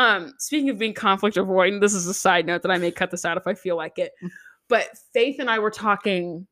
Um, 0.00 0.32
speaking 0.38 0.70
of 0.70 0.78
being 0.78 0.94
conflict 0.94 1.36
avoidant, 1.36 1.82
this 1.82 1.92
is 1.92 2.06
a 2.06 2.14
side 2.14 2.46
note 2.46 2.62
that 2.62 2.70
I 2.70 2.78
may 2.78 2.90
cut 2.90 3.10
this 3.10 3.26
out 3.26 3.36
if 3.36 3.46
I 3.46 3.52
feel 3.52 3.76
like 3.76 3.98
it. 3.98 4.12
But 4.66 4.88
Faith 5.12 5.36
and 5.38 5.50
I 5.50 5.58
were 5.58 5.70
talking 5.70 6.46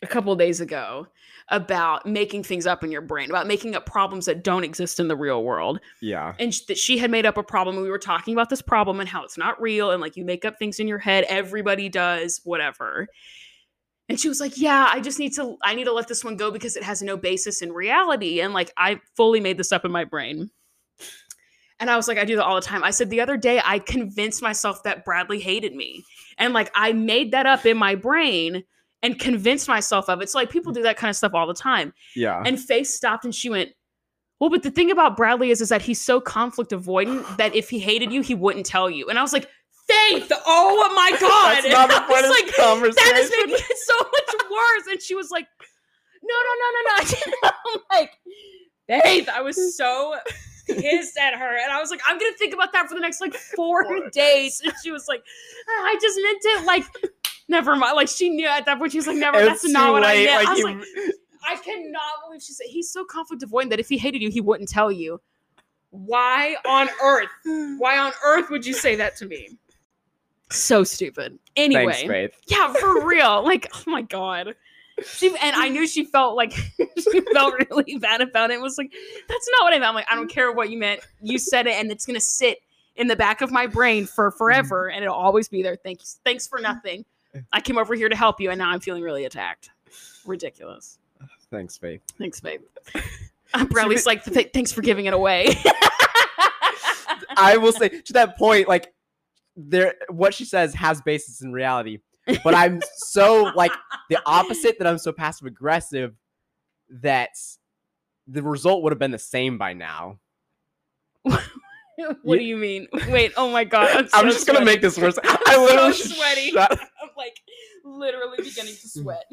a 0.00 0.06
couple 0.06 0.32
of 0.32 0.38
days 0.38 0.62
ago 0.62 1.06
about 1.48 2.06
making 2.06 2.44
things 2.44 2.66
up 2.66 2.82
in 2.82 2.90
your 2.90 3.02
brain, 3.02 3.28
about 3.28 3.46
making 3.46 3.74
up 3.74 3.84
problems 3.84 4.24
that 4.24 4.42
don't 4.42 4.64
exist 4.64 5.00
in 5.00 5.08
the 5.08 5.16
real 5.16 5.44
world. 5.44 5.80
Yeah. 6.00 6.34
And 6.38 6.54
sh- 6.54 6.62
that 6.62 6.78
she 6.78 6.96
had 6.96 7.10
made 7.10 7.26
up 7.26 7.36
a 7.36 7.42
problem. 7.42 7.76
And 7.76 7.84
we 7.84 7.90
were 7.90 7.98
talking 7.98 8.32
about 8.32 8.48
this 8.48 8.62
problem 8.62 8.98
and 8.98 9.08
how 9.08 9.22
it's 9.22 9.36
not 9.36 9.60
real. 9.60 9.90
And 9.90 10.00
like 10.00 10.16
you 10.16 10.24
make 10.24 10.46
up 10.46 10.58
things 10.58 10.80
in 10.80 10.88
your 10.88 10.98
head, 10.98 11.26
everybody 11.28 11.90
does, 11.90 12.40
whatever. 12.44 13.06
And 14.08 14.18
she 14.18 14.30
was 14.30 14.40
like, 14.40 14.56
Yeah, 14.56 14.88
I 14.90 15.00
just 15.00 15.18
need 15.18 15.34
to, 15.34 15.58
I 15.62 15.74
need 15.74 15.84
to 15.84 15.92
let 15.92 16.08
this 16.08 16.24
one 16.24 16.36
go 16.36 16.50
because 16.50 16.76
it 16.76 16.82
has 16.84 17.02
no 17.02 17.18
basis 17.18 17.60
in 17.60 17.70
reality. 17.70 18.40
And 18.40 18.54
like 18.54 18.72
I 18.78 18.98
fully 19.14 19.40
made 19.40 19.58
this 19.58 19.72
up 19.72 19.84
in 19.84 19.92
my 19.92 20.04
brain. 20.04 20.50
And 21.80 21.90
I 21.90 21.96
was 21.96 22.06
like, 22.08 22.18
I 22.18 22.24
do 22.24 22.36
that 22.36 22.44
all 22.44 22.54
the 22.54 22.60
time. 22.60 22.84
I 22.84 22.90
said 22.90 23.08
the 23.08 23.20
other 23.22 23.38
day, 23.38 23.60
I 23.64 23.78
convinced 23.78 24.42
myself 24.42 24.82
that 24.82 25.04
Bradley 25.04 25.40
hated 25.40 25.74
me. 25.74 26.04
And 26.38 26.52
like 26.52 26.70
I 26.74 26.92
made 26.92 27.32
that 27.32 27.46
up 27.46 27.64
in 27.64 27.76
my 27.78 27.94
brain 27.94 28.62
and 29.02 29.18
convinced 29.18 29.66
myself 29.66 30.08
of 30.08 30.20
it. 30.20 30.28
So 30.28 30.38
like 30.38 30.50
people 30.50 30.72
do 30.72 30.82
that 30.82 30.98
kind 30.98 31.08
of 31.08 31.16
stuff 31.16 31.32
all 31.34 31.46
the 31.46 31.54
time. 31.54 31.94
Yeah. 32.14 32.42
And 32.44 32.60
Faith 32.60 32.86
stopped 32.86 33.24
and 33.24 33.34
she 33.34 33.48
went, 33.48 33.70
Well, 34.40 34.50
but 34.50 34.62
the 34.62 34.70
thing 34.70 34.90
about 34.90 35.16
Bradley 35.16 35.50
is, 35.50 35.62
is 35.62 35.70
that 35.70 35.82
he's 35.82 36.00
so 36.00 36.20
conflict 36.20 36.70
avoidant 36.70 37.38
that 37.38 37.54
if 37.54 37.70
he 37.70 37.78
hated 37.78 38.12
you, 38.12 38.20
he 38.20 38.34
wouldn't 38.34 38.66
tell 38.66 38.90
you. 38.90 39.08
And 39.08 39.18
I 39.18 39.22
was 39.22 39.32
like, 39.32 39.48
Faith, 39.88 40.30
oh 40.46 40.92
my 40.94 41.10
God. 41.20 41.64
That's 41.64 41.68
not 41.68 41.88
the 41.88 41.96
of 42.24 42.30
like, 42.30 42.54
conversation. 42.54 42.94
that 42.94 43.16
is 43.16 43.30
making 43.30 43.64
it 43.70 43.78
so 43.78 43.94
much 43.98 44.50
worse. 44.50 44.86
And 44.90 45.02
she 45.02 45.14
was 45.14 45.30
like, 45.30 45.46
No, 46.22 46.34
no, 46.34 46.52
no, 46.60 46.68
no, 46.84 47.04
no. 47.42 47.50
I'm 47.74 47.80
like, 47.98 48.18
Faith, 49.02 49.28
I 49.30 49.40
was 49.40 49.76
so 49.76 50.14
pissed 50.76 51.16
at 51.18 51.34
her. 51.34 51.56
And 51.58 51.70
I 51.72 51.80
was 51.80 51.90
like, 51.90 52.00
I'm 52.06 52.18
gonna 52.18 52.32
think 52.38 52.54
about 52.54 52.72
that 52.72 52.88
for 52.88 52.94
the 52.94 53.00
next 53.00 53.20
like 53.20 53.34
four 53.56 53.84
days. 54.12 54.60
And 54.64 54.72
she 54.82 54.90
was 54.90 55.08
like, 55.08 55.22
ah, 55.68 55.82
I 55.84 55.96
just 56.00 56.18
meant 56.22 56.38
it 56.42 56.66
like 56.66 56.84
never 57.48 57.74
mind. 57.76 57.96
Like 57.96 58.08
she 58.08 58.30
knew 58.30 58.46
at 58.46 58.64
that 58.66 58.78
point, 58.78 58.92
she 58.92 58.98
was 58.98 59.06
like, 59.06 59.16
never, 59.16 59.38
It's 59.38 59.62
that's 59.62 59.68
not 59.72 59.92
what 59.92 60.04
I 60.04 60.14
late, 60.14 60.26
meant. 60.26 60.48
I 60.48 60.50
was 60.52 60.58
you- 60.58 60.64
like, 60.66 61.14
I 61.48 61.56
cannot 61.56 62.02
believe 62.26 62.42
she 62.42 62.52
said 62.52 62.66
he's 62.68 62.90
so 62.90 63.04
conflict 63.04 63.42
avoidant 63.42 63.70
that 63.70 63.80
if 63.80 63.88
he 63.88 63.96
hated 63.98 64.20
you, 64.22 64.30
he 64.30 64.40
wouldn't 64.40 64.68
tell 64.68 64.92
you. 64.92 65.20
Why 65.90 66.56
on 66.66 66.88
earth? 67.02 67.28
Why 67.78 67.98
on 67.98 68.12
earth 68.24 68.50
would 68.50 68.64
you 68.64 68.74
say 68.74 68.94
that 68.96 69.16
to 69.16 69.26
me? 69.26 69.58
So 70.50 70.84
stupid. 70.84 71.38
Anyway, 71.56 72.04
Thanks, 72.06 72.36
yeah, 72.48 72.72
for 72.74 73.06
real. 73.06 73.42
Like, 73.44 73.68
oh 73.74 73.82
my 73.90 74.02
god. 74.02 74.54
She 75.04 75.28
and 75.28 75.56
I 75.56 75.68
knew 75.68 75.86
she 75.86 76.04
felt 76.04 76.36
like 76.36 76.52
she 76.78 77.20
felt 77.32 77.54
really 77.70 77.96
bad 77.98 78.20
about 78.20 78.50
it. 78.50 78.54
It 78.54 78.60
was 78.60 78.78
like, 78.78 78.92
that's 79.28 79.48
not 79.58 79.64
what 79.64 79.72
I 79.72 79.78
meant. 79.78 79.88
I'm 79.88 79.94
like, 79.94 80.10
I 80.10 80.14
don't 80.14 80.30
care 80.30 80.52
what 80.52 80.70
you 80.70 80.78
meant. 80.78 81.00
You 81.20 81.38
said 81.38 81.66
it, 81.66 81.74
and 81.74 81.90
it's 81.90 82.06
gonna 82.06 82.20
sit 82.20 82.58
in 82.96 83.06
the 83.06 83.16
back 83.16 83.40
of 83.40 83.50
my 83.50 83.66
brain 83.66 84.06
for 84.06 84.30
forever, 84.30 84.90
and 84.90 85.02
it'll 85.02 85.16
always 85.16 85.48
be 85.48 85.62
there. 85.62 85.76
Thanks, 85.76 86.20
thanks 86.24 86.46
for 86.46 86.58
nothing. 86.58 87.04
I 87.52 87.60
came 87.60 87.78
over 87.78 87.94
here 87.94 88.08
to 88.08 88.16
help 88.16 88.40
you, 88.40 88.50
and 88.50 88.58
now 88.58 88.70
I'm 88.70 88.80
feeling 88.80 89.02
really 89.02 89.24
attacked. 89.24 89.70
Ridiculous. 90.26 90.98
Thanks, 91.50 91.76
Faith. 91.76 92.02
Thanks, 92.18 92.40
babe. 92.40 92.62
Uh, 93.52 93.64
Bradley's 93.64 94.06
like, 94.06 94.22
thanks 94.22 94.70
for 94.70 94.80
giving 94.80 95.06
it 95.06 95.12
away. 95.12 95.48
I 97.36 97.56
will 97.56 97.72
say 97.72 97.88
to 98.04 98.12
that 98.12 98.38
point, 98.38 98.68
like 98.68 98.92
there 99.56 99.94
what 100.08 100.34
she 100.34 100.44
says 100.44 100.74
has 100.74 101.00
basis 101.02 101.42
in 101.42 101.52
reality. 101.52 101.98
But 102.44 102.54
I'm 102.54 102.80
so 103.08 103.52
like 103.54 103.72
the 104.08 104.20
opposite 104.26 104.78
that 104.78 104.86
I'm 104.86 104.98
so 104.98 105.12
passive 105.12 105.46
aggressive 105.46 106.14
that 107.02 107.30
the 108.26 108.42
result 108.42 108.82
would 108.82 108.92
have 108.92 108.98
been 108.98 109.10
the 109.10 109.18
same 109.18 109.58
by 109.58 109.72
now. 109.72 110.18
what 111.22 112.38
do 112.38 112.44
you 112.44 112.56
mean? 112.56 112.86
Wait, 113.08 113.32
oh 113.36 113.50
my 113.50 113.64
god. 113.64 113.88
I'm, 113.90 114.04
I'm 114.14 114.30
so 114.30 114.30
just 114.30 114.46
gonna 114.46 114.64
make 114.64 114.80
this 114.80 114.98
worse. 114.98 115.18
I'm 115.22 115.38
I 115.46 115.56
literally 115.56 115.92
so 115.92 116.14
sweaty. 116.14 116.50
shut- 116.50 116.70
I'm 117.02 117.10
like 117.16 117.36
literally 117.84 118.38
beginning 118.38 118.74
to 118.74 118.86
mm. 118.86 119.02
sweat. 119.02 119.24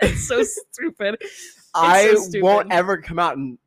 it's 0.00 0.26
so 0.26 0.42
stupid. 0.42 1.20
I 1.74 2.14
stupid. 2.14 2.42
won't 2.42 2.72
ever 2.72 2.98
come 2.98 3.18
out 3.18 3.36
and 3.36 3.58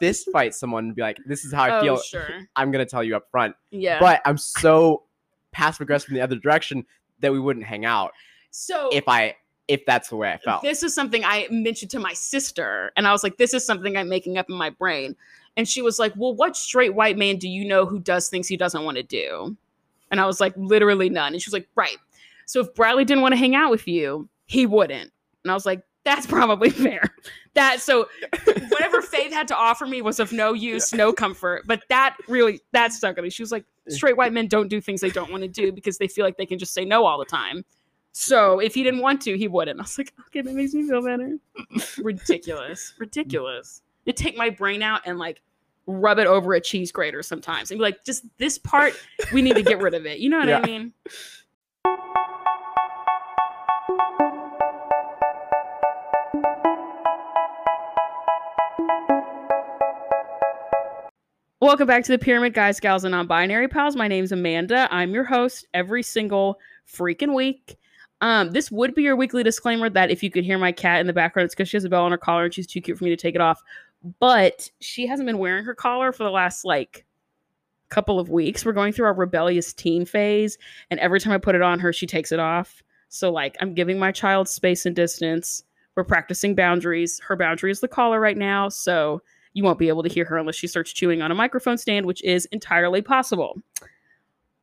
fist 0.00 0.28
fight 0.32 0.54
someone 0.54 0.86
and 0.86 0.94
be 0.94 1.02
like, 1.02 1.18
"This 1.26 1.44
is 1.44 1.52
how 1.52 1.64
I 1.64 1.78
oh, 1.78 1.82
feel." 1.82 2.00
sure. 2.00 2.28
I'm 2.56 2.70
gonna 2.70 2.86
tell 2.86 3.04
you 3.04 3.16
up 3.16 3.24
front. 3.30 3.54
Yeah. 3.70 4.00
But 4.00 4.20
I'm 4.24 4.38
so 4.38 5.04
passive 5.52 5.82
aggressive 5.82 6.08
in 6.08 6.14
the 6.14 6.22
other 6.22 6.36
direction 6.36 6.84
that 7.22 7.32
we 7.32 7.40
wouldn't 7.40 7.64
hang 7.64 7.84
out 7.84 8.12
so 8.52 8.90
if 8.92 9.08
I 9.08 9.34
if 9.68 9.84
that's 9.86 10.10
the 10.10 10.16
way 10.16 10.30
I 10.30 10.36
felt. 10.36 10.62
this 10.62 10.82
is 10.82 10.94
something 10.94 11.24
I 11.24 11.48
mentioned 11.50 11.90
to 11.92 11.98
my 11.98 12.12
sister, 12.12 12.92
and 12.96 13.06
I 13.06 13.12
was 13.12 13.22
like, 13.22 13.38
"This 13.38 13.54
is 13.54 13.64
something 13.64 13.96
I'm 13.96 14.08
making 14.08 14.36
up 14.38 14.50
in 14.50 14.56
my 14.56 14.70
brain." 14.70 15.16
And 15.56 15.68
she 15.68 15.82
was 15.82 15.98
like, 15.98 16.12
"Well, 16.16 16.34
what 16.34 16.56
straight 16.56 16.94
white 16.94 17.16
man 17.16 17.36
do 17.36 17.48
you 17.48 17.64
know 17.64 17.86
who 17.86 17.98
does 17.98 18.28
things 18.28 18.48
he 18.48 18.56
doesn't 18.56 18.84
want 18.84 18.98
to 18.98 19.02
do?" 19.02 19.56
And 20.10 20.20
I 20.20 20.26
was 20.26 20.40
like, 20.40 20.52
"Literally 20.56 21.08
none." 21.08 21.32
And 21.32 21.42
she 21.42 21.48
was 21.48 21.54
like, 21.54 21.68
"Right. 21.74 21.96
So 22.44 22.60
if 22.60 22.74
Bradley 22.74 23.04
didn't 23.04 23.22
want 23.22 23.32
to 23.32 23.38
hang 23.38 23.54
out 23.54 23.70
with 23.70 23.88
you, 23.88 24.28
he 24.46 24.66
wouldn't." 24.66 25.10
And 25.44 25.50
I 25.50 25.54
was 25.54 25.64
like, 25.64 25.82
"That's 26.04 26.26
probably 26.36 26.70
fair." 26.70 27.02
That 27.54 27.80
so 27.80 28.08
whatever 28.68 29.00
Faith 29.02 29.32
had 29.32 29.48
to 29.48 29.56
offer 29.56 29.86
me 29.86 30.02
was 30.02 30.20
of 30.20 30.32
no 30.32 30.52
use, 30.52 30.92
no 30.92 31.12
comfort. 31.12 31.62
But 31.66 31.82
that 31.88 32.16
really 32.28 32.60
that 32.72 32.92
stuck 32.92 33.16
with 33.16 33.24
me. 33.24 33.30
She 33.30 33.42
was 33.42 33.52
like, 33.52 33.64
"Straight 33.88 34.16
white 34.16 34.32
men 34.32 34.46
don't 34.48 34.68
do 34.68 34.80
things 34.80 35.00
they 35.00 35.10
don't 35.10 35.30
want 35.30 35.42
to 35.42 35.48
do 35.48 35.72
because 35.72 35.98
they 35.98 36.08
feel 36.08 36.24
like 36.24 36.36
they 36.36 36.46
can 36.46 36.58
just 36.58 36.72
say 36.74 36.84
no 36.84 37.04
all 37.04 37.18
the 37.18 37.24
time." 37.24 37.64
So 38.12 38.58
if 38.58 38.74
he 38.74 38.82
didn't 38.82 39.00
want 39.00 39.22
to, 39.22 39.38
he 39.38 39.48
wouldn't. 39.48 39.80
I 39.80 39.82
was 39.82 39.96
like, 39.96 40.12
okay, 40.26 40.42
that 40.42 40.52
makes 40.54 40.74
me 40.74 40.86
feel 40.86 41.02
better. 41.02 41.38
Ridiculous. 41.98 42.94
Ridiculous. 42.98 43.82
You 44.04 44.12
take 44.12 44.36
my 44.36 44.50
brain 44.50 44.82
out 44.82 45.00
and 45.06 45.18
like 45.18 45.40
rub 45.86 46.18
it 46.18 46.26
over 46.26 46.52
a 46.54 46.60
cheese 46.60 46.92
grater 46.92 47.22
sometimes 47.22 47.70
and 47.70 47.78
be 47.78 47.82
like, 47.82 48.04
just 48.04 48.24
this 48.38 48.58
part, 48.58 48.92
we 49.32 49.40
need 49.42 49.56
to 49.56 49.62
get 49.62 49.80
rid 49.80 49.94
of 49.94 50.04
it. 50.06 50.18
You 50.18 50.28
know 50.28 50.38
what 50.40 50.48
Yeah. 50.48 50.58
I 50.58 50.66
mean? 50.66 50.92
Welcome 61.62 61.86
back 61.86 62.02
to 62.02 62.10
the 62.10 62.18
Pyramid 62.18 62.54
Guys, 62.54 62.80
Gals, 62.80 63.04
and 63.04 63.12
Non-Binary 63.12 63.68
Pals. 63.68 63.94
My 63.94 64.08
name's 64.08 64.32
Amanda. 64.32 64.88
I'm 64.90 65.14
your 65.14 65.22
host 65.22 65.64
every 65.72 66.02
single 66.02 66.58
freaking 66.92 67.36
week. 67.36 67.78
Um, 68.20 68.50
this 68.50 68.72
would 68.72 68.96
be 68.96 69.04
your 69.04 69.14
weekly 69.14 69.44
disclaimer 69.44 69.88
that 69.90 70.10
if 70.10 70.24
you 70.24 70.30
could 70.32 70.42
hear 70.42 70.58
my 70.58 70.72
cat 70.72 71.00
in 71.00 71.06
the 71.06 71.12
background, 71.12 71.44
it's 71.44 71.54
because 71.54 71.68
she 71.68 71.76
has 71.76 71.84
a 71.84 71.88
bell 71.88 72.02
on 72.02 72.10
her 72.10 72.18
collar 72.18 72.46
and 72.46 72.52
she's 72.52 72.66
too 72.66 72.80
cute 72.80 72.98
for 72.98 73.04
me 73.04 73.10
to 73.10 73.16
take 73.16 73.36
it 73.36 73.40
off. 73.40 73.62
But 74.18 74.68
she 74.80 75.06
hasn't 75.06 75.28
been 75.28 75.38
wearing 75.38 75.62
her 75.64 75.72
collar 75.72 76.10
for 76.10 76.24
the 76.24 76.32
last 76.32 76.64
like 76.64 77.06
couple 77.90 78.18
of 78.18 78.28
weeks. 78.28 78.64
We're 78.64 78.72
going 78.72 78.92
through 78.92 79.06
our 79.06 79.14
rebellious 79.14 79.72
teen 79.72 80.04
phase, 80.04 80.58
and 80.90 80.98
every 80.98 81.20
time 81.20 81.32
I 81.32 81.38
put 81.38 81.54
it 81.54 81.62
on 81.62 81.78
her, 81.78 81.92
she 81.92 82.08
takes 82.08 82.32
it 82.32 82.40
off. 82.40 82.82
So 83.08 83.30
like 83.30 83.56
I'm 83.60 83.72
giving 83.72 84.00
my 84.00 84.10
child 84.10 84.48
space 84.48 84.84
and 84.84 84.96
distance. 84.96 85.62
We're 85.94 86.02
practicing 86.02 86.56
boundaries. 86.56 87.20
Her 87.20 87.36
boundary 87.36 87.70
is 87.70 87.78
the 87.78 87.86
collar 87.86 88.18
right 88.18 88.36
now, 88.36 88.68
so 88.68 89.22
you 89.54 89.62
won't 89.64 89.78
be 89.78 89.88
able 89.88 90.02
to 90.02 90.08
hear 90.08 90.24
her 90.24 90.38
unless 90.38 90.54
she 90.56 90.66
starts 90.66 90.92
chewing 90.92 91.22
on 91.22 91.30
a 91.30 91.34
microphone 91.34 91.78
stand, 91.78 92.06
which 92.06 92.22
is 92.24 92.46
entirely 92.46 93.02
possible. 93.02 93.60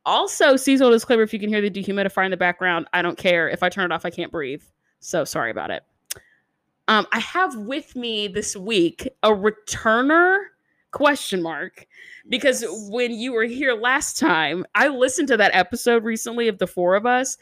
Also, 0.06 0.56
seasonal 0.56 0.90
disclaimer 0.90 1.22
if 1.22 1.32
you 1.32 1.38
can 1.38 1.48
hear 1.48 1.60
the 1.60 1.70
dehumidifier 1.70 2.24
in 2.24 2.30
the 2.30 2.36
background, 2.36 2.86
I 2.92 3.02
don't 3.02 3.18
care. 3.18 3.48
If 3.48 3.62
I 3.62 3.68
turn 3.68 3.90
it 3.90 3.94
off, 3.94 4.04
I 4.04 4.10
can't 4.10 4.32
breathe. 4.32 4.62
So 5.00 5.24
sorry 5.24 5.50
about 5.50 5.70
it. 5.70 5.82
Um, 6.88 7.06
I 7.12 7.20
have 7.20 7.56
with 7.56 7.94
me 7.94 8.26
this 8.26 8.56
week 8.56 9.08
a 9.22 9.30
returner 9.30 10.38
question 10.90 11.40
mark 11.40 11.86
because 12.28 12.62
Yes. 12.62 12.88
when 12.90 13.12
you 13.12 13.32
were 13.32 13.44
here 13.44 13.74
last 13.74 14.18
time, 14.18 14.64
I 14.74 14.88
listened 14.88 15.28
to 15.28 15.36
that 15.36 15.54
episode 15.54 16.02
recently 16.02 16.48
of 16.48 16.58
the 16.58 16.66
four 16.66 16.96
of 16.96 17.06
us, 17.06 17.38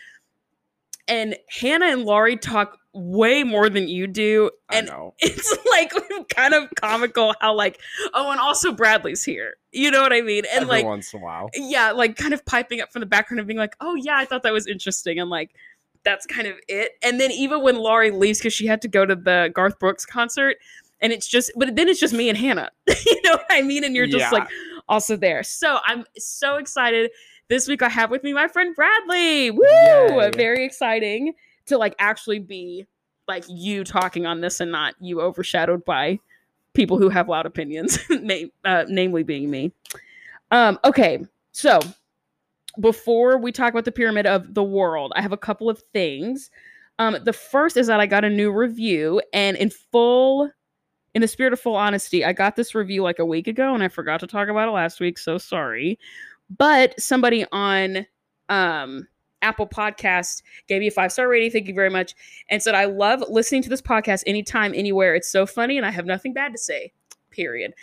and 1.06 1.36
Hannah 1.48 1.86
and 1.86 2.04
Laurie 2.04 2.36
talk 2.36 2.78
way 2.98 3.44
more 3.44 3.70
than 3.70 3.88
you 3.88 4.06
do, 4.06 4.50
I 4.68 4.78
and 4.78 4.86
know. 4.88 5.14
it's 5.20 5.56
like 5.70 5.92
kind 6.34 6.52
of 6.54 6.68
comical 6.74 7.34
how 7.40 7.54
like 7.54 7.80
oh 8.14 8.30
and 8.30 8.40
also 8.40 8.72
bradley's 8.72 9.22
here. 9.24 9.54
You 9.72 9.90
know 9.90 10.02
what 10.02 10.12
i 10.12 10.20
mean? 10.20 10.44
And 10.52 10.62
Every 10.62 10.66
like 10.78 10.84
once 10.84 11.12
in 11.14 11.20
a 11.20 11.22
while. 11.24 11.50
yeah 11.54 11.92
like 11.92 12.16
kind 12.16 12.34
of 12.34 12.44
piping 12.44 12.80
up 12.80 12.90
from 12.92 13.00
the 13.00 13.06
background 13.06 13.38
and 13.40 13.46
being 13.46 13.58
like 13.58 13.76
oh 13.80 13.94
yeah 13.94 14.16
i 14.16 14.24
thought 14.24 14.42
that 14.42 14.52
was 14.52 14.66
interesting 14.66 15.18
and 15.20 15.30
like 15.30 15.50
that's 16.04 16.26
kind 16.26 16.46
of 16.46 16.54
it. 16.68 16.92
And 17.02 17.20
then 17.20 17.30
even 17.32 17.62
when 17.62 17.76
laurie 17.76 18.10
leaves 18.10 18.38
because 18.38 18.52
she 18.54 18.66
had 18.66 18.80
to 18.82 18.88
go 18.88 19.04
to 19.06 19.14
the 19.14 19.50
garth 19.54 19.78
brooks 19.78 20.04
concert 20.06 20.56
and 21.00 21.12
it's 21.12 21.26
just 21.28 21.52
but 21.56 21.76
then 21.76 21.88
it's 21.88 22.00
just 22.00 22.14
me 22.14 22.28
and 22.28 22.36
hannah. 22.38 22.70
You 23.06 23.22
know 23.22 23.32
what 23.32 23.46
i 23.50 23.62
mean? 23.62 23.84
And 23.84 23.94
you're 23.94 24.06
just 24.06 24.18
Yeah. 24.20 24.30
like 24.30 24.48
also 24.88 25.16
there. 25.16 25.42
So 25.42 25.78
i'm 25.86 26.04
so 26.18 26.56
excited. 26.56 27.10
This 27.48 27.68
week 27.68 27.82
i 27.82 27.88
have 27.88 28.10
with 28.10 28.22
me 28.24 28.32
my 28.32 28.48
friend 28.48 28.74
bradley. 28.74 29.50
Woo! 29.50 29.62
Yay. 29.64 30.30
very 30.34 30.64
exciting 30.64 31.34
to 31.68 31.78
like 31.78 31.94
actually 31.98 32.38
be 32.38 32.86
like 33.26 33.44
you 33.48 33.84
talking 33.84 34.26
on 34.26 34.40
this 34.40 34.60
and 34.60 34.72
not 34.72 34.94
you 35.00 35.20
overshadowed 35.20 35.84
by 35.84 36.18
people 36.74 36.98
who 36.98 37.08
have 37.08 37.28
loud 37.28 37.46
opinions, 37.46 37.98
name, 38.10 38.50
uh, 38.64 38.84
namely 38.88 39.22
being 39.22 39.50
me. 39.50 39.72
Um, 40.50 40.78
okay, 40.84 41.24
so 41.52 41.80
before 42.80 43.38
we 43.38 43.52
talk 43.52 43.72
about 43.72 43.84
the 43.84 43.92
pyramid 43.92 44.26
of 44.26 44.54
the 44.54 44.62
world, 44.62 45.12
I 45.16 45.22
have 45.22 45.32
a 45.32 45.36
couple 45.36 45.68
of 45.68 45.82
things. 45.92 46.50
Um, 46.98 47.16
the 47.24 47.32
first 47.32 47.76
is 47.76 47.86
that 47.88 48.00
I 48.00 48.06
got 48.06 48.24
a 48.24 48.30
new 48.30 48.50
review, 48.50 49.20
and 49.32 49.56
in 49.56 49.70
full 49.70 50.50
in 51.14 51.22
the 51.22 51.28
spirit 51.28 51.52
of 51.52 51.60
full 51.60 51.74
honesty, 51.74 52.24
I 52.24 52.32
got 52.32 52.54
this 52.54 52.74
review 52.74 53.02
like 53.02 53.18
a 53.18 53.24
week 53.24 53.48
ago 53.48 53.74
and 53.74 53.82
I 53.82 53.88
forgot 53.88 54.20
to 54.20 54.26
talk 54.26 54.48
about 54.48 54.68
it 54.68 54.72
last 54.72 55.00
week, 55.00 55.18
so 55.18 55.38
sorry. 55.38 55.98
But 56.56 56.98
somebody 57.00 57.44
on 57.50 58.06
um 58.48 59.06
Apple 59.42 59.66
Podcast 59.66 60.42
gave 60.66 60.80
me 60.80 60.88
a 60.88 60.90
five 60.90 61.12
star 61.12 61.28
rating. 61.28 61.50
Thank 61.50 61.68
you 61.68 61.74
very 61.74 61.90
much. 61.90 62.14
And 62.48 62.62
said, 62.62 62.74
I 62.74 62.86
love 62.86 63.22
listening 63.28 63.62
to 63.62 63.68
this 63.68 63.82
podcast 63.82 64.24
anytime, 64.26 64.74
anywhere. 64.74 65.14
It's 65.14 65.28
so 65.30 65.46
funny, 65.46 65.76
and 65.76 65.86
I 65.86 65.90
have 65.90 66.06
nothing 66.06 66.32
bad 66.32 66.52
to 66.52 66.58
say. 66.58 66.92
Period. 67.30 67.74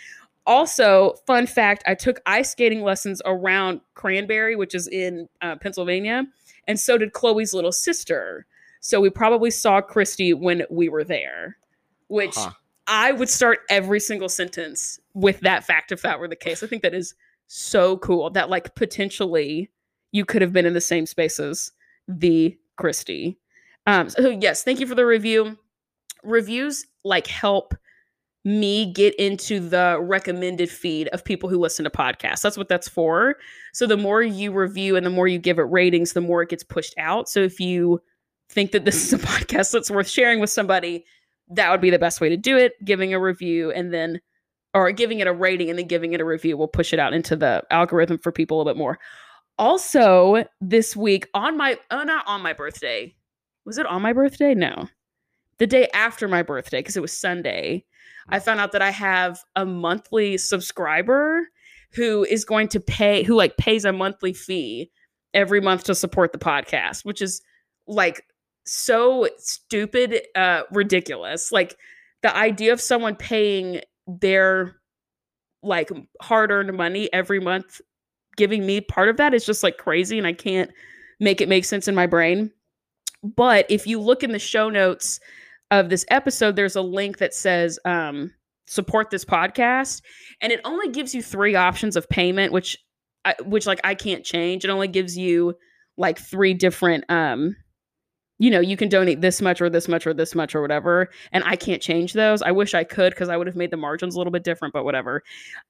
Also, 0.46 1.14
fun 1.26 1.46
fact 1.46 1.82
I 1.86 1.94
took 1.94 2.20
ice 2.26 2.52
skating 2.52 2.82
lessons 2.82 3.20
around 3.24 3.80
Cranberry, 3.94 4.54
which 4.54 4.74
is 4.74 4.86
in 4.86 5.28
uh, 5.42 5.56
Pennsylvania, 5.56 6.24
and 6.68 6.78
so 6.78 6.96
did 6.98 7.12
Chloe's 7.12 7.52
little 7.52 7.72
sister. 7.72 8.46
So 8.80 9.00
we 9.00 9.10
probably 9.10 9.50
saw 9.50 9.80
Christy 9.80 10.32
when 10.34 10.62
we 10.70 10.88
were 10.88 11.02
there, 11.02 11.56
which 12.08 12.36
Huh. 12.36 12.52
I 12.86 13.10
would 13.10 13.28
start 13.28 13.60
every 13.68 13.98
single 13.98 14.28
sentence 14.28 15.00
with 15.14 15.40
that 15.40 15.64
fact 15.64 15.90
if 15.90 16.02
that 16.02 16.20
were 16.20 16.28
the 16.28 16.36
case. 16.36 16.62
I 16.62 16.68
think 16.68 16.82
that 16.82 16.94
is 16.94 17.14
so 17.48 17.96
cool 17.96 18.30
that, 18.30 18.48
like, 18.48 18.76
potentially 18.76 19.70
you 20.12 20.24
could 20.24 20.42
have 20.42 20.52
been 20.52 20.66
in 20.66 20.74
the 20.74 20.80
same 20.80 21.06
space 21.06 21.38
as 21.38 21.70
the 22.08 22.56
Christie. 22.76 23.38
Um, 23.86 24.08
so 24.10 24.28
yes, 24.28 24.62
thank 24.62 24.80
you 24.80 24.86
for 24.86 24.94
the 24.94 25.06
review. 25.06 25.58
Reviews 26.22 26.86
like 27.04 27.26
help 27.26 27.74
me 28.44 28.92
get 28.92 29.14
into 29.16 29.58
the 29.58 29.98
recommended 30.00 30.70
feed 30.70 31.08
of 31.08 31.24
people 31.24 31.48
who 31.48 31.58
listen 31.58 31.84
to 31.84 31.90
podcasts. 31.90 32.42
That's 32.42 32.56
what 32.56 32.68
that's 32.68 32.88
for. 32.88 33.36
So 33.72 33.86
the 33.86 33.96
more 33.96 34.22
you 34.22 34.52
review 34.52 34.96
and 34.96 35.04
the 35.04 35.10
more 35.10 35.26
you 35.26 35.38
give 35.38 35.58
it 35.58 35.62
ratings, 35.62 36.12
the 36.12 36.20
more 36.20 36.42
it 36.42 36.50
gets 36.50 36.62
pushed 36.62 36.94
out. 36.96 37.28
So 37.28 37.40
if 37.40 37.58
you 37.58 38.00
think 38.48 38.70
that 38.70 38.84
this 38.84 39.04
is 39.04 39.12
a 39.12 39.18
podcast 39.26 39.72
that's 39.72 39.90
worth 39.90 40.08
sharing 40.08 40.38
with 40.38 40.50
somebody, 40.50 41.04
that 41.48 41.70
would 41.70 41.80
be 41.80 41.90
the 41.90 41.98
best 41.98 42.20
way 42.20 42.28
to 42.28 42.36
do 42.36 42.56
it. 42.56 42.72
Giving 42.84 43.12
a 43.12 43.20
review 43.20 43.72
and 43.72 43.92
then 43.92 44.20
or 44.74 44.92
giving 44.92 45.20
it 45.20 45.26
a 45.26 45.32
rating 45.32 45.70
and 45.70 45.78
then 45.78 45.86
giving 45.86 46.12
it 46.12 46.20
a 46.20 46.24
review 46.24 46.56
will 46.56 46.68
push 46.68 46.92
it 46.92 46.98
out 46.98 47.14
into 47.14 47.34
the 47.34 47.62
algorithm 47.70 48.18
for 48.18 48.30
people 48.30 48.56
a 48.56 48.58
little 48.58 48.72
bit 48.72 48.78
more. 48.78 48.98
Also, 49.58 50.44
this 50.60 50.94
week 50.94 51.28
on 51.32 51.56
my 51.56 51.78
oh 51.90 52.02
not 52.02 52.26
on 52.26 52.42
my 52.42 52.52
birthday. 52.52 53.14
Was 53.64 53.78
it 53.78 53.86
on 53.86 54.02
my 54.02 54.12
birthday? 54.12 54.54
No. 54.54 54.88
The 55.58 55.66
day 55.66 55.88
after 55.94 56.28
my 56.28 56.42
birthday 56.42 56.80
because 56.80 56.96
it 56.96 57.02
was 57.02 57.18
Sunday. 57.18 57.84
I 58.28 58.38
found 58.40 58.60
out 58.60 58.72
that 58.72 58.82
I 58.82 58.90
have 58.90 59.40
a 59.54 59.64
monthly 59.64 60.36
subscriber 60.36 61.48
who 61.92 62.24
is 62.24 62.44
going 62.44 62.68
to 62.68 62.80
pay 62.80 63.22
who 63.22 63.34
like 63.34 63.56
pays 63.56 63.84
a 63.84 63.92
monthly 63.92 64.32
fee 64.34 64.90
every 65.32 65.60
month 65.60 65.84
to 65.84 65.94
support 65.94 66.32
the 66.32 66.38
podcast, 66.38 67.04
which 67.04 67.22
is 67.22 67.40
like 67.86 68.24
so 68.66 69.28
stupid 69.38 70.20
uh 70.34 70.62
ridiculous. 70.70 71.50
Like 71.50 71.76
the 72.22 72.36
idea 72.36 72.72
of 72.72 72.80
someone 72.80 73.16
paying 73.16 73.80
their 74.06 74.76
like 75.62 75.90
hard-earned 76.20 76.76
money 76.76 77.10
every 77.12 77.40
month 77.40 77.80
giving 78.36 78.66
me 78.66 78.80
part 78.80 79.08
of 79.08 79.16
that 79.16 79.34
is 79.34 79.44
just 79.44 79.62
like 79.62 79.78
crazy 79.78 80.18
and 80.18 80.26
I 80.26 80.32
can't 80.32 80.70
make 81.20 81.40
it 81.40 81.48
make 81.48 81.64
sense 81.64 81.88
in 81.88 81.94
my 81.94 82.06
brain. 82.06 82.50
But 83.22 83.66
if 83.68 83.86
you 83.86 84.00
look 84.00 84.22
in 84.22 84.32
the 84.32 84.38
show 84.38 84.68
notes 84.70 85.20
of 85.70 85.88
this 85.88 86.04
episode, 86.08 86.56
there's 86.56 86.76
a 86.76 86.82
link 86.82 87.18
that 87.18 87.34
says 87.34 87.78
um, 87.84 88.32
support 88.66 89.10
this 89.10 89.24
podcast, 89.24 90.02
and 90.40 90.52
it 90.52 90.60
only 90.64 90.88
gives 90.90 91.14
you 91.14 91.22
three 91.22 91.54
options 91.54 91.96
of 91.96 92.08
payment, 92.08 92.52
which 92.52 92.76
I, 93.24 93.34
which 93.44 93.66
like 93.66 93.80
I 93.82 93.94
can't 93.94 94.24
change. 94.24 94.64
It 94.64 94.70
only 94.70 94.86
gives 94.86 95.16
you 95.16 95.56
like 95.96 96.18
three 96.18 96.54
different 96.54 97.04
um 97.08 97.56
you 98.38 98.50
know 98.50 98.60
you 98.60 98.76
can 98.76 98.88
donate 98.88 99.20
this 99.20 99.40
much 99.40 99.60
or 99.60 99.70
this 99.70 99.88
much 99.88 100.06
or 100.06 100.12
this 100.12 100.34
much 100.34 100.54
or 100.54 100.60
whatever 100.60 101.08
and 101.32 101.42
i 101.44 101.56
can't 101.56 101.82
change 101.82 102.12
those 102.12 102.42
i 102.42 102.50
wish 102.50 102.74
i 102.74 102.84
could 102.84 103.12
because 103.12 103.28
i 103.28 103.36
would 103.36 103.46
have 103.46 103.56
made 103.56 103.70
the 103.70 103.76
margins 103.76 104.14
a 104.14 104.18
little 104.18 104.30
bit 104.30 104.44
different 104.44 104.74
but 104.74 104.84
whatever 104.84 105.22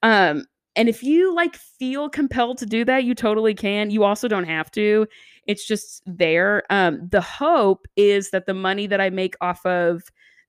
um 0.03 0.45
and 0.77 0.89
if 0.89 1.03
you 1.03 1.35
like 1.35 1.57
feel 1.57 2.09
compelled 2.09 2.59
to 2.59 2.67
do 2.67 2.85
that 2.85 3.05
you 3.05 3.15
totally 3.15 3.55
can. 3.55 3.91
You 3.91 4.05
also 4.05 4.29
don't 4.29 4.45
have 4.45 4.71
to. 4.73 5.07
It's 5.47 5.67
just 5.67 6.03
there. 6.07 6.65
Um 6.71 7.09
the 7.11 7.21
hope 7.21 7.87
is 7.97 8.31
that 8.31 8.47
the 8.47 8.55
money 8.55 8.87
that 8.87 9.01
i 9.01 9.11
make 9.11 9.35
off 9.41 9.65
of 9.67 10.03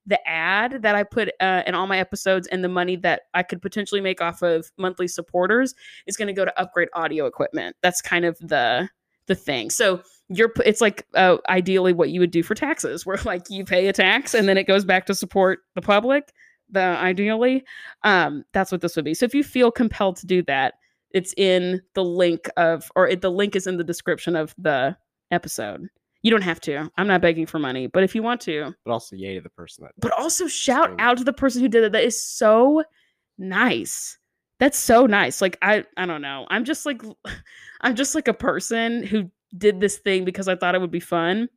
the 0.06 0.26
ad 0.26 0.82
that 0.82 0.94
i 0.94 1.02
put 1.02 1.30
uh, 1.40 1.62
in 1.66 1.74
all 1.74 1.86
my 1.86 1.98
episodes 1.98 2.46
and 2.48 2.64
the 2.64 2.68
money 2.68 2.96
that 2.96 3.22
i 3.34 3.42
could 3.42 3.60
potentially 3.60 4.00
make 4.00 4.22
off 4.22 4.40
of 4.42 4.70
monthly 4.78 5.06
supporters 5.06 5.74
is 6.06 6.16
going 6.16 6.28
to 6.28 6.32
go 6.32 6.44
to 6.44 6.60
upgrade 6.60 6.88
audio 6.94 7.26
equipment. 7.26 7.76
That's 7.82 8.00
kind 8.00 8.24
of 8.24 8.38
the 8.38 8.88
the 9.26 9.34
thing. 9.34 9.70
So 9.70 10.02
you're 10.28 10.52
it's 10.64 10.80
like 10.80 11.06
uh, 11.14 11.36
ideally 11.48 11.92
what 11.92 12.10
you 12.10 12.20
would 12.20 12.30
do 12.30 12.42
for 12.42 12.54
taxes 12.54 13.06
where 13.06 13.18
like 13.24 13.48
you 13.48 13.64
pay 13.64 13.86
a 13.86 13.92
tax 13.92 14.34
and 14.34 14.48
then 14.48 14.58
it 14.58 14.64
goes 14.66 14.84
back 14.84 15.06
to 15.06 15.14
support 15.14 15.60
the 15.74 15.82
public 15.82 16.32
the 16.70 16.80
ideally 16.80 17.64
um 18.04 18.44
that's 18.52 18.70
what 18.72 18.80
this 18.80 18.94
would 18.96 19.04
be. 19.04 19.14
So 19.14 19.24
if 19.24 19.34
you 19.34 19.42
feel 19.42 19.70
compelled 19.70 20.16
to 20.16 20.26
do 20.26 20.42
that 20.44 20.74
it's 21.12 21.32
in 21.38 21.80
the 21.94 22.04
link 22.04 22.50
of 22.58 22.90
or 22.94 23.08
it, 23.08 23.22
the 23.22 23.30
link 23.30 23.56
is 23.56 23.66
in 23.66 23.78
the 23.78 23.84
description 23.84 24.36
of 24.36 24.54
the 24.58 24.94
episode. 25.30 25.88
You 26.22 26.30
don't 26.30 26.42
have 26.42 26.60
to. 26.62 26.90
I'm 26.98 27.06
not 27.06 27.22
begging 27.22 27.46
for 27.46 27.58
money 27.58 27.86
but 27.86 28.02
if 28.02 28.14
you 28.14 28.22
want 28.22 28.40
to 28.42 28.74
But 28.84 28.92
also, 28.92 29.16
yay 29.16 29.34
to 29.36 29.40
the 29.40 29.48
person 29.50 29.84
that. 29.84 29.92
but 29.98 30.12
also 30.18 30.46
shout 30.46 30.94
out 30.98 31.16
to 31.18 31.24
the 31.24 31.32
person 31.32 31.62
who 31.62 31.68
did 31.68 31.84
it. 31.84 31.92
That 31.92 32.04
is 32.04 32.22
so 32.22 32.82
nice. 33.38 34.18
That's 34.58 34.78
so 34.78 35.06
nice. 35.06 35.40
Like 35.40 35.56
i 35.62 35.84
i 35.96 36.04
don't 36.06 36.22
know. 36.22 36.46
I'm 36.50 36.64
just 36.64 36.84
like 36.86 37.02
i'm 37.80 37.94
just 37.94 38.14
like 38.14 38.28
a 38.28 38.34
person 38.34 39.02
who 39.04 39.30
did 39.56 39.80
this 39.80 39.96
thing 39.98 40.24
because 40.26 40.46
i 40.48 40.54
thought 40.56 40.74
it 40.74 40.80
would 40.80 40.90
be 40.90 41.00
fun. 41.00 41.48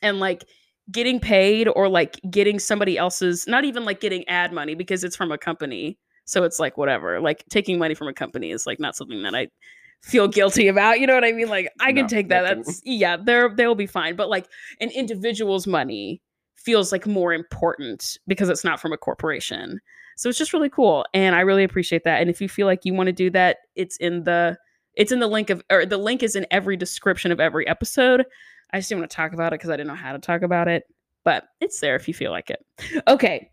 And 0.00 0.18
like 0.18 0.44
getting 0.90 1.20
paid 1.20 1.68
or 1.68 1.88
like 1.88 2.20
getting 2.30 2.58
somebody 2.58 2.98
else's 2.98 3.46
not 3.46 3.64
even 3.64 3.84
like 3.84 4.00
getting 4.00 4.26
ad 4.28 4.52
money 4.52 4.74
because 4.74 5.04
it's 5.04 5.16
from 5.16 5.30
a 5.30 5.38
company 5.38 5.96
so 6.24 6.42
it's 6.42 6.58
like 6.58 6.76
whatever 6.76 7.20
like 7.20 7.44
taking 7.50 7.78
money 7.78 7.94
from 7.94 8.08
a 8.08 8.12
company 8.12 8.50
is 8.50 8.66
like 8.66 8.80
not 8.80 8.96
something 8.96 9.22
that 9.22 9.34
i 9.34 9.46
feel 10.02 10.26
guilty 10.26 10.66
about 10.66 10.98
you 10.98 11.06
know 11.06 11.14
what 11.14 11.24
i 11.24 11.30
mean? 11.30 11.48
Like 11.48 11.70
i 11.80 11.92
can 11.92 12.02
No, 12.02 12.08
take 12.08 12.28
that 12.28 12.42
that 12.42 12.56
that's 12.64 12.82
yeah 12.84 13.16
they're 13.16 13.54
they'll 13.54 13.76
be 13.76 13.86
fine 13.86 14.16
but 14.16 14.28
like 14.28 14.46
an 14.80 14.90
individual's 14.90 15.66
money 15.66 16.20
feels 16.56 16.90
like 16.90 17.06
more 17.06 17.32
important 17.32 18.18
because 18.26 18.48
it's 18.48 18.64
not 18.64 18.80
from 18.80 18.92
a 18.92 18.96
corporation 18.96 19.80
so 20.16 20.28
it's 20.28 20.38
just 20.38 20.52
really 20.52 20.68
cool 20.68 21.06
and 21.14 21.36
i 21.36 21.40
really 21.40 21.62
appreciate 21.64 22.02
that 22.04 22.20
and 22.20 22.28
if 22.28 22.40
you 22.40 22.48
feel 22.48 22.66
like 22.66 22.84
you 22.84 22.92
want 22.92 23.06
to 23.06 23.12
do 23.12 23.30
that 23.30 23.58
it's 23.76 23.96
in 23.98 24.24
the 24.24 24.56
it's 24.94 25.12
in 25.12 25.20
the 25.20 25.28
link 25.28 25.50
of 25.50 25.62
or 25.70 25.86
the 25.86 25.96
link 25.96 26.22
is 26.22 26.34
in 26.36 26.46
every 26.50 26.76
description 26.76 27.30
of 27.32 27.40
every 27.40 27.66
episode 27.68 28.24
i 28.72 28.78
just 28.78 28.88
didn't 28.88 29.00
want 29.00 29.10
to 29.10 29.16
talk 29.16 29.32
about 29.32 29.52
it 29.52 29.58
because 29.58 29.70
i 29.70 29.76
didn't 29.76 29.88
know 29.88 29.94
how 29.94 30.12
to 30.12 30.18
talk 30.18 30.42
about 30.42 30.68
it 30.68 30.84
but 31.24 31.44
it's 31.60 31.78
there 31.80 31.96
if 31.96 32.08
you 32.08 32.14
feel 32.14 32.30
like 32.30 32.50
it 32.50 32.64
okay 33.08 33.50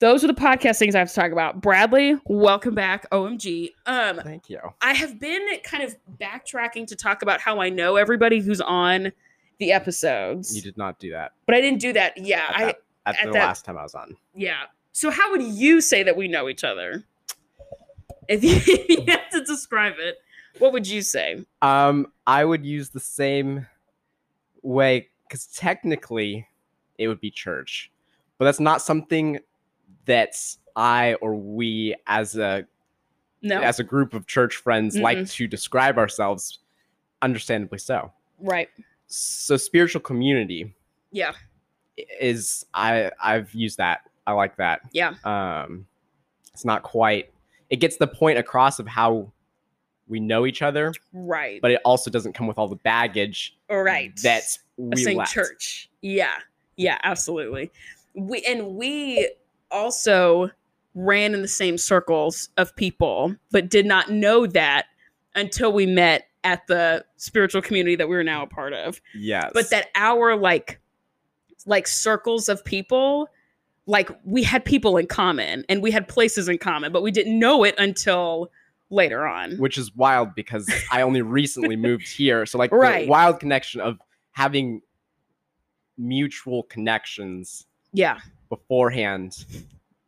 those 0.00 0.24
are 0.24 0.26
the 0.26 0.34
podcast 0.34 0.78
things 0.78 0.94
i 0.94 0.98
have 0.98 1.08
to 1.08 1.14
talk 1.14 1.32
about 1.32 1.60
bradley 1.60 2.16
welcome 2.26 2.74
back 2.74 3.08
omg 3.10 3.70
um 3.86 4.18
Thank 4.22 4.48
you. 4.50 4.58
I 4.82 4.94
have 4.94 5.18
been 5.20 5.46
kind 5.64 5.82
of 5.84 5.96
backtracking 6.18 6.86
to 6.88 6.96
talk 6.96 7.22
about 7.22 7.40
how 7.40 7.60
I 7.60 7.68
know 7.68 7.96
everybody 7.96 8.40
who's 8.40 8.60
on 8.60 9.12
the 9.58 9.72
episodes. 9.72 10.54
You 10.56 10.62
did 10.62 10.76
not 10.78 10.98
do 10.98 11.10
that 11.10 11.32
But 11.46 11.54
I 11.54 11.60
didn't 11.60 11.80
do 11.80 11.92
that. 11.92 12.16
Yeah, 12.16 12.46
at, 12.48 12.54
I 12.56 12.64
that, 12.64 12.76
at, 13.06 13.16
at 13.18 13.24
the 13.26 13.32
that- 13.32 13.38
last 13.46 13.64
time 13.66 13.76
I 13.76 13.82
was 13.82 13.94
on. 13.94 14.16
yeah. 14.34 14.62
So 14.92 15.10
how 15.10 15.30
would 15.32 15.42
you 15.42 15.80
say 15.82 16.02
that 16.02 16.16
we 16.16 16.28
know 16.28 16.48
each 16.48 16.64
other? 16.64 17.04
If 18.28 18.42
you, 18.42 18.56
if 18.66 18.88
you 18.88 19.04
had 19.06 19.28
to 19.32 19.44
describe 19.44 19.94
it, 19.98 20.16
what 20.58 20.72
would 20.72 20.86
you 20.86 21.02
say? 21.02 21.44
Um, 21.62 22.06
I 22.26 22.44
would 22.44 22.64
use 22.64 22.88
the 22.90 23.00
same 23.00 23.66
way 24.62 25.08
because 25.26 25.46
technically 25.46 26.46
it 26.98 27.08
would 27.08 27.20
be 27.20 27.30
church, 27.30 27.90
but 28.38 28.44
that's 28.44 28.60
not 28.60 28.82
something 28.82 29.38
that's 30.04 30.58
I 30.76 31.14
or 31.14 31.34
we 31.34 31.94
as 32.06 32.36
a 32.36 32.66
No. 33.42 33.60
as 33.60 33.78
a 33.80 33.84
group 33.84 34.14
of 34.14 34.26
church 34.26 34.56
friends 34.56 34.96
like 34.96 35.26
to 35.28 35.46
describe 35.46 35.98
ourselves. 35.98 36.58
Understandably 37.22 37.78
so. 37.78 38.12
right. 38.38 38.68
So 39.06 39.56
spiritual 39.56 40.00
community 40.00 40.72
Yeah. 41.10 41.32
is 42.20 42.64
I 42.74 43.10
I've 43.22 43.52
used 43.54 43.78
that. 43.78 44.00
I 44.26 44.32
like 44.32 44.56
that. 44.56 44.80
Yeah. 44.92 45.14
Um, 45.24 45.86
it's 46.52 46.64
not 46.64 46.82
quite. 46.82 47.32
It 47.70 47.76
gets 47.76 47.96
the 47.96 48.06
point 48.06 48.38
across 48.38 48.78
of 48.78 48.86
how 48.86 49.32
we 50.10 50.20
know 50.20 50.44
each 50.44 50.60
other, 50.60 50.92
Right. 51.12 51.62
but 51.62 51.70
it 51.70 51.80
also 51.84 52.10
doesn't 52.10 52.34
come 52.34 52.46
with 52.46 52.58
all 52.58 52.68
the 52.68 52.76
baggage 52.76 53.56
right. 53.70 54.12
that's 54.22 54.58
we 54.76 55.14
left. 55.14 55.32
church. 55.32 55.88
Yeah. 56.02 56.34
Yeah, 56.76 56.98
absolutely. 57.02 57.70
We 58.14 58.42
and 58.46 58.74
we 58.76 59.30
also 59.70 60.50
ran 60.94 61.32
in 61.34 61.42
the 61.42 61.48
same 61.48 61.78
circles 61.78 62.48
of 62.56 62.74
people, 62.76 63.36
but 63.52 63.68
did 63.70 63.86
not 63.86 64.10
know 64.10 64.46
that 64.48 64.86
until 65.34 65.72
we 65.72 65.86
met 65.86 66.26
at 66.42 66.66
the 66.66 67.04
spiritual 67.16 67.62
community 67.62 67.94
that 67.96 68.08
we're 68.08 68.22
now 68.24 68.42
a 68.42 68.46
part 68.46 68.72
of. 68.72 69.00
Yes, 69.14 69.50
But 69.54 69.70
that 69.70 69.88
our 69.94 70.34
like 70.36 70.80
like 71.66 71.86
circles 71.86 72.48
of 72.48 72.64
people 72.64 73.28
like 73.86 74.10
we 74.24 74.42
had 74.42 74.64
people 74.64 74.96
in 74.96 75.06
common 75.06 75.64
and 75.68 75.82
we 75.82 75.90
had 75.90 76.08
places 76.08 76.48
in 76.48 76.58
common, 76.58 76.90
but 76.92 77.02
we 77.02 77.10
didn't 77.10 77.38
know 77.38 77.62
it 77.64 77.74
until 77.78 78.50
later 78.90 79.26
on. 79.26 79.52
which 79.58 79.78
is 79.78 79.94
wild 79.94 80.34
because 80.34 80.68
I 80.90 81.02
only 81.02 81.22
recently 81.22 81.76
moved 81.88 82.08
here, 82.08 82.44
so 82.46 82.58
like 82.58 82.72
Right. 82.72 83.04
the 83.04 83.08
wild 83.10 83.40
connection 83.40 83.80
of 83.80 83.98
having 84.32 84.82
mutual 85.98 86.62
connections 86.64 87.66
Yeah. 87.92 88.18
beforehand 88.48 89.44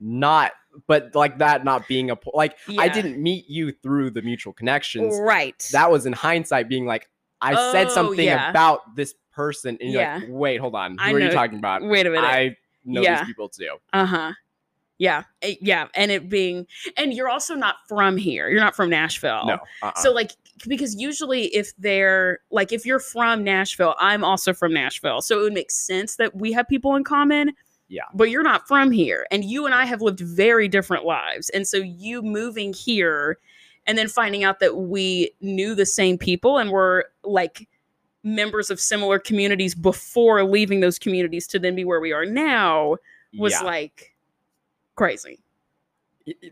not 0.01 0.53
but 0.89 1.15
like 1.15 1.39
that 1.39 1.65
not 1.65 1.87
being 1.87 2.11
a 2.11 2.17
like 2.33 2.57
I 2.79 2.89
didn't 2.89 3.23
meet 3.23 3.49
you 3.49 3.73
through 3.73 4.11
the 4.11 4.23
mutual 4.23 4.55
connections. 4.55 5.19
Right. 5.21 5.59
That 5.73 5.91
was 5.91 6.07
in 6.07 6.15
hindsight 6.15 6.69
being 6.69 6.87
like 6.87 7.09
I 7.43 7.73
said 7.73 7.89
Oh, 7.89 7.91
something 7.91 8.25
yeah. 8.25 8.49
about 8.51 8.97
this 8.97 9.15
person 9.35 9.77
and 9.81 9.93
you're 9.93 10.01
Yeah. 10.01 10.15
like, 10.17 10.25
wait, 10.31 10.57
hold 10.61 10.75
on. 10.75 10.93
Who 10.93 11.05
I 11.05 11.13
are 11.13 11.19
you 11.21 11.31
talking 11.31 11.59
about? 11.59 11.83
Wait 11.83 12.07
a 12.07 12.11
minute. 12.11 12.25
I 12.27 12.57
know 12.87 13.03
Yeah. 13.03 13.19
these 13.19 13.27
people 13.27 13.49
too. 13.51 13.77
Uh-huh. 13.93 14.33
Yeah. 15.03 15.25
eh, 15.43 15.57
Yeah. 15.61 15.89
And 15.97 16.13
it 16.13 16.29
being 16.29 16.65
and 16.97 17.13
you're 17.13 17.29
also 17.29 17.57
not 17.57 17.75
from 17.89 18.17
here. 18.17 18.49
You're 18.49 18.61
not 18.61 18.77
from 18.77 18.89
Nashville. 18.89 19.47
No. 19.47 19.59
uh-uh. 19.83 19.95
So 19.97 20.13
like 20.13 20.31
because 20.69 20.95
usually 20.95 21.47
if 21.47 21.77
they're 21.77 22.39
like 22.53 22.71
if 22.73 22.87
you're 22.87 23.01
from 23.01 23.43
Nashville, 23.43 23.97
I'm 23.99 24.23
also 24.23 24.55
from 24.55 24.73
Nashville. 24.73 25.21
So 25.21 25.41
it 25.41 25.43
would 25.43 25.55
make 25.55 25.73
sense 25.73 26.15
that 26.17 26.37
we 26.37 26.53
have 26.53 26.69
people 26.69 26.95
in 26.95 27.03
common. 27.03 27.51
Yeah. 27.89 28.05
But 28.15 28.31
you're 28.31 28.45
not 28.45 28.69
from 28.69 28.93
here 28.93 29.27
and 29.33 29.45
you 29.45 29.67
and 29.67 29.75
I 29.75 29.87
have 29.87 30.03
lived 30.03 30.21
very 30.21 30.69
different 30.69 31.05
lives. 31.05 31.49
And 31.49 31.67
so 31.67 31.79
you 31.79 32.23
moving 32.23 32.73
here 32.73 33.39
and 33.89 33.99
then 33.99 34.07
finding 34.07 34.45
out 34.45 34.61
that 34.61 34.77
we 34.77 35.33
knew 35.41 35.75
the 35.75 35.85
same 35.85 36.17
people 36.17 36.59
and 36.59 36.71
were 36.71 37.09
like 37.25 37.69
members 38.23 38.71
of 38.71 38.79
similar 38.79 39.19
communities 39.19 39.75
before 39.75 40.45
leaving 40.45 40.79
those 40.79 40.97
communities 40.97 41.49
to 41.49 41.59
then 41.59 41.75
be 41.75 41.85
where 41.85 41.99
we 41.99 42.13
are 42.13 42.25
now 42.25 42.99
was 43.37 43.53
yeah. 43.53 43.63
like 43.63 44.12
crazy. 44.95 45.41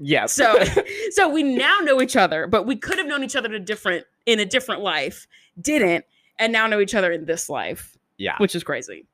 Yes. 0.01 0.33
So 0.33 0.63
so 1.11 1.29
we 1.29 1.43
now 1.43 1.79
know 1.81 2.01
each 2.01 2.17
other, 2.17 2.47
but 2.47 2.67
we 2.67 2.77
could 2.77 2.99
have 2.99 3.07
known 3.07 3.23
each 3.23 3.37
other 3.37 3.49
in 3.49 3.55
a 3.55 3.65
different 3.65 4.05
in 4.27 4.41
a 4.41 4.45
different 4.45 4.83
life, 4.83 5.27
didn't, 5.61 6.05
and 6.39 6.53
now 6.53 6.67
know 6.67 6.81
each 6.81 6.95
other 6.95 7.13
in 7.13 7.25
this 7.25 7.49
life, 7.49 7.97
yeah. 8.19 8.37
which 8.39 8.55
is 8.55 8.65
crazy 8.65 9.07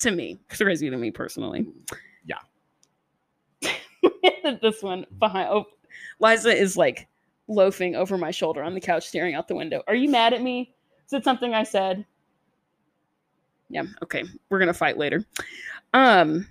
to 0.00 0.10
me. 0.10 0.38
It's 0.50 0.58
crazy 0.58 0.90
to 0.90 0.96
me 0.96 1.10
personally. 1.10 1.66
Yeah. 2.24 3.70
this 4.62 4.82
one 4.82 5.06
behind 5.18 5.48
oh 5.50 5.66
Liza 6.20 6.50
is 6.50 6.76
like 6.76 7.08
loafing 7.48 7.94
over 7.94 8.18
my 8.18 8.30
shoulder 8.30 8.62
on 8.62 8.74
the 8.74 8.80
couch 8.80 9.06
staring 9.06 9.34
out 9.34 9.48
the 9.48 9.54
window. 9.54 9.82
Are 9.86 9.94
you 9.94 10.08
mad 10.08 10.32
at 10.32 10.42
me? 10.42 10.74
Is 11.06 11.12
it 11.12 11.24
something 11.24 11.54
I 11.54 11.62
said? 11.62 12.04
Yeah, 13.68 13.84
okay. 14.02 14.24
We're 14.48 14.58
gonna 14.58 14.74
fight 14.74 14.98
later. 14.98 15.24
Um 15.92 16.46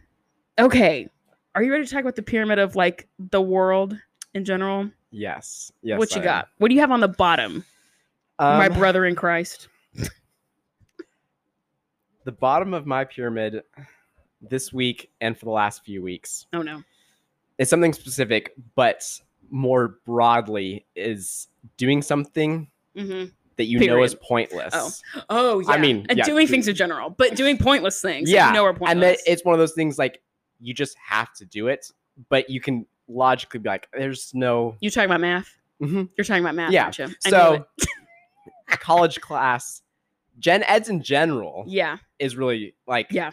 okay. 0.59 1.09
Are 1.55 1.63
you 1.63 1.71
ready 1.71 1.85
to 1.85 1.89
talk 1.89 2.01
about 2.01 2.17
the 2.17 2.21
pyramid 2.21 2.59
of 2.59 2.75
like 2.75 3.07
the 3.17 3.41
world 3.41 3.97
in 4.33 4.43
general? 4.43 4.91
Yes. 5.09 5.71
Yes. 5.81 5.97
what 5.97 6.13
you 6.13 6.21
I 6.21 6.25
got? 6.25 6.49
What 6.57 6.67
do 6.67 6.75
you 6.75 6.81
have 6.81 6.91
on 6.91 6.99
the 6.99 7.07
bottom? 7.07 7.63
am. 8.39 8.57
my 8.57 8.67
Um, 8.67 8.73
brother 8.73 9.05
in 9.05 9.15
Christ. 9.15 9.69
The 12.25 12.31
bottom 12.31 12.73
of 12.73 12.85
my 12.85 13.05
pyramid 13.05 13.61
this 14.41 14.73
week 14.73 15.11
and 15.21 15.37
for 15.37 15.45
the 15.45 15.51
last 15.51 15.85
few 15.85 16.01
weeks 16.01 16.47
Oh 16.53 16.61
no. 16.61 16.83
It's 17.57 17.69
something 17.69 17.93
specific, 17.93 18.53
but 18.75 19.03
more 19.49 19.99
broadly 20.05 20.85
is 20.95 21.47
doing 21.77 22.01
something 22.01 22.67
hmm 22.97 23.25
that 23.57 23.65
you 23.65 23.79
know 23.87 24.03
is 24.03 24.15
pointless. 24.15 25.01
Oh. 25.15 25.23
Oh 25.29 25.59
yeah. 25.59 25.71
I 25.71 25.77
mean, 25.77 26.05
and 26.09 26.17
yeah, 26.17 26.25
doing 26.25 26.47
things 26.47 26.67
in 26.67 26.75
general, 26.75 27.09
but 27.09 27.35
doing 27.35 27.57
pointless 27.57 28.01
things. 28.01 28.29
Yeah, 28.29 28.47
you 28.47 28.53
know 28.53 28.65
are 28.65 28.73
pointless. 28.73 29.19
and 29.19 29.33
it's 29.33 29.45
one 29.45 29.53
of 29.53 29.59
those 29.59 29.71
things 29.71 29.97
like 29.97 30.21
you 30.59 30.73
just 30.73 30.95
have 30.97 31.33
to 31.35 31.45
do 31.45 31.67
it, 31.67 31.91
but 32.29 32.49
you 32.49 32.59
can 32.61 32.85
logically 33.07 33.59
be 33.59 33.69
like, 33.69 33.87
"There's 33.93 34.31
no 34.33 34.75
you 34.81 34.89
talking 34.89 35.09
about 35.09 35.21
math? 35.21 35.57
Mhm. 35.81 36.09
You're 36.17 36.25
talking 36.25 36.43
about 36.43 36.55
math, 36.55 36.71
Yeah. 36.71 36.83
aren't 36.85 36.97
you? 36.99 37.07
So 37.19 37.65
college 38.69 39.21
class." 39.21 39.81
Gen 40.37 40.63
eds 40.63 40.89
in 40.89 41.01
general 41.01 41.63
yeah, 41.65 41.97
is 42.19 42.35
really 42.35 42.75
like 42.87 43.07
Yeah. 43.09 43.31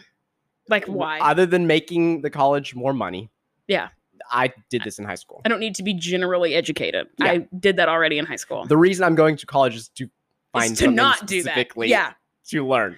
like 0.69 0.85
why? 0.85 1.19
Other 1.19 1.45
than 1.45 1.67
making 1.67 2.21
the 2.21 2.29
college 2.29 2.75
more 2.75 2.93
money. 2.93 3.29
Yeah. 3.67 3.89
I 4.31 4.53
did 4.69 4.83
this 4.85 4.99
in 4.99 5.05
high 5.05 5.15
school. 5.15 5.41
I 5.43 5.49
don't 5.49 5.59
need 5.59 5.75
to 5.75 5.83
be 5.83 5.93
generally 5.93 6.55
educated. 6.55 7.07
Yeah. 7.19 7.25
I 7.31 7.37
did 7.59 7.75
that 7.75 7.89
already 7.89 8.19
in 8.19 8.25
high 8.25 8.37
school. 8.37 8.65
The 8.65 8.77
reason 8.77 9.03
I'm 9.03 9.15
going 9.15 9.35
to 9.35 9.45
college 9.45 9.75
is 9.75 9.89
to 9.89 10.07
find 10.53 10.71
Is 10.71 10.77
to 10.77 10.85
something 10.85 10.95
not 10.95 11.27
do 11.27 11.43
that. 11.43 11.51
specifically 11.51 11.89
Yeah. 11.89 12.13
to 12.51 12.65
learn. 12.65 12.97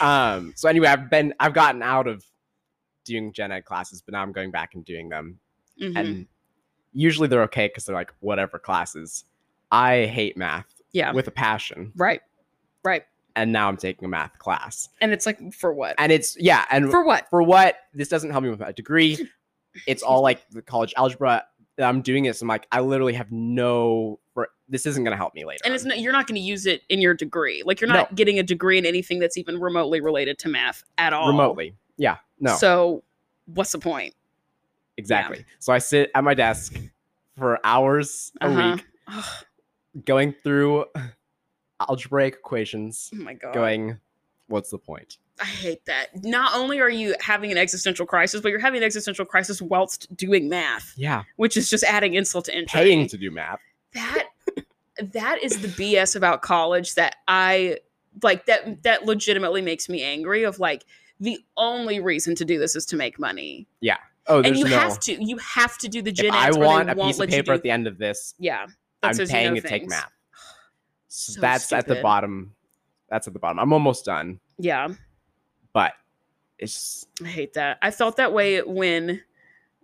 Um. 0.00 0.52
So 0.54 0.68
anyway, 0.68 0.86
I've 0.88 1.10
been 1.10 1.34
I've 1.40 1.52
gotten 1.52 1.82
out 1.82 2.06
of 2.06 2.24
doing 3.06 3.32
gen 3.32 3.52
ed 3.52 3.64
classes, 3.64 4.02
but 4.02 4.12
now 4.12 4.20
I'm 4.22 4.32
going 4.32 4.50
back 4.50 4.74
and 4.74 4.84
doing 4.84 5.08
them, 5.08 5.38
Mhm. 5.80 5.96
and 5.96 6.26
usually 6.92 7.28
they're 7.28 7.42
okay 7.44 7.68
because 7.68 7.84
they're 7.86 7.94
like 7.96 8.12
whatever 8.20 8.58
classes. 8.58 9.24
I 9.72 10.04
hate 10.06 10.36
math 10.36 10.66
yeah. 10.92 11.12
with 11.12 11.26
a 11.28 11.30
passion, 11.32 11.92
right. 11.96 12.20
Right. 12.84 13.04
and 13.34 13.52
now 13.52 13.68
I'm 13.68 13.76
taking 13.76 14.04
a 14.04 14.08
math 14.08 14.38
class, 14.38 14.88
And 15.00 15.12
it's 15.12 15.26
like 15.26 15.52
for 15.54 15.72
what? 15.72 15.94
and 15.98 16.12
it's 16.12 16.36
yeah, 16.38 16.64
and 16.70 16.90
For 16.90 17.04
what? 17.04 17.28
for 17.30 17.42
what 17.42 17.76
this 17.94 18.08
doesn't 18.08 18.30
help 18.30 18.44
me 18.44 18.50
with 18.50 18.60
my 18.60 18.72
degree. 18.72 19.16
It's 19.86 20.02
all 20.02 20.22
like 20.22 20.40
the 20.48 20.62
college 20.62 20.94
algebra. 20.96 21.44
I'm 21.78 22.00
doing 22.00 22.24
this. 22.24 22.40
I'm 22.40 22.48
like, 22.48 22.66
I 22.72 22.80
literally 22.80 23.12
have 23.12 23.30
no. 23.30 24.18
This 24.70 24.86
isn't 24.86 25.04
going 25.04 25.12
to 25.12 25.18
help 25.18 25.34
me 25.34 25.44
later. 25.44 25.60
And 25.66 25.74
it's 25.74 25.84
not, 25.84 25.98
you're 26.00 26.14
not 26.14 26.26
going 26.26 26.36
to 26.40 26.40
use 26.40 26.64
it 26.64 26.80
in 26.88 27.02
your 27.02 27.12
degree. 27.12 27.62
Like 27.62 27.82
you're 27.82 27.88
not 27.88 28.10
No. 28.10 28.14
getting 28.16 28.38
a 28.38 28.42
degree 28.42 28.78
in 28.78 28.86
anything 28.86 29.18
that's 29.18 29.36
even 29.36 29.60
remotely 29.60 30.00
related 30.00 30.38
to 30.38 30.48
math 30.48 30.82
at 30.96 31.12
all. 31.12 31.28
remotely. 31.28 31.74
Yeah, 31.96 32.16
no, 32.40 32.56
So 32.56 33.02
what's 33.46 33.72
the 33.72 33.78
point? 33.78 34.14
exactly. 34.96 35.44
So 35.58 35.72
I 35.72 35.78
sit 35.78 36.10
at 36.14 36.24
my 36.24 36.34
desk 36.34 36.74
for 37.38 37.58
hours 37.64 38.32
a 38.40 38.46
Uh-huh. 38.48 38.76
week, 38.76 40.04
going 40.04 40.34
through 40.42 40.86
algebraic 41.88 42.34
equations, 42.34 43.10
oh 43.14 43.18
my 43.18 43.34
god. 43.34 43.54
going, 43.54 43.98
what's 44.48 44.70
the 44.70 44.78
point? 44.78 45.18
I 45.40 45.44
hate 45.44 45.84
that. 45.84 46.24
Not 46.24 46.54
only 46.56 46.80
are 46.80 46.88
you 46.88 47.14
having 47.20 47.52
an 47.52 47.58
existential 47.58 48.06
crisis, 48.06 48.40
but 48.40 48.48
you're 48.48 48.58
having 48.58 48.78
an 48.78 48.84
existential 48.84 49.26
crisis 49.26 49.60
whilst 49.60 50.14
doing 50.16 50.48
math, 50.48 50.94
Yeah, 50.96 51.24
which 51.36 51.58
is 51.58 51.68
just 51.68 51.84
adding 51.84 52.14
insult 52.14 52.46
to 52.46 52.52
injury. 52.56 52.80
paying 52.80 53.06
to 53.08 53.18
do 53.18 53.30
math. 53.30 53.60
that 53.92 54.28
that 55.12 55.42
is 55.42 55.60
the 55.60 55.68
BS 55.68 56.16
about 56.16 56.40
college 56.40 56.94
that 56.94 57.16
I 57.28 57.80
like 58.22 58.46
that 58.46 58.82
that 58.84 59.04
legitimately 59.04 59.60
makes 59.60 59.90
me 59.90 60.02
angry 60.02 60.44
of 60.44 60.58
like 60.58 60.84
the 61.20 61.38
only 61.56 62.00
reason 62.00 62.34
to 62.36 62.44
do 62.44 62.58
this 62.58 62.76
is 62.76 62.86
to 62.86 62.96
make 62.96 63.18
money. 63.18 63.66
Yeah. 63.80 63.96
Oh, 64.28 64.42
and 64.42 64.56
you 64.56 64.64
no. 64.64 64.78
have 64.78 64.98
to 65.00 65.22
you 65.22 65.38
have 65.38 65.78
to 65.78 65.88
do 65.88 66.02
the 66.02 66.12
gen 66.12 66.26
if 66.26 66.34
I 66.34 66.50
want 66.50 66.90
a 66.90 66.96
piece 66.96 67.20
of 67.20 67.28
paper 67.28 67.52
at 67.52 67.62
the 67.62 67.70
end 67.70 67.86
of 67.86 67.98
this, 67.98 68.34
Yeah. 68.38 68.66
I'm 69.02 69.16
paying 69.16 69.54
know 69.54 69.60
to 69.60 69.68
take 69.68 69.88
math. 69.88 70.10
So, 71.08 71.32
So 71.32 71.40
that's 71.40 71.72
at 71.72 71.86
the 71.86 72.02
bottom. 72.02 72.54
That's 73.08 73.26
at 73.26 73.32
the 73.32 73.38
bottom. 73.38 73.58
I'm 73.58 73.72
almost 73.72 74.04
done, 74.04 74.40
Yeah. 74.58 74.88
but 75.72 75.92
it's 76.58 77.06
I 77.24 77.28
hate 77.28 77.54
that. 77.54 77.78
I 77.80 77.90
felt 77.90 78.16
that 78.16 78.32
way 78.32 78.60
when 78.62 79.22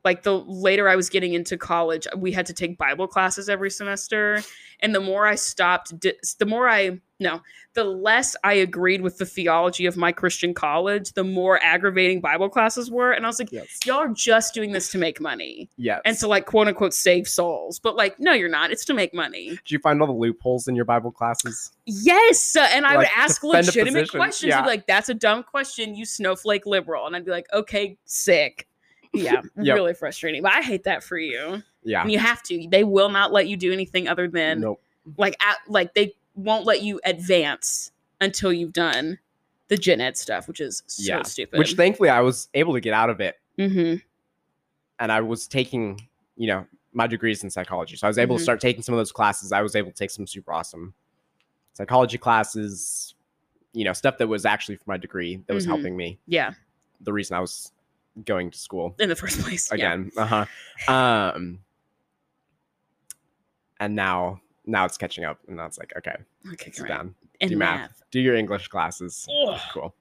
like 0.05 0.25
the 0.25 0.41
later 0.41 0.89
I 0.89 0.97
was 0.97 1.09
getting 1.09 1.33
into 1.35 1.57
college, 1.57 2.07
we 2.17 2.33
had 2.33 2.47
to 2.47 2.53
take 2.53 2.77
Bible 2.77 3.07
classes 3.07 3.49
every 3.49 3.71
semester, 3.71 4.43
and 4.81 4.95
the 4.95 5.01
more 5.01 5.27
I 5.27 5.37
stopped 5.37 5.93
the 6.01 6.47
more 6.47 6.69
I 6.69 7.01
no, 7.23 7.41
the 7.75 7.85
less 7.85 8.37
I 8.45 8.55
agreed 8.55 9.01
with 9.01 9.19
the 9.19 9.25
theology 9.25 9.87
of 9.87 9.97
my 9.97 10.13
Christian 10.13 10.53
college, 10.53 11.13
the 11.13 11.25
more 11.25 11.63
aggravating 11.63 12.21
Bible 12.21 12.49
classes 12.49 12.91
were, 12.91 13.13
and 13.13 13.25
I 13.25 13.29
was 13.29 13.39
like 13.39 13.53
yes, 13.53 13.79
y'all 13.85 13.99
are 13.99 14.09
just 14.09 14.55
doing 14.55 14.73
this 14.73 14.91
to 14.91 14.99
make 14.99 15.21
money 15.21 15.71
yes. 15.77 16.01
and 16.05 16.17
to 16.19 16.27
like 16.27 16.47
quote 16.47 16.69
unquote 16.69 16.95
save 16.95 17.27
souls. 17.29 17.79
But 17.79 17.97
like 17.97 18.19
no, 18.21 18.33
you're 18.33 18.49
not. 18.49 18.71
It's 18.71 18.85
to 18.87 18.95
make 18.95 19.15
money. 19.15 19.51
Did 19.51 19.71
you 19.71 19.79
find 19.79 20.01
all 20.01 20.07
the 20.07 20.13
loopholes 20.13 20.69
in 20.69 20.77
your 20.77 20.85
Bible 20.85 21.13
classes? 21.13 21.73
Yes, 21.87 22.57
uh, 22.57 22.69
and 22.73 22.87
I 22.87 22.97
would 22.97 23.09
ask 23.17 23.43
legitimate 23.43 24.11
questions. 24.11 24.51
Yeah. 24.51 24.65
Like, 24.65 24.87
"That's 24.87 25.09
a 25.09 25.15
dumb 25.15 25.43
question, 25.43 25.95
you 25.95 26.05
snowflake 26.05 26.67
liberal," 26.67 27.07
and 27.07 27.17
I'd 27.17 27.25
be 27.25 27.31
like, 27.31 27.47
"Okay, 27.53 27.97
sick." 28.05 28.69
Yeah, 29.13 29.43
Yep. 29.61 29.77
really 29.77 29.95
frustrating. 29.95 30.43
But 30.43 30.53
I 30.53 30.63
hate 30.63 30.85
that 30.85 31.03
for 31.03 31.19
you. 31.19 31.63
Yeah. 31.85 32.03
And 32.03 32.13
you 32.13 32.19
have 32.19 32.43
to. 32.45 32.67
They 32.71 32.85
will 32.85 33.09
not 33.09 33.33
let 33.33 33.49
you 33.49 33.57
do 33.57 33.73
anything 33.73 34.09
other 34.09 34.29
than 34.29 34.61
Nope. 34.61 34.81
like 35.17 35.37
at, 35.45 35.59
like 35.69 35.95
they 35.95 36.15
won't 36.35 36.65
let 36.67 36.83
you 36.83 37.01
advance 37.05 37.91
until 38.21 38.53
you've 38.53 38.73
done 38.73 39.19
the 39.69 39.77
gen 39.77 40.01
ed 40.01 40.17
stuff, 40.17 40.49
which 40.49 40.61
is 40.61 40.83
so 40.87 41.17
Yeah. 41.17 41.23
stupid. 41.23 41.59
Which 41.59 41.75
thankfully 41.75 42.09
I 42.09 42.21
was 42.21 42.49
able 42.55 42.73
to 42.75 42.81
get 42.81 42.93
out 42.95 43.11
of 43.11 43.21
it, 43.21 43.37
hmm 43.57 43.95
and 44.99 45.11
I 45.11 45.21
was 45.21 45.49
taking, 45.49 46.01
you 46.37 46.47
know, 46.47 46.67
my 46.93 47.07
degrees 47.07 47.43
in 47.43 47.51
psychology, 47.51 47.97
so 47.97 48.07
I 48.07 48.11
was 48.11 48.19
able 48.19 48.37
Mhm. 48.37 48.39
to 48.39 48.43
start 48.45 48.61
taking 48.61 48.83
some 48.83 48.95
of 48.95 48.99
those 48.99 49.11
classes. 49.13 49.51
I 49.51 49.63
was 49.63 49.75
able 49.75 49.91
to 49.91 49.97
take 49.97 50.11
some 50.11 50.27
super 50.27 50.53
awesome 50.53 50.95
psychology 51.73 52.19
classes, 52.19 53.15
you 53.73 53.85
know, 53.85 53.93
stuff 53.95 54.19
that 54.19 54.29
was 54.29 54.45
actually 54.45 54.77
for 54.77 54.85
my 54.87 54.99
degree 54.99 55.37
that 55.47 55.55
was 55.55 55.65
Mhm. 55.65 55.69
helping 55.69 55.97
me. 55.97 56.19
yeah, 56.27 56.53
The 57.01 57.13
reason 57.13 57.37
I 57.37 57.41
was 57.41 57.73
going 58.27 58.51
to 58.51 58.59
school. 58.59 58.95
in 59.01 59.09
the 59.09 59.17
first 59.17 59.41
place. 59.41 59.69
Yeah. 59.71 59.75
again. 59.75 60.11
Uh-huh. 60.17 60.93
Um 60.93 61.61
and 63.81 63.95
now 63.97 64.41
now 64.67 64.85
it's 64.85 64.97
catching 64.97 65.25
up 65.25 65.39
and 65.49 65.57
now 65.57 65.67
it's 65.67 65.79
like, 65.79 65.93
okay, 65.97 66.17
Okay, 66.53 66.71
sit 66.71 66.89
down. 66.89 67.15
And 67.41 67.51
do 67.51 67.57
math. 67.57 67.81
math. 67.81 68.03
Do 68.11 68.21
your 68.21 68.35
English 68.37 68.69
classes. 68.69 69.27
Ugh. 69.49 69.61
Cool. 69.73 69.95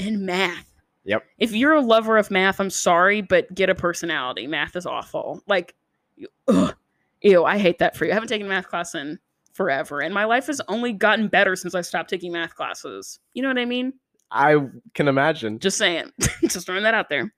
And 0.00 0.20
math. 0.26 0.66
Yep. 1.04 1.24
If 1.38 1.52
you're 1.52 1.74
a 1.74 1.80
lover 1.80 2.16
of 2.18 2.30
math, 2.30 2.58
I'm 2.60 2.70
sorry, 2.70 3.20
but 3.20 3.54
get 3.54 3.70
a 3.70 3.74
personality. 3.74 4.46
Math 4.48 4.74
is 4.76 4.86
awful. 4.86 5.42
Like, 5.46 5.74
you- 6.16 6.28
ugh, 6.48 6.74
ew, 7.22 7.44
I 7.44 7.58
hate 7.58 7.78
that 7.78 7.96
for 7.96 8.04
you. 8.04 8.10
I 8.10 8.14
haven't 8.14 8.28
taken 8.28 8.46
a 8.46 8.50
math 8.50 8.68
class 8.68 8.94
in 8.96 9.18
forever, 9.54 10.00
and 10.00 10.12
my 10.12 10.24
life 10.24 10.48
has 10.48 10.60
only 10.68 10.92
gotten 10.92 11.28
better 11.28 11.54
since 11.54 11.74
I 11.76 11.80
stopped 11.82 12.10
taking 12.10 12.32
math 12.32 12.54
classes. 12.56 13.20
You 13.34 13.42
know 13.42 13.48
what 13.48 13.58
I 13.58 13.64
mean? 13.64 13.92
I 14.32 14.56
can 14.94 15.06
imagine. 15.06 15.60
Just 15.60 15.78
saying. 15.78 16.10
Just 16.42 16.66
throwing 16.66 16.82
that 16.82 16.94
out 16.94 17.08
there. 17.08 17.32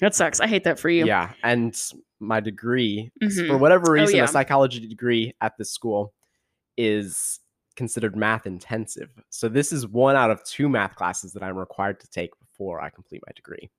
That 0.00 0.14
sucks. 0.14 0.40
I 0.40 0.46
hate 0.46 0.64
that 0.64 0.78
for 0.78 0.88
you. 0.88 1.06
Yeah, 1.06 1.32
and 1.42 1.78
my 2.20 2.40
degree, 2.40 3.10
s- 3.22 3.34
for 3.34 3.42
mm-hmm. 3.42 3.58
whatever 3.58 3.90
oh, 3.90 4.00
reason, 4.00 4.16
yeah. 4.16 4.24
a 4.24 4.28
psychology 4.28 4.86
degree 4.86 5.34
at 5.40 5.56
this 5.58 5.70
school 5.70 6.12
is 6.76 7.40
considered 7.76 8.16
math 8.16 8.46
intensive. 8.46 9.10
So 9.30 9.48
this 9.48 9.72
is 9.72 9.86
one 9.86 10.16
out 10.16 10.30
of 10.30 10.42
two 10.44 10.68
math 10.68 10.94
classes 10.96 11.32
that 11.32 11.42
I'm 11.42 11.56
required 11.56 12.00
to 12.00 12.08
take 12.08 12.30
before 12.38 12.80
I 12.80 12.90
complete 12.90 13.22
my 13.26 13.32
degree. 13.34 13.70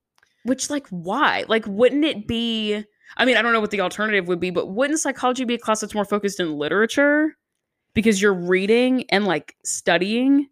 Which, 0.44 0.70
like, 0.70 0.88
why? 0.88 1.44
Like, 1.46 1.64
wouldn't 1.66 2.04
it 2.04 2.26
be? 2.26 2.84
I 3.16 3.24
mean, 3.24 3.36
I 3.36 3.42
don't 3.42 3.52
know 3.52 3.60
what 3.60 3.70
the 3.70 3.80
alternative 3.80 4.26
would 4.28 4.40
be, 4.40 4.50
but 4.50 4.68
wouldn't 4.68 4.98
psychology 4.98 5.44
be 5.44 5.54
a 5.54 5.58
class 5.58 5.80
that's 5.80 5.94
more 5.94 6.04
focused 6.04 6.40
in 6.40 6.58
literature 6.58 7.36
because 7.94 8.20
you're 8.20 8.34
reading 8.34 9.04
and 9.10 9.24
like 9.24 9.54
studying? 9.64 10.48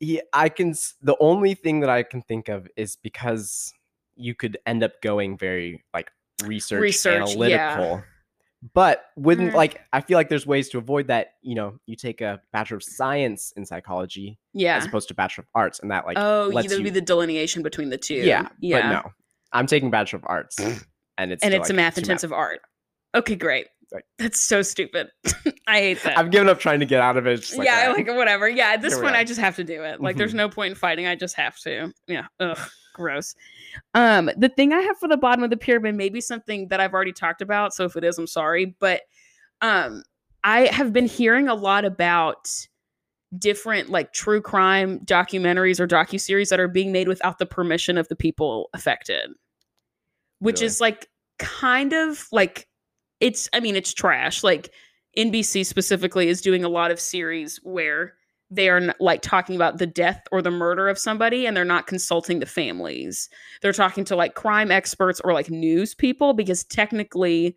Yeah, 0.00 0.22
I 0.32 0.48
can. 0.48 0.74
The 1.02 1.16
only 1.20 1.54
thing 1.54 1.80
that 1.80 1.90
I 1.90 2.02
can 2.04 2.22
think 2.22 2.48
of 2.48 2.66
is 2.76 2.96
because 2.96 3.72
you 4.16 4.34
could 4.34 4.58
end 4.66 4.82
up 4.82 5.00
going 5.02 5.36
very 5.38 5.84
like 5.92 6.10
research, 6.44 6.80
Research, 6.80 7.34
yeah. 7.36 7.72
analytical. 7.74 8.04
But 8.72 9.04
wouldn't 9.16 9.52
Mm. 9.52 9.56
like 9.56 9.80
I 9.92 10.00
feel 10.00 10.16
like 10.16 10.30
there's 10.30 10.46
ways 10.46 10.70
to 10.70 10.78
avoid 10.78 11.08
that. 11.08 11.34
You 11.42 11.54
know, 11.54 11.78
you 11.86 11.96
take 11.96 12.22
a 12.22 12.40
bachelor 12.52 12.78
of 12.78 12.82
science 12.82 13.52
in 13.56 13.66
psychology 13.66 14.38
Yeah. 14.54 14.76
as 14.78 14.86
opposed 14.86 15.08
to 15.08 15.14
bachelor 15.14 15.42
of 15.42 15.48
arts, 15.54 15.80
and 15.80 15.90
that 15.90 16.06
like 16.06 16.16
oh, 16.18 16.50
lets 16.52 16.68
there 16.68 16.78
would 16.78 16.84
be 16.84 16.90
the 16.90 17.02
delineation 17.02 17.62
between 17.62 17.90
the 17.90 17.98
two. 17.98 18.14
yeah, 18.14 18.48
Yeah. 18.60 18.80
But 18.80 18.88
no, 19.06 19.12
I'm 19.52 19.66
taking 19.66 19.90
bachelor 19.90 20.18
of 20.20 20.24
arts, 20.28 20.58
and 21.18 21.30
it's 21.30 21.42
and 21.42 21.50
still, 21.52 21.60
it's 21.60 21.70
a 21.70 21.74
math 21.74 21.96
two 21.96 22.00
intensive 22.00 22.32
art. 22.32 22.60
Okay, 23.14 23.36
great. 23.36 23.66
Right. 23.92 24.02
That's 24.18 24.40
so 24.40 24.62
stupid. 24.62 25.08
I 25.68 25.78
hate 25.80 26.02
that. 26.04 26.18
I've 26.18 26.30
given 26.30 26.48
up 26.48 26.58
trying 26.58 26.80
to 26.80 26.86
get 26.86 27.00
out 27.02 27.16
of 27.18 27.26
it. 27.26 27.36
Just 27.42 27.56
like, 27.58 27.66
yeah, 27.66 27.88
alright. 27.88 28.06
like 28.06 28.16
whatever. 28.16 28.48
Yeah, 28.48 28.70
at 28.72 28.80
this 28.82 28.94
Here 28.94 29.02
point. 29.02 29.14
I 29.14 29.22
just 29.24 29.38
have 29.38 29.54
to 29.56 29.62
do 29.64 29.84
it. 29.84 30.00
Like, 30.00 30.16
there's 30.16 30.32
Mhm. 30.32 30.36
no 30.38 30.48
point 30.48 30.70
in 30.70 30.74
fighting. 30.74 31.06
I 31.06 31.14
just 31.14 31.36
have 31.36 31.56
to. 31.60 31.92
Yeah. 32.08 32.26
Ugh. 32.40 32.58
Gross. 32.94 33.34
Um, 33.94 34.30
the 34.36 34.48
thing 34.48 34.72
I 34.72 34.80
have 34.80 34.98
for 34.98 35.08
the 35.08 35.16
bottom 35.16 35.44
of 35.44 35.50
the 35.50 35.56
pyramid 35.56 35.94
may 35.94 36.08
be 36.08 36.20
something 36.20 36.68
that 36.68 36.80
I've 36.80 36.94
already 36.94 37.12
talked 37.12 37.42
about. 37.42 37.74
So 37.74 37.84
if 37.84 37.96
it 37.96 38.04
is, 38.04 38.18
I'm 38.18 38.26
sorry. 38.26 38.74
But 38.78 39.02
um, 39.60 40.02
I 40.42 40.66
have 40.66 40.92
been 40.92 41.06
hearing 41.06 41.48
a 41.48 41.54
lot 41.54 41.84
about 41.84 42.48
different 43.38 43.90
like 43.90 44.12
true 44.12 44.40
crime 44.40 45.00
documentaries 45.00 45.80
or 45.80 45.88
docuseries 45.88 46.50
that 46.50 46.60
are 46.60 46.68
being 46.68 46.92
made 46.92 47.08
without 47.08 47.38
the 47.38 47.46
permission 47.46 47.98
of 47.98 48.08
the 48.08 48.16
people 48.16 48.68
affected. 48.74 49.30
Which 50.38 50.60
Really? 50.60 50.66
is 50.66 50.80
like 50.80 51.08
kind 51.38 51.92
of 51.92 52.26
like 52.30 52.68
it's 53.20 53.48
I 53.52 53.60
mean, 53.60 53.76
it's 53.76 53.94
trash. 53.94 54.44
Like 54.44 54.70
NBC 55.16 55.64
specifically 55.64 56.28
is 56.28 56.40
doing 56.40 56.64
a 56.64 56.68
lot 56.68 56.90
of 56.90 57.00
series 57.00 57.58
where 57.62 58.14
they 58.50 58.68
are 58.68 58.94
like 59.00 59.22
talking 59.22 59.56
about 59.56 59.78
the 59.78 59.86
death 59.86 60.22
or 60.30 60.40
the 60.42 60.50
murder 60.50 60.88
of 60.88 60.98
somebody 60.98 61.46
and 61.46 61.56
they're 61.56 61.64
not 61.64 61.86
consulting 61.86 62.38
the 62.40 62.46
families. 62.46 63.28
They're 63.62 63.72
talking 63.72 64.04
to 64.04 64.16
like 64.16 64.34
crime 64.34 64.70
experts 64.70 65.20
or 65.24 65.32
like 65.32 65.50
news 65.50 65.94
people 65.94 66.34
because 66.34 66.62
technically 66.64 67.56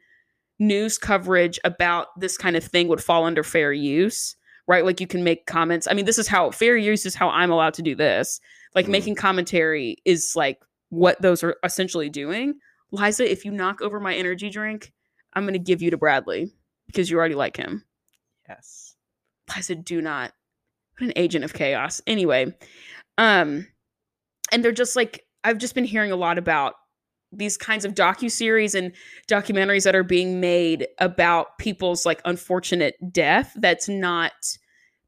news 0.59 0.97
coverage 0.97 1.59
about 1.63 2.07
this 2.19 2.37
kind 2.37 2.55
of 2.55 2.63
thing 2.63 2.87
would 2.87 3.03
fall 3.03 3.25
under 3.25 3.43
fair 3.43 3.71
use, 3.73 4.35
right? 4.65 4.83
Like 4.85 4.99
you 4.99 5.07
can 5.07 5.23
make 5.23 5.45
comments. 5.45 5.87
I 5.89 5.93
mean, 5.93 6.05
this 6.05 6.17
is 6.17 6.27
how 6.27 6.49
fair 6.51 6.75
use 6.77 7.05
is 7.05 7.13
how 7.15 7.29
I'm 7.29 7.51
allowed 7.51 7.75
to 7.75 7.81
do 7.83 7.93
this. 7.93 8.39
Like 8.73 8.85
Mhm. 8.87 8.91
making 8.91 9.15
commentary 9.15 9.97
is 10.05 10.33
like 10.35 10.59
what 10.89 11.21
those 11.21 11.43
are 11.43 11.57
essentially 11.63 12.09
doing. 12.09 12.55
Liza, 12.91 13.29
if 13.29 13.43
you 13.45 13.51
knock 13.51 13.81
over 13.81 13.99
my 13.99 14.15
energy 14.15 14.49
drink, 14.49 14.93
I'm 15.33 15.43
going 15.43 15.53
to 15.53 15.59
give 15.59 15.81
you 15.81 15.91
to 15.91 15.97
Bradley 15.97 16.51
because 16.87 17.11
you 17.11 17.17
already 17.17 17.35
like 17.35 17.57
him. 17.57 17.83
yes. 18.47 18.95
Said, 19.61 19.83
do 19.85 20.01
not. 20.01 20.33
What 20.97 21.07
an 21.07 21.13
agent 21.15 21.45
of 21.45 21.53
chaos. 21.53 22.01
Anyway, 22.07 22.53
um, 23.17 23.67
and 24.51 24.63
they're 24.63 24.71
just 24.71 24.95
like 24.95 25.23
I've 25.43 25.57
just 25.57 25.75
been 25.75 25.85
hearing 25.85 26.11
a 26.11 26.15
lot 26.15 26.37
about 26.37 26.73
these 27.33 27.57
kinds 27.57 27.83
of 27.83 27.93
docu-series 27.93 28.73
and 28.73 28.93
documentaries 29.29 29.83
that 29.83 29.95
are 29.95 30.03
being 30.03 30.39
made 30.39 30.87
about 30.99 31.57
people's 31.57 32.05
like 32.05 32.21
unfortunate 32.23 32.95
death 33.11 33.51
that's 33.57 33.89
not 33.89 34.31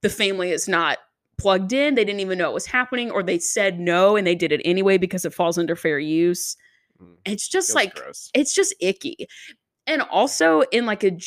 the 0.01 0.09
family 0.09 0.51
is 0.51 0.67
not 0.67 0.97
plugged 1.37 1.71
in 1.71 1.95
they 1.95 2.03
didn't 2.03 2.19
even 2.19 2.37
know 2.37 2.49
it 2.49 2.53
was 2.53 2.65
happening 2.65 3.09
or 3.09 3.23
they 3.23 3.39
said 3.39 3.79
no 3.79 4.17
and 4.17 4.27
they 4.27 4.35
did 4.35 4.51
it 4.51 4.59
anyway 4.65 4.97
because 4.97 5.23
it 5.23 5.33
falls 5.33 5.57
under 5.57 5.75
fair 5.77 5.97
use 5.99 6.57
Mm. 7.01 7.15
it's 7.23 7.47
just 7.47 7.73
like 7.73 7.95
gross. 7.95 8.29
it's 8.33 8.53
just 8.53 8.75
icky 8.81 9.15
and 9.87 10.01
also 10.01 10.63
in 10.73 10.85
like 10.85 11.05
a, 11.05 11.17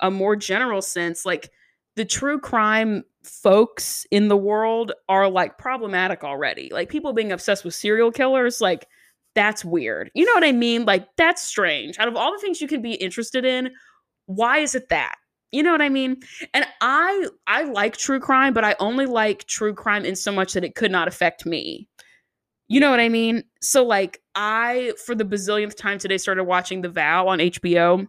a 0.00 0.08
more 0.08 0.36
general 0.36 0.80
sense 0.80 1.26
like 1.26 1.50
the 1.96 2.04
true 2.04 2.38
crime 2.38 3.02
folks 3.26 4.06
in 4.10 4.28
the 4.28 4.36
world 4.36 4.92
are 5.08 5.28
like 5.28 5.58
problematic 5.58 6.24
already 6.24 6.70
like 6.72 6.88
people 6.88 7.12
being 7.12 7.32
obsessed 7.32 7.64
with 7.64 7.74
serial 7.74 8.10
killers 8.10 8.60
like 8.60 8.86
that's 9.34 9.64
weird 9.64 10.10
you 10.14 10.24
know 10.24 10.32
what 10.32 10.44
i 10.44 10.52
mean 10.52 10.84
like 10.84 11.06
that's 11.16 11.42
strange 11.42 11.98
out 11.98 12.08
of 12.08 12.16
all 12.16 12.32
the 12.32 12.38
things 12.38 12.60
you 12.60 12.68
can 12.68 12.82
be 12.82 12.94
interested 12.94 13.44
in 13.44 13.70
why 14.26 14.58
is 14.58 14.74
it 14.74 14.88
that 14.88 15.16
you 15.52 15.62
know 15.62 15.72
what 15.72 15.82
i 15.82 15.88
mean 15.88 16.16
and 16.54 16.66
i 16.80 17.26
i 17.46 17.64
like 17.64 17.96
true 17.96 18.20
crime 18.20 18.54
but 18.54 18.64
i 18.64 18.74
only 18.80 19.06
like 19.06 19.44
true 19.46 19.74
crime 19.74 20.04
in 20.04 20.16
so 20.16 20.32
much 20.32 20.52
that 20.52 20.64
it 20.64 20.74
could 20.74 20.90
not 20.90 21.08
affect 21.08 21.44
me 21.44 21.88
you 22.68 22.80
know 22.80 22.90
what 22.90 23.00
I 23.00 23.08
mean? 23.08 23.44
So 23.60 23.84
like 23.84 24.20
I 24.34 24.92
for 25.04 25.14
the 25.14 25.24
bazillionth 25.24 25.76
time 25.76 25.98
today 25.98 26.18
started 26.18 26.44
watching 26.44 26.82
The 26.82 26.88
Vow 26.88 27.28
on 27.28 27.38
HBO. 27.38 28.06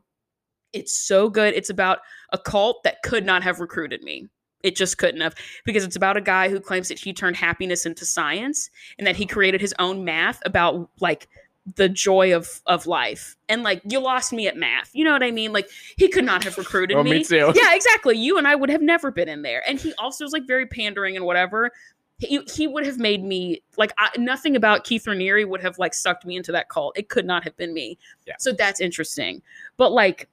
It's 0.73 0.93
so 0.93 1.29
good. 1.29 1.53
It's 1.53 1.69
about 1.69 1.99
a 2.33 2.37
cult 2.37 2.83
that 2.83 3.03
could 3.03 3.25
not 3.25 3.43
have 3.43 3.59
recruited 3.59 4.03
me. 4.03 4.27
It 4.63 4.75
just 4.75 4.97
couldn't 4.97 5.21
have 5.21 5.35
because 5.65 5.83
it's 5.83 5.95
about 5.95 6.17
a 6.17 6.21
guy 6.21 6.49
who 6.49 6.59
claims 6.59 6.87
that 6.89 6.99
he 6.99 7.13
turned 7.13 7.35
happiness 7.35 7.85
into 7.85 8.05
science 8.05 8.69
and 8.97 9.05
that 9.05 9.15
he 9.15 9.25
created 9.25 9.61
his 9.61 9.73
own 9.79 10.03
math 10.03 10.41
about 10.45 10.89
like 10.99 11.27
the 11.75 11.89
joy 11.89 12.33
of 12.35 12.61
of 12.65 12.87
life. 12.87 13.35
And 13.49 13.61
like 13.63 13.81
you 13.87 13.99
lost 13.99 14.33
me 14.33 14.47
at 14.47 14.57
math. 14.57 14.89
You 14.93 15.03
know 15.03 15.11
what 15.11 15.21
I 15.23 15.31
mean? 15.31 15.53
Like 15.53 15.69
he 15.97 16.07
could 16.07 16.23
not 16.25 16.43
have 16.43 16.57
recruited 16.57 16.97
Oh, 16.97 17.03
me. 17.03 17.11
me 17.11 17.23
too. 17.23 17.51
Yeah, 17.55 17.75
exactly. 17.75 18.17
You 18.17 18.37
and 18.37 18.47
I 18.47 18.55
would 18.55 18.69
have 18.69 18.81
never 18.81 19.11
been 19.11 19.29
in 19.29 19.41
there. 19.41 19.61
And 19.67 19.79
he 19.79 19.93
also 19.95 20.23
was 20.23 20.33
like 20.33 20.47
very 20.47 20.65
pandering 20.65 21.15
and 21.15 21.25
whatever. 21.25 21.71
He, 22.19 22.39
he 22.51 22.65
would 22.67 22.85
have 22.85 22.97
made 22.97 23.23
me 23.23 23.61
like 23.77 23.93
I, 23.99 24.09
nothing 24.17 24.55
about 24.55 24.85
Keith 24.85 25.05
Raniere 25.05 25.47
would 25.47 25.61
have 25.61 25.77
like 25.77 25.93
sucked 25.93 26.25
me 26.25 26.35
into 26.35 26.51
that 26.53 26.67
cult. 26.69 26.97
It 26.97 27.09
could 27.09 27.25
not 27.25 27.43
have 27.43 27.55
been 27.57 27.73
me. 27.75 27.99
Yeah. 28.25 28.33
So 28.39 28.53
that's 28.53 28.79
interesting. 28.81 29.43
But 29.77 29.91
like, 29.91 30.27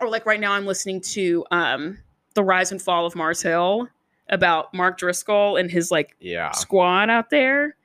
or 0.00 0.08
like 0.08 0.26
right 0.26 0.40
now, 0.40 0.52
I'm 0.52 0.66
listening 0.66 1.00
to 1.02 1.44
um 1.52 1.98
the 2.36 2.44
rise 2.44 2.70
and 2.70 2.80
fall 2.80 3.04
of 3.06 3.16
Mars 3.16 3.42
Hill 3.42 3.88
about 4.28 4.72
Mark 4.72 4.98
Driscoll 4.98 5.56
and 5.56 5.68
his 5.70 5.90
like 5.90 6.14
Yeah. 6.20 6.52
squad 6.52 7.10
out 7.10 7.30
there. 7.30 7.76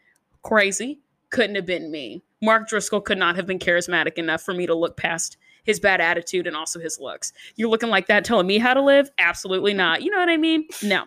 Crazy. 0.44 1.00
Couldn't 1.32 1.56
have 1.56 1.66
been 1.66 1.90
me. 1.92 2.22
Mark 2.42 2.68
Driscoll 2.68 3.02
could 3.02 3.18
not 3.18 3.36
have 3.36 3.46
been 3.48 3.60
charismatic 3.60 4.14
enough 4.18 4.42
for 4.44 4.54
me 4.54 4.66
to 4.68 4.76
look 4.76 4.98
past 4.98 5.38
his 5.64 5.80
bad 5.80 6.02
attitude 6.02 6.48
and 6.48 6.56
also 6.56 6.80
his 6.80 7.00
looks. 7.00 7.32
You're 7.56 7.70
looking 7.70 7.90
like 7.90 8.08
that 8.08 8.26
telling 8.26 8.48
me 8.48 8.58
how 8.58 8.74
to 8.74 8.82
live? 8.82 9.10
Absolutely 9.20 9.74
not. 9.74 10.02
You 10.02 10.10
know 10.12 10.18
what 10.18 10.30
I 10.30 10.38
mean? 10.38 10.68
No. 10.84 11.06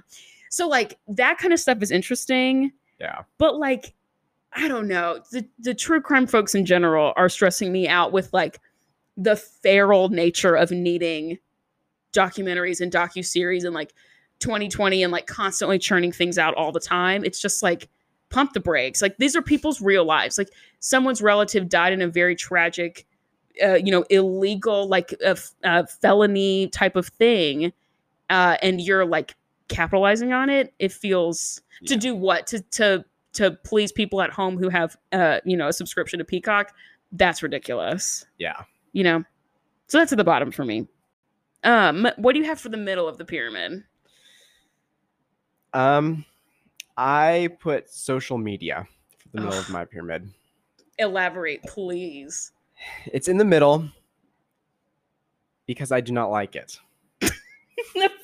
So 0.51 0.69
like 0.69 0.99
that 1.09 1.39
kind 1.39 1.53
of 1.53 1.59
stuff 1.59 1.79
is 1.83 1.91
interesting, 1.91 2.73
Yeah. 3.01 3.23
but 3.39 3.57
like 3.59 3.95
I 4.57 4.69
don't 4.69 4.87
know. 4.87 5.21
The 5.33 5.45
the 5.59 5.75
true 5.75 6.01
crime 6.01 6.29
folks 6.29 6.55
in 6.55 6.65
general 6.65 7.13
are 7.17 7.29
stressing 7.29 7.73
me 7.73 7.89
out 7.89 8.13
with 8.13 8.33
like 8.33 8.61
the 9.17 9.35
feral 9.37 10.09
nature 10.11 10.55
of 10.55 10.71
needing 10.71 11.39
documentaries 12.15 12.81
and 12.81 12.93
docu-series 12.93 13.65
and 13.65 13.75
like 13.75 13.93
2020 14.41 15.03
and 15.03 15.13
like 15.13 15.27
constantly 15.27 15.79
churning 15.79 16.13
things 16.13 16.39
out 16.39 16.55
all 16.55 16.73
the 16.73 16.81
time. 16.81 17.25
It's 17.25 17.41
just 17.41 17.63
like 17.63 17.89
pump 18.31 18.53
the 18.53 18.61
brakes. 18.61 19.03
Like 19.03 19.17
these 19.19 19.37
are 19.37 19.43
people's 19.43 19.81
real 19.81 20.05
lives. 20.05 20.39
Like 20.39 20.51
someone's 20.81 21.21
relative 21.21 21.69
died 21.69 21.93
in 21.93 22.03
a 22.03 22.09
very 22.09 22.37
tragic 22.37 23.07
uh, 23.63 23.75
you 23.75 23.91
know, 23.93 24.05
illegal 24.11 24.89
like 24.89 25.15
a 25.25 25.87
felony 25.87 26.69
type 26.69 26.97
of 26.97 27.07
thing, 27.07 27.73
uh, 28.31 28.57
and 28.63 28.81
you're 28.81 29.05
like 29.05 29.35
capitalizing 29.69 30.33
on 30.33 30.51
it. 30.51 30.75
It 30.79 30.93
feels 30.93 31.61
to 31.87 31.97
do 31.97 32.15
what 32.15 32.47
to 32.49 32.63
to 32.73 33.05
to 33.35 33.53
please 33.65 33.93
people 33.93 34.23
at 34.23 34.31
home 34.31 34.57
who 34.59 34.69
have 34.69 34.97
uh 35.13 35.41
you 35.45 35.57
know 35.57 35.69
a 35.69 35.73
subscription 35.73 36.19
to 36.19 36.25
Peacock. 36.25 36.73
That's 37.13 37.43
ridiculous. 37.43 38.27
Yeah. 38.39 38.63
You 38.93 39.05
know, 39.05 39.25
so 39.87 39.99
that's 39.99 40.13
at 40.13 40.19
the 40.19 40.25
bottom 40.25 40.51
for 40.51 40.65
me. 40.65 40.89
Um, 41.65 42.07
what 42.17 42.33
do 42.35 42.39
you 42.39 42.45
have 42.45 42.61
for 42.61 42.69
the 42.69 42.77
middle 42.77 43.09
of 43.09 43.19
the 43.19 43.25
pyramid? 43.25 43.85
Um, 45.73 46.25
I 46.97 47.49
put 47.61 47.91
social 47.91 48.39
media 48.39 48.87
for 49.19 49.29
the 49.33 49.41
middle 49.41 49.59
of 49.59 49.71
my 49.71 49.85
pyramid. 49.85 50.31
Elaborate, 50.99 51.63
please. 51.65 52.53
It's 53.07 53.27
in 53.29 53.39
the 53.39 53.45
middle 53.45 53.89
because 55.67 55.91
I 55.91 56.01
do 56.01 56.13
not 56.13 56.31
like 56.31 56.55
it. 56.55 56.79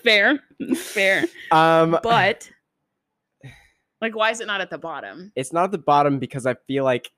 fair, 0.05 0.41
fair, 0.77 1.25
Um, 1.51 1.99
but 2.03 2.51
like, 4.01 4.15
why 4.15 4.31
is 4.31 4.41
it 4.41 4.47
not 4.47 4.61
at 4.61 4.71
the 4.71 4.79
bottom? 4.79 5.33
it's 5.35 5.53
not 5.53 5.65
at 5.65 5.73
the 5.73 5.79
bottom 5.79 6.19
because 6.19 6.47
I 6.47 6.55
feel 6.67 6.85
like 6.85 7.11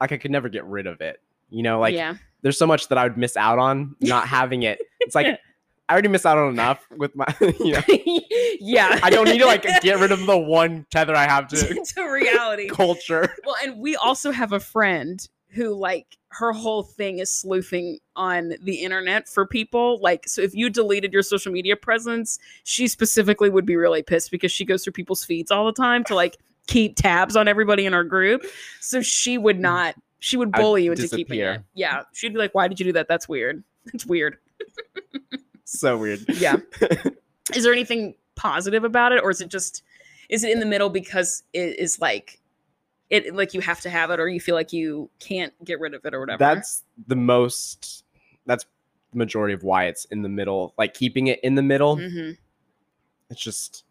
like 0.00 0.12
I 0.12 0.16
could 0.16 0.30
never 0.32 0.48
get 0.48 0.64
rid 0.64 0.86
of 0.86 1.00
it. 1.00 1.20
You 1.50 1.62
know, 1.62 1.78
like 1.80 1.94
yeah, 1.94 2.16
there's 2.42 2.58
so 2.58 2.66
much 2.66 2.88
that 2.88 2.98
I 2.98 3.04
would 3.04 3.16
miss 3.16 3.36
out 3.36 3.58
on 3.58 3.94
not 4.00 4.26
having 4.26 4.64
it. 4.64 4.80
It's 5.00 5.14
like 5.14 5.38
I 5.92 5.94
already 5.94 6.08
miss 6.08 6.24
out 6.24 6.38
on 6.38 6.48
enough 6.48 6.86
with 6.96 7.14
my 7.14 7.26
you 7.60 7.72
know. 7.72 7.82
yeah. 8.60 8.98
I 9.02 9.10
don't 9.10 9.26
need 9.26 9.40
to 9.40 9.46
like 9.46 9.62
get 9.82 10.00
rid 10.00 10.10
of 10.10 10.24
the 10.24 10.38
one 10.38 10.86
tether 10.90 11.14
I 11.14 11.24
have 11.24 11.48
to 11.48 11.84
to 11.84 12.02
reality. 12.04 12.70
culture. 12.70 13.34
Well, 13.44 13.56
and 13.62 13.78
we 13.78 13.94
also 13.96 14.30
have 14.30 14.52
a 14.52 14.60
friend 14.60 15.28
who 15.50 15.74
like 15.74 16.16
her 16.28 16.52
whole 16.52 16.82
thing 16.82 17.18
is 17.18 17.30
sleuthing 17.30 17.98
on 18.16 18.54
the 18.62 18.76
internet 18.76 19.28
for 19.28 19.44
people. 19.44 20.00
Like, 20.00 20.26
so 20.26 20.40
if 20.40 20.54
you 20.54 20.70
deleted 20.70 21.12
your 21.12 21.22
social 21.22 21.52
media 21.52 21.76
presence, 21.76 22.38
she 22.64 22.88
specifically 22.88 23.50
would 23.50 23.66
be 23.66 23.76
really 23.76 24.02
pissed 24.02 24.30
because 24.30 24.50
she 24.50 24.64
goes 24.64 24.84
through 24.84 24.94
people's 24.94 25.22
feeds 25.22 25.50
all 25.50 25.66
the 25.66 25.74
time 25.74 26.04
to 26.04 26.14
like 26.14 26.38
keep 26.68 26.96
tabs 26.96 27.36
on 27.36 27.48
everybody 27.48 27.84
in 27.84 27.92
our 27.92 28.04
group. 28.04 28.46
So 28.80 29.02
she 29.02 29.36
would 29.36 29.58
mm. 29.58 29.60
not, 29.60 29.94
she 30.20 30.38
would 30.38 30.52
I'd 30.54 30.58
bully 30.58 30.84
you 30.84 30.92
into 30.92 31.06
keeping 31.06 31.40
it. 31.40 31.60
Yeah. 31.74 32.04
She'd 32.14 32.32
be 32.32 32.38
like, 32.38 32.54
why 32.54 32.66
did 32.66 32.80
you 32.80 32.86
do 32.86 32.92
that? 32.94 33.08
That's 33.08 33.28
weird. 33.28 33.62
It's 33.92 34.06
weird. 34.06 34.38
So 35.72 35.96
weird. 35.96 36.24
Yeah. 36.28 36.56
is 37.54 37.64
there 37.64 37.72
anything 37.72 38.14
positive 38.34 38.84
about 38.84 39.12
it 39.12 39.22
or 39.22 39.30
is 39.30 39.40
it 39.40 39.48
just 39.48 39.82
is 40.28 40.44
it 40.44 40.50
in 40.50 40.60
the 40.60 40.66
middle 40.66 40.88
because 40.88 41.42
it 41.52 41.78
is 41.78 42.00
like 42.00 42.40
it 43.10 43.34
like 43.34 43.54
you 43.54 43.60
have 43.60 43.80
to 43.80 43.90
have 43.90 44.10
it 44.10 44.20
or 44.20 44.28
you 44.28 44.40
feel 44.40 44.54
like 44.54 44.72
you 44.72 45.10
can't 45.18 45.52
get 45.64 45.80
rid 45.80 45.94
of 45.94 46.04
it 46.04 46.14
or 46.14 46.20
whatever 46.20 46.38
That's 46.38 46.82
the 47.06 47.16
most. 47.16 48.04
That's 48.46 48.64
the 49.12 49.18
majority 49.18 49.54
of 49.54 49.62
why 49.62 49.84
it's 49.84 50.04
in 50.06 50.22
the 50.22 50.28
middle. 50.28 50.74
Like 50.78 50.94
keeping 50.94 51.26
it 51.26 51.40
in 51.42 51.54
the 51.54 51.62
middle. 51.62 51.96
hmm 51.96 52.32
It's 53.30 53.40
just 53.40 53.84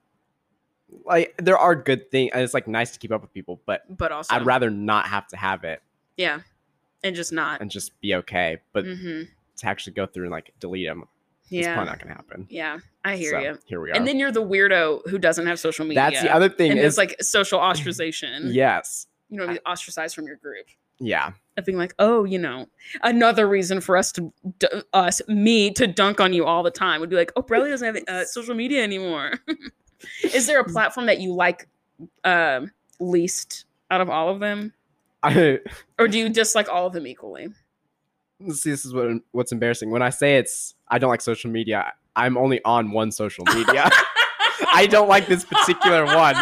like 1.05 1.35
there 1.37 1.57
are 1.57 1.75
good 1.75 2.11
things. 2.11 2.31
and 2.33 2.41
It's 2.43 2.53
like 2.53 2.67
nice 2.67 2.91
to 2.91 2.99
keep 2.99 3.11
up 3.11 3.21
with 3.21 3.33
people, 3.33 3.61
but 3.65 3.83
but 3.95 4.11
also 4.11 4.33
I'd 4.33 4.45
rather 4.45 4.69
not 4.69 5.07
have 5.07 5.27
to 5.27 5.37
have 5.37 5.63
it 5.63 5.81
yeah 6.17 6.41
and 7.03 7.15
just 7.15 7.31
not 7.31 7.61
and 7.61 7.71
just 7.71 7.99
be 8.01 8.15
okay. 8.15 8.57
But 8.73 8.85
mm-hmm. 8.85 9.23
to 9.57 9.67
actually 9.67 9.93
go 9.93 10.05
through 10.05 10.25
and 10.25 10.31
like 10.31 10.53
delete 10.59 10.87
them, 10.87 11.07
it's 11.51 11.65
yeah 11.67 11.73
probably 11.75 11.89
not 11.91 11.99
gonna 11.99 12.15
happen. 12.15 12.47
yeah 12.49 12.79
i 13.03 13.15
hear 13.17 13.31
So, 13.31 13.39
you 13.39 13.59
Here 13.65 13.81
we 13.81 13.91
are. 13.91 13.95
and 13.95 14.07
then 14.07 14.17
you're 14.17 14.31
the 14.31 14.43
weirdo 14.43 15.07
who 15.09 15.17
doesn't 15.17 15.45
have 15.47 15.59
social 15.59 15.85
media 15.85 16.01
That's 16.09 16.21
the 16.21 16.33
other 16.33 16.49
thing 16.49 16.71
and 16.71 16.79
is 16.79 16.85
it's 16.93 16.97
like 16.97 17.15
social 17.21 17.59
ostracization 17.69 18.53
yes, 18.53 19.07
you 19.29 19.37
know 19.37 19.47
be 19.47 19.59
ostracized 19.65 20.15
from 20.15 20.25
your 20.27 20.37
group 20.37 20.65
yeah, 21.03 21.31
of 21.57 21.65
being 21.65 21.79
like, 21.79 21.95
oh, 21.97 22.25
you 22.25 22.37
know, 22.37 22.67
another 23.01 23.47
reason 23.47 23.81
for 23.81 23.97
us 23.97 24.11
to, 24.11 24.31
d- 24.59 24.67
us, 24.93 25.19
me 25.27 25.71
to 25.71 25.87
dunk 25.87 26.21
on 26.21 26.31
you 26.31 26.45
all 26.45 26.61
the 26.61 26.69
time 26.69 27.01
would 27.01 27.09
be 27.09 27.15
like, 27.15 27.31
oh, 27.35 27.41
Bradley 27.41 27.71
doesn't 27.71 27.95
have 27.95 28.03
uh, 28.07 28.23
social 28.25 28.53
media 28.53 28.83
anymore. 28.83 29.33
Is 30.23 30.45
there 30.45 30.59
a 30.59 30.63
platform 30.63 31.07
that 31.07 31.19
you 31.19 31.33
like 31.33 31.67
um 32.23 32.69
least 32.99 33.65
out 33.89 33.99
of 33.99 34.11
all 34.11 34.29
of 34.29 34.39
them, 34.39 34.73
I 35.23 35.57
or 35.97 36.07
do 36.07 36.19
you 36.19 36.29
dislike 36.29 36.69
all 36.69 36.85
of 36.85 36.93
them 36.93 37.07
equally? 37.07 37.47
see. 38.51 38.69
This 38.69 38.85
is 38.85 38.93
what 38.93 39.07
what's 39.31 39.51
embarrassing 39.51 39.89
when 39.89 40.03
I 40.03 40.11
say 40.11 40.37
it's. 40.37 40.75
I 40.91 40.99
don't 40.99 41.09
like 41.09 41.21
social 41.21 41.49
media. 41.49 41.93
I'm 42.15 42.37
only 42.37 42.63
on 42.65 42.91
one 42.91 43.11
social 43.11 43.45
media. 43.55 43.89
I 44.73 44.85
don't 44.85 45.07
like 45.07 45.25
this 45.27 45.43
particular 45.45 46.05
one. 46.05 46.35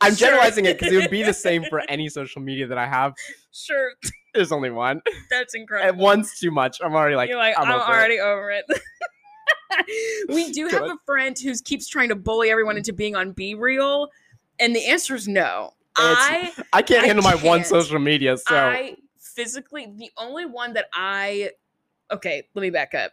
I'm 0.00 0.14
Sure. 0.14 0.28
generalizing 0.28 0.64
it 0.64 0.78
because 0.78 0.92
it 0.92 0.96
would 0.96 1.10
be 1.10 1.22
the 1.22 1.34
same 1.34 1.64
for 1.64 1.80
any 1.90 2.08
social 2.08 2.40
media 2.40 2.66
that 2.68 2.78
I 2.78 2.86
have. 2.86 3.14
sure, 3.52 3.92
There's 4.34 4.52
only 4.52 4.70
one. 4.70 5.02
that's 5.28 5.54
incredible. 5.54 5.90
And 5.90 5.98
one's 5.98 6.38
too 6.38 6.50
much. 6.50 6.78
I'm 6.82 6.94
already 6.94 7.16
like, 7.16 7.28
You're 7.28 7.38
like, 7.38 7.58
I'm, 7.58 7.68
over 7.68 7.82
it." 7.82 7.88
already 7.96 8.20
over 8.20 8.50
it. 8.52 8.64
we 10.28 10.50
do 10.52 10.68
have 10.68 10.80
Good. 10.82 10.92
a 10.92 10.96
friend 11.04 11.36
who 11.38 11.54
keeps 11.64 11.88
trying 11.88 12.08
to 12.08 12.14
bully 12.16 12.50
everyone 12.50 12.76
into 12.76 12.92
being 12.92 13.16
on 13.16 13.34
BeReal, 13.34 14.08
and 14.58 14.74
the 14.74 14.86
answer 14.86 15.14
is 15.14 15.28
no. 15.28 15.74
I 15.96 16.38
It's- 16.52 16.66
I 16.72 16.82
can't 16.82 17.04
I 17.04 17.06
handle 17.08 17.24
my 17.24 17.34
one 17.34 17.58
can't. 17.60 17.66
social 17.66 17.98
media. 17.98 18.36
So 18.36 18.54
I 18.56 18.96
physically 19.18 19.92
the 19.96 20.10
only 20.16 20.46
one 20.46 20.72
that 20.74 20.86
I 20.92 21.50
okay, 22.10 22.44
let 22.54 22.62
me 22.62 22.70
back 22.70 22.94
up. 22.94 23.12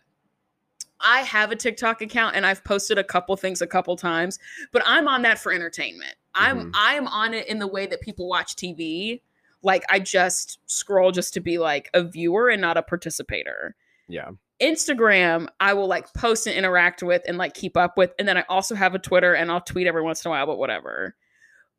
I 1.01 1.21
have 1.21 1.51
a 1.51 1.55
TikTok 1.55 2.01
account 2.01 2.36
and 2.36 2.45
I've 2.45 2.63
posted 2.63 2.97
a 2.97 3.03
couple 3.03 3.36
things 3.36 3.62
a 3.62 3.67
couple 3.67 3.95
times, 3.95 4.39
but 4.71 4.81
I'm 4.86 5.08
on 5.08 5.21
that 5.23 5.39
for 5.39 5.51
entertainment. 5.51 6.15
I'm 6.34 6.67
Mhm. 6.67 6.71
I'm 6.73 7.08
on 7.08 7.34
it 7.34 7.47
in 7.47 7.60
the 7.60 7.67
way 7.67 7.86
that 7.88 8.01
people 8.01 8.27
watch 8.27 8.55
TV. 8.55 9.21
Like 9.62 9.84
I 9.89 9.99
just 9.99 10.60
scroll 10.67 11.12
just 11.12 11.34
to 11.34 11.39
be 11.39 11.58
like 11.58 11.89
a 11.93 12.03
viewer 12.03 12.49
and 12.49 12.62
not 12.62 12.77
a 12.77 12.84
participator. 12.84 13.75
yeah, 14.08 14.29
Instagram, 14.62 15.47
I 15.60 15.73
will 15.73 15.88
like 15.88 16.13
post 16.13 16.45
and 16.47 16.55
interact 16.55 17.01
with 17.03 17.23
and 17.27 17.38
like 17.38 17.53
keep 17.55 17.75
up 17.75 17.97
with. 17.97 18.13
And 18.19 18.27
then 18.27 18.38
I 18.38 18.45
also 18.47 18.75
have 18.75 18.93
a 18.95 18.99
Twitter 18.99 19.34
and 19.34 19.51
I'll 19.51 19.62
tweet 19.62 19.88
every 19.88 20.01
once 20.03 20.23
in 20.23 20.29
a 20.29 20.31
while, 20.31 20.45
but 20.45 20.58
whatever. 20.58 21.15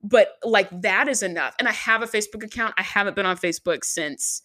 But 0.02 0.36
like 0.44 0.68
that 0.82 1.08
is 1.08 1.22
enough. 1.22 1.54
And 1.58 1.68
I 1.68 1.72
have 1.72 2.02
a 2.02 2.06
Facebook 2.06 2.42
account. 2.44 2.74
I 2.76 2.82
haven't 2.82 3.16
been 3.16 3.26
on 3.26 3.36
Facebook 3.36 3.84
since 3.84 4.42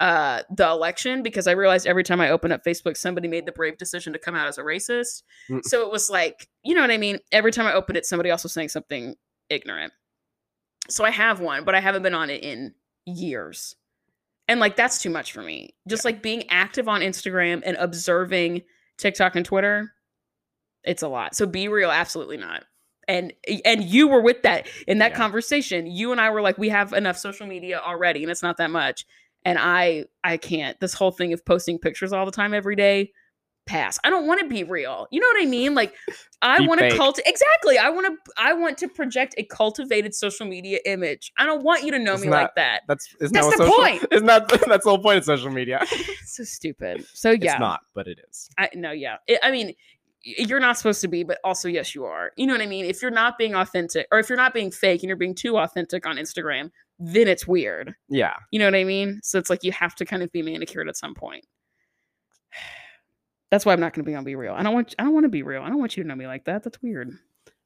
uh 0.00 0.42
the 0.54 0.68
election 0.68 1.22
because 1.22 1.46
I 1.46 1.52
realized 1.52 1.86
every 1.86 2.02
time 2.02 2.20
I 2.20 2.30
open 2.30 2.50
up 2.52 2.64
Facebook, 2.64 2.96
somebody 2.96 3.28
made 3.28 3.46
the 3.46 3.52
brave 3.52 3.78
decision 3.78 4.12
to 4.12 4.18
come 4.18 4.34
out 4.34 4.48
as 4.48 4.58
a 4.58 4.62
racist. 4.62 5.22
Mm. 5.48 5.64
So 5.64 5.82
it 5.86 5.90
was 5.92 6.10
like, 6.10 6.48
you 6.62 6.74
know 6.74 6.80
what 6.80 6.90
I 6.90 6.98
mean? 6.98 7.18
Every 7.32 7.52
time 7.52 7.66
I 7.66 7.72
opened 7.74 7.96
it, 7.96 8.04
somebody 8.06 8.28
else 8.30 8.42
was 8.42 8.52
saying 8.52 8.70
something 8.70 9.14
ignorant. 9.48 9.92
So 10.88 11.04
I 11.04 11.10
have 11.10 11.40
one, 11.40 11.64
but 11.64 11.74
I 11.74 11.80
haven't 11.80 12.02
been 12.02 12.14
on 12.14 12.28
it 12.30 12.42
in 12.42 12.74
years. 13.06 13.76
And 14.48 14.60
like 14.60 14.76
that's 14.76 15.00
too 15.00 15.10
much 15.10 15.32
for 15.32 15.42
me. 15.42 15.74
Just 15.88 16.04
like 16.04 16.22
being 16.22 16.44
active 16.50 16.88
on 16.88 17.00
Instagram 17.00 17.62
and 17.64 17.76
observing 17.78 18.62
TikTok 18.98 19.36
and 19.36 19.46
Twitter, 19.46 19.92
it's 20.82 21.02
a 21.02 21.08
lot. 21.08 21.34
So 21.34 21.46
BeReal, 21.46 21.92
absolutely 21.92 22.36
not. 22.36 22.64
And 23.06 23.32
and 23.64 23.82
you 23.84 24.08
were 24.08 24.20
with 24.20 24.42
that 24.42 24.66
in 24.86 24.98
that 24.98 25.12
Yeah. 25.12 25.16
conversation. 25.18 25.86
You 25.86 26.12
and 26.12 26.20
I 26.20 26.30
were 26.30 26.42
like, 26.42 26.58
we 26.58 26.70
have 26.70 26.92
enough 26.92 27.16
social 27.18 27.46
media 27.46 27.78
already, 27.78 28.22
and 28.22 28.30
it's 28.30 28.42
not 28.42 28.56
that 28.58 28.70
much. 28.70 29.06
And 29.44 29.58
I 29.58 30.04
I 30.22 30.36
can't. 30.36 30.78
This 30.80 30.94
whole 30.94 31.10
thing 31.10 31.32
of 31.32 31.44
posting 31.44 31.78
pictures 31.78 32.12
all 32.12 32.24
the 32.24 32.32
time 32.32 32.54
every 32.54 32.76
day, 32.76 33.12
pass. 33.66 33.98
I 34.04 34.10
don't 34.10 34.26
want 34.26 34.40
to 34.40 34.48
be 34.48 34.64
real. 34.64 35.06
You 35.10 35.20
know 35.20 35.26
what 35.26 35.42
I 35.42 35.46
mean? 35.46 35.74
Like 35.74 35.94
I 36.42 36.60
want 36.66 36.80
to 36.80 36.96
cult 36.96 37.18
exactly. 37.24 37.78
I 37.78 37.90
want 37.90 38.06
to 38.06 38.32
I 38.36 38.52
want 38.52 38.78
to 38.78 38.88
project 38.88 39.34
a 39.38 39.44
cultivated 39.44 40.14
social 40.14 40.46
media 40.46 40.78
image. 40.84 41.32
I 41.38 41.46
don't 41.46 41.62
want 41.62 41.84
you 41.84 41.90
to 41.92 41.98
know 41.98 42.16
me 42.16 42.28
like 42.28 42.54
that. 42.56 42.82
that's 42.88 43.14
isn't 43.20 43.32
That's 43.32 43.46
that 43.48 43.58
the 43.58 43.64
social, 43.64 43.76
point. 43.76 44.06
Isn't 44.12 44.26
that 44.26 44.48
that's 44.66 44.84
the 44.84 44.90
whole 44.90 44.98
point 44.98 45.18
of 45.18 45.24
social 45.24 45.50
media? 45.50 45.84
so 46.24 46.44
stupid. 46.44 47.06
So 47.12 47.30
yeah. 47.30 47.52
It's 47.52 47.60
not, 47.60 47.80
but 47.94 48.06
it 48.06 48.18
is. 48.28 48.48
I 48.58 48.70
no, 48.74 48.92
yeah. 48.92 49.16
It, 49.26 49.40
I 49.42 49.50
mean, 49.50 49.74
you're 50.22 50.60
not 50.60 50.76
supposed 50.76 51.00
to 51.02 51.08
be, 51.08 51.22
but 51.22 51.38
also 51.44 51.68
yes, 51.68 51.94
you 51.94 52.04
are. 52.04 52.32
You 52.36 52.46
know 52.46 52.54
what 52.54 52.62
I 52.62 52.66
mean? 52.66 52.84
If 52.84 53.02
you're 53.02 53.10
not 53.10 53.38
being 53.38 53.54
authentic, 53.54 54.06
or 54.10 54.18
if 54.18 54.28
you're 54.28 54.38
not 54.38 54.54
being 54.54 54.70
fake, 54.70 55.02
and 55.02 55.08
you're 55.08 55.16
being 55.16 55.34
too 55.34 55.58
authentic 55.58 56.06
on 56.06 56.16
Instagram, 56.16 56.70
then 56.98 57.28
it's 57.28 57.46
weird. 57.46 57.94
Yeah, 58.08 58.34
You 58.50 58.58
know 58.58 58.66
what 58.66 58.74
I 58.74 58.84
mean? 58.84 59.20
So 59.22 59.38
it's 59.38 59.50
like 59.50 59.64
you 59.64 59.72
have 59.72 59.94
to 59.96 60.04
kind 60.04 60.22
of 60.22 60.30
be 60.32 60.42
manicured 60.42 60.88
at 60.88 60.96
some 60.96 61.14
point. 61.14 61.44
That's 63.50 63.64
why 63.64 63.72
I'm 63.72 63.80
not 63.80 63.92
going 63.94 64.04
to 64.04 64.10
be 64.10 64.14
on 64.16 64.24
BeReal. 64.24 64.54
I 64.54 64.62
don't 64.62 64.74
want. 64.74 64.94
I 64.98 65.04
don't 65.04 65.14
want 65.14 65.24
to 65.24 65.28
be 65.30 65.42
real. 65.42 65.62
I 65.62 65.68
don't 65.68 65.78
want 65.78 65.96
you 65.96 66.02
to 66.02 66.08
know 66.08 66.16
me 66.16 66.26
like 66.26 66.44
that. 66.46 66.64
That's 66.64 66.80
weird. 66.82 67.12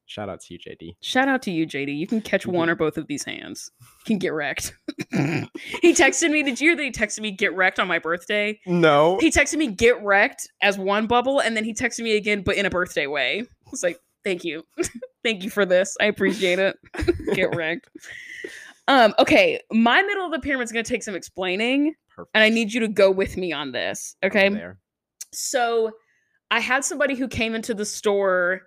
shout 0.07 0.29
out 0.29 0.41
to 0.41 0.55
you, 0.55 0.59
JD. 0.59 0.97
Shout 1.01 1.29
out 1.29 1.41
to 1.43 1.51
you, 1.51 1.67
JD. 1.67 1.97
You 1.97 2.07
can 2.07 2.21
catch 2.21 2.47
one 2.47 2.69
or 2.69 2.75
both 2.75 2.99
of 2.99 3.07
these 3.07 3.25
hands. 3.25 3.71
You 3.81 3.87
can 4.05 4.19
get 4.19 4.33
wrecked. 4.35 4.75
he 5.11 5.95
texted 5.95 6.31
me. 6.31 6.43
Did 6.43 6.61
you 6.61 6.71
hear 6.71 6.77
that 6.77 6.83
he 6.83 6.91
texted 6.91 7.21
me 7.21 7.31
get 7.31 7.55
wrecked 7.55 7.79
on 7.79 7.89
my 7.89 7.99
birthday? 7.99 8.59
No, 8.67 9.19
He 9.21 9.31
texted 9.31 9.57
me 9.57 9.69
get 9.69 10.03
wrecked 10.03 10.49
as 10.61 10.77
one 10.79 11.07
bubble, 11.07 11.41
and 11.41 11.57
then 11.57 11.65
he 11.65 11.73
texted 11.73 12.01
me 12.01 12.17
again, 12.17 12.43
but 12.43 12.57
in 12.57 12.67
a 12.67 12.71
birthday 12.71 13.07
way. 13.07 13.45
It's 13.73 13.83
like, 13.83 13.99
thank 14.25 14.45
you. 14.45 14.65
thank 15.25 15.43
you 15.43 15.49
for 15.51 15.65
this. 15.65 15.97
I 16.01 16.05
appreciate 16.07 16.59
it. 16.59 16.77
get 17.35 17.55
wrecked. 17.55 17.89
Um, 18.89 19.15
okay, 19.19 19.61
my 19.71 20.03
middle 20.03 20.27
of 20.27 20.33
the 20.33 20.41
pyramid 20.41 20.65
is 20.65 20.73
gonna 20.73 20.83
take 20.83 21.03
some 21.05 21.15
explaining, 21.15 21.95
perfect. 22.09 22.31
and 22.35 22.43
I 22.43 22.49
need 22.49 22.73
you 22.73 22.81
to 22.81 22.89
go 22.89 23.11
with 23.11 23.37
me 23.37 23.53
on 23.53 23.71
this. 23.73 24.17
Okay. 24.25 24.49
there. 24.49 24.79
So 25.33 25.93
I 26.51 26.61
had 26.61 26.85
somebody 26.85 27.15
who 27.15 27.29
came 27.29 27.55
into 27.55 27.75
the 27.75 27.85
store 27.85 28.63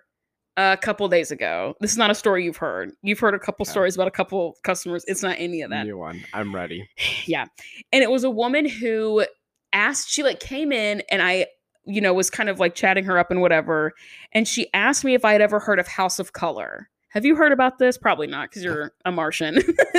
a 0.56 0.76
couple 0.80 1.08
days 1.08 1.30
ago. 1.30 1.74
This 1.80 1.90
is 1.90 1.98
not 1.98 2.10
a 2.10 2.14
story 2.14 2.44
you've 2.44 2.56
heard. 2.58 2.92
You've 3.02 3.18
heard 3.18 3.34
a 3.34 3.38
couple 3.38 3.64
Okay. 3.64 3.70
stories 3.72 3.96
about 3.96 4.06
a 4.06 4.12
couple 4.12 4.56
customers. 4.62 5.04
It's 5.08 5.22
not 5.22 5.36
any 5.38 5.62
of 5.62 5.70
that. 5.70 5.84
New 5.86 5.98
one. 5.98 6.22
I'm 6.32 6.54
ready. 6.54 6.88
yeah. 7.26 7.46
And 7.92 8.02
it 8.02 8.10
was 8.10 8.22
a 8.22 8.30
woman 8.30 8.68
who 8.68 9.24
asked, 9.72 10.08
she 10.10 10.22
like 10.22 10.38
came 10.38 10.70
in 10.70 11.02
and 11.10 11.20
I, 11.22 11.46
you 11.84 12.00
know, 12.00 12.14
was 12.14 12.30
kind 12.30 12.48
of 12.48 12.60
like 12.60 12.74
chatting 12.76 13.04
her 13.04 13.18
up 13.18 13.30
and 13.32 13.40
whatever. 13.40 13.92
And 14.32 14.46
she 14.46 14.68
asked 14.72 15.02
me 15.04 15.14
if 15.14 15.24
I 15.24 15.32
had 15.32 15.40
ever 15.40 15.58
heard 15.58 15.80
of 15.80 15.88
House 15.88 16.18
of 16.20 16.32
Color. 16.32 16.88
Have 17.12 17.26
you 17.26 17.36
heard 17.36 17.52
about 17.52 17.78
this? 17.78 17.98
Probably 17.98 18.26
not, 18.26 18.48
because 18.50 18.64
you're 18.64 18.92
a 19.04 19.12
Martian. 19.12 19.60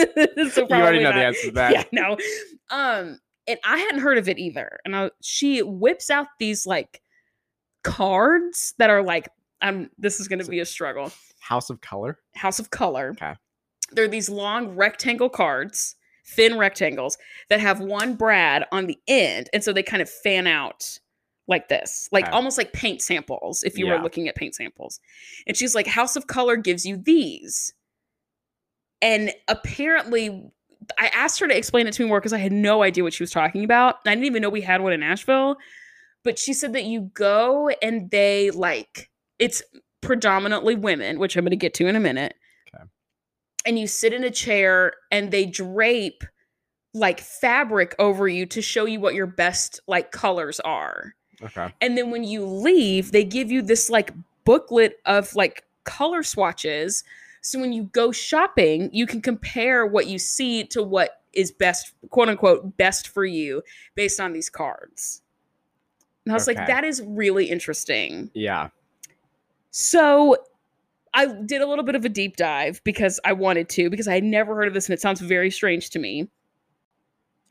so 0.52 0.68
you 0.68 0.68
already 0.72 0.98
know 0.98 1.12
not. 1.12 1.16
the 1.16 1.26
answer 1.26 1.48
to 1.48 1.52
that. 1.54 1.72
Yeah, 1.72 1.84
no. 1.92 2.18
Um, 2.72 3.20
and 3.48 3.60
I 3.64 3.78
hadn't 3.78 4.00
heard 4.00 4.18
of 4.18 4.28
it 4.28 4.40
either. 4.40 4.80
And 4.84 4.96
I, 4.96 5.12
she 5.22 5.62
whips 5.62 6.10
out 6.10 6.28
these 6.40 6.66
like 6.66 7.02
cards 7.84 8.74
that 8.80 8.90
are 8.90 9.04
like, 9.04 9.30
I'm. 9.62 9.92
This 9.98 10.20
is 10.20 10.28
going 10.28 10.40
to 10.40 10.50
be 10.50 10.60
a 10.60 10.66
struggle. 10.66 11.12
House 11.40 11.70
of 11.70 11.82
Color. 11.82 12.18
House 12.36 12.60
of 12.60 12.72
Color. 12.72 13.12
Okay. 13.12 13.36
They're 13.92 14.08
these 14.08 14.30
long 14.30 14.76
rectangle 14.76 15.30
cards, 15.30 15.96
thin 16.26 16.58
rectangles 16.58 17.18
that 17.50 17.60
have 17.60 17.80
one 17.80 18.16
brad 18.16 18.66
on 18.72 18.88
the 18.88 18.98
end, 19.08 19.50
and 19.54 19.64
so 19.64 19.72
they 19.72 19.84
kind 19.84 20.02
of 20.02 20.10
fan 20.10 20.48
out 20.48 21.00
like 21.48 21.68
this, 21.70 22.08
like 22.12 22.26
Okay. 22.26 22.32
almost 22.32 22.58
like 22.58 22.74
paint 22.74 23.02
samples. 23.02 23.64
If 23.64 23.78
you 23.78 23.88
Yeah. 23.88 23.98
were 23.98 24.04
looking 24.04 24.28
at 24.28 24.36
paint 24.36 24.56
samples, 24.56 25.00
and 25.48 25.56
she's 25.58 25.76
like, 25.76 25.88
House 25.88 26.16
of 26.16 26.28
Color 26.28 26.56
gives 26.58 26.86
you 26.86 26.98
these, 26.98 27.74
and 29.02 29.32
apparently. 29.48 30.52
I 31.00 31.08
asked 31.14 31.40
her 31.40 31.48
to 31.48 31.56
explain 31.58 31.88
it 31.88 31.94
to 31.94 32.04
me 32.04 32.10
more 32.10 32.20
because 32.20 32.34
I 32.34 32.40
had 32.40 32.52
no 32.52 32.84
idea 32.84 33.06
what 33.06 33.14
she 33.14 33.24
was 33.24 33.32
talking 33.32 33.64
about. 33.64 34.00
I 34.06 34.10
didn't 34.10 34.26
even 34.26 34.42
know 34.42 34.50
we 34.50 34.60
had 34.60 34.82
one 34.82 34.92
in 34.92 35.00
Nashville. 35.00 35.56
But 36.26 36.38
she 36.38 36.52
said 36.54 36.74
that 36.74 36.84
you 36.84 37.10
go 37.14 37.70
and 37.82 38.12
they 38.12 38.52
like 38.52 39.10
it's 39.40 39.64
predominantly 40.02 40.76
women, 40.76 41.20
which 41.20 41.38
I'm 41.38 41.46
going 41.46 41.52
to 41.52 41.56
get 41.56 41.74
to 41.76 41.88
in 41.88 41.96
a 41.96 42.02
minute. 42.02 42.34
Okay. 42.76 42.84
And 43.66 43.80
you 43.80 43.88
sit 43.88 44.12
in 44.12 44.26
a 44.26 44.30
chair 44.30 44.92
and 45.10 45.32
they 45.32 45.46
drape 45.46 46.26
like 46.94 47.22
fabric 47.22 47.96
over 47.98 48.28
you 48.28 48.46
to 48.48 48.62
show 48.62 48.84
you 48.84 49.00
what 49.00 49.14
your 49.16 49.28
best 49.28 49.80
like 49.88 50.12
colors 50.12 50.60
are. 50.60 51.16
Okay. 51.44 51.74
And 51.82 51.98
then 51.98 52.12
when 52.12 52.24
you 52.24 52.46
leave, 52.46 53.12
they 53.12 53.24
give 53.24 53.52
you 53.52 53.62
this 53.62 53.90
like 53.90 54.14
booklet 54.46 55.00
of 55.06 55.36
like 55.36 55.66
color 55.84 56.24
swatches. 56.24 57.04
So 57.42 57.60
when 57.60 57.74
you 57.74 57.84
go 57.92 58.12
shopping, 58.12 58.90
you 58.94 59.06
can 59.06 59.22
compare 59.22 59.86
what 59.86 60.08
you 60.08 60.18
see 60.18 60.64
to 60.66 60.82
what 60.82 61.22
is 61.34 61.52
best, 61.52 61.94
quote 62.10 62.30
unquote, 62.30 62.78
best 62.78 63.10
for 63.10 63.26
you 63.26 63.62
based 63.96 64.20
on 64.20 64.34
these 64.34 64.50
cards. 64.50 65.22
And 66.26 66.32
I 66.32 66.36
was 66.36 66.48
like, 66.48 66.56
that 66.56 66.84
is 66.86 67.02
really 67.06 67.50
interesting. 67.50 68.32
Yeah. 68.34 68.70
So 69.72 70.38
I 71.14 71.26
did 71.26 71.62
a 71.62 71.68
little 71.68 71.84
bit 71.84 71.96
of 71.96 72.06
a 72.06 72.10
deep 72.10 72.38
dive 72.38 72.82
because 72.84 73.20
I 73.26 73.34
wanted 73.34 73.68
to, 73.70 73.90
because 73.90 74.08
I 74.08 74.14
had 74.14 74.24
never 74.24 74.56
heard 74.56 74.68
of 74.68 74.74
this 74.74 74.88
and 74.88 74.94
it 74.94 75.02
sounds 75.02 75.20
very 75.20 75.52
strange 75.52 75.90
to 75.92 76.00
me. 76.00 76.30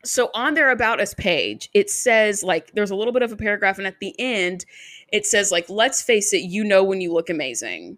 So 0.05 0.29
on 0.33 0.53
their 0.53 0.69
About 0.69 0.99
Us 0.99 1.13
page, 1.13 1.69
it 1.73 1.89
says 1.89 2.43
like 2.43 2.71
there's 2.73 2.91
a 2.91 2.95
little 2.95 3.13
bit 3.13 3.23
of 3.23 3.31
a 3.31 3.37
paragraph, 3.37 3.77
and 3.77 3.87
at 3.87 3.99
the 3.99 4.13
end, 4.19 4.65
it 5.11 5.25
says 5.25 5.51
like, 5.51 5.69
let's 5.69 6.01
face 6.01 6.33
it, 6.33 6.39
you 6.39 6.63
know 6.63 6.83
when 6.83 7.01
you 7.01 7.13
look 7.13 7.29
amazing. 7.29 7.97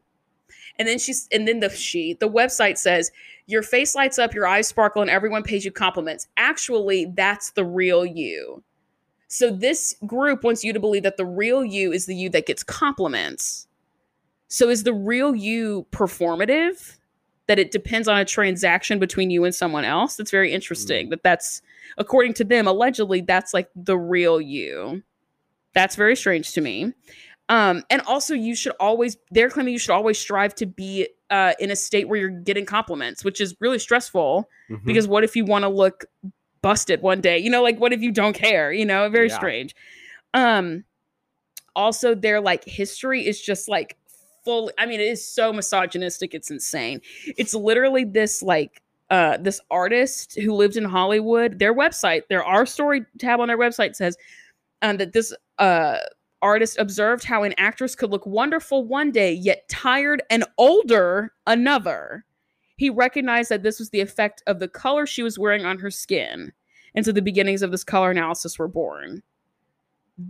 And 0.77 0.87
then 0.87 0.99
she's 0.99 1.27
and 1.31 1.47
then 1.47 1.61
the 1.61 1.69
she, 1.69 2.13
the 2.13 2.29
website 2.29 2.77
says, 2.77 3.11
your 3.47 3.63
face 3.63 3.95
lights 3.95 4.19
up, 4.19 4.33
your 4.33 4.47
eyes 4.47 4.67
sparkle, 4.67 5.01
and 5.01 5.09
everyone 5.09 5.43
pays 5.43 5.65
you 5.65 5.71
compliments. 5.71 6.27
Actually, 6.37 7.05
that's 7.15 7.51
the 7.51 7.65
real 7.65 8.05
you. 8.05 8.63
So 9.27 9.51
this 9.51 9.95
group 10.05 10.43
wants 10.43 10.63
you 10.63 10.73
to 10.73 10.79
believe 10.79 11.03
that 11.03 11.17
the 11.17 11.25
real 11.25 11.63
you 11.65 11.91
is 11.91 12.05
the 12.05 12.15
you 12.15 12.29
that 12.29 12.45
gets 12.45 12.63
compliments. 12.63 13.67
So 14.47 14.69
is 14.69 14.83
the 14.83 14.93
real 14.93 15.35
you 15.35 15.85
performative? 15.91 16.97
That 17.47 17.59
it 17.59 17.71
depends 17.71 18.07
on 18.07 18.17
a 18.17 18.25
transaction 18.25 18.97
between 18.97 19.29
you 19.29 19.43
and 19.43 19.53
someone 19.53 19.85
else? 19.85 20.15
That's 20.15 20.31
very 20.31 20.51
interesting. 20.51 21.05
Hmm. 21.05 21.09
That 21.11 21.23
that's 21.23 21.61
according 21.97 22.33
to 22.35 22.43
them, 22.43 22.67
allegedly, 22.67 23.21
that's 23.21 23.53
like 23.53 23.69
the 23.75 23.97
real 23.97 24.39
you. 24.41 25.03
That's 25.73 25.95
very 25.95 26.15
strange 26.15 26.53
to 26.53 26.61
me. 26.61 26.93
Um, 27.49 27.83
and 27.89 28.01
also 28.03 28.33
you 28.33 28.55
should 28.55 28.73
always 28.79 29.17
they're 29.31 29.49
claiming 29.49 29.73
you 29.73 29.79
should 29.79 29.93
always 29.93 30.17
strive 30.17 30.55
to 30.55 30.65
be 30.65 31.07
uh 31.29 31.53
in 31.59 31.69
a 31.69 31.75
state 31.75 32.07
where 32.07 32.19
you're 32.19 32.29
getting 32.29 32.65
compliments, 32.65 33.23
which 33.23 33.39
is 33.39 33.55
really 33.59 33.77
stressful 33.79 34.49
Mhm. 34.69 34.85
because 34.85 35.07
what 35.07 35.23
if 35.23 35.35
you 35.35 35.45
want 35.45 35.63
to 35.63 35.69
look 35.69 36.05
busted 36.63 37.03
one 37.03 37.21
day 37.21 37.37
you 37.37 37.47
know 37.51 37.61
like 37.61 37.79
what 37.79 37.93
if 37.93 38.01
you 38.01 38.11
don't 38.11 38.33
care 38.33 38.71
you 38.71 38.83
know 38.85 39.07
very 39.07 39.27
Yeah. 39.27 39.35
strange 39.35 39.75
um 40.33 40.83
also 41.75 42.15
their 42.15 42.41
like 42.41 42.63
history 42.63 43.23
is 43.27 43.39
just 43.39 43.67
like 43.69 43.97
full 44.43 44.71
i 44.79 44.87
mean 44.87 44.99
it 44.99 45.07
is 45.07 45.23
so 45.27 45.53
misogynistic 45.53 46.33
it's 46.33 46.49
insane 46.49 47.01
it's 47.37 47.53
literally 47.53 48.03
this 48.03 48.41
like 48.41 48.81
uh 49.09 49.37
this 49.37 49.59
artist 49.69 50.37
who 50.39 50.53
lived 50.53 50.77
in 50.77 50.83
hollywood 50.83 51.59
their 51.59 51.73
website 51.73 52.21
their 52.29 52.43
our 52.43 52.65
story 52.65 53.05
tab 53.19 53.39
on 53.39 53.47
their 53.47 53.57
website 53.57 53.95
says 53.95 54.17
um 54.81 54.97
that 54.97 55.13
this 55.13 55.33
uh 55.59 55.97
artist 56.41 56.77
observed 56.79 57.23
how 57.23 57.43
an 57.43 57.53
actress 57.57 57.95
could 57.95 58.11
look 58.11 58.25
wonderful 58.25 58.85
one 58.85 59.11
day 59.11 59.31
yet 59.33 59.67
tired 59.69 60.21
and 60.29 60.43
older 60.57 61.31
another 61.47 62.25
he 62.77 62.89
recognized 62.89 63.49
that 63.49 63.63
this 63.63 63.79
was 63.79 63.89
the 63.89 64.01
effect 64.01 64.43
of 64.47 64.59
the 64.59 64.67
color 64.67 65.05
she 65.05 65.23
was 65.23 65.39
wearing 65.39 65.65
on 65.65 65.79
her 65.79 65.91
skin. 65.91 66.51
And 66.93 67.05
so 67.05 67.11
the 67.11 67.21
beginnings 67.21 67.61
of 67.61 67.71
this 67.71 67.83
color 67.83 68.11
analysis 68.11 68.59
were 68.59 68.67
born. 68.67 69.23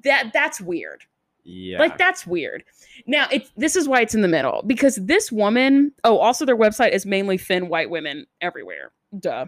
That 0.03 0.31
that's 0.33 0.61
weird. 0.61 1.03
Yeah. 1.45 1.77
Like 1.77 1.97
that's 1.97 2.25
weird. 2.25 2.63
Now, 3.05 3.27
it 3.31 3.49
this 3.55 3.75
is 3.75 3.87
why 3.87 4.01
it's 4.01 4.15
in 4.15 4.21
the 4.21 4.27
middle 4.27 4.63
because 4.65 4.95
this 4.95 5.31
woman, 5.31 5.91
oh, 6.03 6.17
also 6.17 6.43
their 6.43 6.57
website 6.57 6.91
is 6.91 7.05
mainly 7.05 7.37
thin 7.37 7.69
white 7.69 7.89
women 7.89 8.25
everywhere. 8.41 8.91
Duh. 9.17 9.45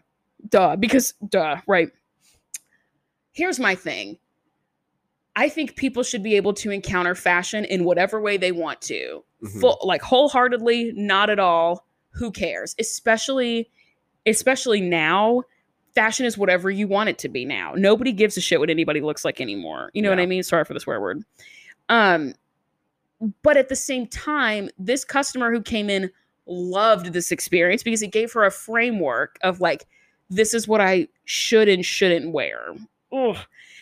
Duh, 0.48 0.76
because 0.76 1.16
duh, 1.28 1.58
right. 1.68 1.90
Here's 3.32 3.60
my 3.60 3.74
thing. 3.76 4.20
I 5.36 5.50
think 5.50 5.76
people 5.76 6.04
should 6.04 6.24
be 6.24 6.36
able 6.36 6.54
to 6.56 6.72
encounter 6.72 7.16
fashion 7.16 7.66
in 7.66 7.84
whatever 7.84 8.22
way 8.22 8.38
they 8.38 8.52
want 8.52 8.82
to. 8.84 9.24
Mhm. 9.44 9.60
Full 9.60 9.80
like 9.84 10.02
wholeheartedly, 10.02 10.94
not 10.96 11.30
at 11.32 11.40
all. 11.40 11.86
Who 12.12 12.32
cares? 12.32 12.76
Especially 12.80 13.70
especially 14.28 14.82
now, 14.82 15.42
fashion 15.96 16.26
is 16.26 16.38
whatever 16.38 16.70
you 16.70 16.88
want 16.88 17.10
it 17.10 17.18
to 17.20 17.30
be 17.30 17.46
now. 17.46 17.74
Nobody 17.76 18.12
gives 18.12 18.38
a 18.38 18.42
shit 18.42 18.60
what 18.60 18.70
anybody 18.70 19.02
looks 19.02 19.26
like 19.26 19.42
anymore. 19.42 19.90
You 19.94 20.02
know 20.04 20.10
what 20.10 20.20
I 20.20 20.26
mean? 20.26 20.44
Sorry 20.44 20.64
for 20.66 20.74
the 20.74 20.80
swear 20.80 21.02
word. 21.02 21.24
Um 21.90 22.34
but 23.42 23.58
at 23.58 23.70
the 23.70 23.76
same 23.76 24.08
time, 24.08 24.70
this 24.78 25.04
customer 25.04 25.52
who 25.52 25.62
came 25.62 25.90
in 25.90 26.12
loved 26.46 27.08
this 27.14 27.32
experience 27.32 27.84
because 27.84 28.02
it 28.02 28.12
gave 28.12 28.32
her 28.34 28.46
a 28.46 28.52
framework 28.52 29.38
of 29.42 29.60
like 29.60 29.86
this 30.30 30.54
is 30.54 30.68
what 30.68 30.82
I 30.82 31.08
should 31.26 31.68
and 31.68 31.86
shouldn't 31.86 32.32
wear. 32.32 32.76
Ugh. 33.12 33.38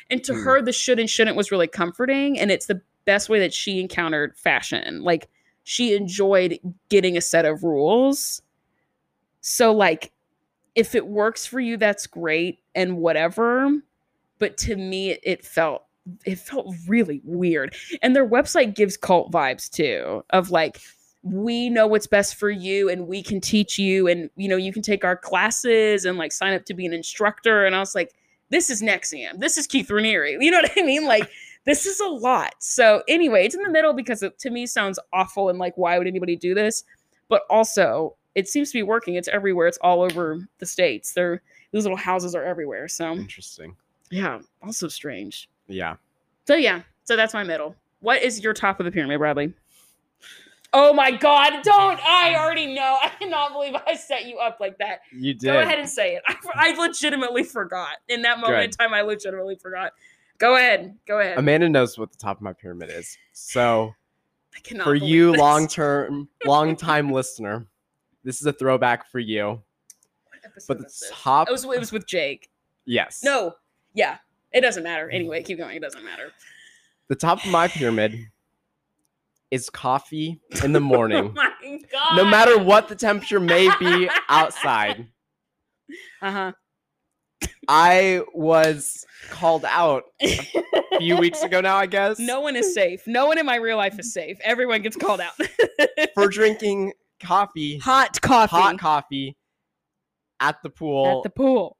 And 0.09 0.23
to 0.23 0.33
Hmm. 0.33 0.43
her, 0.43 0.61
the 0.61 0.71
should 0.71 0.99
and 0.99 1.09
shouldn't 1.09 1.35
was 1.37 1.51
really 1.51 1.67
comforting. 1.67 2.39
And 2.39 2.51
it's 2.51 2.67
the 2.67 2.81
best 3.05 3.29
way 3.29 3.39
that 3.39 3.53
she 3.53 3.79
encountered 3.79 4.37
fashion. 4.37 5.03
Like 5.03 5.27
she 5.63 5.95
enjoyed 5.95 6.59
getting 6.89 7.17
a 7.17 7.21
set 7.21 7.45
of 7.45 7.63
rules. 7.63 8.41
So, 9.41 9.71
like, 9.73 10.11
if 10.75 10.95
it 10.95 11.07
works 11.07 11.45
for 11.45 11.59
you, 11.59 11.77
that's 11.77 12.07
great 12.07 12.59
and 12.73 12.97
whatever. 12.97 13.71
But 14.39 14.57
to 14.59 14.75
me, 14.75 15.11
it, 15.11 15.19
it 15.23 15.45
felt 15.45 15.84
it 16.25 16.39
felt 16.39 16.73
really 16.87 17.21
weird. 17.23 17.75
And 18.01 18.15
their 18.15 18.27
website 18.27 18.75
gives 18.75 18.97
cult 18.97 19.31
vibes 19.31 19.69
too, 19.69 20.23
of 20.31 20.51
like, 20.51 20.79
we 21.25 21.69
know 21.71 21.87
what's 21.87 22.05
best 22.05 22.35
for 22.35 22.51
you 22.51 22.87
and 22.87 23.07
we 23.07 23.23
can 23.23 23.41
teach 23.41 23.79
you 23.79 24.07
and 24.07 24.29
you 24.35 24.47
know 24.47 24.57
you 24.57 24.71
can 24.71 24.83
take 24.83 25.03
our 25.03 25.17
classes 25.17 26.05
and 26.05 26.19
like 26.19 26.31
sign 26.31 26.53
up 26.53 26.65
to 26.65 26.73
be 26.75 26.85
an 26.85 26.93
instructor. 26.93 27.65
And 27.65 27.75
i 27.75 27.79
was 27.79 27.95
like 27.95 28.13
this 28.51 28.69
is 28.69 28.83
NXIVM. 28.83 29.39
This 29.39 29.57
is 29.57 29.65
keith 29.65 29.87
raniere. 29.87 30.37
You 30.39 30.51
know 30.51 30.61
what 30.61 30.71
i 30.77 30.83
mean? 30.83 31.05
Like 31.05 31.27
this 31.65 31.87
is 31.87 31.99
a 31.99 32.07
lot. 32.07 32.53
So 32.59 33.01
anyway 33.07 33.43
it's 33.45 33.55
in 33.55 33.63
the 33.63 33.71
middle 33.71 33.93
because 33.93 34.21
it 34.21 34.37
to 34.37 34.51
me 34.51 34.67
sounds 34.67 34.99
awful 35.13 35.49
and 35.49 35.57
like 35.57 35.75
why 35.77 35.97
would 35.97 36.05
anybody 36.05 36.35
do 36.35 36.53
this? 36.53 36.83
But 37.27 37.41
also 37.49 38.15
it 38.35 38.47
seems 38.47 38.69
to 38.69 38.77
be 38.77 38.83
working. 38.83 39.15
It's 39.15 39.27
everywhere. 39.29 39.65
It's 39.65 39.79
all 39.79 40.03
over 40.03 40.47
the 40.59 40.65
states. 40.67 41.13
There 41.13 41.41
these 41.71 41.85
little 41.85 41.97
houses 41.97 42.35
are 42.35 42.43
everywhere. 42.43 42.87
So 42.87 43.13
Interesting. 43.13 43.75
yeah 44.11 44.41
also 44.61 44.87
strange 44.89 45.49
Yeah. 45.67 45.95
so 46.47 46.55
yeah 46.55 46.81
so 47.03 47.15
that's 47.15 47.33
my 47.33 47.43
middle 47.43 47.75
what 47.99 48.21
is 48.21 48.43
your 48.43 48.53
top 48.53 48.79
of 48.79 48.85
the 48.85 48.91
pyramid 48.91 49.19
bradley 49.19 49.53
oh 50.73 50.93
my 50.93 51.11
god 51.11 51.61
don't 51.63 51.99
i 52.05 52.35
already 52.35 52.73
know 52.73 52.97
i 53.03 53.09
cannot 53.19 53.53
believe 53.53 53.75
i 53.87 53.95
set 53.95 54.25
you 54.25 54.37
up 54.37 54.57
like 54.59 54.77
that 54.79 54.99
You 55.11 55.33
did. 55.33 55.47
Go 55.47 55.59
ahead 55.59 55.79
and 55.79 55.89
say 55.89 56.15
it. 56.15 56.23
I, 56.27 56.35
I 56.55 56.75
legitimately 56.77 57.43
forgot. 57.43 57.97
In 58.09 58.21
that 58.23 58.39
moment 58.39 58.63
in 58.65 58.71
time, 58.71 58.93
I 58.93 59.01
legitimately 59.01 59.55
forgot. 59.55 59.93
Go 60.37 60.55
ahead. 60.57 60.97
Go 61.07 61.19
ahead. 61.19 61.37
Amanda 61.37 61.69
knows 61.69 61.97
what 61.97 62.11
the 62.11 62.17
top 62.17 62.37
of 62.37 62.41
my 62.41 62.51
pyramid 62.51 62.89
is. 62.89 63.17
So 63.31 63.95
I 64.55 64.59
cannot 64.59 64.83
for 64.83 64.95
you, 64.95 65.33
long 65.33 65.67
term, 65.67 66.27
long 66.45 66.75
time 66.75 67.09
listener, 67.11 67.65
this 68.25 68.41
is 68.41 68.45
a 68.47 68.51
throwback 68.53 69.09
for 69.09 69.19
you. 69.19 69.61
What 70.27 70.39
episode 70.43 70.67
But 70.67 70.79
the 70.79 70.93
top, 71.11 71.47
It 71.47 71.51
was, 71.53 71.63
it 71.63 71.79
was 71.79 71.91
with 71.93 72.05
Jake. 72.05 72.49
yes, 72.85 73.21
No. 73.23 73.53
Yeah. 73.93 74.17
It 74.55 74.61
doesn't 74.61 74.83
matter. 74.83 75.09
Anyway, 75.11 75.43
keep 75.43 75.57
going. 75.59 75.75
It 75.77 75.81
doesn't 75.81 76.03
matter. 76.03 76.31
the 77.09 77.15
top 77.15 77.45
of 77.45 77.51
my 77.51 77.67
pyramid 77.67 78.17
is 79.51 79.69
coffee 79.69 80.39
in 80.63 80.71
the 80.73 80.79
Oh 80.83 80.83
morning. 80.83 81.33
my 81.35 81.51
god. 81.91 82.15
no 82.17 82.25
matter 82.25 82.57
what 82.57 82.87
the 82.87 82.95
temperature 82.95 83.39
may 83.39 83.69
be 83.79 84.09
outside. 84.29 85.07
Uh 86.21 86.31
huh. 86.31 86.51
I 87.67 88.21
was 88.33 89.05
called 89.29 89.65
out 89.65 90.03
a 90.21 90.39
few 90.97 91.17
weeks 91.17 91.43
ago 91.43 91.61
now, 91.61 91.75
I 91.75 91.85
guess, 91.85 92.17
no 92.19 92.39
one 92.41 92.55
is 92.55 92.73
safe. 92.73 93.01
No 93.07 93.25
one 93.27 93.37
in 93.37 93.45
my 93.45 93.55
real 93.57 93.77
life 93.77 93.99
is 93.99 94.13
safe. 94.13 94.37
Everyone 94.43 94.81
gets 94.81 94.95
called 94.95 95.19
out. 95.19 95.33
for 96.15 96.27
drinking 96.27 96.93
coffee, 97.21 97.77
hot 97.77 98.19
coffee 98.21 98.55
hot 98.55 98.79
coffee 98.79 99.37
at 100.39 100.61
the 100.63 100.69
pool 100.69 101.17
at 101.17 101.23
the 101.23 101.29
pool. 101.35 101.77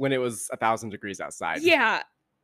When 0.00 0.14
it 0.14 0.18
was 0.18 0.48
a 0.50 0.56
thousand 0.56 0.88
degrees 0.88 1.20
outside. 1.20 1.60
Yeah, 1.60 2.02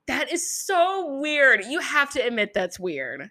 that 0.09 0.31
is 0.31 0.47
so 0.47 1.19
weird. 1.19 1.65
You 1.65 1.81
have 1.81 2.11
to 2.11 2.21
admit 2.21 2.53
that's 2.53 2.79
weird. 2.79 3.31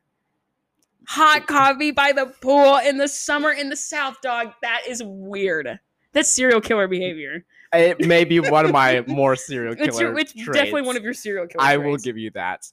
Hot 1.07 1.45
coffee 1.45 1.91
by 1.91 2.11
the 2.11 2.25
pool 2.41 2.77
in 2.77 2.97
the 2.97 3.07
summer 3.07 3.51
in 3.51 3.69
the 3.69 3.75
South, 3.75 4.19
dog. 4.21 4.53
That 4.63 4.81
is 4.88 5.03
weird. 5.05 5.79
That's 6.13 6.27
serial 6.27 6.59
killer 6.59 6.88
behavior. 6.88 7.45
It 7.71 8.07
may 8.07 8.23
be 8.23 8.39
one 8.39 8.65
of 8.65 8.71
my 8.71 9.01
more 9.07 9.35
serial 9.35 9.75
killer 9.75 9.89
It's, 9.89 9.99
your, 9.99 10.17
it's 10.17 10.33
definitely 10.33 10.81
one 10.81 10.97
of 10.97 11.03
your 11.03 11.13
serial 11.13 11.45
killer. 11.45 11.63
I 11.63 11.77
will 11.77 11.97
give 11.97 12.17
you 12.17 12.31
that. 12.31 12.67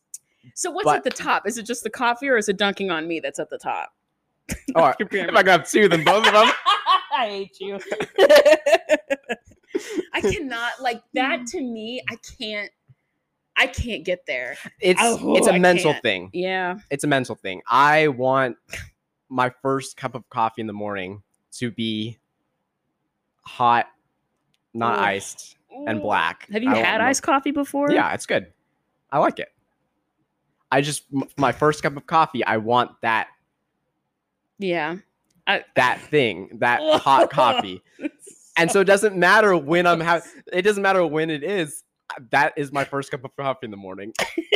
So 0.54 0.70
what's 0.70 0.86
but- 0.86 0.96
at 0.96 1.04
the 1.04 1.10
top? 1.10 1.46
Is 1.46 1.58
it 1.58 1.66
just 1.66 1.82
the 1.82 1.90
coffee, 1.90 2.30
or 2.30 2.38
is 2.38 2.48
it 2.48 2.56
dunking 2.56 2.90
on 2.90 3.06
me 3.06 3.20
that's 3.20 3.38
at 3.38 3.50
the 3.50 3.58
top? 3.58 3.92
Oh, 4.74 4.90
if. 4.98 5.36
I 5.36 5.42
got 5.42 5.66
two, 5.66 5.88
then 5.88 6.02
both 6.02 6.26
of 6.26 6.32
them. 6.32 6.48
I 7.14 7.28
hate 7.28 7.60
you. 7.60 7.78
I 10.12 10.20
cannot 10.20 10.80
like 10.80 11.02
that. 11.14 11.40
Mm. 11.40 11.50
To 11.52 11.60
me, 11.60 12.02
I 12.10 12.16
can't. 12.38 12.70
I 13.56 13.66
can't 13.66 14.04
get 14.04 14.24
there. 14.26 14.56
It's 14.80 14.98
Oh, 15.02 15.36
it's 15.36 15.46
a 15.46 15.52
I 15.54 15.58
mental 15.58 15.92
can't. 15.92 16.02
thing. 16.02 16.30
Yeah. 16.32 16.78
It's 16.90 17.04
a 17.04 17.06
mental 17.06 17.34
thing. 17.34 17.60
I 17.68 18.08
want 18.08 18.56
my 19.28 19.50
first 19.62 19.96
cup 19.96 20.14
of 20.14 20.28
coffee 20.30 20.62
in 20.62 20.66
the 20.66 20.72
morning 20.72 21.22
to 21.58 21.70
be 21.70 22.18
hot, 23.42 23.86
not 24.72 24.98
Ugh. 24.98 25.04
iced, 25.04 25.56
and 25.86 26.00
black. 26.00 26.48
Have 26.50 26.62
you 26.62 26.70
I 26.70 26.76
had 26.76 27.00
iced 27.02 27.22
coffee 27.22 27.50
before? 27.50 27.90
Yeah, 27.90 28.12
it's 28.14 28.24
good. 28.26 28.52
I 29.10 29.18
like 29.18 29.38
it. 29.38 29.48
I 30.70 30.80
just 30.80 31.04
my 31.36 31.52
first 31.52 31.82
cup 31.82 31.96
of 31.96 32.06
coffee. 32.06 32.42
I 32.44 32.56
want 32.56 32.92
that 33.02 33.28
Yeah. 34.58 34.96
that 35.76 36.00
thing, 36.00 36.56
that 36.60 36.80
hot 37.02 37.28
coffee. 37.30 37.82
And 38.56 38.70
so 38.70 38.80
it 38.80 38.84
doesn't 38.84 39.16
matter 39.16 39.56
when 39.56 39.86
I'm 39.86 40.00
having. 40.00 40.30
It 40.52 40.62
doesn't 40.62 40.82
matter 40.82 41.06
when 41.06 41.30
it 41.30 41.42
is. 41.42 41.82
That 42.30 42.52
is 42.56 42.72
my 42.72 42.84
first 42.84 43.10
cup 43.10 43.24
of 43.24 43.34
coffee 43.36 43.64
in 43.64 43.70
the 43.70 43.76
morning. 43.76 44.12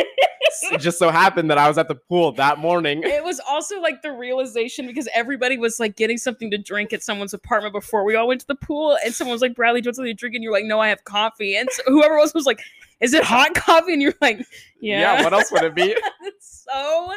it 0.62 0.78
just 0.78 0.98
so 0.98 1.10
happened 1.10 1.50
that 1.50 1.58
I 1.58 1.68
was 1.68 1.78
at 1.78 1.88
the 1.88 1.94
pool 1.94 2.32
that 2.32 2.58
morning. 2.58 3.02
it 3.02 3.24
was 3.24 3.40
also 3.48 3.80
like 3.80 4.02
the 4.02 4.12
realization 4.12 4.86
because 4.86 5.08
everybody 5.14 5.56
was 5.56 5.80
like 5.80 5.96
getting 5.96 6.18
something 6.18 6.50
to 6.50 6.58
drink 6.58 6.92
at 6.92 7.02
someone's 7.02 7.34
apartment 7.34 7.72
before 7.72 8.04
we 8.04 8.14
all 8.14 8.28
went 8.28 8.40
to 8.42 8.46
the 8.46 8.56
pool, 8.56 8.98
and 9.04 9.14
someone 9.14 9.32
was 9.32 9.42
like, 9.42 9.54
"Bradley, 9.54 9.80
do 9.80 9.86
you 9.86 9.88
want 9.88 9.96
something 9.96 10.14
to 10.14 10.18
drink?" 10.18 10.34
And 10.34 10.44
you're 10.44 10.52
like, 10.52 10.64
"No, 10.64 10.80
I 10.80 10.88
have 10.88 11.04
coffee." 11.04 11.56
And 11.56 11.68
so 11.70 11.82
whoever 11.86 12.16
was 12.16 12.34
was 12.34 12.46
like, 12.46 12.60
"Is 13.00 13.14
it 13.14 13.24
hot 13.24 13.54
coffee?" 13.54 13.92
And 13.92 14.02
you're 14.02 14.14
like, 14.20 14.38
"Yeah." 14.80 15.00
Yeah. 15.00 15.24
What 15.24 15.32
else 15.32 15.50
would 15.50 15.62
it 15.62 15.74
be? 15.74 15.96
it's 16.22 16.66
so 16.68 17.12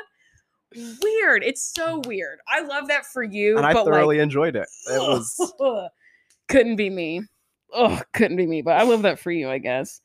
weird. 1.03 1.43
It's 1.43 1.73
so 1.73 2.01
weird. 2.05 2.39
I 2.47 2.61
love 2.61 2.87
that 2.87 3.05
for 3.05 3.23
you, 3.23 3.57
And 3.57 3.65
I 3.65 3.73
thoroughly 3.73 4.17
like, 4.17 4.23
enjoyed 4.23 4.55
it. 4.55 4.67
It 4.89 4.99
was 4.99 5.53
couldn't 6.49 6.75
be 6.75 6.89
me. 6.89 7.21
Oh, 7.73 8.01
couldn't 8.13 8.37
be 8.37 8.45
me. 8.47 8.61
But 8.61 8.77
I 8.77 8.83
love 8.83 9.03
that 9.03 9.19
for 9.19 9.31
you, 9.31 9.49
I 9.49 9.59
guess. 9.59 10.01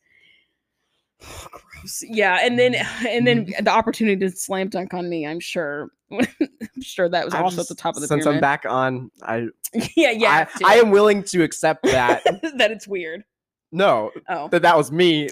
Gross. 1.51 2.03
Yeah, 2.07 2.39
and 2.41 2.57
then 2.59 2.75
and 3.07 3.25
then 3.25 3.45
Mm-hmm. 3.45 3.63
the 3.63 3.71
opportunity 3.71 4.17
to 4.27 4.31
slam 4.35 4.69
dunk 4.69 4.93
on 4.93 5.09
me. 5.09 5.25
I'm 5.25 5.39
sure. 5.39 5.89
I'm 6.11 6.81
sure 6.81 7.09
that 7.09 7.25
was 7.25 7.33
I 7.33 7.41
also 7.41 7.57
just- 7.57 7.71
at 7.71 7.77
the 7.77 7.81
top 7.81 7.95
of 7.95 8.01
the 8.01 8.07
since 8.07 8.25
I'm 8.25 8.39
back 8.39 8.65
on. 8.67 9.09
I 9.23 9.47
yeah, 9.95 10.11
yeah. 10.11 10.47
I. 10.63 10.73
I 10.73 10.75
am 10.75 10.91
willing 10.91 11.23
to 11.23 11.43
accept 11.43 11.83
that. 11.83 12.23
that 12.57 12.71
it's 12.71 12.87
weird. 12.87 13.23
no, 13.71 14.11
Oh. 14.29 14.47
that 14.49 14.61
that 14.61 14.77
was 14.77 14.91
me 14.91 15.29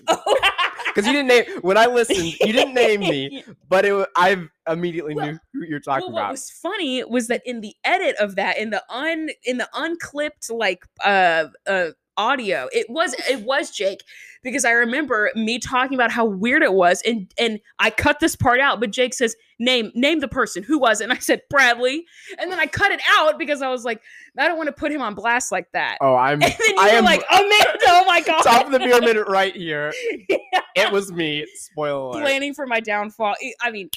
because 0.94 1.08
you 1.08 1.14
didn't 1.14 1.28
name 1.28 1.46
when 1.62 1.78
I 1.78 1.86
listened. 1.88 2.34
You 2.40 2.54
didn't 2.54 2.74
name 2.74 3.00
me, 3.02 3.44
but 3.70 3.86
it 3.86 4.08
I 4.16 4.38
immediately 4.68 5.16
Well- 5.16 5.28
knew 5.32 5.40
who 5.54 5.66
you're 5.66 5.80
talking 5.80 6.08
well, 6.08 6.14
what 6.14 6.20
about. 6.22 6.32
was 6.32 6.50
funny 6.50 7.04
was 7.04 7.28
that 7.28 7.42
in 7.46 7.62
the 7.62 7.76
edit 7.84 8.16
of 8.20 8.36
that, 8.36 8.58
in 8.58 8.70
the 8.70 8.84
un 8.90 9.30
in 9.44 9.58
the 9.58 9.68
unclipped 9.74 10.50
like 10.52 10.84
uh 11.04 11.46
uh 11.68 11.90
audio, 12.18 12.70
it 12.72 12.90
was 12.90 13.14
it 13.30 13.44
was 13.44 13.72
Jake 13.72 14.04
because 14.44 14.66
I 14.66 14.72
remember 14.72 15.32
me 15.36 15.58
talking 15.60 15.96
about 15.96 16.12
how 16.12 16.26
weird 16.26 16.64
it 16.64 16.74
was, 16.74 17.02
and 17.06 17.32
and 17.40 17.60
I 17.80 17.90
cut 17.90 18.20
this 18.20 18.36
part 18.36 18.60
out, 18.60 18.80
but 18.80 18.92
Jake 18.92 19.14
says 19.14 19.36
name 19.60 19.92
name 19.96 20.20
the 20.20 20.28
person 20.28 20.64
who 20.64 20.80
was 20.80 21.02
it, 21.02 21.06
and 21.06 21.14
I 21.14 21.18
said 21.18 21.42
Bradley, 21.50 22.06
and 22.40 22.52
then 22.52 22.60
I 22.60 22.66
cut 22.66 22.92
it 22.92 23.02
out 23.18 23.40
because 23.40 23.62
I 23.62 23.70
was 23.70 23.86
like 23.86 24.02
I 24.38 24.48
don't 24.48 24.58
want 24.58 24.68
to 24.68 24.74
put 24.74 24.92
him 24.92 25.02
on 25.02 25.14
blast 25.16 25.52
like 25.52 25.72
that. 25.74 25.98
oh, 26.02 26.16
I'm 26.16 26.34
And 26.44 26.52
then 26.52 26.76
you 26.76 26.76
I 26.80 26.92
were 26.92 26.98
am 26.98 27.06
like, 27.06 27.24
Amanda, 27.32 27.80
oh 27.88 28.04
my 28.06 28.22
god, 28.22 28.42
top 28.42 28.66
of 28.66 28.72
the 28.72 28.80
pyramid 28.80 29.18
right 29.28 29.56
here. 29.56 29.94
It 30.76 30.92
was 30.92 31.12
me. 31.12 31.46
Spoiler 31.54 32.10
alert. 32.10 32.22
planning 32.24 32.56
for 32.56 32.66
my 32.66 32.80
downfall. 32.80 33.36
I 33.62 33.70
mean, 33.70 33.92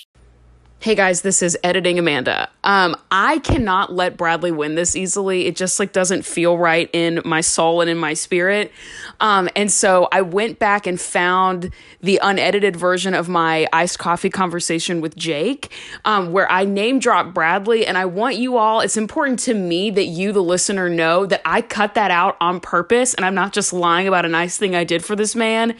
Hey 0.78 0.94
guys, 0.94 1.22
this 1.22 1.42
is 1.42 1.58
editing 1.64 1.98
Amanda. 1.98 2.48
Um, 2.62 2.94
I 3.10 3.38
cannot 3.38 3.92
let 3.92 4.16
Bradley 4.16 4.52
win 4.52 4.76
this 4.76 4.94
easily. 4.94 5.46
It 5.46 5.56
just 5.56 5.80
like 5.80 5.92
doesn't 5.92 6.24
feel 6.24 6.58
right 6.58 6.88
in 6.92 7.22
my 7.24 7.40
soul 7.40 7.80
and 7.80 7.90
in 7.90 7.96
my 7.98 8.14
spirit. 8.14 8.70
Um, 9.18 9.48
and 9.56 9.72
so 9.72 10.06
I 10.12 10.20
went 10.20 10.60
back 10.60 10.86
and 10.86 11.00
found 11.00 11.72
the 12.02 12.20
unedited 12.22 12.76
version 12.76 13.14
of 13.14 13.28
my 13.28 13.66
iced 13.72 13.98
coffee 13.98 14.30
conversation 14.30 15.00
with 15.00 15.16
Jake, 15.16 15.72
um, 16.04 16.30
where 16.30 16.48
I 16.52 16.64
name 16.64 17.00
drop 17.00 17.34
Bradley. 17.34 17.84
And 17.84 17.98
I 17.98 18.04
want 18.04 18.36
you 18.36 18.56
all, 18.56 18.80
it's 18.80 18.98
important 18.98 19.40
to 19.40 19.54
me 19.54 19.90
that 19.90 20.04
you, 20.04 20.30
the 20.30 20.42
listener, 20.42 20.88
know 20.88 21.26
that 21.26 21.40
I 21.44 21.62
cut 21.62 21.94
that 21.94 22.12
out 22.12 22.36
on 22.40 22.60
purpose 22.60 23.14
and 23.14 23.24
I'm 23.24 23.34
not 23.34 23.52
just 23.52 23.72
lying 23.72 24.06
about 24.06 24.24
a 24.24 24.28
nice 24.28 24.56
thing 24.56 24.76
I 24.76 24.84
did 24.84 25.04
for 25.04 25.16
this 25.16 25.34
man. 25.34 25.74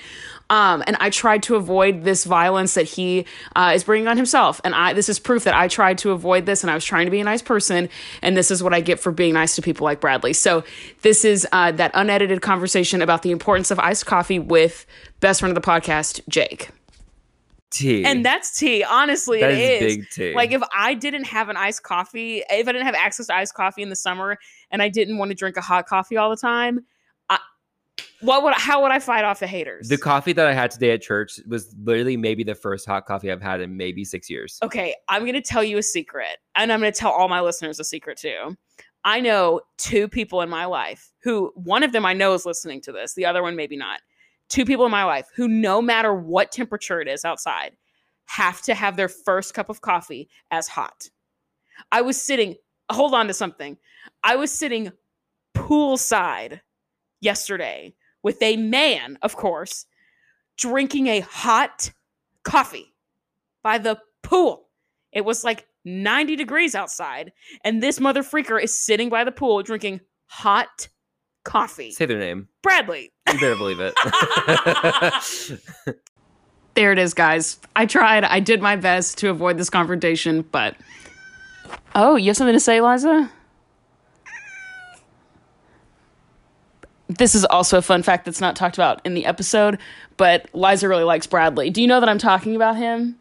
Um, 0.49 0.85
and 0.87 0.97
I 1.01 1.11
tried 1.11 1.43
to 1.45 1.57
avoid 1.57 2.05
this 2.05 2.25
violence 2.25 2.75
that 2.75 2.85
he 2.85 3.27
uh, 3.57 3.73
is 3.75 3.83
bringing 3.85 4.07
on 4.07 4.17
himself. 4.17 4.61
And 4.65 4.75
I, 4.75 4.93
this 4.93 5.09
is 5.09 5.19
proof 5.19 5.45
that 5.45 5.55
I 5.55 5.67
tried 5.67 5.99
to 5.99 6.13
avoid 6.13 6.47
this, 6.47 6.63
and 6.63 6.71
I 6.71 6.75
was 6.75 6.85
trying 6.85 7.07
to 7.07 7.11
be 7.11 7.21
a 7.21 7.25
nice 7.25 7.43
person. 7.43 7.89
And 8.23 8.37
this 8.37 8.51
is 8.51 8.63
what 8.63 8.73
I 8.73 8.81
get 8.81 9.01
for 9.01 9.11
being 9.11 9.35
nice 9.35 9.57
to 9.57 9.63
people 9.63 9.85
like 9.85 10.01
Bradley. 10.01 10.33
So 10.33 10.63
this 11.03 11.25
is 11.25 11.47
uh, 11.53 11.73
that 11.73 11.91
unedited 11.95 12.43
conversation 12.43 13.03
about 13.03 13.23
the 13.23 13.33
importance 13.33 13.71
of 13.71 13.79
iced 13.81 14.07
coffee 14.07 14.39
with 14.39 14.87
best 15.21 15.41
friend 15.41 15.57
of 15.57 15.61
the 15.61 15.69
podcast, 15.69 16.21
Jake. 16.29 16.71
Tea. 17.71 18.05
And 18.05 18.25
that's 18.25 18.57
tea. 18.57 18.85
Honestly, 18.85 19.41
That 19.41 19.51
it 19.51 19.83
is 19.83 19.83
is. 19.83 19.97
big 19.97 20.11
tea. 20.11 20.35
Like 20.35 20.53
if 20.53 20.63
I 20.73 20.95
didn't 20.95 21.25
have 21.25 21.49
an 21.49 21.57
iced 21.57 21.83
coffee, 21.83 22.43
if 22.49 22.69
I 22.69 22.73
didn't 22.73 22.87
have 22.87 22.95
access 22.95 23.27
to 23.27 23.35
iced 23.35 23.55
coffee 23.55 23.83
in 23.83 23.91
the 23.91 23.97
summer, 23.97 24.39
and 24.71 24.81
I 24.81 24.89
didn't 24.89 25.19
want 25.19 25.31
to 25.31 25.35
drink 25.35 25.57
a 25.57 25.61
hot 25.61 25.87
coffee 25.87 26.17
all 26.17 26.31
the 26.31 26.37
time, 26.37 26.79
I, 26.79 26.83
what 28.21 28.43
would 28.43 28.55
how 28.55 28.83
would 28.83 28.93
I 28.93 28.99
fight 28.99 29.25
off 29.25 29.41
the 29.41 29.47
haters? 29.47 29.89
the 29.89 29.99
coffee 29.99 30.33
that 30.33 30.47
I 30.47 30.53
had 30.53 30.71
today 30.71 30.91
at 30.93 31.03
church 31.03 31.41
was 31.47 31.75
literally 31.83 32.17
maybe 32.17 32.45
the 32.45 32.55
first 32.55 32.87
hot 32.87 33.07
coffee 33.07 33.31
I've 33.31 33.43
had 33.43 33.61
in 33.61 33.77
maybe 33.77 34.05
six 34.05 34.31
years. 34.31 34.59
Okay, 34.63 34.95
I'm 35.09 35.23
going 35.23 35.35
to 35.35 35.43
tell 35.43 35.63
you 35.63 35.79
a 35.79 35.83
secret, 35.83 36.39
and 36.55 36.73
I'm 36.73 36.81
going 36.81 36.93
to 36.93 36.99
tell 36.99 37.11
all 37.11 37.29
my 37.29 37.41
listeners 37.41 37.79
a 37.81 37.85
secret 37.85 38.19
too. 38.19 38.57
I 39.05 39.21
know 39.21 39.61
two 39.79 40.09
people 40.09 40.43
in 40.43 40.49
my 40.49 40.65
life 40.65 41.13
who 41.23 41.53
one 41.55 41.83
of 41.83 41.93
them 41.93 42.05
I 42.05 42.13
know 42.13 42.35
is 42.35 42.45
listening 42.45 42.81
to 42.83 42.93
this, 42.93 43.15
the 43.15 43.27
other 43.27 43.43
one 43.43 43.55
maybe 43.55 43.77
not. 43.77 44.01
Two 44.49 44.65
people 44.65 44.85
in 44.85 44.91
my 44.93 45.05
life 45.05 45.29
who, 45.35 45.49
no 45.49 45.83
matter 45.83 46.15
what 46.15 46.53
temperature 46.53 47.01
it 47.01 47.09
is 47.09 47.25
outside, 47.25 47.77
have 48.27 48.63
to 48.63 48.75
have 48.75 48.97
their 48.97 49.09
first 49.09 49.55
cup 49.55 49.69
of 49.69 49.81
coffee 49.81 50.29
as 50.51 50.69
hot. 50.69 51.09
I 51.93 52.03
was 52.03 52.21
sitting, 52.21 52.57
hold 52.91 53.15
on 53.15 53.29
to 53.29 53.35
something. 53.35 53.77
I 54.25 54.37
was 54.37 54.51
sitting 54.51 54.93
poolside 55.55 56.61
yesterday 57.21 57.95
with 58.23 58.41
a 58.43 58.57
man, 58.57 59.19
of 59.23 59.37
course, 59.37 59.87
drinking 60.57 61.07
a 61.07 61.21
hot 61.21 61.93
coffee 62.43 62.95
by 63.63 63.79
the 63.79 63.99
pool. 64.23 64.69
It 65.13 65.25
was 65.25 65.45
like 65.45 65.67
90 65.85 66.37
degrees 66.37 66.75
outside, 66.75 67.33
and 67.65 67.83
this 67.83 68.01
mother 68.01 68.23
freaker 68.23 68.63
is 68.63 68.75
sitting 68.75 69.09
by 69.09 69.25
the 69.25 69.33
pool 69.33 69.63
drinking 69.63 70.01
hot 70.27 70.89
coffee. 71.45 71.93
Say 71.93 72.07
their 72.07 72.19
name. 72.19 72.49
Bradley. 72.63 73.13
You 73.33 73.41
better 73.41 73.57
believe 73.57 73.79
it. 73.81 73.95
There 76.77 76.93
it 76.93 76.99
is, 76.99 77.15
guys. 77.15 77.59
I 77.75 77.87
tried. 77.87 78.23
I 78.25 78.39
did 78.39 78.61
my 78.61 78.77
best 78.77 79.17
to 79.19 79.31
avoid 79.31 79.57
this 79.57 79.71
confrontation, 79.71 80.43
but. 80.43 80.77
Oh, 81.95 82.17
you 82.17 82.27
have 82.27 82.37
something 82.37 82.53
to 82.53 82.61
say, 82.61 82.83
Liza? 82.83 83.33
This 87.09 87.35
is 87.35 87.45
also 87.45 87.79
a 87.79 87.83
fun 87.83 88.03
fact 88.03 88.25
that's 88.25 88.41
not 88.41 88.57
talked 88.57 88.77
about 88.77 89.01
in 89.05 89.15
the 89.15 89.27
episode, 89.27 89.79
but 90.17 90.49
Liza 90.53 90.89
really 90.89 91.05
likes 91.05 91.27
Bradley. 91.27 91.71
Do 91.71 91.81
you 91.81 91.87
know 91.87 92.01
that 92.01 92.09
I'm 92.09 92.19
talking 92.19 92.57
about 92.57 92.77
him? 92.77 93.17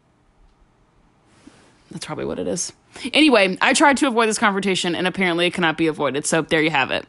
That's 1.90 2.04
probably 2.04 2.24
what 2.24 2.38
it 2.38 2.48
is. 2.48 2.72
Anyway, 3.12 3.56
I 3.60 3.72
tried 3.74 3.96
to 3.98 4.08
avoid 4.08 4.28
this 4.28 4.38
confrontation, 4.38 4.94
and 4.94 5.06
apparently 5.06 5.46
it 5.46 5.54
cannot 5.54 5.78
be 5.78 5.86
avoided. 5.86 6.26
So 6.26 6.42
there 6.42 6.62
you 6.62 6.70
have 6.70 6.90
it. 6.90 7.06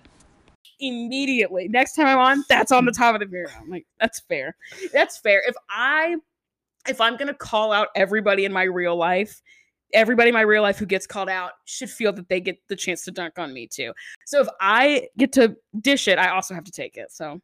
Immediately, 0.80 1.70
next 1.70 1.96
time 1.96 2.06
I'm 2.06 2.20
on, 2.20 2.44
that's 2.48 2.72
on 2.72 2.86
the 2.86 2.92
top 2.92 3.16
of 3.16 3.22
the 3.22 3.26
mirror. 3.26 3.50
I'm 3.60 3.70
like, 3.70 3.88
that's 4.00 4.20
fair. 4.20 4.56
That's 4.94 5.18
fair. 5.18 5.42
If 5.48 5.56
I, 5.70 6.18
if 6.88 7.02
I'm 7.02 7.18
gonna 7.18 7.34
call 7.34 7.72
out 7.72 7.88
everybody 7.96 8.46
in 8.46 8.54
my 8.54 8.64
real 8.64 8.96
life, 8.96 9.42
everybody 9.94 10.30
in 10.30 10.34
my 10.34 10.42
real 10.42 10.62
life 10.62 10.78
who 10.78 10.86
gets 10.86 11.08
called 11.08 11.30
out 11.30 11.52
should 11.66 11.90
feel 11.90 12.12
that 12.14 12.28
they 12.30 12.40
get 12.40 12.58
the 12.68 12.76
chance 12.76 13.04
to 13.06 13.12
dunk 13.12 13.40
on 13.40 13.54
me 13.54 13.68
too. 13.68 13.94
So 14.26 14.42
if 14.42 14.48
I 14.60 15.08
get 15.18 15.32
to 15.34 15.56
dish 15.82 16.08
it, 16.08 16.18
I 16.20 16.30
also 16.30 16.54
have 16.54 16.64
to 16.66 16.72
take 16.72 16.98
it. 16.98 17.12
So 17.12 17.40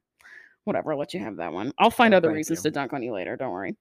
whatever, 0.66 0.94
I'll 0.94 1.00
let 1.00 1.14
you 1.14 1.20
have 1.20 1.38
that 1.38 1.54
one. 1.54 1.74
I'll 1.78 1.90
find 1.92 2.14
Oh, 2.14 2.18
other 2.18 2.32
reasons 2.32 2.60
you. 2.60 2.64
to 2.64 2.72
dunk 2.72 2.94
on 2.94 3.02
you 3.04 3.14
later. 3.14 3.36
Don't 3.36 3.52
worry. 3.52 3.76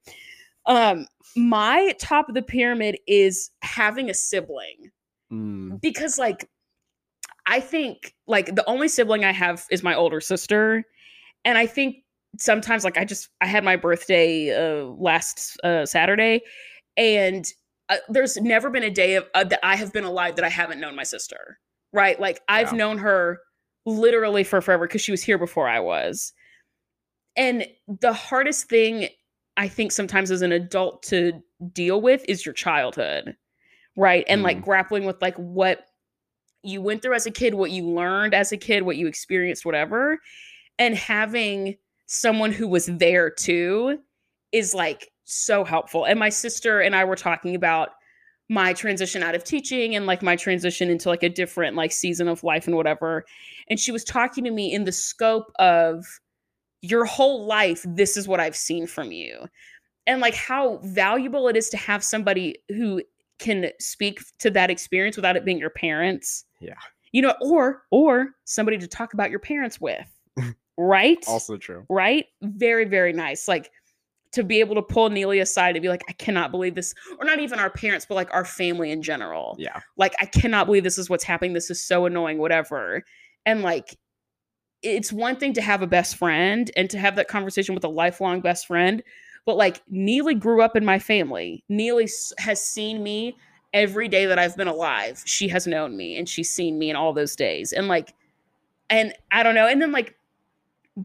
Um, 0.65 1.07
my 1.35 1.93
top 1.99 2.29
of 2.29 2.35
the 2.35 2.41
pyramid 2.41 2.97
is 3.07 3.51
having 3.61 4.09
a 4.09 4.13
sibling 4.13 4.91
Mm. 5.31 5.81
because 5.81 6.17
like 6.19 6.47
I 7.45 7.59
think 7.59 8.13
like 8.27 8.55
the 8.55 8.63
only 8.69 8.87
sibling 8.87 9.25
I 9.25 9.31
have 9.31 9.65
is 9.71 9.81
my 9.83 9.95
older 9.95 10.21
sister, 10.21 10.85
and 11.43 11.57
I 11.57 11.65
think 11.65 11.97
sometimes 12.37 12.83
like 12.83 12.97
I 12.97 13.03
just 13.05 13.29
I 13.41 13.47
had 13.47 13.63
my 13.63 13.75
birthday 13.75 14.51
uh, 14.55 14.85
last 14.85 15.59
uh, 15.63 15.85
Saturday, 15.85 16.41
and 16.97 17.45
uh, 17.93 17.97
there's 18.09 18.37
never 18.37 18.69
been 18.69 18.83
a 18.83 18.89
day 18.89 19.15
of 19.15 19.25
uh, 19.33 19.43
that 19.45 19.59
I 19.63 19.75
have 19.75 19.93
been 19.93 20.03
alive 20.03 20.35
that 20.35 20.45
I 20.45 20.49
haven't 20.49 20.79
known 20.79 20.95
my 20.95 21.03
sister. 21.03 21.59
Right, 21.91 22.19
like 22.19 22.41
I've 22.49 22.71
Yeah. 22.71 22.77
known 22.77 22.97
her 22.99 23.39
literally 23.85 24.43
for 24.43 24.61
forever 24.61 24.87
because 24.87 25.01
she 25.01 25.11
was 25.11 25.23
here 25.23 25.37
before 25.37 25.67
I 25.67 25.79
was. 25.79 26.33
And 27.35 27.67
the 27.87 28.13
hardest 28.13 28.69
thing 28.69 29.09
I 29.57 29.67
think 29.67 29.91
sometimes 29.91 30.31
as 30.31 30.41
an 30.41 30.51
adult 30.51 31.03
to 31.03 31.41
deal 31.71 32.01
with 32.01 32.23
is 32.27 32.45
your 32.45 32.53
childhood. 32.53 33.35
Right. 33.95 34.25
And 34.27 34.41
like 34.41 34.61
grappling 34.61 35.05
with 35.05 35.21
like 35.21 35.35
what 35.35 35.85
you 36.63 36.81
went 36.81 37.01
through 37.01 37.13
as 37.13 37.25
a 37.27 37.31
kid, 37.31 37.53
what 37.53 37.69
you 37.71 37.87
learned 37.87 38.33
as 38.33 38.51
a 38.51 38.57
kid, 38.57 38.83
what 38.83 38.97
you 38.97 39.05
experienced, 39.05 39.65
whatever. 39.65 40.19
And 40.79 40.95
having 40.95 41.77
someone 42.07 42.51
who 42.51 42.67
was 42.67 42.87
there 42.87 43.29
too 43.29 43.99
is 44.51 44.73
like 44.73 45.11
so 45.25 45.63
helpful. 45.63 46.05
And 46.05 46.19
my 46.19 46.29
sister 46.29 46.79
and 46.79 46.95
I 46.95 47.03
were 47.03 47.15
talking 47.15 47.55
about 47.55 47.89
my 48.49 48.73
transition 48.73 49.23
out 49.23 49.35
of 49.35 49.43
teaching 49.43 49.95
and 49.95 50.05
like 50.05 50.21
my 50.21 50.35
transition 50.35 50.89
into 50.89 51.09
like 51.09 51.23
a 51.23 51.29
different 51.29 51.75
like 51.75 51.91
season 51.91 52.27
of 52.27 52.43
life 52.43 52.67
and 52.67 52.75
whatever. 52.75 53.25
And 53.69 53.79
she 53.79 53.91
was 53.91 54.03
talking 54.03 54.43
to 54.43 54.51
me 54.51 54.73
in 54.73 54.83
the 54.83 54.91
scope 54.91 55.51
of 55.59 56.05
your 56.81 57.05
whole 57.05 57.45
life, 57.45 57.85
this 57.87 58.17
is 58.17 58.27
what 58.27 58.41
I've 58.41 58.55
seen 58.55 58.85
from 58.85 59.11
you. 59.11 59.47
And 60.05 60.19
like 60.19 60.35
how 60.35 60.79
valuable 60.83 61.47
it 61.47 61.55
is 61.55 61.69
to 61.69 61.77
have 61.77 62.03
somebody 62.03 62.57
who 62.69 63.01
can 63.39 63.71
speak 63.79 64.19
to 64.39 64.51
that 64.51 64.69
experience 64.69 65.15
without 65.15 65.37
it 65.37 65.45
being 65.45 65.57
your 65.57 65.69
parents. 65.69 66.43
Yeah. 66.59 66.73
You 67.13 67.21
know, 67.21 67.35
or 67.41 67.83
or 67.89 68.29
somebody 68.43 68.77
to 68.77 68.87
talk 68.87 69.13
about 69.13 69.29
your 69.29 69.39
parents 69.39 69.79
with. 69.79 70.07
right? 70.77 71.23
Also 71.27 71.57
true. 71.57 71.85
right? 71.89 72.25
Very, 72.41 72.85
very 72.85 73.13
nice. 73.13 73.47
Like 73.47 73.71
to 74.33 74.43
be 74.43 74.59
able 74.59 74.75
to 74.75 74.81
pull 74.81 75.09
Neely 75.09 75.39
aside 75.39 75.75
and 75.75 75.81
be 75.81 75.89
like, 75.89 76.03
I 76.09 76.13
cannot 76.13 76.51
believe 76.51 76.75
this, 76.75 76.93
or 77.19 77.25
not 77.25 77.39
even 77.39 77.59
our 77.59 77.69
parents, 77.69 78.05
but 78.05 78.15
like 78.15 78.33
our 78.33 78.45
family 78.45 78.91
in 78.91 79.01
general. 79.01 79.55
Yeah. 79.57 79.79
Like, 79.97 80.13
I 80.19 80.25
cannot 80.25 80.65
believe 80.65 80.83
this 80.83 80.97
is 80.97 81.09
what's 81.09 81.23
happening. 81.23 81.53
This 81.53 81.69
is 81.69 81.81
so 81.81 82.05
annoying, 82.05 82.37
whatever. 82.39 83.03
And 83.45 83.61
like, 83.61 83.97
it's 84.81 85.13
one 85.13 85.37
thing 85.37 85.53
to 85.53 85.61
have 85.61 85.81
a 85.81 85.87
best 85.87 86.17
friend 86.17 86.69
and 86.75 86.89
to 86.89 86.99
have 86.99 87.15
that 87.15 87.27
conversation 87.27 87.73
with 87.73 87.83
a 87.83 87.89
lifelong 87.89 88.41
best 88.41 88.67
friend, 88.67 89.01
but 89.45 89.55
like, 89.55 89.81
Neely 89.89 90.35
grew 90.35 90.61
up 90.61 90.75
in 90.75 90.83
my 90.83 90.99
family. 90.99 91.63
Neely 91.69 92.09
has 92.39 92.61
seen 92.61 93.01
me 93.03 93.37
every 93.73 94.07
day 94.07 94.25
that 94.25 94.37
I've 94.39 94.57
been 94.57 94.67
alive. 94.67 95.21
She 95.25 95.47
has 95.47 95.65
known 95.67 95.95
me 95.95 96.17
and 96.17 96.27
she's 96.27 96.49
seen 96.49 96.77
me 96.77 96.89
in 96.89 96.95
all 96.95 97.13
those 97.13 97.35
days. 97.35 97.71
And 97.71 97.87
like, 97.87 98.13
and 98.89 99.13
I 99.31 99.43
don't 99.43 99.55
know. 99.55 99.67
And 99.67 99.81
then 99.81 99.91
like, 99.91 100.15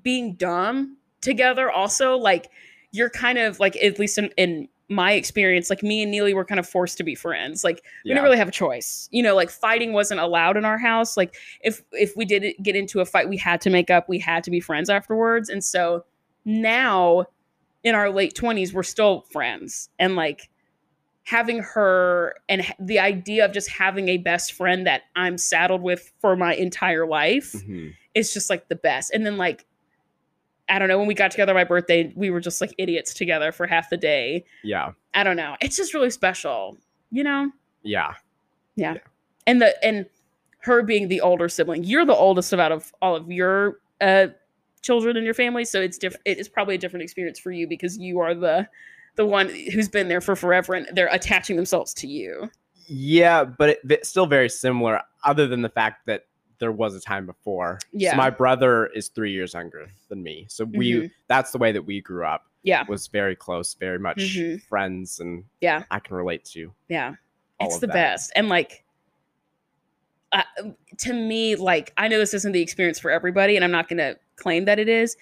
being 0.02 0.34
dumb 0.34 0.98
together 1.22 1.70
also 1.70 2.16
like 2.16 2.50
you're 2.92 3.10
kind 3.10 3.38
of 3.38 3.60
like 3.60 3.76
at 3.76 3.98
least 3.98 4.18
in, 4.18 4.30
in 4.36 4.68
my 4.90 5.12
experience 5.12 5.68
like 5.68 5.82
me 5.82 6.02
and 6.02 6.10
neely 6.10 6.32
were 6.32 6.44
kind 6.46 6.58
of 6.58 6.66
forced 6.66 6.96
to 6.96 7.04
be 7.04 7.14
friends 7.14 7.62
like 7.62 7.82
we 8.04 8.08
Yeah. 8.08 8.14
didn't 8.14 8.24
really 8.24 8.38
have 8.38 8.48
a 8.48 8.52
choice 8.52 9.06
you 9.12 9.22
know 9.22 9.34
like 9.36 9.50
fighting 9.50 9.92
wasn't 9.92 10.20
allowed 10.20 10.56
in 10.56 10.64
our 10.64 10.78
house 10.78 11.14
like 11.16 11.36
if 11.60 11.82
if 11.92 12.16
we 12.16 12.24
did 12.24 12.54
get 12.62 12.74
into 12.74 13.00
a 13.00 13.04
fight 13.04 13.28
we 13.28 13.36
had 13.36 13.60
to 13.60 13.70
make 13.70 13.90
up 13.90 14.08
we 14.08 14.18
had 14.18 14.42
to 14.44 14.50
be 14.50 14.60
friends 14.60 14.88
afterwards 14.88 15.50
and 15.50 15.62
so 15.62 16.04
now 16.46 17.26
in 17.84 17.94
our 17.94 18.08
late 18.10 18.34
20s 18.34 18.72
we're 18.72 18.82
still 18.82 19.20
friends 19.30 19.90
and 19.98 20.16
like 20.16 20.48
having 21.24 21.58
her 21.58 22.34
and 22.48 22.62
the 22.80 22.98
idea 22.98 23.44
of 23.44 23.52
just 23.52 23.68
having 23.68 24.08
a 24.08 24.16
best 24.16 24.52
friend 24.54 24.86
that 24.86 25.02
i'm 25.14 25.36
saddled 25.36 25.82
with 25.82 26.10
for 26.20 26.34
my 26.36 26.54
entire 26.54 27.06
life 27.06 27.52
Mhm. 27.52 27.92
it's 28.14 28.32
just 28.32 28.48
like 28.50 28.68
the 28.68 28.74
best. 28.74 29.12
And 29.12 29.24
then 29.26 29.36
like 29.36 29.64
I 30.68 30.78
don't 30.78 30.88
know, 30.88 30.98
when 30.98 31.06
we 31.06 31.14
got 31.14 31.30
together 31.30 31.54
my 31.54 31.64
birthday, 31.64 32.12
we 32.14 32.30
were 32.30 32.40
just 32.40 32.60
like 32.60 32.74
idiots 32.78 33.14
together 33.14 33.52
for 33.52 33.66
half 33.66 33.90
the 33.90 33.96
day. 33.96 34.44
Yeah. 34.62 34.92
I 35.14 35.24
don't 35.24 35.36
know. 35.36 35.56
It's 35.60 35.76
just 35.76 35.94
really 35.94 36.10
special, 36.10 36.76
you 37.10 37.24
know? 37.24 37.50
Yeah. 37.82 38.14
Yeah. 38.76 38.98
And 39.46 39.62
the 39.62 39.82
and 39.84 40.06
her 40.60 40.82
being 40.82 41.08
the 41.08 41.20
older 41.20 41.48
sibling. 41.48 41.84
You're 41.84 42.04
the 42.04 42.14
oldest 42.14 42.52
of 42.52 42.60
out 42.60 42.72
of 42.72 42.92
all 43.00 43.16
of 43.16 43.30
your 43.30 43.78
uh 44.00 44.28
children 44.82 45.16
in 45.16 45.24
your 45.24 45.34
family, 45.34 45.64
so 45.64 45.80
it's 45.80 45.98
different 45.98 46.22
it 46.24 46.38
is 46.38 46.48
probably 46.48 46.74
a 46.74 46.78
different 46.78 47.02
experience 47.02 47.38
for 47.38 47.50
you 47.50 47.66
because 47.66 47.98
you 47.98 48.20
are 48.20 48.34
the 48.34 48.68
the 49.16 49.26
one 49.26 49.48
who's 49.48 49.88
been 49.88 50.08
there 50.08 50.20
for 50.20 50.36
forever 50.36 50.74
and 50.74 50.86
they're 50.92 51.08
attaching 51.12 51.56
themselves 51.56 51.92
to 51.94 52.06
you. 52.06 52.48
Yeah, 52.86 53.44
but 53.44 53.70
it, 53.70 53.80
it's 53.90 54.08
still 54.08 54.26
very 54.26 54.48
similar, 54.48 55.00
other 55.24 55.46
than 55.46 55.62
the 55.62 55.68
fact 55.68 56.06
that 56.06 56.27
there 56.58 56.72
was 56.72 56.94
a 56.94 57.00
time 57.00 57.26
before. 57.26 57.78
Yeah. 57.92 58.12
So 58.12 58.16
my 58.16 58.30
brother 58.30 58.86
is 58.86 59.08
three 59.08 59.32
years 59.32 59.54
younger 59.54 59.88
than 60.08 60.22
me. 60.22 60.46
So 60.48 60.64
we 60.64 60.92
Mhm. 60.92 61.10
that's 61.28 61.52
the 61.52 61.58
way 61.58 61.72
that 61.72 61.82
we 61.82 62.00
grew 62.00 62.24
up. 62.24 62.46
Yeah. 62.62 62.84
Was 62.88 63.06
very 63.06 63.36
close, 63.36 63.74
very 63.74 63.98
much 63.98 64.18
Mhm. 64.18 64.60
friends, 64.62 65.20
and 65.20 65.44
Yeah. 65.60 65.84
I 65.90 66.00
can 66.00 66.16
relate 66.16 66.44
to. 66.46 66.72
Yeah. 66.88 67.14
it's 67.60 67.78
the 67.78 67.88
that. 67.88 67.92
best. 67.92 68.32
And 68.36 68.48
like 68.48 68.84
uh, 70.30 70.42
to 70.98 71.12
me, 71.14 71.56
like 71.56 71.92
I 71.96 72.06
know 72.06 72.18
this 72.18 72.34
isn't 72.34 72.52
the 72.52 72.60
experience 72.60 72.98
for 72.98 73.10
everybody, 73.10 73.56
and 73.56 73.64
I'm 73.64 73.70
not 73.70 73.88
gonna 73.88 74.16
claim 74.36 74.66
that 74.66 74.78
it 74.78 74.88
is, 74.88 75.16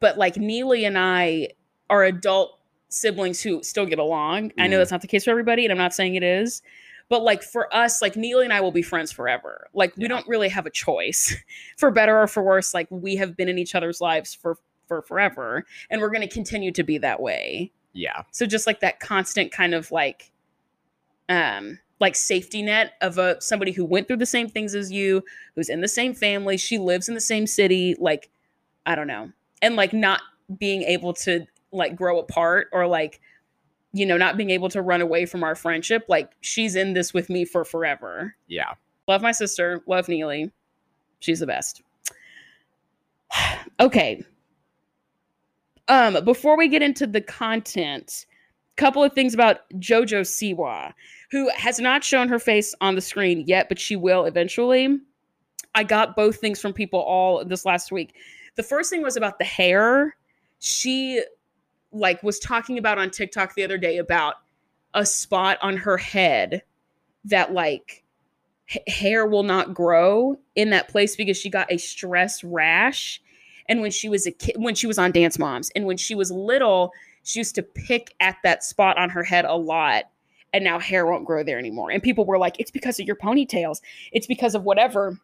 but 0.00 0.18
like 0.18 0.36
Neely 0.36 0.84
and 0.84 0.98
I 0.98 1.48
are 1.88 2.04
adult 2.04 2.58
siblings 2.90 3.40
who 3.42 3.62
still 3.62 3.86
get 3.86 3.98
along. 3.98 4.52
I 4.58 4.66
know 4.66 4.76
Mhm. 4.76 4.80
that's 4.80 4.90
not 4.90 5.00
the 5.00 5.06
case 5.08 5.24
for 5.24 5.30
everybody, 5.30 5.64
and 5.64 5.72
I'm 5.72 5.78
not 5.78 5.94
saying 5.94 6.14
it 6.14 6.22
is. 6.22 6.62
But 7.10 7.22
like 7.22 7.42
for 7.42 7.72
us, 7.74 8.00
like 8.00 8.16
Neely 8.16 8.44
and 8.44 8.52
I 8.54 8.62
will 8.62 8.72
be 8.72 8.80
friends 8.82 9.12
forever. 9.12 9.68
Like 9.74 9.94
we 9.96 10.04
Yeah. 10.04 10.08
don't 10.08 10.26
really 10.26 10.48
have 10.48 10.64
a 10.64 10.70
choice, 10.70 11.36
for 11.76 11.90
better 11.90 12.18
or 12.18 12.26
for 12.26 12.42
worse. 12.42 12.72
Like 12.72 12.86
we 12.90 13.16
have 13.16 13.36
been 13.36 13.48
in 13.50 13.58
each 13.58 13.74
other's 13.74 14.00
lives 14.00 14.32
for 14.32 14.56
for 14.88 15.02
forever, 15.02 15.66
and 15.90 16.00
we're 16.00 16.08
going 16.10 16.26
to 16.26 16.32
continue 16.34 16.72
to 16.72 16.82
be 16.82 16.96
that 16.98 17.20
way. 17.20 17.70
Yeah. 17.92 18.22
So 18.30 18.46
just 18.46 18.66
like 18.66 18.80
that 18.80 18.98
constant 19.00 19.52
kind 19.52 19.74
of 19.74 19.90
like 19.92 20.32
um 21.28 21.78
like 22.00 22.14
safety 22.16 22.62
net 22.62 22.94
of 23.02 23.18
a 23.18 23.40
somebody 23.42 23.72
who 23.72 23.84
went 23.84 24.08
through 24.08 24.16
the 24.16 24.26
same 24.26 24.48
things 24.48 24.74
as 24.74 24.90
you, 24.90 25.22
who's 25.54 25.68
in 25.68 25.80
the 25.82 25.88
same 25.88 26.14
family, 26.14 26.56
she 26.56 26.78
lives 26.78 27.08
in 27.08 27.14
the 27.14 27.20
same 27.20 27.46
city, 27.46 27.94
like 27.98 28.30
I 28.86 28.94
don't 28.94 29.06
know. 29.06 29.30
And 29.62 29.76
like 29.76 29.92
not 29.92 30.22
being 30.58 30.82
able 30.82 31.12
to 31.12 31.46
like 31.72 31.94
grow 31.94 32.18
apart 32.18 32.68
or 32.72 32.86
like 32.86 33.20
you 33.92 34.06
know, 34.06 34.16
not 34.16 34.36
being 34.36 34.50
able 34.50 34.68
to 34.68 34.82
run 34.82 35.00
away 35.00 35.26
from 35.26 35.42
our 35.42 35.54
friendship, 35.54 36.04
like 36.08 36.30
she's 36.40 36.76
in 36.76 36.92
this 36.92 37.12
with 37.12 37.28
me 37.28 37.44
for 37.44 37.64
forever. 37.64 38.34
Yeah. 38.46 38.74
Love 39.08 39.22
my 39.22 39.32
sister, 39.32 39.82
love 39.86 40.08
Neely. 40.08 40.50
She's 41.20 41.40
the 41.40 41.46
best. 41.46 41.82
okay. 43.80 44.22
Um, 45.88 46.24
before 46.24 46.56
we 46.56 46.68
get 46.68 46.82
into 46.82 47.06
the 47.06 47.20
content, 47.20 48.26
couple 48.80 49.04
of 49.04 49.12
things 49.12 49.34
about 49.34 49.68
Jojo 49.74 50.22
Siwa, 50.22 50.92
who 51.30 51.50
has 51.50 51.78
not 51.78 52.02
shown 52.02 52.28
her 52.28 52.38
face 52.38 52.74
on 52.80 52.94
the 52.94 53.00
screen 53.00 53.44
yet, 53.46 53.68
but 53.68 53.78
she 53.78 53.94
will 53.94 54.24
eventually. 54.24 54.98
I 55.74 55.84
got 55.84 56.16
both 56.16 56.36
things 56.36 56.60
from 56.60 56.72
people 56.72 57.00
all 57.00 57.44
this 57.44 57.66
last 57.66 57.92
week. 57.92 58.14
The 58.56 58.62
first 58.62 58.88
thing 58.88 59.02
was 59.02 59.16
about 59.16 59.38
the 59.38 59.44
hair. 59.44 60.16
She 60.60 61.22
like 61.92 62.22
was 62.22 62.38
talking 62.38 62.78
about 62.78 62.98
on 62.98 63.10
TikTok 63.10 63.54
the 63.54 63.64
other 63.64 63.78
day 63.78 63.98
about 63.98 64.36
a 64.94 65.04
spot 65.04 65.58
on 65.62 65.76
her 65.76 65.96
head 65.96 66.62
that 67.24 67.52
like 67.52 68.04
h- 68.68 68.82
hair 68.86 69.26
will 69.26 69.42
not 69.42 69.74
grow 69.74 70.36
in 70.54 70.70
that 70.70 70.88
place 70.88 71.16
because 71.16 71.36
she 71.36 71.50
got 71.50 71.70
a 71.70 71.76
stress 71.78 72.42
rash. 72.42 73.20
And 73.68 73.80
when 73.80 73.90
she 73.90 74.08
was 74.08 74.26
a 74.26 74.32
kid 74.32 74.56
when 74.58 74.74
she 74.74 74.86
was 74.86 74.98
on 74.98 75.12
dance 75.12 75.38
moms 75.38 75.70
and 75.76 75.86
when 75.86 75.96
she 75.96 76.14
was 76.14 76.30
little 76.30 76.92
she 77.22 77.38
used 77.38 77.54
to 77.54 77.62
pick 77.62 78.14
at 78.20 78.36
that 78.42 78.64
spot 78.64 78.96
on 78.98 79.10
her 79.10 79.22
head 79.22 79.44
a 79.44 79.54
lot 79.54 80.04
and 80.52 80.64
now 80.64 80.78
hair 80.78 81.06
won't 81.06 81.26
grow 81.26 81.44
there 81.44 81.58
anymore. 81.58 81.90
And 81.90 82.02
people 82.02 82.24
were 82.24 82.38
like 82.38 82.58
it's 82.58 82.70
because 82.70 82.98
of 82.98 83.06
your 83.06 83.16
ponytails. 83.16 83.80
It's 84.12 84.26
because 84.26 84.54
of 84.54 84.64
whatever 84.64 85.18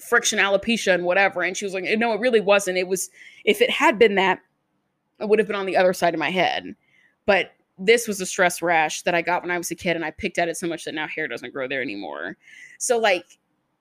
friction 0.00 0.38
alopecia 0.38 0.94
and 0.94 1.04
whatever. 1.04 1.42
And 1.42 1.56
she 1.56 1.64
was 1.64 1.74
like 1.74 1.84
no 1.98 2.12
it 2.12 2.20
really 2.20 2.40
wasn't. 2.40 2.78
It 2.78 2.88
was 2.88 3.10
if 3.44 3.60
it 3.60 3.70
had 3.70 3.98
been 3.98 4.14
that 4.14 4.40
it 5.20 5.28
would 5.28 5.38
have 5.38 5.48
been 5.48 5.56
on 5.56 5.66
the 5.66 5.76
other 5.76 5.92
side 5.92 6.14
of 6.14 6.20
my 6.20 6.30
head 6.30 6.74
but 7.26 7.52
this 7.78 8.08
was 8.08 8.20
a 8.20 8.26
stress 8.26 8.62
rash 8.62 9.02
that 9.02 9.14
I 9.14 9.22
got 9.22 9.42
when 9.42 9.50
I 9.50 9.58
was 9.58 9.70
a 9.70 9.74
kid, 9.74 9.96
and 9.96 10.04
I 10.04 10.10
picked 10.10 10.38
at 10.38 10.48
it 10.48 10.56
so 10.56 10.66
much 10.66 10.84
that 10.84 10.94
now 10.94 11.06
hair 11.06 11.28
doesn't 11.28 11.52
grow 11.52 11.68
there 11.68 11.82
anymore. 11.82 12.36
So, 12.78 12.98
like, 12.98 13.26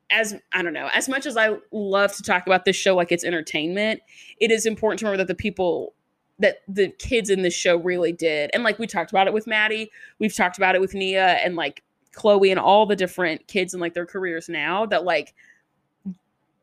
as 0.09 0.35
I 0.51 0.61
don't 0.61 0.73
know, 0.73 0.89
as 0.93 1.07
much 1.07 1.25
as 1.25 1.37
I 1.37 1.55
love 1.71 2.13
to 2.17 2.23
talk 2.23 2.45
about 2.45 2.65
this 2.65 2.75
show 2.75 2.95
like 2.95 3.11
it's 3.11 3.23
entertainment, 3.23 4.01
it 4.39 4.51
is 4.51 4.65
important 4.65 4.99
to 4.99 5.05
remember 5.05 5.23
that 5.23 5.27
the 5.27 5.35
people 5.35 5.93
that 6.37 6.57
the 6.67 6.89
kids 6.99 7.29
in 7.29 7.43
this 7.43 7.53
show 7.53 7.77
really 7.77 8.11
did, 8.11 8.49
and 8.53 8.63
like 8.63 8.77
we 8.79 8.87
talked 8.87 9.11
about 9.11 9.27
it 9.27 9.33
with 9.33 9.47
Maddie, 9.47 9.89
we've 10.19 10.35
talked 10.35 10.57
about 10.57 10.75
it 10.75 10.81
with 10.81 10.93
Nia, 10.93 11.35
and 11.35 11.55
like 11.55 11.81
Chloe, 12.11 12.51
and 12.51 12.59
all 12.59 12.85
the 12.85 12.95
different 12.95 13.47
kids 13.47 13.73
and 13.73 13.79
like 13.79 13.93
their 13.93 14.05
careers 14.05 14.49
now 14.49 14.85
that 14.87 15.05
like 15.05 15.33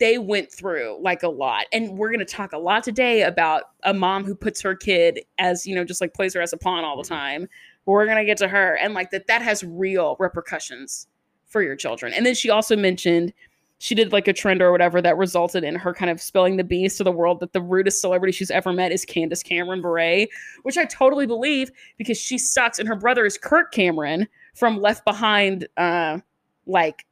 they 0.02 0.18
went 0.18 0.50
through 0.50 0.98
like 1.00 1.22
a 1.22 1.28
lot 1.28 1.66
and 1.72 1.96
we're 1.96 2.08
going 2.08 2.18
to 2.18 2.24
talk 2.24 2.52
a 2.52 2.58
lot 2.58 2.82
today 2.82 3.22
about 3.22 3.62
a 3.84 3.94
mom 3.94 4.24
who 4.24 4.34
puts 4.34 4.60
her 4.60 4.74
kid 4.74 5.20
as 5.38 5.64
you 5.64 5.76
know 5.76 5.84
just 5.84 6.00
like 6.00 6.12
plays 6.12 6.34
her 6.34 6.40
as 6.42 6.52
a 6.52 6.56
pawn 6.56 6.82
all 6.84 6.96
the 6.96 7.04
Mhm. 7.04 7.08
time 7.08 7.48
we're 7.86 8.04
going 8.04 8.18
to 8.18 8.24
get 8.24 8.36
to 8.38 8.48
her 8.48 8.74
and 8.78 8.94
like 8.94 9.10
that 9.12 9.28
that 9.28 9.42
has 9.42 9.62
real 9.62 10.16
repercussions 10.18 11.06
for 11.46 11.62
your 11.62 11.76
children 11.76 12.12
and 12.12 12.26
then 12.26 12.34
she 12.34 12.50
also 12.50 12.74
mentioned 12.74 13.32
she 13.78 13.94
did 13.94 14.12
like 14.12 14.26
a 14.26 14.32
trend 14.32 14.60
or 14.60 14.72
whatever 14.72 15.00
that 15.00 15.16
resulted 15.16 15.62
in 15.62 15.76
her 15.76 15.94
kind 15.94 16.10
of 16.10 16.20
spilling 16.20 16.56
the 16.56 16.64
beans 16.64 16.96
to 16.96 17.04
the 17.04 17.12
world 17.12 17.38
that 17.38 17.52
the 17.52 17.60
rudest 17.62 18.00
celebrity 18.00 18.32
she's 18.32 18.50
ever 18.50 18.72
met 18.72 18.90
is 18.92 19.04
Candace 19.04 19.42
Cameron 19.42 19.82
Bure, 19.82 20.26
which 20.62 20.76
I 20.78 20.84
totally 20.84 21.26
believe 21.26 21.70
because 21.98 22.16
she 22.18 22.38
sucks 22.38 22.78
and 22.78 22.86
her 22.88 22.94
brother 22.96 23.24
is 23.26 23.36
Kirk 23.38 23.72
Cameron 23.72 24.26
from 24.54 24.80
Left 24.80 25.04
Behind 25.04 25.66
uh 25.76 26.18
like 26.66 27.04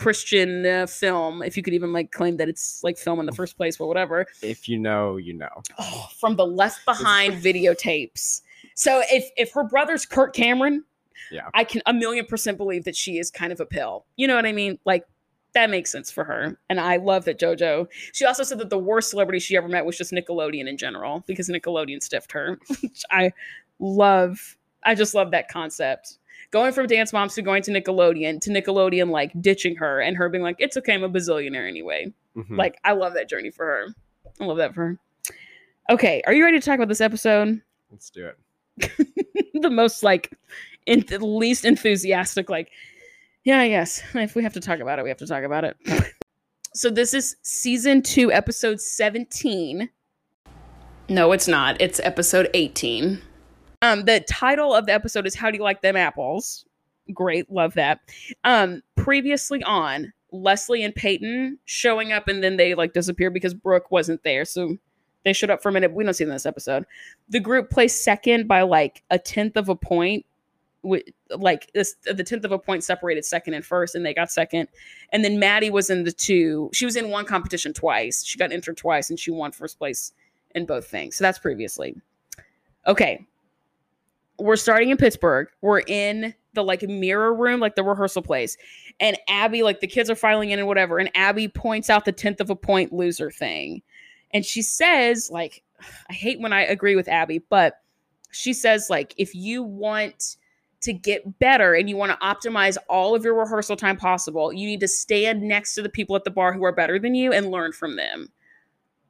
Christian 0.00 0.64
uh, 0.64 0.86
film, 0.86 1.42
if 1.42 1.58
you 1.58 1.62
could 1.62 1.74
even 1.74 1.92
like 1.92 2.10
claim 2.10 2.38
that 2.38 2.48
it's 2.48 2.82
like 2.82 2.96
film 2.96 3.20
in 3.20 3.26
the 3.26 3.32
first 3.32 3.58
place, 3.58 3.76
but 3.76 3.86
whatever. 3.86 4.24
If 4.40 4.66
you 4.66 4.78
know, 4.78 5.18
you 5.18 5.34
know. 5.34 5.62
Oh, 5.78 6.08
from 6.18 6.36
the 6.36 6.46
Left 6.46 6.82
Behind 6.86 7.34
videotapes. 7.34 8.40
So 8.74 9.02
if 9.10 9.30
if 9.36 9.52
her 9.52 9.62
brother's 9.62 10.06
Kurt 10.06 10.34
Cameron, 10.34 10.84
Yeah. 11.30 11.50
I 11.52 11.64
can 11.64 11.82
a 11.84 11.92
million 11.92 12.24
percent 12.24 12.56
believe 12.56 12.84
that 12.84 12.96
she 12.96 13.18
is 13.18 13.30
kind 13.30 13.52
of 13.52 13.60
a 13.60 13.66
pill. 13.66 14.06
You 14.16 14.26
know 14.26 14.36
what 14.36 14.46
I 14.46 14.52
mean? 14.52 14.78
Like 14.86 15.04
that 15.52 15.68
makes 15.68 15.92
sense 15.92 16.10
for 16.10 16.24
her. 16.24 16.58
And 16.70 16.80
I 16.80 16.96
love 16.96 17.26
that 17.26 17.38
JoJo. 17.38 17.88
She 18.14 18.24
also 18.24 18.42
said 18.42 18.58
that 18.58 18.70
the 18.70 18.78
worst 18.78 19.10
celebrity 19.10 19.38
she 19.38 19.54
ever 19.54 19.68
met 19.68 19.84
was 19.84 19.98
just 19.98 20.12
Nickelodeon 20.12 20.66
in 20.66 20.78
general 20.78 21.24
because 21.26 21.50
Nickelodeon 21.50 22.02
stiffed 22.02 22.32
her. 22.32 22.58
Which 22.82 23.02
I 23.10 23.32
love. 23.78 24.56
I 24.82 24.94
just 24.94 25.14
love 25.14 25.30
that 25.32 25.48
concept. 25.48 26.16
Going 26.50 26.72
from 26.72 26.86
Dance 26.88 27.12
Moms 27.12 27.34
to 27.34 27.42
going 27.42 27.62
to 27.62 27.70
Nickelodeon 27.70 28.40
to 28.40 28.50
Nickelodeon 28.50 29.10
like 29.10 29.32
ditching 29.40 29.76
her 29.76 30.00
and 30.00 30.16
her 30.16 30.28
being 30.28 30.42
like, 30.42 30.56
it's 30.58 30.76
okay, 30.76 30.94
I'm 30.94 31.04
a 31.04 31.08
bazillionaire 31.08 31.68
anyway. 31.68 32.12
Mhm. 32.36 32.56
Like 32.58 32.78
I 32.84 32.92
love 32.92 33.14
that 33.14 33.28
journey 33.28 33.50
for 33.50 33.64
her. 33.64 33.86
I 34.40 34.44
love 34.44 34.56
that 34.56 34.74
for 34.74 34.86
her. 34.86 34.98
Okay, 35.90 36.22
are 36.26 36.32
you 36.32 36.44
ready 36.44 36.58
to 36.58 36.64
talk 36.64 36.76
about 36.76 36.88
this 36.88 37.00
episode? 37.00 37.60
Let's 37.90 38.10
do 38.10 38.26
it. 38.28 38.36
the 39.60 39.70
most 39.70 40.02
like, 40.02 40.32
in 40.86 41.04
the 41.08 41.24
least 41.24 41.64
enthusiastic. 41.64 42.48
Like, 42.48 42.70
yeah, 43.44 43.60
I 43.60 43.68
guess 43.68 44.02
if 44.14 44.34
we 44.34 44.42
have 44.42 44.52
to 44.54 44.60
talk 44.60 44.80
about 44.80 44.98
it, 44.98 45.02
we 45.02 45.08
have 45.08 45.18
to 45.18 45.26
talk 45.26 45.44
about 45.44 45.64
it. 45.64 45.76
so 46.74 46.90
this 46.90 47.14
is 47.14 47.36
season 47.42 48.02
two, 48.02 48.32
episode 48.32 48.80
seventeen. 48.80 49.90
No, 51.08 51.32
it's 51.32 51.48
not. 51.48 51.80
It's 51.80 52.00
episode 52.00 52.48
eighteen. 52.54 53.20
Um, 53.82 54.04
the 54.04 54.20
title 54.28 54.74
of 54.74 54.86
the 54.86 54.92
episode 54.92 55.26
is 55.26 55.34
"How 55.34 55.50
do 55.50 55.56
you 55.56 55.62
like 55.62 55.82
them 55.82 55.96
apples?" 55.96 56.66
Great, 57.12 57.50
love 57.50 57.74
that. 57.74 58.00
Um, 58.44 58.82
previously 58.96 59.62
on 59.64 60.12
Leslie 60.32 60.82
and 60.82 60.94
Peyton 60.94 61.58
showing 61.64 62.12
up, 62.12 62.28
and 62.28 62.42
then 62.42 62.56
they 62.56 62.74
like 62.74 62.92
disappear 62.92 63.30
because 63.30 63.54
Brooke 63.54 63.90
wasn't 63.90 64.22
there. 64.22 64.44
So 64.44 64.76
they 65.24 65.32
showed 65.32 65.50
up 65.50 65.62
for 65.62 65.68
a 65.68 65.72
minute. 65.72 65.92
We 65.92 66.04
don't 66.04 66.14
see 66.14 66.24
them 66.24 66.30
in 66.30 66.36
this 66.36 66.46
episode. 66.46 66.86
The 67.28 67.40
group 67.40 67.70
placed 67.70 68.04
second 68.04 68.48
by 68.48 68.62
like 68.62 69.02
a 69.10 69.18
tenth 69.18 69.56
of 69.56 69.68
a 69.68 69.76
point. 69.76 70.26
With 70.82 71.02
like 71.28 71.70
this, 71.74 71.94
the 72.04 72.24
tenth 72.24 72.44
of 72.44 72.52
a 72.52 72.58
point 72.58 72.84
separated 72.84 73.26
second 73.26 73.52
and 73.52 73.64
first, 73.64 73.94
and 73.94 74.04
they 74.04 74.14
got 74.14 74.32
second. 74.32 74.68
And 75.12 75.22
then 75.22 75.38
Maddie 75.38 75.68
was 75.68 75.90
in 75.90 76.04
the 76.04 76.12
two. 76.12 76.70
She 76.72 76.86
was 76.86 76.96
in 76.96 77.10
one 77.10 77.26
competition 77.26 77.74
twice. 77.74 78.24
She 78.24 78.38
got 78.38 78.50
entered 78.50 78.78
twice, 78.78 79.10
and 79.10 79.20
she 79.20 79.30
won 79.30 79.52
first 79.52 79.78
place 79.78 80.12
in 80.54 80.64
both 80.64 80.86
things. 80.86 81.16
So 81.16 81.24
that's 81.24 81.38
previously. 81.38 81.96
Okay, 82.86 83.26
we're 84.40 84.56
starting 84.56 84.90
in 84.90 84.96
Pittsburgh. 84.96 85.48
We're 85.60 85.80
in 85.80 86.34
the 86.54 86.62
like 86.62 86.82
mirror 86.82 87.34
room, 87.34 87.60
like 87.60 87.76
the 87.76 87.84
rehearsal 87.84 88.22
place. 88.22 88.56
And 88.98 89.16
Abby, 89.28 89.62
like 89.62 89.80
the 89.80 89.86
kids 89.86 90.10
are 90.10 90.16
filing 90.16 90.50
in 90.50 90.58
and 90.58 90.68
whatever. 90.68 90.98
And 90.98 91.10
Abby 91.14 91.48
points 91.48 91.90
out 91.90 92.04
the 92.04 92.12
tenth 92.12 92.40
of 92.40 92.50
a 92.50 92.56
point 92.56 92.92
loser 92.92 93.30
thing. 93.30 93.82
And 94.32 94.44
she 94.44 94.62
says, 94.62 95.30
like, 95.30 95.62
I 96.08 96.12
hate 96.12 96.40
when 96.40 96.52
I 96.52 96.62
agree 96.62 96.96
with 96.96 97.08
Abby, 97.08 97.38
but 97.50 97.80
she 98.30 98.52
says, 98.52 98.90
like, 98.90 99.14
if 99.16 99.34
you 99.34 99.62
want 99.62 100.36
to 100.82 100.92
get 100.92 101.38
better 101.38 101.74
and 101.74 101.88
you 101.90 101.96
want 101.96 102.12
to 102.12 102.26
optimize 102.26 102.76
all 102.88 103.14
of 103.14 103.24
your 103.24 103.34
rehearsal 103.34 103.76
time 103.76 103.96
possible, 103.96 104.52
you 104.52 104.66
need 104.66 104.80
to 104.80 104.88
stand 104.88 105.42
next 105.42 105.74
to 105.74 105.82
the 105.82 105.88
people 105.88 106.16
at 106.16 106.24
the 106.24 106.30
bar 106.30 106.52
who 106.52 106.64
are 106.64 106.72
better 106.72 106.98
than 106.98 107.14
you 107.14 107.32
and 107.32 107.50
learn 107.50 107.72
from 107.72 107.96
them. 107.96 108.30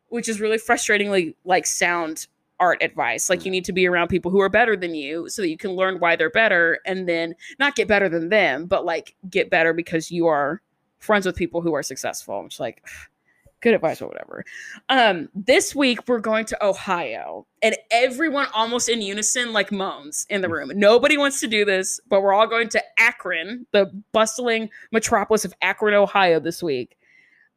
Which 0.08 0.28
is 0.28 0.40
really 0.40 0.58
frustratingly 0.58 1.34
like 1.44 1.66
sound 1.66 2.26
art 2.60 2.82
advice. 2.82 3.28
Like 3.28 3.44
you 3.44 3.50
need 3.50 3.64
to 3.64 3.72
be 3.72 3.88
around 3.88 4.08
people 4.08 4.30
who 4.30 4.40
are 4.40 4.48
better 4.48 4.76
than 4.76 4.94
you 4.94 5.28
so 5.28 5.42
that 5.42 5.48
you 5.48 5.56
can 5.56 5.72
learn 5.72 5.98
why 5.98 6.14
they're 6.14 6.30
better 6.30 6.78
and 6.86 7.08
then 7.08 7.34
not 7.58 7.74
get 7.74 7.88
better 7.88 8.08
than 8.08 8.28
them, 8.28 8.66
but 8.66 8.84
like 8.84 9.16
get 9.28 9.50
better 9.50 9.72
because 9.72 10.10
you 10.10 10.26
are 10.26 10.60
friends 10.98 11.26
with 11.26 11.34
people 11.34 11.62
who 11.62 11.74
are 11.74 11.82
successful. 11.82 12.44
Which 12.44 12.60
like 12.60 12.86
good 13.60 13.74
advice 13.74 14.00
or 14.00 14.08
whatever. 14.08 14.44
Um, 14.88 15.28
this 15.34 15.74
week 15.74 16.06
we're 16.06 16.20
going 16.20 16.44
to 16.46 16.64
Ohio, 16.64 17.46
and 17.62 17.76
everyone 17.90 18.46
almost 18.54 18.88
in 18.88 19.02
unison 19.02 19.52
like 19.52 19.72
moans 19.72 20.26
in 20.30 20.40
the 20.40 20.48
room. 20.48 20.70
Nobody 20.74 21.18
wants 21.18 21.40
to 21.40 21.46
do 21.46 21.64
this, 21.64 22.00
but 22.08 22.22
we're 22.22 22.32
all 22.32 22.46
going 22.46 22.68
to 22.70 22.82
Akron, 22.98 23.66
the 23.72 23.90
bustling 24.12 24.70
metropolis 24.92 25.44
of 25.44 25.54
Akron, 25.60 25.94
Ohio, 25.94 26.40
this 26.40 26.62
week, 26.62 26.96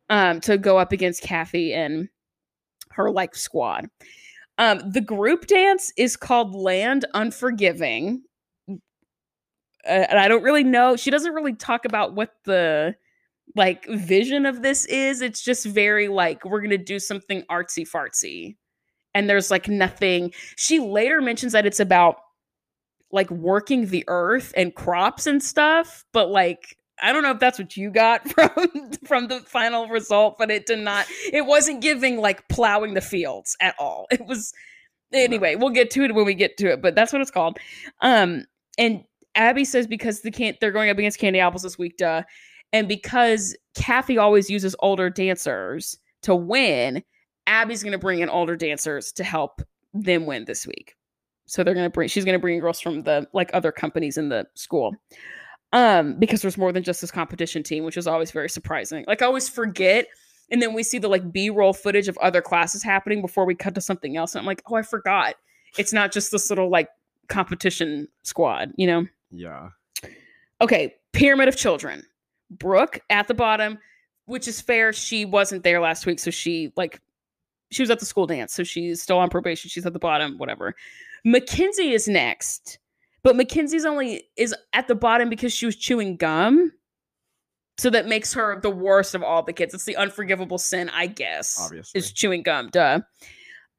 um, 0.10 0.42
to 0.42 0.58
go 0.58 0.78
up 0.78 0.92
against 0.92 1.24
Kathy 1.24 1.74
and 1.74 2.10
her 2.92 3.10
like 3.12 3.36
squad. 3.36 3.90
Um, 4.58 4.92
the 4.92 5.02
group 5.02 5.48
dance 5.48 5.92
is 5.98 6.16
called 6.16 6.54
Land 6.54 7.06
Unforgiving. 7.14 8.24
Uh, 8.70 8.76
and 9.86 10.20
I 10.20 10.28
don't 10.28 10.44
really 10.44 10.64
know. 10.64 10.96
She 10.96 11.12
doesn't 11.12 11.34
really 11.34 11.56
talk 11.56 11.86
about 11.86 12.14
what 12.14 12.34
the 12.46 12.96
like 13.56 13.86
vision 13.88 14.46
of 14.46 14.62
this 14.62 14.86
is. 14.86 15.22
It's 15.22 15.44
just 15.44 15.66
very 15.66 16.08
like 16.08 16.46
we're 16.46 16.62
gonna 16.62 16.78
do 16.78 17.00
something 17.00 17.44
artsy 17.52 17.88
fartsy, 17.88 18.56
and 19.14 19.30
there's 19.30 19.52
like 19.52 19.68
nothing. 19.68 20.32
She 20.58 20.80
later 20.80 21.22
mentions 21.22 21.52
that 21.54 21.66
it's 21.66 21.80
about 21.80 22.18
like 23.12 23.30
working 23.30 23.88
the 23.88 24.04
earth 24.08 24.54
and 24.56 24.74
crops 24.74 25.28
and 25.28 25.44
stuff, 25.44 26.06
but 26.14 26.30
like 26.30 26.78
I 27.02 27.12
don't 27.12 27.24
know 27.24 27.32
if 27.32 27.40
that's 27.40 27.58
what 27.58 27.76
you 27.76 27.90
got 27.90 28.28
from 28.30 28.92
from 29.06 29.28
the 29.28 29.40
final 29.42 29.88
result, 29.88 30.38
but 30.38 30.52
it 30.52 30.66
did 30.66 30.80
not. 30.80 31.06
It 31.32 31.46
wasn't 31.46 31.82
giving 31.82 32.18
like 32.18 32.48
plowing 32.50 32.94
the 32.94 33.02
fields 33.02 33.56
at 33.62 33.76
all. 33.80 34.08
It 34.12 34.26
was 34.26 34.54
anyway. 35.12 35.56
We'll 35.56 35.72
get 35.72 35.92
to 35.92 36.04
it 36.04 36.14
when 36.14 36.26
we 36.26 36.34
get 36.34 36.58
to 36.58 36.72
it, 36.72 36.82
but 36.82 36.96
that's 36.96 37.12
what 37.12 37.22
it's 37.22 37.32
called. 37.32 37.58
Um, 38.02 38.46
and 38.78 39.04
Abby 39.36 39.66
says 39.66 39.88
because 39.88 40.22
the 40.22 40.32
can't 40.32 40.60
they're 40.60 40.72
going 40.72 40.90
up 40.90 40.98
against 40.98 41.20
Candy 41.20 41.40
Apples 41.40 41.64
this 41.64 41.78
week, 41.78 41.98
duh, 41.98 42.24
and 42.72 42.88
because 42.88 43.56
Kathy 43.76 44.18
always 44.18 44.50
uses 44.50 44.76
older 44.80 45.10
dancers 45.10 45.98
to 46.24 46.36
win, 46.36 47.04
Abby's 47.48 47.84
going 47.84 47.94
to 47.94 47.98
bring 47.98 48.20
in 48.20 48.30
older 48.30 48.56
dancers 48.56 49.12
to 49.14 49.24
help 49.24 49.62
them 49.94 50.26
win 50.26 50.46
this 50.46 50.66
week. 50.66 50.96
So 51.46 51.64
they're 51.64 51.74
going 51.74 51.86
to 51.86 51.90
bring 51.90 52.10
she's 52.10 52.26
going 52.26 52.38
to 52.38 52.42
bring 52.42 52.60
girls 52.60 52.80
from 52.80 53.04
the 53.04 53.28
like 53.34 53.50
other 53.54 53.72
companies 53.72 54.18
in 54.18 54.30
the 54.30 54.46
school. 54.56 54.96
Um 55.74 56.18
because 56.18 56.42
there's 56.42 56.58
more 56.58 56.72
than 56.72 56.84
just 56.84 57.02
this 57.02 57.12
competition 57.12 57.64
team, 57.64 57.84
which 57.84 57.98
is 57.98 58.08
always 58.08 58.32
very 58.32 58.50
surprising. 58.50 59.04
Like 59.08 59.22
I 59.22 59.26
always 59.26 59.50
forget 59.50 60.08
and 60.50 60.62
then 60.62 60.74
we 60.74 60.84
see 60.84 61.00
the 61.00 61.10
like 61.10 61.32
B-roll 61.32 61.74
footage 61.74 62.08
of 62.08 62.18
other 62.20 62.42
classes 62.42 62.84
happening 62.84 63.22
before 63.22 63.46
we 63.46 63.56
cut 63.56 63.76
to 63.76 63.82
something 63.82 64.16
else 64.16 64.34
and 64.34 64.40
I'm 64.40 64.46
like, 64.46 64.62
"Oh, 64.68 64.76
I 64.76 64.84
forgot. 64.84 65.36
It's 65.78 65.92
not 65.92 66.12
just 66.12 66.32
this 66.32 66.50
little 66.50 66.70
like 66.70 66.88
competition 67.28 68.08
squad, 68.22 68.72
you 68.78 68.88
know?" 68.88 69.06
Yeah. 69.32 69.70
Okay, 70.62 70.96
Pyramid 71.12 71.48
of 71.50 71.58
Children. 71.58 72.04
Brooke 72.52 73.00
at 73.10 73.28
the 73.28 73.34
bottom, 73.34 73.80
which 74.26 74.48
is 74.48 74.62
fair. 74.62 74.94
She 74.94 75.26
wasn't 75.26 75.64
there 75.64 75.82
last 75.82 76.06
week, 76.06 76.20
so 76.20 76.32
she 76.32 76.72
like 76.76 77.02
she 77.72 77.82
was 77.82 77.90
at 77.90 78.00
the 78.00 78.06
school 78.06 78.28
dance, 78.28 78.54
so 78.54 78.64
she's 78.64 79.02
still 79.02 79.18
on 79.18 79.30
probation. 79.30 79.70
She's 79.70 79.86
at 79.86 79.94
the 79.94 80.00
bottom, 80.00 80.38
whatever. 80.38 80.76
Mackenzie 81.26 81.94
is 81.94 82.08
next, 82.08 82.78
but 83.24 83.36
Mackenzie's 83.36 83.86
only 83.86 84.24
is 84.38 84.54
at 84.74 84.88
the 84.88 84.96
bottom 84.96 85.30
because 85.30 85.54
she 85.54 85.66
was 85.66 85.76
chewing 85.76 86.18
gum. 86.18 86.72
So 87.80 87.90
that 87.90 88.08
makes 88.08 88.34
her 88.34 88.60
the 88.62 88.70
worst 88.70 89.16
of 89.16 89.24
all 89.24 89.42
the 89.42 89.54
kids. 89.54 89.74
It's 89.74 89.86
the 89.86 89.96
unforgivable 89.96 90.60
sin, 90.60 90.90
I 90.90 91.08
guess. 91.08 91.60
Obviously. 91.60 91.98
Is 91.98 92.12
chewing 92.12 92.44
gum, 92.44 92.70
duh. 92.70 93.00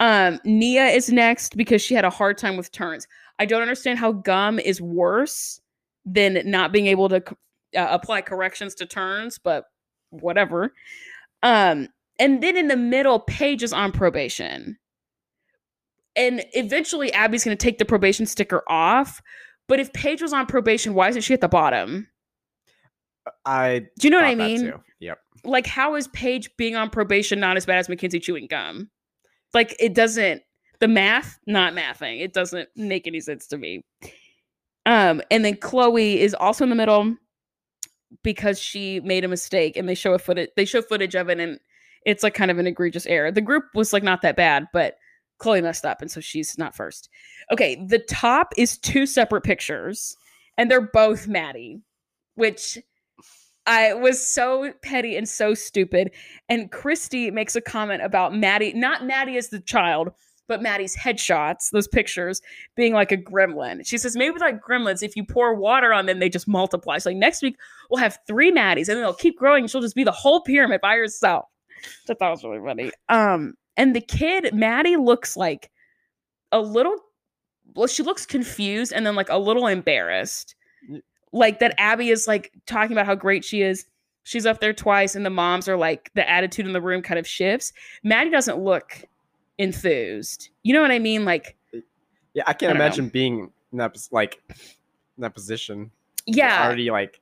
Um, 0.00 0.40
Nia 0.44 0.86
is 0.86 1.10
next 1.10 1.56
because 1.56 1.80
she 1.80 1.94
had 1.94 2.04
a 2.04 2.10
hard 2.10 2.36
time 2.36 2.56
with 2.56 2.72
turns. 2.72 3.06
I 3.38 3.46
don't 3.46 3.62
understand 3.62 3.98
how 3.98 4.12
gum 4.12 4.58
is 4.58 4.80
worse 4.80 5.60
than 6.04 6.40
not 6.44 6.72
being 6.72 6.86
able 6.86 7.08
to 7.08 7.22
uh, 7.76 7.86
apply 7.90 8.22
corrections 8.22 8.74
to 8.76 8.86
turns, 8.86 9.38
but 9.38 9.66
whatever. 10.10 10.74
Um, 11.42 11.88
and 12.18 12.42
then 12.42 12.56
in 12.56 12.68
the 12.68 12.76
middle, 12.76 13.20
Paige 13.20 13.62
is 13.62 13.72
on 13.72 13.92
probation. 13.92 14.78
And 16.16 16.44
eventually, 16.52 17.12
Abby's 17.12 17.44
going 17.44 17.56
to 17.56 17.62
take 17.62 17.78
the 17.78 17.84
probation 17.84 18.26
sticker 18.26 18.62
off. 18.68 19.20
But 19.66 19.80
if 19.80 19.92
Paige 19.92 20.22
was 20.22 20.32
on 20.32 20.46
probation, 20.46 20.94
why 20.94 21.08
isn't 21.08 21.22
she 21.22 21.34
at 21.34 21.40
the 21.40 21.48
bottom? 21.48 22.08
I 23.44 23.86
Do 23.98 24.06
you 24.06 24.10
know 24.10 24.18
what 24.18 24.26
I 24.26 24.34
mean? 24.34 24.60
too. 24.60 24.80
Yep. 25.00 25.18
Like, 25.44 25.66
how 25.66 25.94
is 25.94 26.08
Paige 26.08 26.50
being 26.56 26.76
on 26.76 26.90
probation 26.90 27.40
not 27.40 27.56
as 27.56 27.66
bad 27.66 27.78
as 27.78 27.88
Mackenzie 27.88 28.20
chewing 28.20 28.46
gum? 28.46 28.90
Like, 29.52 29.74
it 29.78 29.94
doesn't. 29.94 30.42
The 30.80 30.88
math, 30.88 31.38
not 31.46 31.72
mathing. 31.72 32.20
It 32.20 32.32
doesn't 32.32 32.68
make 32.76 33.06
any 33.06 33.20
sense 33.20 33.46
to 33.48 33.56
me. 33.56 33.84
Um, 34.86 35.22
and 35.30 35.44
then 35.44 35.56
Chloe 35.56 36.20
is 36.20 36.34
also 36.34 36.64
in 36.64 36.70
the 36.70 36.76
middle 36.76 37.16
because 38.22 38.60
she 38.60 39.00
made 39.00 39.24
a 39.24 39.28
mistake, 39.28 39.76
and 39.76 39.88
they 39.88 39.94
show 39.94 40.12
a 40.12 40.18
footage. 40.18 40.50
They 40.56 40.64
show 40.64 40.82
footage 40.82 41.14
of 41.14 41.30
it, 41.30 41.40
and 41.40 41.58
it's 42.04 42.22
like 42.22 42.34
kind 42.34 42.50
of 42.50 42.58
an 42.58 42.66
egregious 42.66 43.06
error. 43.06 43.30
The 43.30 43.40
group 43.40 43.64
was 43.74 43.92
like 43.92 44.02
not 44.02 44.22
that 44.22 44.36
bad, 44.36 44.66
but 44.72 44.96
Chloe 45.38 45.60
messed 45.60 45.84
up, 45.84 46.00
and 46.00 46.10
so 46.10 46.20
she's 46.20 46.56
not 46.58 46.74
first. 46.74 47.08
Okay, 47.52 47.84
the 47.86 47.98
top 47.98 48.52
is 48.56 48.78
two 48.78 49.06
separate 49.06 49.42
pictures, 49.42 50.16
and 50.56 50.70
they're 50.70 50.80
both 50.80 51.26
Maddie, 51.26 51.80
which 52.34 52.78
I 53.66 53.94
was 53.94 54.24
so 54.24 54.72
petty 54.82 55.16
and 55.16 55.28
so 55.28 55.54
stupid. 55.54 56.12
And 56.48 56.70
Christy 56.70 57.30
makes 57.30 57.56
a 57.56 57.60
comment 57.60 58.02
about 58.02 58.34
Maddie, 58.34 58.72
not 58.74 59.06
Maddie 59.06 59.36
as 59.36 59.48
the 59.48 59.60
child, 59.60 60.10
but 60.46 60.62
Maddie's 60.62 60.96
headshots, 60.96 61.70
those 61.70 61.88
pictures, 61.88 62.42
being 62.76 62.92
like 62.92 63.12
a 63.12 63.16
gremlin. 63.16 63.86
She 63.86 63.96
says, 63.96 64.14
maybe 64.14 64.38
like 64.38 64.62
gremlins, 64.62 65.02
if 65.02 65.16
you 65.16 65.24
pour 65.24 65.54
water 65.54 65.92
on 65.92 66.06
them, 66.06 66.18
they 66.18 66.28
just 66.28 66.46
multiply. 66.46 66.98
So 66.98 67.10
like 67.10 67.16
next 67.16 67.42
week, 67.42 67.56
we'll 67.90 68.00
have 68.00 68.18
three 68.26 68.52
Maddies 68.52 68.88
and 68.88 68.96
then 68.96 69.00
they'll 69.00 69.14
keep 69.14 69.38
growing. 69.38 69.66
She'll 69.66 69.80
just 69.80 69.96
be 69.96 70.04
the 70.04 70.12
whole 70.12 70.42
pyramid 70.42 70.82
by 70.82 70.96
herself. 70.96 71.46
Which 72.06 72.10
I 72.10 72.18
thought 72.18 72.30
was 72.30 72.44
really 72.44 72.64
funny. 72.64 72.90
Um, 73.08 73.54
and 73.76 73.94
the 73.94 74.00
kid, 74.00 74.54
Maddie, 74.54 74.96
looks 74.96 75.36
like 75.36 75.70
a 76.52 76.60
little 76.60 76.96
well, 77.74 77.86
she 77.88 78.02
looks 78.02 78.24
confused 78.26 78.92
and 78.92 79.04
then 79.06 79.16
like 79.16 79.28
a 79.30 79.38
little 79.38 79.66
embarrassed. 79.66 80.54
Like 81.32 81.58
that 81.58 81.74
Abby 81.78 82.10
is 82.10 82.28
like 82.28 82.52
talking 82.66 82.92
about 82.92 83.06
how 83.06 83.14
great 83.16 83.44
she 83.44 83.62
is. 83.62 83.86
She's 84.22 84.46
up 84.46 84.60
there 84.60 84.72
twice, 84.72 85.16
and 85.16 85.26
the 85.26 85.30
moms 85.30 85.68
are 85.68 85.76
like 85.76 86.10
the 86.14 86.28
attitude 86.30 86.66
in 86.66 86.72
the 86.72 86.80
room 86.80 87.02
kind 87.02 87.18
of 87.18 87.26
shifts. 87.26 87.72
Maddie 88.04 88.30
doesn't 88.30 88.58
look 88.58 89.04
enthused. 89.58 90.50
You 90.62 90.72
know 90.74 90.80
what 90.82 90.90
I 90.90 90.98
mean? 90.98 91.24
Like, 91.24 91.56
Yeah, 92.32 92.44
I 92.46 92.50
I 92.50 92.52
can't 92.54 92.72
know. 92.74 92.80
imagine 92.80 93.08
being 93.08 93.50
in 93.72 93.78
that 93.78 93.96
like 94.12 94.40
in 94.48 95.22
that 95.22 95.34
position. 95.34 95.90
Yeah, 96.26 96.64
already 96.64 96.90
like 96.90 97.20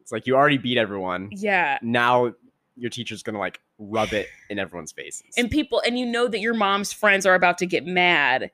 it's 0.00 0.10
like 0.10 0.26
you 0.26 0.34
already 0.34 0.58
beat 0.58 0.78
everyone. 0.78 1.28
yeah. 1.32 1.78
Now 1.82 2.32
your 2.76 2.90
teacher's 2.90 3.22
gonna 3.22 3.38
like 3.38 3.60
rub 3.78 4.12
it 4.12 4.28
in 4.50 4.58
everyone's 4.58 4.92
faces. 4.92 5.26
and 5.36 5.50
people 5.50 5.82
and 5.86 5.98
you 5.98 6.06
know 6.06 6.26
that 6.28 6.40
your 6.40 6.54
mom's 6.54 6.92
friends 6.92 7.26
are 7.26 7.34
about 7.34 7.58
to 7.58 7.66
get 7.66 7.84
mad 7.86 8.50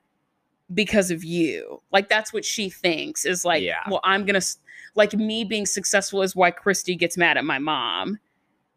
because 0.73 1.09
of 1.09 1.23
you 1.23 1.81
like 1.91 2.09
that's 2.09 2.31
what 2.31 2.45
she 2.45 2.69
thinks 2.69 3.25
is 3.25 3.43
like 3.43 3.63
Yeah. 3.63 3.77
well 3.89 4.01
i'm 4.03 4.25
gonna 4.25 4.41
like 4.95 5.13
me 5.13 5.43
being 5.43 5.65
successful 5.65 6.21
is 6.21 6.35
why 6.35 6.51
christy 6.51 6.95
gets 6.95 7.17
mad 7.17 7.37
at 7.37 7.45
my 7.45 7.57
mom 7.59 8.19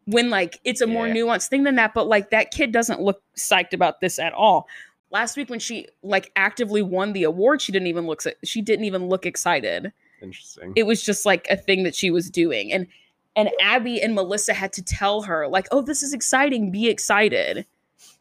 when 0.05 0.29
like 0.29 0.59
it's 0.63 0.81
a 0.81 0.87
more 0.87 1.07
Yeah. 1.07 1.13
nuanced 1.15 1.47
thing 1.49 1.63
than 1.63 1.75
that 1.75 1.93
but 1.93 2.07
like 2.07 2.31
that 2.31 2.49
kid 2.51 2.71
doesn't 2.71 3.01
look 3.01 3.21
psyched 3.37 3.73
about 3.73 4.01
this 4.01 4.17
at 4.17 4.33
all 4.33 4.67
last 5.11 5.37
week 5.37 5.49
when 5.49 5.59
she 5.59 5.87
like 6.01 6.31
actively 6.35 6.81
won 6.81 7.13
the 7.13 7.23
award 7.23 7.61
she 7.61 7.71
didn't 7.71 7.87
even 7.87 8.07
look 8.07 8.23
she 8.43 8.61
didn't 8.61 8.85
even 8.85 9.07
look 9.07 9.25
excited 9.25 9.91
Interesting. 10.21 10.73
it 10.75 10.83
was 10.83 11.03
just 11.03 11.25
like 11.27 11.45
a 11.51 11.57
thing 11.57 11.83
that 11.83 11.93
she 11.93 12.09
was 12.09 12.29
doing 12.29 12.71
and 12.73 12.87
and 13.35 13.49
abby 13.61 14.01
and 14.01 14.13
melissa 14.15 14.53
had 14.53 14.71
to 14.73 14.83
tell 14.83 15.23
her 15.23 15.47
like 15.47 15.67
oh 15.71 15.81
this 15.81 16.03
is 16.03 16.13
exciting. 16.13 16.71
Be 16.71 16.87
excited. 16.87 17.65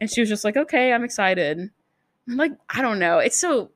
And 0.00 0.10
she 0.10 0.20
was 0.20 0.28
just 0.28 0.44
like 0.44 0.56
okay 0.56 0.92
i'm 0.92 1.04
excited. 1.04 1.70
I'm 2.28 2.36
like 2.36 2.52
i 2.70 2.82
don't 2.82 2.98
know. 2.98 3.18
It's 3.18 3.36
so 3.36 3.70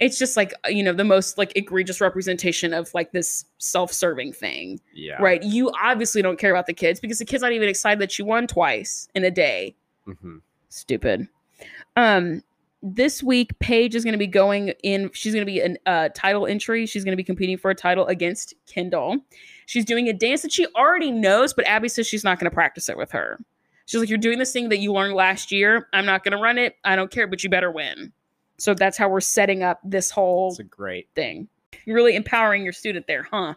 it's 0.00 0.18
just 0.18 0.36
like 0.36 0.52
you 0.68 0.82
know 0.82 0.92
the 0.92 1.04
most 1.04 1.38
like 1.38 1.56
egregious 1.56 2.00
representation 2.00 2.74
of 2.74 2.92
like 2.94 3.12
this 3.12 3.44
self-serving 3.58 4.32
thing. 4.32 4.80
Yeah. 4.94 5.22
right? 5.22 5.42
You 5.42 5.70
obviously 5.82 6.20
don't 6.22 6.38
care 6.38 6.50
about 6.50 6.66
the 6.66 6.74
kids 6.74 7.00
because 7.00 7.18
the 7.18 7.24
kid's 7.24 7.42
aren't 7.42 7.54
even 7.54 7.68
excited 7.68 8.00
that 8.00 8.18
you 8.18 8.24
won 8.24 8.46
twice 8.46 9.08
in 9.14 9.24
a 9.24 9.30
day. 9.30 9.76
Hmm 10.04 10.38
stupid. 10.74 11.28
Um, 11.96 12.42
this 12.86 13.22
week, 13.22 13.58
Paige 13.60 13.94
is 13.94 14.04
going 14.04 14.12
to 14.12 14.18
be 14.18 14.26
going 14.26 14.68
in. 14.82 15.10
She's 15.14 15.32
going 15.32 15.44
to 15.44 15.50
be 15.50 15.60
a 15.60 15.76
uh, 15.90 16.08
title 16.14 16.46
entry. 16.46 16.84
She's 16.84 17.02
going 17.02 17.12
to 17.12 17.16
be 17.16 17.24
competing 17.24 17.56
for 17.56 17.70
a 17.70 17.74
title 17.74 18.06
against 18.06 18.52
Kendall. 18.66 19.16
She's 19.64 19.86
doing 19.86 20.06
a 20.08 20.12
dance 20.12 20.42
that 20.42 20.52
she 20.52 20.66
already 20.76 21.10
knows, 21.10 21.54
but 21.54 21.66
Abby 21.66 21.88
says 21.88 22.06
she's 22.06 22.24
not 22.24 22.38
going 22.38 22.50
to 22.50 22.54
practice 22.54 22.90
it 22.90 22.98
with 22.98 23.10
her. 23.12 23.40
She's 23.86 24.00
like, 24.00 24.10
"You're 24.10 24.18
doing 24.18 24.38
this 24.38 24.52
thing 24.52 24.68
that 24.68 24.78
you 24.78 24.92
learned 24.92 25.14
last 25.14 25.50
year. 25.50 25.88
I'm 25.94 26.04
not 26.04 26.24
going 26.24 26.32
to 26.32 26.42
run 26.42 26.58
it. 26.58 26.76
I 26.84 26.94
don't 26.94 27.10
care, 27.10 27.26
but 27.26 27.42
you 27.42 27.48
better 27.48 27.70
win." 27.70 28.12
So 28.58 28.74
that's 28.74 28.98
how 28.98 29.08
we're 29.08 29.20
setting 29.20 29.62
up 29.62 29.80
this 29.82 30.10
whole 30.10 30.50
It's 30.50 30.58
a 30.58 30.64
great. 30.64 31.08
thing. 31.14 31.48
You're 31.86 31.96
really 31.96 32.14
empowering 32.14 32.62
your 32.64 32.72
student 32.72 33.06
there, 33.06 33.24
huh? 33.24 33.54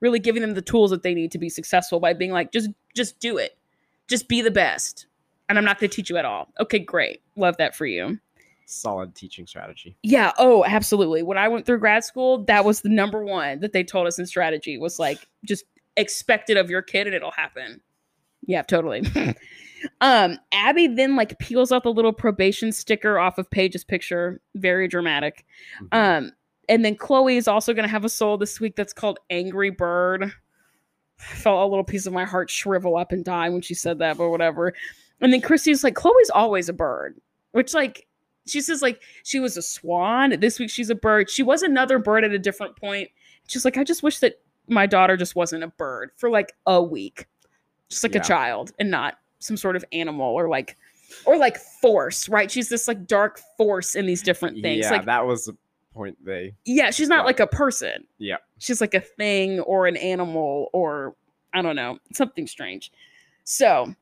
Really 0.00 0.18
giving 0.18 0.42
them 0.42 0.54
the 0.54 0.62
tools 0.62 0.90
that 0.90 1.02
they 1.02 1.14
need 1.14 1.30
to 1.32 1.38
be 1.38 1.48
successful 1.48 2.00
by 2.00 2.12
being 2.14 2.32
like, 2.32 2.52
just 2.52 2.70
just 2.96 3.20
do 3.20 3.36
it. 3.36 3.56
Just 4.08 4.28
be 4.28 4.40
the 4.40 4.50
best. 4.50 5.06
And 5.48 5.58
I'm 5.58 5.64
not 5.64 5.78
going 5.78 5.90
to 5.90 5.94
teach 5.94 6.08
you 6.08 6.16
at 6.16 6.24
all. 6.24 6.48
Okay, 6.58 6.78
great. 6.78 7.20
Love 7.36 7.56
that 7.58 7.76
for 7.76 7.84
you. 7.86 8.18
Solid 8.66 9.14
teaching 9.14 9.46
strategy. 9.46 9.96
Yeah, 10.02 10.32
oh, 10.38 10.64
absolutely. 10.64 11.22
When 11.22 11.38
I 11.38 11.48
went 11.48 11.66
through 11.66 11.78
grad 11.78 12.04
school, 12.04 12.44
that 12.44 12.64
was 12.64 12.80
the 12.80 12.88
number 12.88 13.24
one 13.24 13.60
that 13.60 13.72
they 13.72 13.84
told 13.84 14.06
us 14.06 14.18
in 14.18 14.26
strategy 14.26 14.78
was 14.78 14.98
like 14.98 15.18
just 15.44 15.64
expect 15.96 16.50
it 16.50 16.56
of 16.56 16.70
your 16.70 16.82
kid 16.82 17.06
and 17.06 17.14
it'll 17.14 17.30
happen. 17.30 17.80
Yeah, 18.46 18.62
totally. 18.62 19.04
um, 20.00 20.38
Abby 20.52 20.86
then 20.86 21.16
like 21.16 21.38
peels 21.38 21.72
off 21.72 21.84
the 21.84 21.92
little 21.92 22.12
probation 22.12 22.72
sticker 22.72 23.18
off 23.18 23.38
of 23.38 23.50
Paige's 23.50 23.84
picture. 23.84 24.40
Very 24.54 24.88
dramatic. 24.88 25.44
Mhm. 25.80 25.88
Um, 25.92 26.32
and 26.68 26.84
then 26.84 26.96
Chloe 26.96 27.36
is 27.36 27.48
also 27.48 27.74
going 27.74 27.84
to 27.84 27.90
have 27.90 28.04
a 28.04 28.08
soul 28.08 28.38
this 28.38 28.60
week 28.60 28.76
that's 28.76 28.92
called 28.92 29.18
Angry 29.30 29.70
Bird. 29.70 30.24
I 30.24 31.34
felt 31.34 31.62
a 31.62 31.66
little 31.66 31.84
piece 31.84 32.06
of 32.06 32.12
my 32.12 32.24
heart 32.24 32.50
shrivel 32.50 32.96
up 32.96 33.12
and 33.12 33.24
die 33.24 33.48
when 33.50 33.62
she 33.62 33.74
said 33.74 33.98
that, 33.98 34.16
but 34.16 34.30
whatever. 34.30 34.72
And 35.20 35.32
then 35.32 35.40
Christy's 35.40 35.84
like, 35.84 35.94
Chloe's 35.94 36.30
always 36.30 36.68
a 36.68 36.72
bird, 36.72 37.20
which 37.52 37.74
like 37.74 38.06
she 38.46 38.60
says 38.60 38.82
like 38.82 39.00
she 39.24 39.38
was 39.40 39.56
a 39.56 39.62
swan. 39.62 40.38
This 40.40 40.58
week 40.58 40.70
she's 40.70 40.90
a 40.90 40.94
bird. 40.94 41.30
She 41.30 41.42
was 41.42 41.62
another 41.62 41.98
bird 41.98 42.24
at 42.24 42.32
a 42.32 42.38
different 42.38 42.76
point. 42.76 43.08
She's 43.48 43.64
like, 43.64 43.76
I 43.76 43.84
just 43.84 44.02
wish 44.02 44.18
that 44.20 44.40
my 44.68 44.86
daughter 44.86 45.16
just 45.16 45.34
wasn't 45.36 45.64
a 45.64 45.68
bird 45.68 46.10
for 46.16 46.30
like 46.30 46.52
a 46.66 46.82
week, 46.82 47.26
just 47.88 48.02
like 48.04 48.14
Yeah. 48.14 48.20
a 48.20 48.24
child, 48.24 48.72
and 48.78 48.90
not 48.90 49.18
some 49.40 49.56
sort 49.56 49.76
of 49.76 49.84
animal 49.92 50.32
or 50.34 50.48
like 50.48 50.76
or 51.26 51.36
like 51.36 51.58
force, 51.58 52.28
right? 52.28 52.50
She's 52.50 52.68
this 52.68 52.88
like 52.88 53.06
dark 53.06 53.40
force 53.58 53.94
in 53.94 54.06
these 54.06 54.22
different 54.22 54.62
things. 54.62 54.84
Yeah, 54.86 54.92
like 54.92 55.04
that 55.06 55.26
was 55.26 55.44
the 55.46 55.56
point 55.94 56.16
they. 56.24 56.54
yeah, 56.64 56.90
she's 56.90 57.08
not 57.08 57.18
Right. 57.18 57.26
like 57.26 57.40
a 57.40 57.46
person. 57.46 58.06
Yeah. 58.18 58.36
She's 58.58 58.80
like 58.80 58.94
a 58.94 59.00
thing 59.00 59.60
or 59.60 59.86
an 59.86 59.96
animal 59.98 60.70
or 60.72 61.14
I 61.52 61.60
don't 61.60 61.76
know, 61.76 61.98
something 62.14 62.46
strange. 62.46 62.90
So 63.44 63.94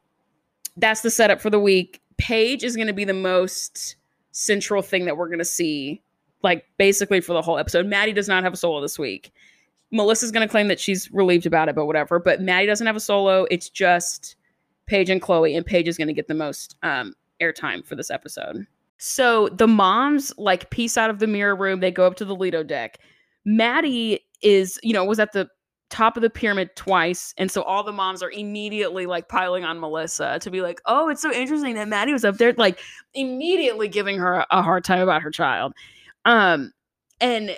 that's 0.76 1.00
the 1.00 1.10
setup 1.10 1.40
for 1.40 1.50
the 1.50 1.58
week. 1.58 2.00
Paige 2.16 2.62
is 2.62 2.76
going 2.76 2.86
to 2.86 2.92
be 2.92 3.04
the 3.04 3.12
most 3.14 3.96
central 4.40 4.80
thing 4.80 5.04
that 5.04 5.16
we're 5.16 5.28
going 5.28 5.38
to 5.38 5.44
see, 5.44 6.02
like 6.42 6.64
basically 6.78 7.20
for 7.20 7.34
the 7.34 7.42
whole 7.42 7.58
episode. 7.58 7.86
Maddie 7.86 8.12
does 8.12 8.28
not 8.28 8.42
have 8.42 8.54
a 8.54 8.56
solo 8.56 8.80
this 8.80 8.98
week. 8.98 9.32
Melissa's 9.90 10.30
going 10.30 10.46
to 10.46 10.50
claim 10.50 10.68
that 10.68 10.80
she's 10.80 11.10
relieved 11.12 11.46
about 11.46 11.68
it, 11.68 11.74
but 11.74 11.86
whatever. 11.86 12.18
But 12.18 12.40
Maddie 12.40 12.66
doesn't 12.66 12.86
have 12.86 12.96
a 12.96 13.00
solo. 13.00 13.46
It's 13.50 13.68
just 13.68 14.36
Paige 14.86 15.10
and 15.10 15.20
Chloe, 15.20 15.54
and 15.56 15.66
Paige 15.66 15.88
is 15.88 15.98
going 15.98 16.08
to 16.08 16.14
get 16.14 16.28
the 16.28 16.34
most 16.34 16.76
um, 16.82 17.14
airtime 17.40 17.84
for 17.84 17.96
this 17.96 18.10
episode. 18.10 18.66
So 18.98 19.48
the 19.48 19.68
moms 19.68 20.32
like 20.38 20.70
piece 20.70 20.96
out 20.96 21.10
of 21.10 21.18
the 21.18 21.26
mirror 21.26 21.56
room. 21.56 21.80
They 21.80 21.90
go 21.90 22.06
up 22.06 22.16
to 22.16 22.24
the 22.24 22.34
Lido 22.34 22.62
deck. 22.62 22.98
Maddie 23.44 24.20
is, 24.42 24.78
you 24.82 24.92
know, 24.92 25.04
was 25.04 25.18
at 25.18 25.32
the 25.32 25.48
top 25.90 26.16
of 26.16 26.22
the 26.22 26.30
pyramid 26.30 26.70
twice, 26.76 27.34
and 27.36 27.50
so 27.50 27.62
all 27.62 27.82
the 27.82 27.92
moms 27.92 28.22
are 28.22 28.30
immediately 28.30 29.06
like 29.06 29.28
piling 29.28 29.64
on 29.64 29.80
Melissa 29.80 30.38
to 30.40 30.50
be 30.50 30.62
like, 30.62 30.80
"Oh, 30.86 31.08
it's 31.08 31.22
so 31.22 31.32
interesting 31.32 31.74
that 31.74 31.88
Maddie 31.88 32.12
was 32.12 32.24
up 32.24 32.36
there," 32.38 32.54
like 32.56 32.80
immediately 33.14 33.88
giving 33.88 34.18
her 34.18 34.46
a 34.50 34.62
hard 34.62 34.84
time 34.84 35.00
about 35.00 35.22
her 35.22 35.30
child. 35.30 35.72
Um, 36.24 36.72
and 37.20 37.56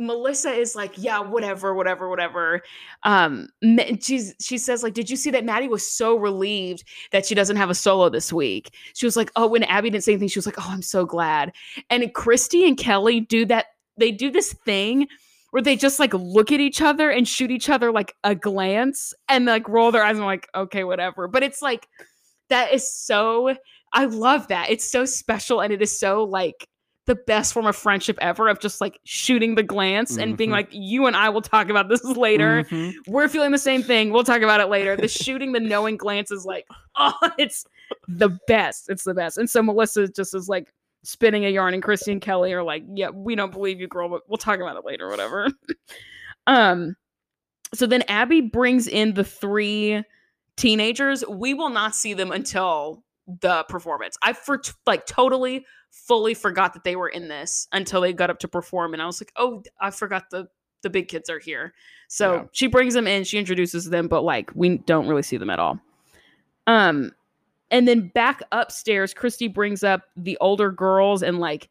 Melissa 0.00 0.50
is 0.50 0.74
like, 0.74 0.92
yeah, 0.96 1.20
whatever, 1.20 1.74
whatever, 1.74 2.08
whatever. 2.08 2.62
Um, 3.02 3.48
she's 4.00 4.34
she 4.40 4.56
says 4.58 4.82
like, 4.82 4.94
did 4.94 5.10
you 5.10 5.16
see 5.16 5.30
that 5.30 5.44
Maddie 5.44 5.68
was 5.68 5.88
so 5.88 6.16
relieved 6.16 6.84
that 7.12 7.26
she 7.26 7.34
doesn't 7.34 7.56
have 7.56 7.70
a 7.70 7.74
solo 7.74 8.08
this 8.08 8.32
week? 8.32 8.74
She 8.94 9.06
was 9.06 9.16
like, 9.16 9.30
oh, 9.36 9.46
when 9.46 9.62
Abby 9.64 9.90
didn't 9.90 10.04
say 10.04 10.12
anything, 10.12 10.28
she 10.28 10.38
was 10.38 10.46
like, 10.46 10.58
oh, 10.58 10.68
I'm 10.68 10.82
so 10.82 11.04
glad. 11.04 11.52
And 11.90 12.12
Christy 12.14 12.66
and 12.66 12.78
Kelly 12.78 13.20
do 13.20 13.44
that. 13.46 13.66
They 13.98 14.10
do 14.10 14.30
this 14.30 14.54
thing 14.54 15.06
where 15.50 15.62
they 15.62 15.76
just 15.76 15.98
like 15.98 16.14
look 16.14 16.52
at 16.52 16.60
each 16.60 16.80
other 16.80 17.10
and 17.10 17.26
shoot 17.26 17.50
each 17.50 17.68
other 17.68 17.90
like 17.92 18.14
a 18.24 18.34
glance 18.34 19.12
and 19.28 19.46
like 19.46 19.68
roll 19.68 19.90
their 19.92 20.04
eyes 20.04 20.16
and 20.16 20.26
like, 20.26 20.46
okay, 20.54 20.84
whatever. 20.84 21.26
But 21.28 21.42
it's 21.42 21.60
like 21.62 21.88
that 22.48 22.72
is 22.72 22.92
so. 22.92 23.54
I 23.92 24.04
love 24.04 24.48
that. 24.48 24.70
It's 24.70 24.84
so 24.90 25.04
special 25.04 25.60
and 25.60 25.72
it 25.72 25.82
is 25.82 25.98
so 25.98 26.22
like 26.24 26.66
the 27.06 27.16
best 27.26 27.52
form 27.52 27.66
of 27.66 27.74
friendship 27.74 28.16
ever 28.20 28.46
of 28.48 28.60
just 28.60 28.80
like 28.80 29.00
shooting 29.04 29.56
the 29.56 29.64
glance 29.64 30.16
and 30.16 30.36
being 30.36 30.50
Mhm. 30.50 30.52
like, 30.52 30.68
you 30.70 31.06
and 31.06 31.16
I 31.16 31.28
will 31.30 31.42
talk 31.42 31.68
about 31.68 31.88
this 31.88 32.04
later. 32.16 32.62
Mhm. 32.64 32.92
We're 33.08 33.26
feeling 33.28 33.50
the 33.50 33.58
same 33.58 33.82
thing. 33.82 34.12
We'll 34.12 34.22
talk 34.22 34.42
about 34.42 34.60
it 34.60 34.66
later. 34.68 34.94
The 34.96 35.08
shooting, 35.08 35.50
the 35.50 35.58
knowing 35.58 35.96
glance 35.96 36.30
is 36.30 36.44
like, 36.44 36.68
oh, 36.96 37.12
it's 37.36 37.64
the 38.06 38.38
best. 38.46 38.88
It's 38.90 39.02
the 39.02 39.14
best. 39.14 39.38
And 39.38 39.50
so 39.50 39.60
Melissa 39.60 40.06
just 40.06 40.34
is 40.36 40.48
like 40.48 40.72
spinning 41.02 41.44
a 41.44 41.48
yarn, 41.48 41.74
and 41.74 41.82
Christy 41.82 42.12
and 42.12 42.20
Kelly 42.20 42.52
are 42.52 42.62
like, 42.62 42.84
yeah, 42.94 43.10
we 43.10 43.34
don't 43.34 43.52
believe 43.52 43.80
you, 43.80 43.88
girl, 43.88 44.08
but 44.08 44.22
we'll 44.28 44.38
talk 44.38 44.60
about 44.60 44.76
it 44.76 44.84
later, 44.84 45.08
whatever. 45.08 45.48
um, 46.46 46.96
so 47.74 47.86
then 47.86 48.02
Abby 48.08 48.40
brings 48.40 48.86
in 48.86 49.14
the 49.14 49.24
three 49.24 50.02
teenagers. 50.56 51.24
We 51.28 51.54
will 51.54 51.70
not 51.70 51.94
see 51.94 52.14
them 52.14 52.32
until 52.32 53.04
the 53.40 53.64
performance. 53.68 54.16
I 54.22 54.32
for 54.32 54.60
like 54.86 55.06
totally 55.06 55.64
fully 55.90 56.34
forgot 56.34 56.72
that 56.74 56.84
they 56.84 56.96
were 56.96 57.08
in 57.08 57.28
this 57.28 57.68
until 57.72 58.00
they 58.00 58.12
got 58.12 58.30
up 58.30 58.38
to 58.40 58.48
perform 58.48 58.92
and 58.92 59.00
I 59.02 59.06
was 59.06 59.20
like, 59.20 59.32
"Oh, 59.36 59.62
I 59.80 59.90
forgot 59.90 60.30
the 60.30 60.48
the 60.82 60.90
big 60.90 61.08
kids 61.08 61.30
are 61.30 61.38
here." 61.38 61.72
So 62.08 62.34
Yeah. 62.34 62.44
she 62.52 62.66
brings 62.66 62.94
them 62.94 63.06
in, 63.06 63.22
she 63.24 63.38
introduces 63.38 63.88
them, 63.88 64.08
but 64.08 64.22
like 64.22 64.50
we 64.54 64.78
don't 64.78 65.06
really 65.06 65.22
see 65.22 65.36
them 65.36 65.50
at 65.50 65.60
all. 65.60 65.78
Um 66.66 67.12
and 67.70 67.86
then 67.88 68.08
back 68.08 68.42
upstairs, 68.52 69.14
Christy 69.14 69.48
brings 69.48 69.82
up 69.84 70.02
the 70.16 70.36
older 70.40 70.70
girls 70.72 71.22
and 71.22 71.38
like 71.38 71.68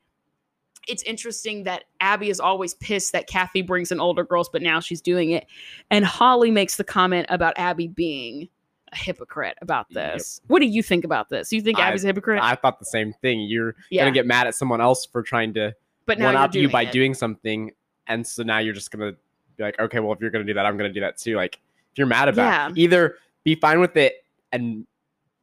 it's 0.87 1.03
interesting 1.03 1.63
that 1.65 1.83
Abby 1.99 2.29
is 2.29 2.39
always 2.39 2.73
pissed 2.75 3.11
that 3.11 3.27
Kathy 3.27 3.61
brings 3.61 3.91
in 3.91 3.99
older 3.99 4.23
girls, 4.23 4.49
but 4.49 4.61
now 4.63 4.79
she's 4.79 5.01
doing 5.01 5.29
it. 5.31 5.45
And 5.91 6.03
Holly 6.03 6.49
makes 6.49 6.77
the 6.77 6.83
comment 6.83 7.27
about 7.29 7.53
Abby 7.57 7.87
being 7.87 8.49
a 8.91 8.95
hypocrite 8.95 9.55
about 9.61 9.85
Yep. 9.91 10.13
this. 10.13 10.41
What 10.47 10.59
do 10.59 10.65
you 10.65 10.81
think 10.81 11.03
about 11.03 11.29
this? 11.29 11.53
You 11.53 11.61
think 11.61 11.77
I- 11.77 11.89
Abby's 11.89 12.03
a 12.05 12.07
hypocrite? 12.07 12.41
I 12.41 12.55
thought 12.55 12.79
the 12.79 12.85
same 12.85 13.13
thing. 13.21 13.41
You're 13.41 13.75
yeah, 13.91 14.01
gonna 14.03 14.13
get 14.15 14.25
mad 14.25 14.47
at 14.47 14.55
someone 14.55 14.81
else 14.81 15.05
for 15.05 15.21
trying 15.21 15.53
to 15.55 15.75
but 16.07 16.17
now 16.17 16.25
one 16.25 16.35
up 16.37 16.55
you 16.55 16.67
by 16.69 16.83
it. 16.83 16.91
doing 16.91 17.13
something, 17.13 17.71
and 18.07 18.25
so 18.25 18.41
now 18.41 18.57
you're 18.57 18.73
just 18.73 18.89
gonna 18.89 19.11
be 19.57 19.63
like, 19.63 19.77
okay, 19.79 19.99
well, 19.99 20.13
if 20.13 20.21
you're 20.21 20.31
gonna 20.31 20.43
do 20.43 20.55
that, 20.55 20.65
I'm 20.65 20.75
gonna 20.75 20.91
do 20.91 21.01
that 21.01 21.17
too. 21.17 21.35
Like, 21.35 21.59
if 21.91 21.99
you're 21.99 22.07
mad 22.07 22.29
about 22.29 22.41
Yeah. 22.47 22.69
it, 22.69 22.77
either 22.79 23.17
be 23.43 23.53
fine 23.53 23.79
with 23.79 23.95
it 23.95 24.25
and 24.51 24.87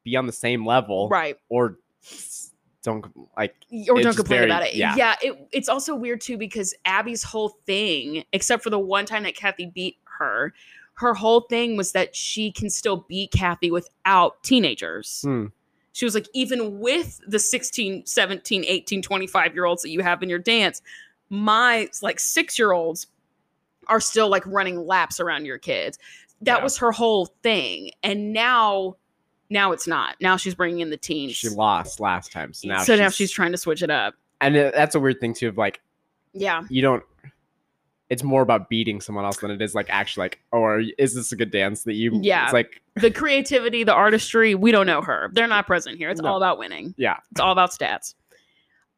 be 0.07 0.17
on 0.17 0.27
the 0.27 0.33
same 0.33 0.65
level, 0.65 1.09
right. 1.11 1.37
or 1.51 1.77
don't 2.83 3.05
like. 3.37 3.55
or 3.91 4.01
don't 4.01 4.17
complain 4.17 4.39
very- 4.41 4.51
about 4.51 4.63
it. 4.63 4.75
Yeah, 4.75 4.95
yeah. 4.97 5.17
it, 5.21 5.49
it's 5.53 5.69
also 5.69 5.95
weird 5.95 6.21
too 6.21 6.39
because 6.39 6.73
Abby's 6.85 7.23
whole 7.25 7.59
thing, 7.67 8.25
except 8.33 8.63
for 8.63 8.71
the 8.71 8.79
one 8.79 9.05
time 9.05 9.25
that 9.25 9.35
Kathy 9.35 9.67
beat 9.67 9.97
her, 10.19 10.55
her 10.95 11.13
whole 11.13 11.41
thing 11.43 11.77
was 11.77 11.93
that 11.93 12.15
she 12.17 12.51
can 12.53 12.71
still 12.71 13.05
beat 13.09 13.33
Kathy 13.33 13.71
without 13.71 14.43
teenagers. 14.43 15.21
Hmm. 15.23 15.47
She 15.93 16.05
was 16.05 16.15
like, 16.15 16.29
even 16.33 16.79
with 16.79 17.21
the 17.27 17.39
16, 17.39 18.07
17, 18.07 18.65
18, 18.67 19.03
25 19.03 19.55
year 19.55 19.65
olds 19.65 19.83
that 19.83 19.91
you 19.91 20.01
have 20.03 20.23
in 20.23 20.29
your 20.29 20.39
dance, 20.39 20.81
my 21.29 21.89
like 22.03 22.21
six 22.21 22.59
year 22.59 22.73
olds 22.73 23.09
are 23.89 24.01
still 24.01 24.29
like 24.29 24.47
running 24.47 24.87
laps 24.87 25.19
around 25.21 25.45
your 25.47 25.59
kids. 25.59 25.99
that 26.43 26.59
Yeah. 26.59 26.63
was 26.63 26.77
her 26.79 26.93
whole 26.93 27.27
thing. 27.43 27.91
And 28.03 28.33
now, 28.35 28.97
now 29.51 29.73
it's 29.73 29.87
not. 29.87 30.17
Now 30.21 30.37
she's 30.37 30.55
bringing 30.55 30.81
in 30.81 30.91
the 30.91 30.97
teens. 30.97 31.33
She 31.37 31.49
lost 31.49 32.01
last 32.01 32.33
time, 32.33 32.53
so 32.53 32.69
now 32.69 32.79
so 32.83 32.93
she's, 32.95 33.01
now 33.01 33.09
she's 33.11 33.31
trying 33.31 33.53
to 33.53 33.59
switch 33.59 33.83
it 33.83 33.91
up. 33.91 34.15
and 34.41 34.55
that's 34.55 34.95
a 34.95 35.01
weird 35.01 35.21
thing 35.21 35.35
too. 35.35 35.49
Of 35.49 35.57
like, 35.59 35.81
Yeah. 36.33 36.63
you 36.69 36.83
don't. 36.83 37.03
It's 38.09 38.23
more 38.23 38.43
about 38.43 38.69
beating 38.69 39.01
someone 39.01 39.25
else 39.25 39.39
than 39.39 39.51
it 39.51 39.61
is 39.61 39.75
like 39.75 39.87
actually 39.91 40.25
like, 40.27 40.41
oh, 40.53 40.63
are, 40.63 40.81
is 40.97 41.15
this 41.15 41.33
a 41.33 41.37
good 41.37 41.51
dance 41.51 41.83
that 41.85 41.95
you? 41.95 42.19
Yeah. 42.23 42.45
It's 42.45 42.53
like, 42.53 42.81
The 42.95 43.11
creativity, 43.11 43.83
the 43.83 43.95
artistry, 43.95 44.55
we 44.55 44.71
don't 44.71 44.87
know 44.87 45.03
her. 45.03 45.29
They're 45.33 45.49
not 45.49 45.67
present 45.67 45.99
here. 45.99 46.09
It's 46.11 46.21
No. 46.21 46.29
all 46.29 46.37
about 46.37 46.57
winning. 46.59 46.95
yeah, 46.97 47.17
It's 47.33 47.41
all 47.41 47.51
about 47.51 47.73
stats. 47.73 48.15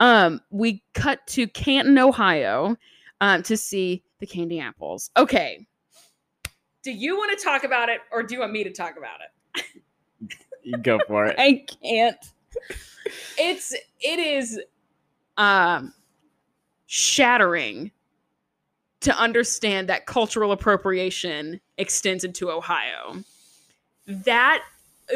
Um, 0.01 0.43
we 0.51 0.83
cut 0.93 1.27
to 1.29 1.49
Canton, 1.49 1.99
Ohio, 1.99 2.77
um, 3.23 3.43
to 3.45 3.57
see 3.57 4.03
the 4.21 4.27
candy 4.27 4.61
apples. 4.61 5.11
Okay. 5.17 5.67
Do 6.85 6.93
you 6.93 7.17
want 7.17 7.37
to 7.37 7.43
talk 7.43 7.65
about 7.65 7.89
it 7.89 8.01
or 8.13 8.23
do 8.23 8.35
you 8.35 8.41
want 8.41 8.53
me 8.53 8.63
to 8.65 8.71
talk 8.73 8.97
about 8.99 9.21
it? 9.57 9.65
you 10.69 10.79
go 10.83 10.99
for 11.07 11.27
it. 11.27 11.37
I 11.39 11.64
can't. 11.83 12.16
It's 13.39 13.73
it 14.01 14.19
is 14.19 14.61
um 15.37 15.95
shattering 16.87 17.91
to 19.01 19.16
understand 19.16 19.89
that 19.89 20.07
cultural 20.07 20.53
appropriation 20.53 21.61
extends 21.77 22.25
into 22.25 22.51
Ohio. 22.51 23.23
That 24.07 24.62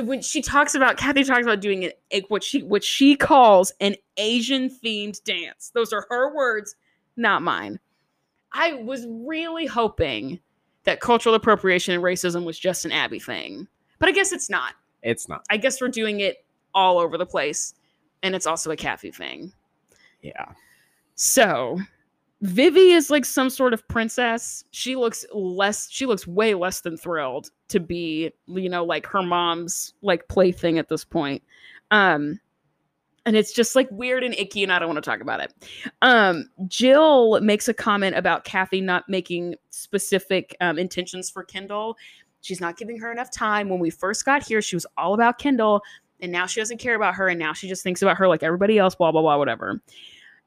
when 0.03 0.23
she 0.23 0.41
talks 0.41 0.75
about 0.75 0.97
Kathy 0.97 1.25
talks 1.25 1.43
about 1.43 1.61
doing 1.61 1.83
it 1.83 2.01
a- 2.11 2.21
what 2.29 2.43
she 2.43 2.63
what 2.63 2.85
she 2.85 3.17
calls 3.17 3.73
an 3.81 3.97
Asian 4.17 4.71
themed 4.71 5.23
dance. 5.25 5.71
Those 5.75 5.93
are 5.93 6.07
her 6.09 6.35
words, 6.35 6.77
not 7.17 7.43
mine. 7.43 7.79
I 8.53 8.75
was 8.75 9.07
really 9.09 9.67
hoping 9.67 10.41
that 10.85 11.01
cultural 11.01 11.35
appropriation 11.35 11.95
and 11.95 12.03
racism 12.03 12.45
was 12.45 12.59
just 12.59 12.85
an 12.85 12.93
Abby 12.93 13.19
thing. 13.19 13.67
But 13.99 14.09
I 14.09 14.13
guess 14.13 14.33
it's 14.33 14.51
not. 14.51 14.75
It's 15.03 15.29
not. 15.29 15.45
I 15.51 15.57
guess 15.57 15.81
we're 15.81 15.89
doing 15.89 16.21
it 16.21 16.45
all 16.75 16.99
over 16.99 17.19
the 17.19 17.27
place. 17.27 17.75
And 18.23 18.35
it's 18.35 18.47
also 18.47 18.71
a 18.71 18.77
Kathy 18.77 19.11
thing. 19.11 19.53
Yeah. 20.23 20.53
So 21.17 21.79
Vivi 22.43 22.93
is 22.93 23.11
like 23.11 23.25
some 23.25 23.51
sort 23.51 23.73
of 23.73 23.87
princess. 23.89 24.65
She 24.71 24.97
looks 24.97 25.25
less, 25.33 25.89
she 25.91 26.07
looks 26.07 26.27
way 26.27 26.55
less 26.55 26.81
than 26.81 26.97
thrilled 26.97 27.51
to 27.69 27.81
be, 27.81 28.33
you 28.47 28.69
know, 28.69 28.85
like 28.85 29.07
her 29.07 29.23
mom's 29.23 29.95
like 30.03 30.29
plaything 30.29 30.79
at 30.79 30.89
this 30.89 31.05
point. 31.05 31.43
Um, 31.91 32.41
and 33.25 33.37
it's 33.37 33.53
just 33.53 33.77
like 33.77 33.89
weird 33.93 34.25
and 34.25 34.35
icky, 34.35 34.65
and 34.65 34.73
I 34.73 34.81
don't 34.81 34.89
want 34.89 35.03
to 35.03 35.09
talk 35.09 35.21
about 35.21 35.41
it. 35.41 35.55
Um, 36.03 36.51
Jill 36.67 37.41
makes 37.41 37.69
a 37.69 37.75
comment 37.75 38.17
about 38.17 38.45
Kathy 38.45 38.81
not 38.81 39.09
making 39.09 39.55
specific 39.71 40.57
um, 40.61 40.79
intentions 40.79 41.31
for 41.31 41.45
Kendall. 41.45 41.97
She's 42.43 42.61
not 42.61 42.77
giving 42.77 42.99
her 42.99 43.11
enough 43.11 43.31
time. 43.31 43.69
When 43.71 43.79
we 43.79 43.89
first 43.91 44.25
got 44.25 44.43
here, 44.47 44.61
she 44.61 44.77
was 44.77 44.85
all 44.99 45.15
about 45.15 45.39
Kendall, 45.39 45.83
and 46.21 46.31
now 46.31 46.45
she 46.47 46.61
doesn't 46.61 46.79
care 46.79 46.95
about 46.95 47.15
her, 47.15 47.29
and 47.29 47.39
now 47.39 47.53
she 47.55 47.69
just 47.69 47.83
thinks 47.83 48.03
about 48.03 48.19
her 48.19 48.29
like 48.29 48.43
everybody 48.43 48.79
else, 48.79 48.95
blah, 48.95 49.11
blah, 49.13 49.23
blah, 49.23 49.39
whatever. 49.39 49.81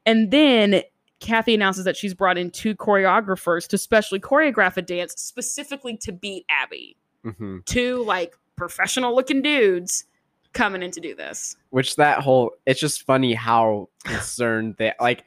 And 0.05 0.29
then 0.29 0.83
Kathy 1.19 1.55
announces 1.55 1.85
that 1.85 1.97
she's 1.97 2.13
brought 2.13 2.37
in 2.37 2.51
two 2.51 2.75
choreographers 2.75 3.67
to 3.69 3.77
specially 3.77 4.19
choreograph 4.19 4.77
a 4.77 4.81
dance 4.83 5.13
specifically 5.17 5.97
to 5.97 6.11
beat 6.11 6.45
Abby. 6.49 6.95
hmm 7.23 7.59
Two 7.65 8.03
like 8.03 8.35
professional 8.55 9.15
looking 9.15 9.41
dudes 9.41 10.05
coming 10.53 10.83
in 10.83 10.91
to 10.91 10.99
do 11.01 11.15
this. 11.15 11.55
Which 11.71 11.95
that 11.95 12.19
whole 12.19 12.51
it's 12.65 12.79
just 12.79 13.03
funny 13.03 13.33
how 13.33 13.89
concerned 14.03 14.75
they 14.77 14.93
like. 14.99 15.23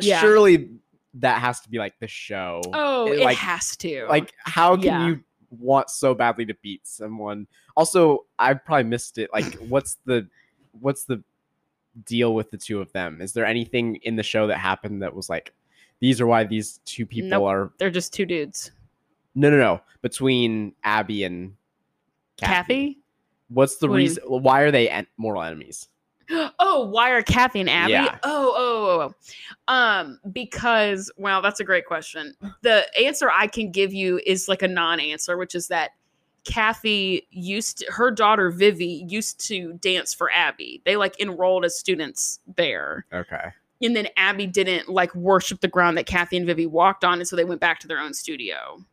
Yeah. 0.00 0.20
Surely 0.20 0.70
that 1.14 1.40
has 1.40 1.60
to 1.60 1.68
be 1.68 1.78
like 1.78 1.98
the 2.00 2.08
show. 2.08 2.60
Oh, 2.72 3.06
It, 3.12 3.20
it 3.20 3.24
like- 3.24 3.36
has 3.38 3.76
to. 3.78 4.06
Like, 4.08 4.32
how 4.38 4.76
can 4.76 4.84
Yeah. 4.84 5.06
you 5.08 5.20
want 5.60 5.90
so 5.90 6.14
badly 6.14 6.44
to 6.46 6.54
beat 6.62 6.86
someone? 6.86 7.46
Also, 7.76 8.26
I've 8.38 8.64
probably 8.64 8.84
missed 8.84 9.18
it. 9.18 9.30
Like, 9.32 9.54
what's 9.68 9.98
the 10.04 10.26
what's 10.80 11.04
the 11.04 11.22
deal 12.06 12.34
with 12.34 12.50
the 12.50 12.58
two 12.58 12.80
of 12.80 12.92
them? 12.92 13.20
Is 13.20 13.32
there 13.32 13.46
anything 13.46 13.96
in 14.02 14.16
the 14.16 14.22
show 14.22 14.46
that 14.46 14.58
happened 14.58 15.02
that 15.02 15.14
was 15.14 15.28
like, 15.28 15.52
these 16.00 16.20
are 16.20 16.26
why 16.26 16.44
these 16.44 16.80
two 16.84 17.06
people 17.06 17.30
Nope. 17.30 17.44
are 17.44 17.72
they're 17.78 17.90
just 17.90 18.12
two 18.12 18.26
dudes. 18.26 18.72
no, 19.34 19.48
no, 19.50 19.56
no, 19.58 19.80
between 20.02 20.74
Abby 20.84 21.24
and 21.24 21.54
Kathy? 22.36 22.98
What's 23.48 23.76
the 23.76 23.88
What 23.88 23.96
reason? 23.96 24.22
Why 24.26 24.62
are 24.62 24.70
they 24.70 24.88
en- 24.88 25.06
mortal 25.16 25.42
enemies? 25.42 25.88
Oh, 26.58 26.86
why 26.88 27.10
are 27.10 27.22
Kathy 27.22 27.60
and 27.60 27.70
Abby? 27.70 27.92
Yeah. 27.92 28.18
Oh, 28.22 28.54
oh, 28.56 28.86
oh, 28.86 29.14
oh. 29.68 29.72
Um, 29.72 30.18
because 30.32 31.10
well, 31.16 31.42
that's 31.42 31.60
a 31.60 31.64
great 31.64 31.86
question. 31.86 32.34
The 32.62 32.86
answer 33.02 33.30
I 33.30 33.46
can 33.46 33.70
give 33.70 33.92
you 33.92 34.20
is 34.26 34.48
like 34.48 34.62
a 34.62 34.68
non-answer, 34.68 35.36
which 35.36 35.54
is 35.54 35.68
that 35.68 35.90
Kathy 36.44 37.26
used 37.30 37.78
to, 37.78 37.92
her 37.92 38.10
daughter 38.10 38.50
Vivi 38.50 39.06
used 39.08 39.40
to 39.48 39.72
dance 39.74 40.12
for 40.12 40.30
Abby. 40.30 40.82
They 40.84 40.96
like 40.96 41.18
enrolled 41.20 41.64
as 41.64 41.78
students 41.78 42.40
there. 42.56 43.06
Okay. 43.12 43.48
And 43.82 43.96
then 43.96 44.08
Abby 44.16 44.46
didn't 44.46 44.88
like 44.88 45.14
worship 45.14 45.60
the 45.60 45.68
ground 45.68 45.96
that 45.98 46.06
Kathy 46.06 46.36
and 46.36 46.46
Vivi 46.46 46.66
walked 46.66 47.04
on, 47.04 47.18
and 47.18 47.28
so 47.28 47.34
they 47.36 47.44
went 47.44 47.60
back 47.60 47.80
to 47.80 47.88
their 47.88 47.98
own 47.98 48.14
studio. 48.14 48.84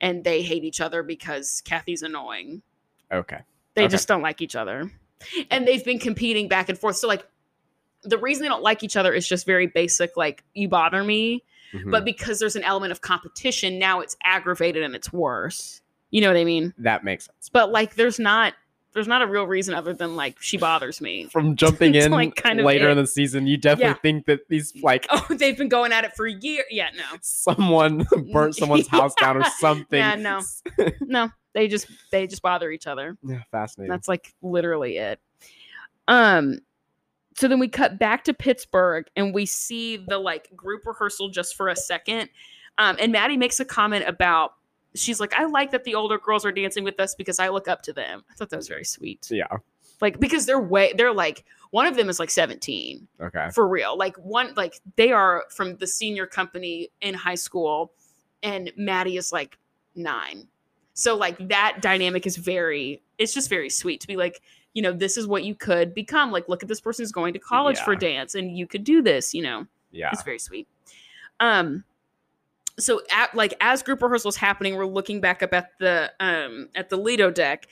And 0.00 0.22
they 0.22 0.42
hate 0.42 0.64
each 0.64 0.80
other 0.80 1.02
because 1.02 1.60
Kathy's 1.64 2.02
annoying. 2.02 2.62
Okay. 3.12 3.40
They 3.74 3.82
Okay. 3.82 3.90
just 3.90 4.06
don't 4.08 4.22
like 4.22 4.40
each 4.40 4.54
other. 4.56 4.90
And 5.50 5.66
they've 5.66 5.84
been 5.84 5.98
competing 5.98 6.48
back 6.48 6.68
and 6.68 6.78
forth. 6.78 6.96
So 6.96 7.08
like 7.08 7.26
the 8.04 8.18
reason 8.18 8.42
they 8.42 8.48
don't 8.48 8.62
like 8.62 8.82
each 8.82 8.96
other 8.96 9.12
is 9.12 9.28
just 9.28 9.44
very 9.46 9.66
basic, 9.66 10.16
like 10.16 10.44
you 10.54 10.68
bother 10.68 11.02
me. 11.02 11.42
Mhm. 11.74 11.90
But 11.90 12.04
because 12.04 12.38
there's 12.38 12.56
an 12.56 12.62
element 12.64 12.92
of 12.92 13.00
competition, 13.00 13.78
now 13.78 14.00
it's 14.00 14.16
aggravated 14.22 14.82
and 14.82 14.94
it's 14.94 15.12
worse. 15.12 15.82
You 16.10 16.20
know 16.22 16.28
what 16.28 16.36
I 16.38 16.44
mean? 16.44 16.72
that 16.78 17.04
makes 17.04 17.26
sense. 17.26 17.50
But 17.52 17.70
like 17.72 17.94
there's 17.96 18.18
not 18.18 18.54
there's 18.94 19.06
not 19.06 19.20
a 19.20 19.26
real 19.26 19.46
reason 19.46 19.74
other 19.74 19.92
than 19.92 20.16
like 20.16 20.40
she 20.40 20.56
bothers 20.56 21.00
me. 21.02 21.24
From 21.30 21.56
jumping 21.56 21.94
in 21.96 22.10
like, 22.10 22.34
kind 22.36 22.58
of 22.58 22.64
later 22.64 22.88
it. 22.88 22.92
in 22.92 22.96
the 22.96 23.06
season, 23.06 23.46
you 23.46 23.58
definitely 23.58 23.90
Yeah. 23.90 23.94
think 24.00 24.26
that 24.26 24.48
these 24.48 24.72
like 24.82 25.06
Oh, 25.10 25.26
they've 25.28 25.58
been 25.58 25.68
going 25.68 25.92
at 25.92 26.04
it 26.04 26.14
for 26.16 26.26
years. 26.26 26.64
Yeah, 26.70 26.88
no. 26.96 27.04
someone 27.20 28.06
burnt 28.32 28.56
someone's 28.56 28.88
house 28.88 29.14
down 29.16 29.36
or 29.36 29.44
something. 29.58 29.98
Yeah, 29.98 30.14
no. 30.14 30.40
No. 31.02 31.30
They 31.58 31.66
just 31.66 31.88
they 32.12 32.28
just 32.28 32.40
bother 32.40 32.70
each 32.70 32.86
other. 32.86 33.18
Yeah, 33.24 33.42
fascinating. 33.50 33.90
That's 33.90 34.06
like 34.06 34.32
literally 34.42 34.98
it. 34.98 35.18
Um 36.06 36.60
so 37.36 37.48
then 37.48 37.58
we 37.58 37.66
cut 37.66 37.98
back 37.98 38.22
to 38.24 38.32
Pittsburgh 38.34 39.06
and 39.16 39.34
we 39.34 39.44
see 39.44 39.96
the 39.96 40.18
like 40.18 40.54
group 40.54 40.86
rehearsal 40.86 41.30
just 41.30 41.56
for 41.56 41.66
a 41.68 41.74
second. 41.74 42.30
Um 42.78 42.96
and 43.00 43.10
Maddie 43.10 43.36
makes 43.36 43.58
a 43.58 43.64
comment 43.64 44.04
about 44.06 44.52
she's 44.94 45.18
like 45.18 45.34
I 45.34 45.46
like 45.46 45.72
that 45.72 45.82
the 45.82 45.96
older 45.96 46.16
girls 46.16 46.46
are 46.46 46.52
dancing 46.52 46.84
with 46.84 47.00
us 47.00 47.16
because 47.16 47.40
I 47.40 47.48
look 47.48 47.66
up 47.66 47.82
to 47.82 47.92
them. 47.92 48.22
I 48.30 48.34
thought 48.34 48.50
that 48.50 48.56
was 48.56 48.68
very 48.68 48.84
sweet. 48.84 49.26
yeah. 49.28 49.48
Like 50.00 50.20
because 50.20 50.46
they're 50.46 50.60
way 50.60 50.92
they're 50.96 51.12
like 51.12 51.44
one 51.72 51.86
of 51.86 51.96
them 51.96 52.08
is 52.08 52.20
like 52.20 52.30
17 52.30 53.08
Okay. 53.20 53.48
for 53.52 53.66
real. 53.66 53.98
Like 53.98 54.14
one 54.16 54.54
like 54.56 54.80
they 54.94 55.10
are 55.10 55.42
from 55.50 55.74
the 55.78 55.88
senior 55.88 56.26
company 56.28 56.90
in 57.00 57.14
high 57.14 57.34
school 57.34 57.92
and 58.44 58.72
Maddie 58.76 59.16
is 59.16 59.32
like 59.32 59.58
9. 59.96 60.46
So 60.98 61.14
like 61.14 61.48
that 61.48 61.78
dynamic 61.80 62.26
is 62.26 62.36
very 62.36 63.00
it's 63.18 63.32
just 63.32 63.48
very 63.48 63.70
sweet 63.70 64.00
to 64.00 64.08
be 64.08 64.16
like, 64.16 64.42
you 64.74 64.82
know, 64.82 64.92
this 64.92 65.16
is 65.16 65.28
what 65.28 65.44
you 65.44 65.54
could 65.54 65.94
become. 65.94 66.32
Like 66.32 66.48
look 66.48 66.64
at 66.64 66.68
this 66.68 66.80
person 66.80 67.04
who's 67.04 67.12
going 67.12 67.34
to 67.34 67.38
college 67.38 67.78
for 67.78 67.94
dance 67.94 68.34
and 68.34 68.58
you 68.58 68.66
could 68.66 68.82
do 68.82 69.00
this, 69.00 69.32
you 69.32 69.40
know. 69.40 69.64
Yeah. 69.92 70.10
It's 70.12 70.24
very 70.24 70.40
sweet. 70.40 70.66
Um 71.38 71.84
so 72.80 73.00
at 73.12 73.32
like 73.32 73.54
as 73.60 73.84
group 73.84 74.02
rehearsals 74.02 74.34
happening, 74.34 74.74
we're 74.74 74.86
looking 74.86 75.20
back 75.20 75.40
up 75.40 75.54
at 75.54 75.70
the 75.78 76.10
um 76.18 76.68
at 76.74 76.88
the 76.88 76.96
Lido 76.96 77.30
deck 77.30 77.68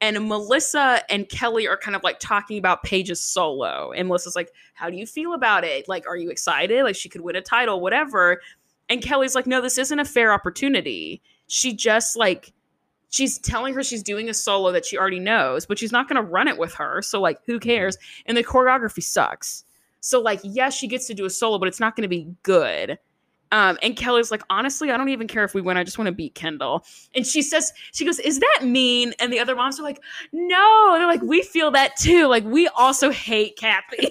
and 0.00 0.28
Melissa 0.28 1.02
and 1.10 1.28
Kelly 1.28 1.66
are 1.66 1.76
kind 1.76 1.96
of 1.96 2.04
like 2.04 2.20
talking 2.20 2.58
about 2.58 2.84
Paige's 2.84 3.20
solo. 3.20 3.90
And 3.90 4.06
Melissa's 4.06 4.36
like, 4.36 4.52
How 4.74 4.88
do 4.88 4.96
you 4.96 5.04
feel 5.04 5.34
about 5.34 5.64
it? 5.64 5.88
Like, 5.88 6.06
are 6.06 6.16
you 6.16 6.30
excited? 6.30 6.84
Like 6.84 6.94
she 6.94 7.08
could 7.08 7.22
win 7.22 7.34
a 7.34 7.42
title, 7.42 7.80
whatever. 7.80 8.40
And 8.88 9.02
Kelly's 9.02 9.34
like, 9.34 9.48
No, 9.48 9.60
this 9.60 9.78
isn't 9.78 9.98
a 9.98 10.04
fair 10.04 10.32
opportunity. 10.32 11.20
She 11.48 11.74
just 11.74 12.16
like 12.16 12.52
she's 13.10 13.38
telling 13.38 13.74
her 13.74 13.82
she's 13.82 14.02
doing 14.02 14.28
a 14.28 14.34
solo 14.34 14.72
that 14.72 14.86
she 14.86 14.98
already 14.98 15.20
knows, 15.20 15.66
but 15.66 15.78
she's 15.78 15.92
not 15.92 16.08
gonna 16.08 16.22
run 16.22 16.48
it 16.48 16.58
with 16.58 16.74
her. 16.74 17.02
So 17.02 17.20
like 17.20 17.40
who 17.46 17.58
cares? 17.58 17.96
And 18.26 18.36
the 18.36 18.44
choreography 18.44 19.02
sucks. 19.02 19.64
So 20.00 20.20
like, 20.20 20.40
yes, 20.42 20.74
she 20.74 20.86
gets 20.86 21.06
to 21.08 21.14
do 21.14 21.24
a 21.24 21.30
solo, 21.30 21.58
but 21.58 21.68
it's 21.68 21.80
not 21.80 21.96
gonna 21.96 22.08
be 22.08 22.28
good. 22.42 22.98
Um, 23.52 23.78
and 23.82 23.96
Kelly's 23.96 24.30
like, 24.30 24.42
honestly, 24.50 24.90
I 24.90 24.96
don't 24.96 25.08
even 25.08 25.26
care 25.26 25.44
if 25.44 25.54
we 25.54 25.60
win. 25.60 25.76
I 25.76 25.84
just 25.84 25.98
want 25.98 26.06
to 26.06 26.12
beat 26.12 26.34
Kendall. 26.34 26.84
And 27.14 27.26
she 27.26 27.42
says, 27.42 27.72
she 27.92 28.04
goes, 28.04 28.18
is 28.18 28.40
that 28.40 28.60
mean? 28.62 29.14
And 29.20 29.32
the 29.32 29.38
other 29.38 29.56
moms 29.56 29.80
are 29.80 29.82
like, 29.82 30.00
no. 30.32 30.96
They're 30.98 31.06
like, 31.06 31.22
we 31.22 31.42
feel 31.42 31.70
that 31.72 31.96
too. 31.96 32.26
Like, 32.26 32.44
we 32.44 32.68
also 32.68 33.10
hate 33.10 33.56
Kathy. 33.56 34.10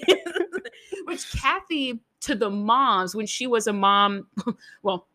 Which 1.04 1.30
Kathy, 1.32 2.00
to 2.20 2.34
the 2.34 2.50
moms, 2.50 3.14
when 3.14 3.26
she 3.26 3.46
was 3.46 3.66
a 3.66 3.72
mom, 3.72 4.26
well, 4.82 5.06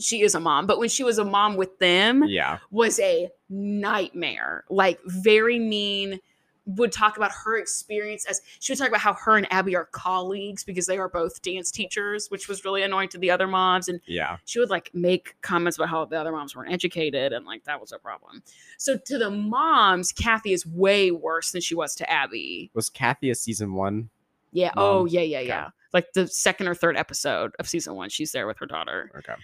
she 0.00 0.22
is 0.22 0.34
a 0.34 0.40
mom, 0.40 0.66
but 0.66 0.78
when 0.78 0.88
she 0.88 1.04
was 1.04 1.18
a 1.18 1.24
mom 1.24 1.56
with 1.56 1.78
them, 1.78 2.24
Yeah. 2.24 2.58
was 2.70 2.98
a 3.00 3.30
nightmare. 3.48 4.64
Like 4.70 4.98
very 5.06 5.58
mean, 5.58 6.20
would 6.66 6.92
talk 6.92 7.16
about 7.16 7.32
her 7.44 7.56
experience 7.58 8.24
as 8.26 8.40
she 8.60 8.70
would 8.72 8.78
talk 8.78 8.88
about 8.88 9.00
how 9.00 9.14
her 9.14 9.36
and 9.36 9.50
Abby 9.52 9.74
are 9.74 9.86
colleagues 9.86 10.62
because 10.62 10.86
they 10.86 10.98
are 10.98 11.08
both 11.08 11.42
dance 11.42 11.70
teachers, 11.70 12.30
which 12.30 12.46
was 12.48 12.64
really 12.64 12.82
annoying 12.82 13.08
to 13.08 13.18
the 13.18 13.30
other 13.30 13.48
moms. 13.48 13.88
And 13.88 14.00
Yeah. 14.06 14.36
she 14.44 14.60
would 14.60 14.70
like 14.70 14.90
make 14.94 15.34
comments 15.42 15.78
about 15.78 15.88
how 15.88 16.04
the 16.04 16.16
other 16.20 16.30
moms 16.30 16.54
weren't 16.54 16.70
educated 16.72 17.32
and 17.32 17.44
like 17.44 17.64
that 17.64 17.80
was 17.80 17.90
a 17.92 17.98
problem. 17.98 18.42
So 18.78 18.96
to 18.96 19.18
the 19.18 19.30
moms, 19.30 20.12
Kathy 20.12 20.52
is 20.52 20.64
way 20.64 21.10
worse 21.10 21.50
than 21.50 21.60
she 21.60 21.74
was 21.74 21.94
to 21.96 22.08
Abby. 22.10 22.70
Was 22.74 22.88
Kathy 22.88 23.30
a 23.30 23.34
season 23.34 23.74
one? 23.74 24.10
Yeah. 24.52 24.70
Mom. 24.76 24.84
Oh, 24.84 25.04
yeah, 25.06 25.22
yeah, 25.22 25.38
Okay. 25.38 25.46
yeah. 25.48 25.70
Like 25.92 26.12
the 26.12 26.28
second 26.28 26.68
or 26.68 26.74
third 26.74 26.96
episode 26.96 27.52
of 27.58 27.68
season 27.68 27.94
one, 27.96 28.10
she's 28.10 28.30
there 28.30 28.46
with 28.46 28.58
her 28.58 28.66
daughter. 28.66 29.10
Okay. 29.18 29.34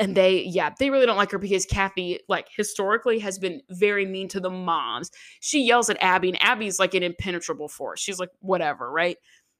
And 0.00 0.16
they, 0.16 0.44
yeah, 0.44 0.70
they 0.78 0.88
really 0.88 1.04
don't 1.04 1.18
like 1.18 1.30
her 1.30 1.38
because 1.38 1.66
Kathy, 1.66 2.20
like, 2.26 2.48
historically 2.56 3.18
has 3.18 3.38
been 3.38 3.60
very 3.68 4.06
mean 4.06 4.28
to 4.28 4.40
the 4.40 4.48
moms. 4.48 5.10
She 5.40 5.62
yells 5.62 5.90
at 5.90 5.98
Abby, 6.02 6.30
and 6.30 6.42
Abby's 6.42 6.78
like 6.78 6.94
an 6.94 7.02
impenetrable 7.02 7.68
force. 7.68 8.00
She's 8.00 8.18
like, 8.18 8.30
whatever, 8.40 8.90
right? 8.90 9.18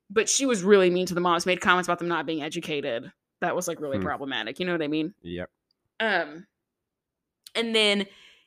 But 0.08 0.30
she 0.30 0.46
was 0.46 0.62
really 0.62 0.88
mean 0.88 1.04
to 1.06 1.14
the 1.14 1.20
moms, 1.20 1.44
made 1.44 1.60
comments 1.60 1.88
about 1.88 1.98
them 1.98 2.08
not 2.08 2.24
being 2.24 2.42
educated. 2.42 3.12
That 3.42 3.54
was 3.54 3.68
like 3.68 3.80
really 3.80 3.98
Hmm. 3.98 4.04
problematic. 4.04 4.58
You 4.58 4.64
know 4.64 4.72
what 4.72 4.82
I 4.82 4.88
mean? 4.88 5.12
Yep. 5.22 5.50
Um, 6.00 6.46
and 7.54 7.74
then 7.76 8.06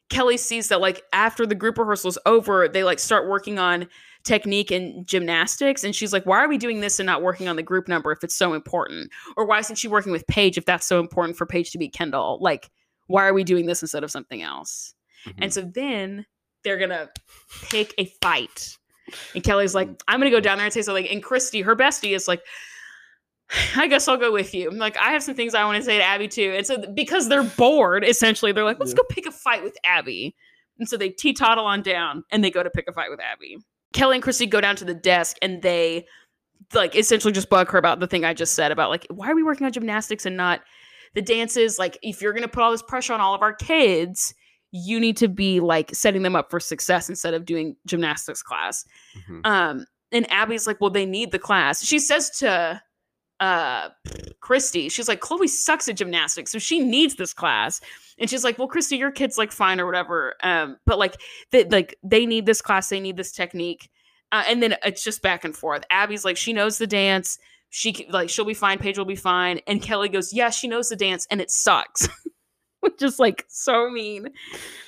Kelly 0.10 0.38
sees 0.38 0.70
that 0.70 0.82
like 0.82 1.04
after 1.14 1.46
the 1.46 1.56
group 1.56 1.78
rehearsal 1.78 2.10
is 2.10 2.18
over, 2.26 2.68
they 2.68 2.84
like 2.84 3.00
start 3.00 3.28
working 3.30 3.60
on 3.60 3.88
technique 4.24 4.72
in 4.72 5.04
gymnastics, 5.06 5.84
and 5.84 5.96
she's 5.96 6.14
like, 6.14 6.26
"Why 6.26 6.38
are 6.40 6.48
we 6.48 6.58
doing 6.58 6.80
this 6.82 7.00
and 7.00 7.06
not 7.08 7.22
working 7.22 7.48
on 7.48 7.56
the 7.56 7.64
group 7.64 7.88
number 7.88 8.12
if 8.12 8.24
it's 8.24 8.36
so 8.36 8.54
important? 8.54 9.12
Or 9.38 9.46
why 9.46 9.60
isn't 9.60 9.76
she 9.76 9.88
working 9.88 10.12
with 10.12 10.26
Paige 10.28 10.58
if 10.58 10.66
that's 10.66 10.86
so 10.86 11.00
important 11.00 11.38
for 11.38 11.46
Paige 11.46 11.72
to 11.72 11.78
beat 11.78 11.94
Kendall? 11.94 12.38
Like, 12.42 12.70
why 13.08 13.26
are 13.26 13.34
we 13.34 13.44
doing 13.44 13.66
this 13.66 13.82
instead 13.82 14.04
of 14.04 14.12
something 14.12 14.42
else?" 14.42 14.94
Mhm. 15.26 15.34
And 15.42 15.54
so 15.54 15.62
then 15.62 16.26
they're 16.64 16.78
gonna 16.78 17.10
pick 17.70 17.94
a 17.98 18.06
fight. 18.22 18.78
And 19.36 19.44
Kelly's 19.44 19.76
like, 19.76 19.90
I'm 20.08 20.20
gonna 20.20 20.32
go 20.32 20.40
down 20.40 20.58
there 20.58 20.66
and 20.66 20.74
say 20.74 20.82
something. 20.82 21.08
And 21.10 21.22
Christy, 21.22 21.62
her 21.62 21.76
bestie, 21.76 22.16
is 22.16 22.28
like, 22.28 22.42
I 23.76 23.88
guess 23.88 24.08
I'll 24.08 24.18
go 24.18 24.32
with 24.32 24.54
you. 24.54 24.70
I'm 24.70 24.78
like, 24.78 24.96
I 24.98 25.12
have 25.12 25.22
some 25.22 25.36
things 25.36 25.54
I 25.54 25.66
want 25.66 25.78
to 25.78 25.84
say 25.84 25.98
to 25.98 26.04
Abby 26.04 26.28
too. 26.30 26.54
And 26.56 26.66
so 26.66 26.78
because 26.94 27.28
they're 27.30 27.44
bored, 27.44 28.04
essentially, 28.06 28.52
they're 28.54 28.64
like, 28.64 28.80
let's 28.80 28.92
Yeah. 28.94 28.98
go 28.98 29.04
pick 29.10 29.26
a 29.26 29.32
fight 29.32 29.64
with 29.64 29.78
Abby. 29.84 30.36
And 30.80 30.88
so 30.88 30.98
they 30.98 31.10
teetotal 31.10 31.66
on 31.66 31.82
down 31.82 32.24
and 32.32 32.44
they 32.44 32.50
go 32.50 32.64
to 32.64 32.70
pick 32.70 32.88
a 32.88 32.94
fight 32.94 33.12
with 33.12 33.20
Abby. 33.20 33.58
Kelly 33.94 34.16
and 34.18 34.24
Christy 34.24 34.46
go 34.46 34.60
down 34.60 34.76
to 34.78 34.86
the 34.86 34.94
desk 34.94 35.38
and 35.42 35.62
they 35.62 36.06
like 36.74 36.96
essentially 36.96 37.32
just 37.32 37.50
bug 37.50 37.70
her 37.70 37.78
about 37.78 38.00
the 38.00 38.08
thing 38.08 38.26
I 38.26 38.34
just 38.34 38.56
said 38.56 38.72
about 38.72 38.90
like, 38.90 39.06
why 39.10 39.30
are 39.30 39.36
we 39.36 39.44
working 39.44 39.66
on 39.66 39.72
gymnastics 39.72 40.26
and 40.26 40.36
not 40.36 40.62
the 41.14 41.22
dances? 41.22 41.78
Like, 41.80 41.98
if 42.02 42.22
you're 42.22 42.34
gonna 42.34 42.48
put 42.48 42.64
all 42.64 42.72
this 42.72 42.82
pressure 42.82 43.14
on 43.14 43.22
all 43.22 43.36
of 43.36 43.42
our 43.42 43.54
kids, 43.54 44.34
you 44.72 45.00
need 45.00 45.16
to 45.18 45.28
be 45.28 45.60
like 45.60 45.94
setting 45.94 46.24
them 46.24 46.36
up 46.36 46.50
for 46.50 46.60
success 46.60 47.08
instead 47.08 47.36
of 47.36 47.46
doing 47.46 47.76
gymnastics 47.86 48.42
class. 48.42 48.86
Mhm. 49.30 49.46
Um, 49.46 49.86
and 50.12 50.30
Abby's 50.32 50.66
like, 50.66 50.82
well, 50.82 50.90
they 50.90 51.06
need 51.06 51.32
the 51.32 51.40
class. 51.40 51.84
She 51.84 52.00
says 52.00 52.30
to 52.40 52.82
uh 53.44 53.90
Christy, 54.40 54.88
she's 54.88 55.10
like, 55.10 55.20
Chloe 55.20 55.50
sucks 55.50 55.90
at 55.90 55.98
gymnastics, 55.98 56.50
so 56.50 56.60
she 56.60 56.80
needs 56.80 57.16
this 57.16 57.34
class. 57.34 57.82
And 58.18 58.30
she's 58.30 58.44
like, 58.44 58.58
well, 58.58 58.70
Christy, 58.70 58.96
your 58.96 59.12
kid's 59.12 59.38
like 59.38 59.52
fine 59.52 59.82
or 59.82 59.86
whatever. 59.86 60.36
Um, 60.42 60.78
but 60.86 60.98
like 60.98 61.20
they 61.52 61.66
like 61.66 61.98
they 62.04 62.26
need 62.26 62.46
this 62.46 62.62
class, 62.62 62.88
they 62.88 63.02
need 63.02 63.18
this 63.18 63.34
technique. 63.34 63.90
Uh, 64.32 64.44
and 64.48 64.64
then 64.64 64.76
it's 64.86 65.04
just 65.04 65.22
back 65.22 65.44
and 65.44 65.56
forth. 65.56 65.84
Abby's 65.90 66.24
like, 66.24 66.38
she 66.38 66.54
knows 66.54 66.78
the 66.78 66.88
dance. 66.88 67.38
She 67.70 68.08
like 68.10 68.30
she'll 68.30 68.46
be 68.46 68.54
fine. 68.54 68.80
Paige 68.80 68.98
will 68.98 69.04
be 69.04 69.16
fine. 69.16 69.60
And 69.68 69.82
Kelly 69.82 70.08
goes, 70.08 70.32
yeah, 70.32 70.50
she 70.50 70.70
knows 70.70 70.88
the 70.88 70.96
dance, 70.96 71.28
and 71.30 71.42
it 71.42 71.52
sucks, 71.52 72.08
which 72.94 73.02
is 73.02 73.18
like 73.18 73.46
so 73.48 73.90
mean. 73.90 74.28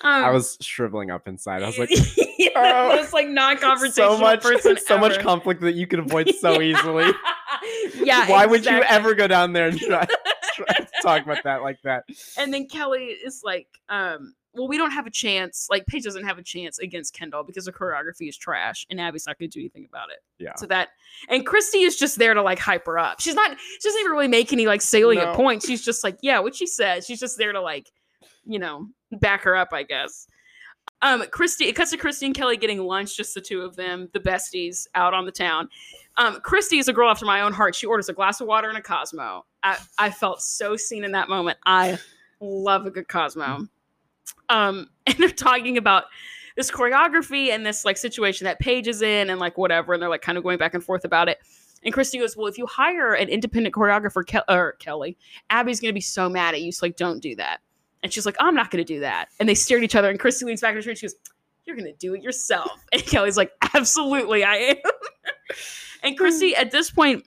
Um, 0.01 0.25
I 0.25 0.29
was 0.29 0.57
shriveling 0.59 1.11
up 1.11 1.27
inside. 1.27 1.63
I 1.63 1.67
was 1.67 1.79
like, 1.79 1.89
yeah, 2.37 2.49
"Oh, 2.55 2.95
most 2.95 3.13
like 3.13 3.29
non-conversational 3.29 4.15
so 4.17 4.19
much, 4.19 4.41
person 4.41 4.77
so 4.77 4.97
much 4.97 5.19
conflict 5.19 5.61
that 5.61 5.75
you 5.75 5.87
could 5.87 5.99
avoid 5.99 6.29
so 6.35 6.61
easily. 6.61 7.11
yeah. 7.95 8.29
Why 8.29 8.45
would 8.45 8.65
you 8.65 8.83
ever 8.83 9.15
go 9.15 9.27
down 9.27 9.53
there 9.53 9.67
and 9.67 9.79
try, 9.79 10.05
try 10.55 10.75
to 10.75 10.87
talk 11.01 11.23
about 11.23 11.43
that 11.45 11.61
like 11.61 11.81
that? 11.83 12.03
And 12.37 12.53
then 12.53 12.67
Kelly 12.67 13.05
is 13.05 13.41
like, 13.45 13.67
um, 13.87 14.35
well, 14.55 14.67
we 14.67 14.77
don't 14.77 14.91
have 14.91 15.05
a 15.05 15.11
chance. 15.11 15.67
Like 15.69 15.85
Paige 15.87 16.03
doesn't 16.03 16.23
have 16.23 16.37
a 16.37 16.43
chance 16.43 16.79
against 16.79 17.13
Kendall 17.13 17.43
because 17.43 17.65
the 17.65 17.73
choreography 17.73 18.29
is 18.29 18.37
trash, 18.37 18.85
and 18.89 18.99
Abby's 18.99 19.27
not 19.27 19.37
going 19.37 19.49
to 19.49 19.59
do 19.59 19.61
anything 19.61 19.85
about 19.89 20.09
it. 20.09 20.19
Yeah. 20.39 20.55
So 20.55 20.65
that, 20.67 20.89
and 21.29 21.45
Christy 21.45 21.79
is 21.81 21.97
just 21.97 22.17
there 22.17 22.33
to 22.33 22.41
like 22.41 22.59
hype 22.59 22.85
her 22.85 22.97
up. 22.97 23.19
She's 23.19 23.35
not. 23.35 23.57
She 23.59 23.79
doesn't 23.89 23.99
even 23.99 24.11
really 24.11 24.27
make 24.27 24.51
any 24.53 24.65
like 24.67 24.81
salient 24.81 25.31
No. 25.31 25.35
points. 25.35 25.67
She's 25.67 25.83
just 25.83 26.03
like, 26.03 26.17
yeah, 26.21 26.39
what 26.39 26.55
she 26.55 26.65
said. 26.67 27.03
She's 27.03 27.19
just 27.19 27.37
there 27.37 27.51
to 27.51 27.61
like, 27.61 27.91
you 28.45 28.59
know, 28.59 28.87
back 29.11 29.43
her 29.43 29.55
up, 29.55 29.69
I 29.71 29.83
guess. 29.83 30.27
Um, 31.01 31.25
Christy, 31.31 31.65
it 31.65 31.73
cuts 31.73 31.91
to 31.91 31.97
Christy 31.97 32.25
and 32.25 32.33
Kelly 32.33 32.57
getting 32.57 32.79
lunch, 32.79 33.17
just 33.17 33.33
the 33.35 33.41
two 33.41 33.61
of 33.61 33.75
them, 33.75 34.09
the 34.13 34.19
besties, 34.19 34.87
out 34.95 35.13
on 35.13 35.25
the 35.25 35.31
town. 35.31 35.67
Um, 36.17 36.39
Christy 36.41 36.77
is 36.77 36.87
a 36.87 36.93
girl 36.93 37.09
after 37.09 37.25
my 37.25 37.41
own 37.41 37.51
heart. 37.53 37.75
She 37.75 37.85
orders 37.85 38.07
a 38.07 38.13
glass 38.13 38.39
of 38.39 38.47
water 38.47 38.69
and 38.69 38.77
a 38.77 38.81
Cosmo. 38.81 39.45
I, 39.61 39.77
I 39.99 40.09
felt 40.09 40.41
so 40.41 40.75
seen 40.77 41.03
in 41.03 41.11
that 41.11 41.27
moment. 41.27 41.57
I 41.65 41.99
love 42.39 42.85
a 42.85 42.91
good 42.91 43.07
Cosmo. 43.07 43.67
Um, 44.49 44.89
and 45.07 45.15
they're 45.17 45.29
talking 45.29 45.77
about 45.77 46.05
this 46.55 46.71
choreography 46.71 47.49
and 47.49 47.65
this 47.65 47.83
like 47.85 47.97
situation 47.97 48.45
that 48.45 48.59
Paige 48.59 48.87
is 48.87 49.01
in 49.01 49.29
and 49.29 49.39
like 49.39 49.57
whatever, 49.57 49.93
and 49.93 50.01
they're 50.01 50.09
like 50.09 50.21
kind 50.21 50.37
of 50.37 50.43
going 50.43 50.57
back 50.57 50.73
and 50.73 50.83
forth 50.83 51.05
about 51.05 51.29
it. 51.29 51.39
And 51.83 51.93
Christy 51.93 52.17
goes, 52.17 52.35
"Well, 52.35 52.47
if 52.47 52.57
you 52.57 52.65
hire 52.65 53.13
an 53.13 53.29
independent 53.29 53.75
choreographer, 53.75 54.23
Ke- 54.25 54.49
or 54.49 54.73
Kelly, 54.79 55.17
Abby's 55.49 55.79
gonna 55.79 55.93
be 55.93 56.01
so 56.01 56.29
mad 56.29 56.53
at 56.53 56.61
you. 56.61 56.71
So 56.71 56.85
like, 56.85 56.95
don't 56.95 57.19
do 57.19 57.35
that." 57.35 57.59
And 58.01 58.11
she's 58.11 58.25
like, 58.25 58.37
"I'm 58.39 58.55
not 58.55 58.71
gonna 58.71 58.83
do 58.83 58.99
that." 59.01 59.29
And 59.39 59.47
they 59.47 59.55
stare 59.55 59.77
at 59.77 59.83
each 59.83 59.95
other. 59.95 60.09
And 60.09 60.19
Christy 60.19 60.45
leans 60.45 60.61
back 60.61 60.71
in 60.71 60.77
her 60.77 60.81
chair 60.81 60.91
and 60.91 60.97
she 60.97 61.07
goes, 61.07 61.15
"You're 61.65 61.75
gonna 61.75 61.93
do 61.93 62.13
it 62.15 62.23
yourself." 62.23 62.71
And 62.93 63.05
Kelly's 63.05 63.37
like, 63.37 63.51
"Absolutely, 63.73 64.43
I 64.43 64.55
am." 64.55 64.77
and 66.03 66.17
Christy 66.17 66.55
at 66.55 66.71
this 66.71 66.89
point 66.89 67.25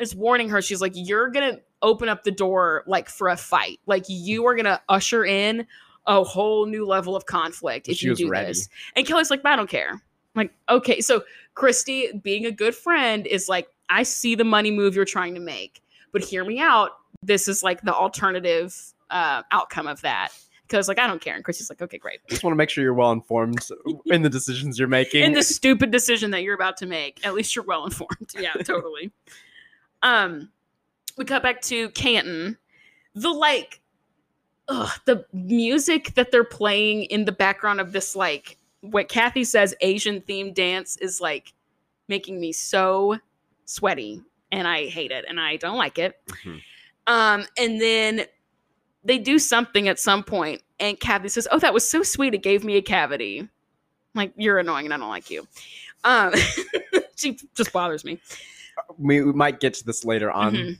is 0.00 0.16
warning 0.16 0.48
her. 0.48 0.62
She's 0.62 0.80
like, 0.80 0.92
"You're 0.94 1.28
gonna 1.28 1.58
open 1.82 2.08
up 2.08 2.24
the 2.24 2.32
door 2.32 2.82
like 2.86 3.08
for 3.08 3.28
a 3.28 3.36
fight. 3.36 3.78
Like 3.86 4.04
you 4.08 4.46
are 4.46 4.56
gonna 4.56 4.80
usher 4.88 5.24
in 5.24 5.66
a 6.06 6.22
whole 6.22 6.66
new 6.66 6.86
level 6.86 7.16
of 7.16 7.26
conflict 7.26 7.88
if 7.88 7.98
She 7.98 8.06
you 8.06 8.14
do 8.14 8.28
ready. 8.28 8.48
this." 8.48 8.68
And 8.94 9.06
Kelly's 9.06 9.30
like, 9.30 9.44
"I 9.44 9.56
don't 9.56 9.70
care." 9.70 9.90
I'm 10.36 10.42
like, 10.42 10.52
okay, 10.68 11.00
so 11.00 11.24
Christy, 11.54 12.12
being 12.22 12.44
a 12.44 12.50
good 12.50 12.74
friend, 12.74 13.26
is 13.26 13.48
like, 13.48 13.68
I 13.88 14.02
see 14.02 14.34
the 14.34 14.44
money 14.44 14.70
move 14.70 14.94
you're 14.94 15.06
trying 15.06 15.34
to 15.34 15.40
make, 15.40 15.80
but 16.12 16.22
hear 16.22 16.44
me 16.44 16.60
out. 16.60 16.90
This 17.22 17.48
is 17.48 17.62
like 17.62 17.80
the 17.82 17.94
alternative 17.94 18.76
uh, 19.10 19.42
outcome 19.50 19.86
of 19.86 20.00
that. 20.02 20.28
Because 20.68 20.88
like 20.88 20.98
I 20.98 21.06
don't 21.06 21.20
care, 21.20 21.36
and 21.36 21.44
Christy's 21.44 21.70
like, 21.70 21.80
okay, 21.80 21.96
great. 21.96 22.18
Just 22.28 22.42
want 22.42 22.52
to 22.52 22.56
make 22.56 22.70
sure 22.70 22.82
you're 22.82 22.92
well 22.92 23.12
informed 23.12 23.66
in 24.06 24.22
the 24.22 24.28
decisions 24.28 24.80
you're 24.80 24.88
making. 24.88 25.22
In 25.22 25.32
the 25.32 25.42
stupid 25.42 25.92
decision 25.92 26.32
that 26.32 26.42
you're 26.42 26.56
about 26.56 26.76
to 26.78 26.86
make, 26.86 27.24
at 27.24 27.34
least 27.34 27.54
you're 27.54 27.64
well 27.64 27.84
informed. 27.84 28.32
Yeah, 28.36 28.52
totally. 28.54 29.12
Um, 30.02 30.50
we 31.16 31.24
cut 31.24 31.42
back 31.42 31.62
to 31.62 31.88
Canton. 31.90 32.58
The 33.14 33.30
like, 33.30 33.80
ugh, 34.68 34.90
the 35.04 35.24
music 35.32 36.14
that 36.14 36.30
they're 36.30 36.44
playing 36.44 37.04
in 37.04 37.24
the 37.24 37.32
background 37.32 37.80
of 37.80 37.92
this 37.92 38.16
like 38.16 38.56
what 38.80 39.08
Kathy 39.08 39.44
says 39.44 39.74
Asian 39.80 40.20
themed 40.20 40.54
dance 40.54 40.96
is 40.98 41.20
like 41.20 41.52
making 42.08 42.38
me 42.40 42.52
so 42.52 43.18
sweaty, 43.64 44.22
and 44.52 44.68
I 44.68 44.86
hate 44.86 45.10
it, 45.10 45.24
and 45.28 45.40
I 45.40 45.56
don't 45.56 45.76
like 45.78 45.98
it. 45.98 46.20
Mhm. 46.44 46.60
Um, 47.08 47.44
and 47.58 47.80
then 47.80 48.26
they 49.04 49.18
do 49.18 49.38
something 49.38 49.88
at 49.88 49.98
some 49.98 50.22
point, 50.22 50.62
and 50.78 50.98
Kathy 51.00 51.28
says, 51.28 51.48
"Oh, 51.50 51.58
that 51.58 51.74
was 51.74 51.88
so 51.88 52.02
sweet. 52.02 52.34
It 52.34 52.42
gave 52.42 52.62
me 52.64 52.76
a 52.76 52.82
cavity." 52.82 53.40
I'm 53.40 53.48
like 54.14 54.32
you're 54.36 54.58
annoying, 54.58 54.84
and 54.86 54.94
I 54.94 54.98
don't 54.98 55.08
like 55.08 55.30
you. 55.30 55.46
Um, 56.04 56.32
she 57.16 57.38
just 57.54 57.72
bothers 57.72 58.04
me. 58.04 58.20
we, 58.98 59.22
we 59.22 59.32
might 59.32 59.58
get 59.58 59.74
to 59.74 59.84
this 59.84 60.04
later 60.04 60.30
on 60.30 60.54
Mhm. 60.54 60.78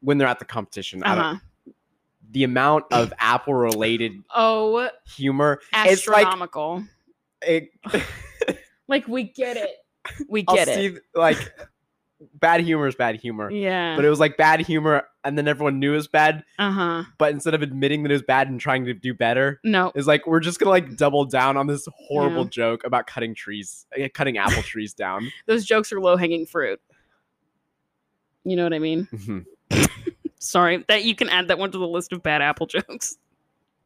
when 0.00 0.18
they're 0.18 0.26
at 0.28 0.38
the 0.40 0.44
competition. 0.44 1.02
Uh-huh. 1.04 1.36
The 2.32 2.44
amount 2.44 2.86
of 2.90 3.12
Apple 3.18 3.54
related 3.54 4.12
Oh, 4.34 4.88
humor, 5.16 5.60
it's 5.72 6.08
like 6.08 6.26
it, 7.42 7.68
Like, 8.88 9.06
we 9.08 9.22
get 9.24 9.56
it. 9.56 9.70
We 10.28 10.44
I'll 10.48 10.56
get 10.56 10.68
it. 10.68 10.74
see 10.74 10.98
like 11.14 11.38
bad 12.34 12.60
humor 12.60 12.86
is 12.88 12.94
bad 12.96 13.16
humor. 13.16 13.50
Yeah. 13.50 13.94
But 13.96 14.04
it 14.04 14.10
was 14.10 14.18
like 14.20 14.36
bad 14.36 14.60
humor, 14.60 15.04
and 15.24 15.38
then 15.38 15.46
everyone 15.48 15.78
knew 15.78 15.92
it 15.92 15.96
was 15.96 16.08
bad. 16.08 16.44
Uh 16.58 16.70
huh. 16.72 17.04
But 17.18 17.32
instead 17.32 17.54
of 17.54 17.62
admitting 17.62 18.02
that 18.02 18.10
it 18.10 18.14
was 18.14 18.22
bad 18.22 18.48
and 18.48 18.60
trying 18.60 18.84
to 18.86 18.94
do 18.94 19.14
better, 19.14 19.60
No. 19.64 19.92
it's 19.94 20.06
like 20.08 20.26
we're 20.26 20.40
just 20.40 20.58
gonna 20.58 20.70
like 20.70 20.96
double 20.96 21.24
down 21.24 21.56
on 21.56 21.66
this 21.68 21.86
horrible 21.96 22.42
Yeah. 22.44 22.48
joke 22.50 22.84
about 22.84 23.06
cutting 23.06 23.34
trees, 23.34 23.86
uh, 23.98 24.08
cutting 24.12 24.38
apple 24.38 24.62
trees 24.62 24.92
down. 24.92 25.30
Those 25.46 25.64
jokes 25.64 25.92
are 25.92 26.00
low 26.00 26.16
hanging 26.16 26.46
fruit. 26.46 26.80
You 28.44 28.56
know 28.56 28.64
what 28.64 28.74
I 28.74 28.80
mean? 28.80 29.06
Mhm. 29.12 29.44
Sorry 30.42 30.84
that 30.88 31.04
you 31.04 31.14
can 31.14 31.28
add 31.28 31.48
that 31.48 31.58
one 31.58 31.70
to 31.72 31.78
the 31.78 31.86
list 31.86 32.12
of 32.12 32.22
bad 32.22 32.42
Apple 32.42 32.66
jokes. 32.66 33.16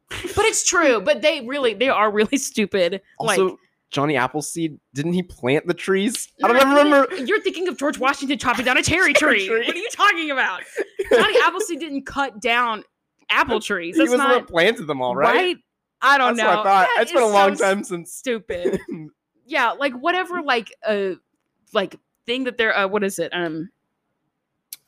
But 0.09 0.45
it's 0.45 0.65
true. 0.67 1.01
But 1.01 1.21
they 1.21 1.41
really, 1.41 1.73
they 1.73 1.89
are 1.89 2.09
really 2.11 2.37
stupid. 2.37 3.01
Also, 3.19 3.49
like, 3.49 3.57
Johnny 3.91 4.15
Appleseed 4.17 4.79
didn't 4.93 5.13
he 5.13 5.23
plant 5.23 5.67
the 5.67 5.73
trees? 5.73 6.29
I 6.43 6.47
don't 6.47 6.57
No, 6.57 6.83
remember. 6.83 7.15
You're 7.15 7.41
thinking 7.41 7.67
of 7.67 7.77
George 7.77 7.97
Washington 7.99 8.37
chopping 8.37 8.65
down 8.65 8.77
a 8.77 8.81
cherry 8.83 9.13
tree. 9.13 9.47
tree. 9.47 9.65
What 9.65 9.75
are 9.75 9.79
you 9.79 9.89
talking 9.91 10.31
about? 10.31 10.61
Johnny 11.11 11.37
Appleseed 11.43 11.79
didn't 11.79 12.05
cut 12.05 12.41
down 12.41 12.83
apple 13.29 13.59
trees. 13.59 13.95
He 13.95 14.01
That's 14.01 14.11
was 14.11 14.19
the 14.19 14.23
one 14.25 14.33
not 14.35 14.47
that 14.47 14.51
planted 14.51 14.87
them 14.87 15.01
all, 15.01 15.15
right. 15.15 15.35
right? 15.35 15.57
I 16.01 16.17
don't 16.17 16.35
That's 16.37 16.45
know. 16.45 16.57
what 16.57 16.59
I 16.59 16.63
thought. 16.63 16.89
That 16.95 17.01
it's 17.03 17.11
been 17.11 17.23
a 17.23 17.27
long 17.27 17.55
so 17.55 17.63
time 17.65 17.83
since 17.83 18.13
Stupid. 18.13 18.79
yeah, 19.45 19.71
like 19.71 19.93
whatever, 19.93 20.41
like 20.41 20.73
uh, 20.85 21.11
like 21.73 21.95
thing 22.25 22.43
that 22.45 22.57
they're 22.57 22.75
uh, 22.77 22.87
what 22.87 23.03
is 23.03 23.19
it? 23.19 23.31
Um, 23.33 23.69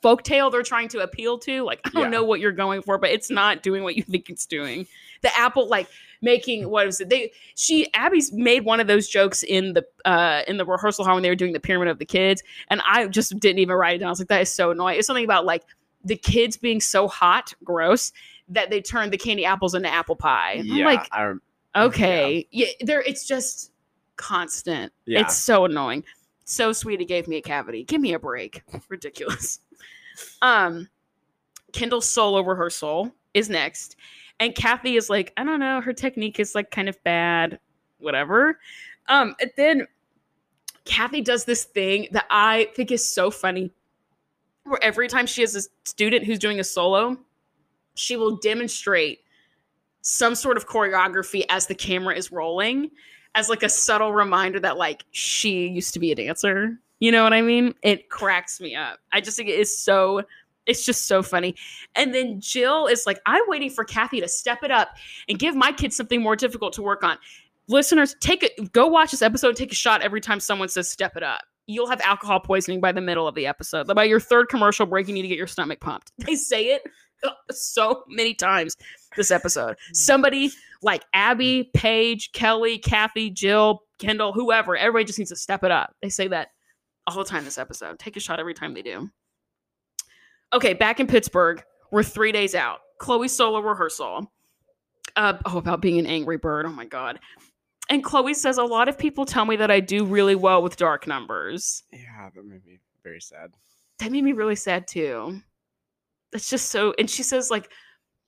folktale 0.04 0.52
they're 0.52 0.64
trying 0.64 0.88
to 0.90 1.00
appeal 1.00 1.38
to. 1.40 1.64
Like 1.64 1.82
I 1.86 1.90
don't 1.90 2.04
Yeah. 2.04 2.10
know 2.10 2.24
what 2.24 2.40
you're 2.40 2.52
going 2.52 2.82
for, 2.82 2.98
but 2.98 3.10
it's 3.10 3.30
not 3.30 3.64
doing 3.64 3.84
what 3.84 3.96
you 3.96 4.04
think 4.04 4.30
it's 4.30 4.46
doing. 4.46 4.88
The 5.22 5.38
apple, 5.38 5.68
like 5.68 5.88
making 6.22 6.70
what 6.70 6.86
was 6.86 7.00
it? 7.02 7.10
They 7.10 7.32
she 7.56 7.92
Abby's 7.94 8.32
made 8.32 8.66
one 8.66 8.80
of 8.80 8.88
those 8.88 9.08
jokes 9.08 9.44
in 9.44 9.74
the 9.74 9.86
uh 10.06 10.44
in 10.48 10.58
the 10.58 10.66
rehearsal 10.66 11.06
hall 11.06 11.16
when 11.16 11.24
they 11.24 11.30
were 11.30 11.36
doing 11.36 11.54
the 11.54 11.60
pyramid 11.60 11.88
of 11.90 12.00
the 12.00 12.06
kids, 12.06 12.44
and 12.70 12.82
I 12.86 13.08
just 13.08 13.38
didn't 13.40 13.60
even 13.60 13.76
write 13.76 13.96
it 13.96 14.00
down. 14.00 14.08
I 14.08 14.12
was 14.12 14.20
like, 14.20 14.30
that 14.30 14.42
is 14.42 14.52
so 14.52 14.72
annoying. 14.72 14.98
It's 14.98 15.08
something 15.08 15.26
about 15.26 15.46
like 15.46 15.64
the 16.04 16.16
kids 16.16 16.56
being 16.56 16.80
so 16.80 17.08
hot, 17.08 17.54
gross, 17.64 18.12
that 18.48 18.70
they 18.70 18.82
turned 18.82 19.12
the 19.12 19.18
candy 19.18 19.46
apples 19.46 19.76
into 19.76 19.90
apple 19.92 20.16
pie. 20.16 20.58
I'm 20.60 20.66
yeah, 20.66 20.86
like, 20.86 21.08
I 21.12 21.34
okay, 21.76 22.48
yeah, 22.52 22.68
there. 22.82 23.02
It's 23.02 23.28
just 23.28 23.72
constant. 24.16 24.92
Yeah. 25.06 25.22
It's 25.22 25.36
so 25.36 25.66
annoying. 25.66 26.04
So 26.50 26.74
sweet. 26.74 27.00
He 27.00 27.06
gave 27.06 27.28
me 27.28 27.38
a 27.38 27.42
cavity. 27.44 27.84
Give 27.84 28.02
me 28.02 28.14
a 28.14 28.20
break. 28.20 28.64
Ridiculous. 28.90 29.60
Um, 30.42 30.90
Kendall's 31.74 32.08
solo 32.08 32.42
rehearsal 32.42 33.14
is 33.36 33.50
next, 33.50 33.96
and 34.40 34.56
Kathy 34.56 34.96
is 34.96 35.12
like, 35.12 35.32
I 35.38 35.44
don't 35.44 35.60
know, 35.60 35.80
her 35.80 35.94
technique 35.94 36.40
is 36.40 36.56
like 36.56 36.72
kind 36.72 36.90
of 36.90 37.02
bad, 37.04 37.60
whatever. 38.00 38.60
Um, 39.08 39.36
and 39.40 39.52
then 39.58 39.88
Kathy 40.86 41.22
does 41.22 41.46
this 41.46 41.66
thing 41.66 42.08
that 42.14 42.26
I 42.32 42.70
think 42.76 42.92
is 42.92 43.08
so 43.08 43.30
funny, 43.30 43.72
where 44.64 44.84
every 44.84 45.08
time 45.08 45.28
she 45.28 45.42
has 45.42 45.56
a 45.56 45.62
student 45.88 46.26
who's 46.26 46.40
doing 46.40 46.60
a 46.60 46.64
solo, 46.64 47.16
she 47.94 48.18
will 48.18 48.38
demonstrate 48.38 49.20
some 50.02 50.34
sort 50.34 50.58
of 50.58 50.68
choreography 50.68 51.46
as 51.50 51.68
the 51.68 51.76
camera 51.76 52.16
is 52.16 52.32
rolling 52.32 52.90
as 53.36 53.50
like 53.50 53.64
a 53.64 53.70
subtle 53.70 54.14
reminder 54.14 54.60
that 54.60 54.78
like 54.78 55.06
she 55.12 55.68
used 55.68 55.94
to 55.94 56.00
be 56.00 56.12
a 56.12 56.16
dancer. 56.16 56.80
You 57.00 57.12
know 57.12 57.24
what 57.24 57.34
I 57.34 57.42
mean? 57.42 57.76
It 57.82 58.10
cracks 58.10 58.60
me 58.60 58.76
up. 58.76 59.00
I 59.12 59.22
just 59.22 59.38
think 59.38 59.50
it 59.50 59.60
is 59.60 59.78
so 59.78 60.24
it's 60.66 60.86
just 60.86 61.08
so 61.08 61.24
funny. 61.24 61.56
And 61.96 62.14
then 62.14 62.40
Jill 62.40 62.86
is 62.86 63.08
like, 63.08 63.20
I'm 63.26 63.42
waiting 63.48 63.72
for 63.72 63.84
Kathy 63.84 64.22
to 64.22 64.28
step 64.28 64.60
it 64.64 64.70
up 64.70 64.90
and 65.28 65.40
give 65.40 65.56
my 65.56 65.72
kids 65.72 65.96
something 65.96 66.22
more 66.22 66.36
difficult 66.36 66.74
to 66.74 66.84
work 66.84 67.04
on. 67.04 67.18
Listeners, 67.68 68.16
take 68.20 68.44
it 68.44 68.72
go 68.72 68.88
watch 68.88 69.12
this 69.12 69.22
episode, 69.22 69.56
take 69.56 69.72
a 69.72 69.76
shot 69.76 70.02
every 70.02 70.22
time 70.22 70.40
someone 70.40 70.70
says 70.70 70.90
step 70.90 71.16
it 71.16 71.24
up. 71.24 71.42
You'll 71.68 71.90
have 71.90 72.02
alcohol 72.02 72.40
poisoning 72.40 72.82
by 72.82 72.92
the 72.92 73.02
middle 73.02 73.28
of 73.28 73.36
the 73.36 73.46
episode. 73.46 73.88
By 73.88 74.04
your 74.06 74.20
third 74.20 74.50
commercial 74.50 74.88
break, 74.88 75.08
you 75.08 75.14
need 75.14 75.22
to 75.22 75.28
get 75.28 75.38
your 75.38 75.48
stomach 75.48 75.80
pumped. 75.80 76.12
They 76.18 76.36
say 76.36 76.66
it 76.74 76.82
so 77.52 78.04
many 78.08 78.34
times 78.34 78.76
this 79.16 79.32
episode. 79.32 79.78
Somebody 79.94 80.52
like 80.82 81.04
Abby, 81.14 81.70
Paige, 81.74 82.32
Kelly, 82.32 82.78
Kathy, 82.78 83.30
Jill, 83.30 83.84
Kendall, 83.98 84.34
whoever, 84.34 84.78
everybody 84.78 85.06
just 85.06 85.20
needs 85.20 85.32
to 85.32 85.36
step 85.36 85.64
it 85.64 85.72
up. 85.72 85.96
They 86.02 86.10
say 86.10 86.28
that 86.30 86.50
all 87.08 87.18
the 87.18 87.26
time 87.26 87.44
this 87.44 87.58
episode. 87.58 88.00
Take 88.00 88.18
a 88.18 88.20
shot 88.20 88.40
every 88.40 88.54
time 88.54 88.74
they 88.74 88.82
do. 88.82 89.10
Okay, 90.54 90.74
back 90.74 91.00
in 91.00 91.08
Pittsburgh, 91.08 91.64
we're 91.92 92.04
three 92.04 92.32
days 92.32 92.56
out. 92.56 92.80
Chloe's 93.00 93.32
solo 93.32 93.60
rehearsal. 93.60 94.32
Uh, 95.16 95.38
oh, 95.46 95.58
about 95.58 95.82
being 95.82 96.00
an 96.00 96.06
angry 96.06 96.38
bird. 96.38 96.66
Oh 96.66 96.72
my 96.72 96.86
God. 96.86 97.20
And 97.90 98.04
Chloe 98.04 98.34
says, 98.34 98.58
A 98.58 98.64
lot 98.64 98.88
of 98.88 98.98
people 98.98 99.26
tell 99.26 99.46
me 99.46 99.56
that 99.58 99.72
I 99.72 99.80
do 99.80 100.06
really 100.06 100.36
well 100.36 100.62
with 100.62 100.78
dark 100.78 101.08
numbers. 101.08 101.84
yeah, 101.92 102.30
that 102.34 102.46
made 102.46 102.66
me 102.66 102.80
very 103.04 103.22
sad. 103.22 103.52
That 103.98 104.12
made 104.12 104.24
me 104.24 104.34
really 104.34 104.56
sad 104.56 104.88
too. 104.88 105.42
That's 106.32 106.50
just 106.50 106.70
so. 106.70 106.94
And 107.00 107.10
she 107.10 107.24
says, 107.24 107.50
like, 107.50 107.72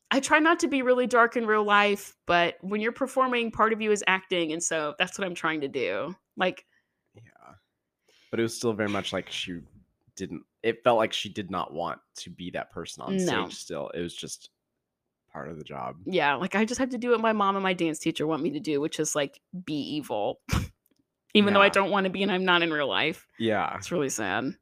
I 0.10 0.20
try 0.20 0.40
not 0.40 0.60
to 0.60 0.68
be 0.68 0.82
really 0.82 1.08
dark 1.08 1.38
in 1.38 1.46
real 1.46 1.64
life, 1.64 2.16
but 2.28 2.56
when 2.62 2.82
you're 2.82 2.92
performing, 2.92 3.52
part 3.52 3.72
of 3.74 3.82
you 3.82 3.92
is 3.92 4.04
acting. 4.08 4.52
And 4.52 4.62
so 4.62 4.94
that's 5.00 5.18
what 5.18 5.26
I'm 5.26 5.36
trying 5.36 5.62
to 5.62 5.68
do. 5.68 6.16
Like, 6.36 6.66
Yeah, 7.16 7.22
but 8.30 8.40
it 8.40 8.44
was 8.44 8.56
still 8.56 8.74
very 8.74 8.90
much 8.90 9.14
like 9.14 9.30
she 9.30 9.60
didn't. 10.16 10.44
It 10.64 10.84
felt 10.84 10.98
like 10.98 11.14
she 11.14 11.30
did 11.30 11.50
not 11.50 11.74
want 11.74 12.00
to 12.18 12.30
be 12.30 12.52
that 12.52 12.72
person 12.72 13.04
on 13.04 13.16
No. 13.18 13.48
stage. 13.48 13.58
Still, 13.58 13.90
it 13.90 14.02
was 14.02 14.14
just 14.16 14.50
part 15.32 15.50
of 15.50 15.58
the 15.58 15.64
job. 15.64 15.96
yeah, 16.06 16.36
like 16.36 16.56
I 16.56 16.66
just 16.66 16.80
have 16.80 16.90
to 16.90 16.98
do 16.98 17.12
what 17.12 17.22
my 17.22 17.32
mom 17.32 17.56
and 17.56 17.64
my 17.64 17.74
dance 17.74 18.00
teacher 18.00 18.28
want 18.28 18.44
me 18.44 18.52
to 18.52 18.60
do, 18.60 18.82
which 18.82 19.00
is 19.00 19.16
like 19.16 19.40
be 19.66 19.76
evil. 19.96 20.42
Even 21.34 21.54
though 21.54 21.62
I 21.62 21.70
don't 21.70 21.90
want 21.92 22.04
to 22.04 22.10
be 22.10 22.22
and 22.24 22.32
I'm 22.32 22.44
not 22.44 22.62
in 22.64 22.74
real 22.74 22.90
life. 22.90 23.26
Yeah, 23.40 23.78
It's 23.78 23.94
really 23.94 24.10
sad. 24.10 24.54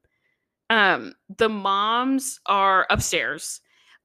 Um, 0.70 1.14
the 1.38 1.50
moms 1.50 2.40
are 2.46 2.86
upstairs. 2.90 3.62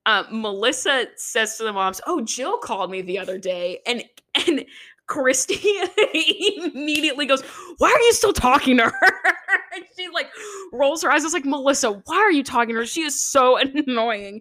Uh, 0.06 0.24
Melissa 0.30 1.06
says 1.16 1.56
to 1.58 1.64
the 1.64 1.72
moms, 1.72 2.00
"Oh, 2.06 2.20
Jill 2.22 2.58
called 2.58 2.90
me 2.90 3.02
the 3.02 3.18
other 3.18 3.38
day," 3.38 3.80
and 3.86 4.04
and 4.46 4.64
Christy 5.06 5.60
immediately 6.56 7.26
goes, 7.26 7.42
"Why 7.78 7.90
are 7.90 8.00
you 8.00 8.12
still 8.12 8.32
talking 8.32 8.76
to 8.78 8.84
her?" 8.84 8.92
and 9.74 9.84
she 9.96 10.08
like 10.08 10.28
rolls 10.72 11.02
her 11.02 11.10
eyes. 11.10 11.22
I 11.22 11.24
was 11.24 11.32
like, 11.34 11.44
"Melissa, 11.44 11.92
why 12.06 12.16
are 12.16 12.32
you 12.32 12.42
talking 12.42 12.74
to 12.74 12.80
her? 12.80 12.86
She 12.86 13.02
is 13.02 13.20
so 13.20 13.56
annoying." 13.58 14.40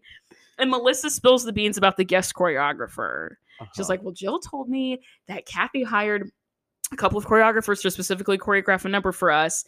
And 0.60 0.70
Melissa 0.70 1.10
spills 1.10 1.44
the 1.44 1.52
beans 1.54 1.78
about 1.78 1.98
the 1.98 2.06
guest 2.06 2.34
choreographer. 2.36 3.32
She's 3.76 3.86
Uh-huh. 3.86 3.94
like, 3.94 4.04
Well, 4.04 4.14
Jill 4.14 4.40
told 4.40 4.70
me 4.70 5.02
that 5.28 5.46
Kathy 5.48 5.82
hired 5.84 6.30
a 6.92 6.96
couple 6.96 7.18
of 7.18 7.26
choreographers 7.26 7.82
to 7.82 7.90
specifically 7.92 8.38
choreograph 8.38 8.86
a 8.86 8.90
number 8.90 9.12
for 9.12 9.32
us 9.32 9.66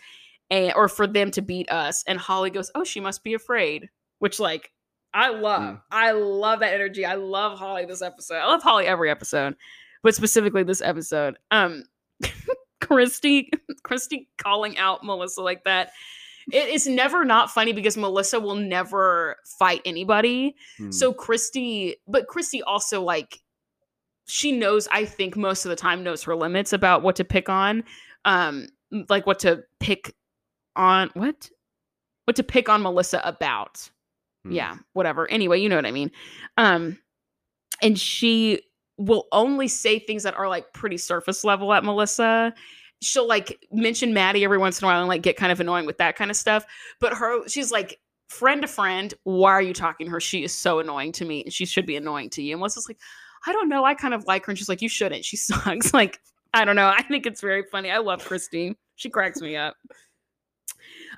and 0.49 0.73
or 0.75 0.87
for 0.87 1.07
them 1.07 1.31
to 1.31 1.41
beat 1.41 1.71
us. 1.71 2.03
And 2.07 2.19
Holly 2.19 2.49
goes, 2.49 2.71
Oh, 2.75 2.83
she 2.83 2.99
must 2.99 3.23
be 3.23 3.33
afraid. 3.33 3.89
Which 4.19 4.39
like 4.39 4.71
I 5.13 5.29
love. 5.29 5.61
Mm. 5.61 5.81
I 5.91 6.11
love 6.11 6.59
that 6.59 6.73
energy. 6.73 7.05
I 7.05 7.15
love 7.15 7.57
Holly 7.57 7.85
this 7.85 8.01
episode. 8.01 8.35
I 8.35 8.47
love 8.47 8.61
Holly 8.61 8.85
every 8.85 9.09
episode, 9.09 9.55
but 10.03 10.13
specifically 10.13 10.63
this 10.63 10.81
episode. 10.81 11.37
Um 11.51 11.83
Christy, 12.81 13.49
Christy 13.83 14.29
calling 14.37 14.77
out 14.77 15.03
Melissa 15.03 15.41
like 15.41 15.63
that. 15.63 15.91
It 16.51 16.69
is 16.69 16.85
never 16.85 17.25
not 17.25 17.49
funny 17.49 17.73
because 17.73 17.97
Melissa 17.97 18.39
will 18.39 18.55
never 18.55 19.37
fight 19.57 19.81
anybody. 19.85 20.55
Hmm. 20.77 20.91
So 20.91 21.11
Christy, 21.11 21.95
but 22.07 22.27
Christy 22.27 22.61
also 22.61 23.01
like 23.01 23.39
she 24.27 24.51
knows 24.51 24.87
I 24.91 25.05
think 25.05 25.37
most 25.37 25.65
of 25.65 25.69
the 25.69 25.75
time 25.75 26.03
knows 26.03 26.23
her 26.23 26.35
limits 26.35 26.73
about 26.73 27.01
what 27.03 27.15
to 27.15 27.23
pick 27.23 27.49
on. 27.49 27.83
Um 28.25 28.67
like 29.09 29.25
what 29.25 29.39
to 29.39 29.63
pick 29.79 30.13
on 30.76 31.09
what? 31.13 31.49
What 32.26 32.36
to 32.38 32.43
pick 32.43 32.69
on 32.69 32.82
Melissa 32.82 33.21
about. 33.23 33.89
Hmm. 34.43 34.51
Yeah, 34.51 34.78
whatever. 34.93 35.30
Anyway, 35.30 35.61
you 35.61 35.69
know 35.69 35.76
what 35.76 35.86
I 35.86 35.91
mean. 35.91 36.11
Um 36.57 36.97
and 37.82 37.99
she 37.99 38.61
will 38.97 39.28
only 39.32 39.67
say 39.67 39.99
things 39.99 40.23
that 40.23 40.36
are 40.36 40.47
like 40.47 40.71
pretty 40.73 40.97
surface 40.97 41.43
level 41.43 41.73
at 41.73 41.84
Melissa. 41.84 42.53
She'll 43.01 43.28
like 43.28 43.59
mention 43.71 44.13
Maddie 44.13 44.43
every 44.43 44.57
once 44.57 44.82
in 44.82 44.86
a 44.86 44.88
while 44.88 45.01
and 45.01 45.09
like 45.09 45.21
get 45.21 45.36
kind 45.36 45.51
of 45.51 45.59
annoying 45.59 45.86
with 45.86 45.97
that 45.97 46.15
kind 46.15 46.32
of 46.32 46.38
stuff. 46.38 46.65
But 46.99 47.13
her, 47.13 47.47
she's 47.47 47.71
like 47.71 47.99
friend 48.30 48.61
to 48.61 48.67
friend. 48.67 49.13
Why 49.23 49.51
are 49.51 49.61
you 49.61 49.73
talking 49.73 50.07
to 50.07 50.11
her? 50.11 50.19
She 50.19 50.43
is 50.43 50.53
so 50.53 50.80
annoying 50.80 51.11
to 51.13 51.26
me, 51.26 51.43
and 51.43 51.53
she 51.53 51.65
should 51.65 51.86
be 51.86 51.95
annoying 51.95 52.30
to 52.32 52.41
you. 52.41 52.53
And 52.53 52.59
Melissa's 52.59 52.88
like, 52.88 52.99
I 53.45 53.51
don't 53.51 53.69
know. 53.69 53.86
I 53.86 53.93
kind 53.93 54.13
of 54.13 54.26
like 54.26 54.45
her, 54.45 54.51
and 54.51 54.57
she's 54.57 54.69
like, 54.69 54.82
you 54.82 54.89
shouldn't. 54.89 55.26
She 55.26 55.38
sucks. 55.38 55.93
Like, 55.93 56.19
I 56.53 56.65
don't 56.65 56.76
know. 56.76 56.88
I 56.88 57.01
think 57.03 57.26
it's 57.26 57.41
very 57.41 57.63
funny. 57.71 57.91
I 57.91 57.97
love 57.97 58.23
Christine. 58.23 58.76
She 58.95 59.09
cracks 59.09 59.41
me 59.41 59.55
up. 59.55 59.76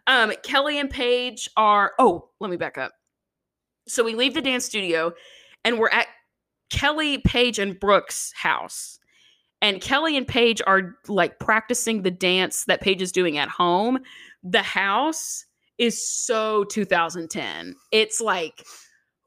Um, 0.08 0.32
Kelly 0.44 0.80
and 0.80 0.90
Paige 0.90 1.50
are. 1.58 1.94
Oh, 2.00 2.30
let 2.40 2.50
me 2.50 2.58
back 2.58 2.78
up. 2.78 2.94
So 3.88 4.04
we 4.04 4.16
leave 4.16 4.34
the 4.34 4.42
dance 4.42 4.66
studio, 4.66 5.14
and 5.64 5.78
we're 5.80 5.90
at 5.90 6.08
Kelly, 6.70 7.20
Paige, 7.20 7.60
and 7.60 7.80
Brooke's 7.80 8.34
house. 8.36 9.00
And 9.62 9.82
Kelly 9.82 10.16
and 10.18 10.28
Paige 10.28 10.62
are 10.68 10.96
like 11.08 11.40
practicing 11.40 12.04
the 12.04 12.12
dance 12.12 12.66
that 12.66 12.82
Paige 12.82 13.02
is 13.02 13.12
doing 13.12 13.38
at 13.38 13.50
home. 13.50 14.00
The 14.44 14.62
house 14.62 15.46
is 15.78 16.08
so 16.08 16.64
2010. 16.66 17.76
It's 17.92 18.22
like, 18.22 18.64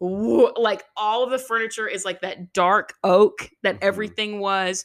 like 0.00 0.84
all 0.96 1.24
of 1.24 1.30
the 1.30 1.38
furniture 1.38 1.88
is 1.88 2.04
like 2.04 2.20
that 2.20 2.52
dark 2.52 2.94
oak 3.04 3.50
that 3.62 3.76
Mhm. 3.76 3.84
everything 3.84 4.40
was. 4.40 4.84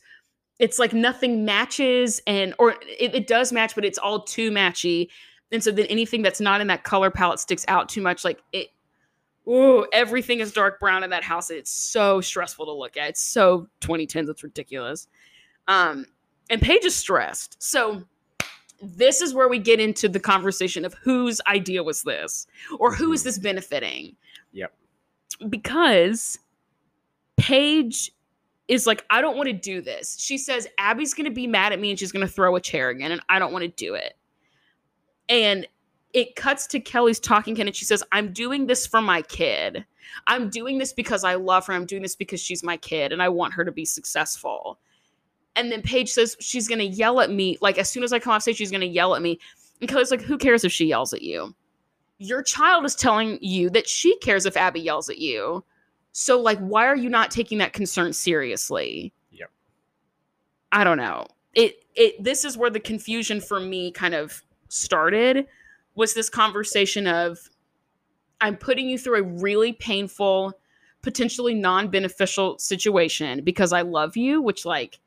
It's 0.59 0.79
like 0.79 0.93
nothing 0.93 1.45
matches, 1.45 2.21
and 2.25 2.53
or 2.59 2.71
it, 2.81 3.13
it 3.13 3.27
does 3.27 3.51
match, 3.51 3.75
but 3.75 3.85
it's 3.85 3.97
all 3.99 4.23
too 4.23 4.51
matchy. 4.51 5.07
And 5.55 5.63
so 5.63 5.71
then 5.71 5.87
anything 5.87 6.21
that's 6.21 6.39
not 6.39 6.61
in 6.61 6.67
that 6.67 6.83
color 6.83 7.09
palette 7.09 7.39
sticks 7.39 7.65
out 7.67 7.89
too 7.89 8.01
much. 8.01 8.23
Like 8.23 8.43
it, 8.53 8.67
Ooh, 9.47 9.85
everything 9.93 10.39
is 10.39 10.51
dark 10.51 10.79
brown 10.79 11.03
in 11.03 11.11
that 11.11 11.23
house. 11.23 11.51
It's 11.51 11.69
so 11.71 12.19
stressful 12.19 12.65
to 12.65 12.71
look 12.71 12.97
at. 12.97 13.09
It's 13.09 13.21
so 13.21 13.67
2010s. 13.81 14.27
It's 14.29 14.43
ridiculous. 14.43 15.07
Um, 15.67 16.05
and 16.49 16.61
Paige 16.61 16.83
is 16.85 16.95
stressed. 16.95 17.61
So 17.61 18.03
this 18.81 19.21
is 19.21 19.33
where 19.35 19.47
we 19.47 19.59
get 19.59 19.79
into 19.79 20.09
the 20.09 20.19
conversation 20.19 20.83
of 20.83 20.95
whose 20.95 21.41
idea 21.47 21.83
was 21.83 22.01
this, 22.03 22.47
or 22.79 22.93
who 22.93 23.13
is 23.13 23.21
Mhm. 23.21 23.23
this 23.25 23.37
benefiting? 23.39 24.15
Yep. 24.51 24.73
Because 25.49 26.39
Paige 27.37 28.11
is 28.67 28.87
like, 28.87 29.05
I 29.11 29.21
don't 29.21 29.37
want 29.37 29.47
to 29.47 29.53
do 29.53 29.79
this. 29.81 30.17
She 30.19 30.37
says 30.39 30.67
Abby's 30.79 31.13
going 31.13 31.25
to 31.25 31.31
be 31.31 31.45
mad 31.45 31.71
at 31.71 31.79
me 31.79 31.91
and 31.91 31.99
she's 31.99 32.11
going 32.11 32.25
to 32.25 32.31
throw 32.31 32.55
a 32.55 32.61
chair 32.61 32.89
again, 32.89 33.11
and 33.11 33.21
I 33.29 33.37
don't 33.37 33.53
want 33.53 33.61
to 33.63 33.67
do 33.69 33.93
it. 33.93 34.15
And 35.29 35.67
it 36.13 36.35
cuts 36.35 36.65
to 36.67 36.79
Kelly's 36.79 37.19
talking 37.19 37.59
and 37.59 37.75
she 37.75 37.83
says, 37.83 38.01
I'm 38.13 38.31
doing 38.31 38.67
this 38.67 38.87
for 38.87 39.01
my 39.01 39.21
kid. 39.21 39.85
I'm 40.27 40.49
doing 40.49 40.77
this 40.77 40.93
because 40.93 41.25
I 41.25 41.35
love 41.35 41.67
her. 41.67 41.73
I'm 41.73 41.85
doing 41.85 42.01
this 42.01 42.15
because 42.15 42.39
she's 42.39 42.63
my 42.63 42.77
kid 42.77 43.11
and 43.11 43.21
I 43.21 43.27
want 43.27 43.53
her 43.53 43.65
to 43.65 43.71
be 43.71 43.83
successful. 43.83 44.79
And 45.57 45.71
then 45.71 45.81
Paige 45.81 46.11
says 46.11 46.37
she's 46.39 46.67
gonna 46.67 46.83
yell 46.83 47.19
at 47.19 47.31
me. 47.31 47.57
Like 47.61 47.77
as 47.77 47.89
soon 47.89 48.03
as 48.03 48.13
I 48.13 48.19
come 48.19 48.33
off 48.33 48.43
stage, 48.43 48.57
she's 48.57 48.71
gonna 48.71 48.85
yell 48.85 49.15
at 49.15 49.21
me. 49.21 49.39
And 49.81 49.89
Kelly's 49.89 50.11
like, 50.11 50.21
"Who 50.21 50.37
cares 50.37 50.63
if 50.63 50.71
she 50.71 50.85
yells 50.85 51.13
at 51.13 51.21
you? 51.21 51.53
Your 52.17 52.41
child 52.41 52.85
is 52.85 52.95
telling 52.95 53.37
you 53.41 53.69
that 53.71 53.87
she 53.87 54.17
cares 54.19 54.45
if 54.45 54.55
Abby 54.55 54.79
yells 54.79 55.09
at 55.09 55.17
you. 55.17 55.63
So 56.13 56.39
like, 56.39 56.59
why 56.59 56.85
are 56.85 56.95
you 56.95 57.09
not 57.09 57.31
taking 57.31 57.57
that 57.57 57.73
concern 57.73 58.13
seriously?" 58.13 59.13
Yep. 59.31 59.49
I 60.71 60.83
don't 60.83 60.97
know. 60.97 61.27
It 61.53 61.83
it 61.95 62.23
this 62.23 62.45
is 62.45 62.57
where 62.57 62.69
the 62.69 62.79
confusion 62.79 63.41
for 63.41 63.59
me 63.59 63.91
kind 63.91 64.13
of 64.13 64.41
started 64.75 65.47
was 65.95 66.13
this 66.13 66.29
conversation 66.29 67.07
of 67.07 67.49
I'm 68.41 68.57
putting 68.57 68.89
you 68.89 68.97
through 68.97 69.19
a 69.19 69.23
really 69.23 69.73
painful, 69.73 70.53
potentially 71.01 71.53
non-beneficial 71.53 72.59
situation 72.59 73.43
because 73.43 73.71
I 73.71 73.81
love 73.81 74.17
you, 74.17 74.41
which 74.41 74.65
like 74.65 74.99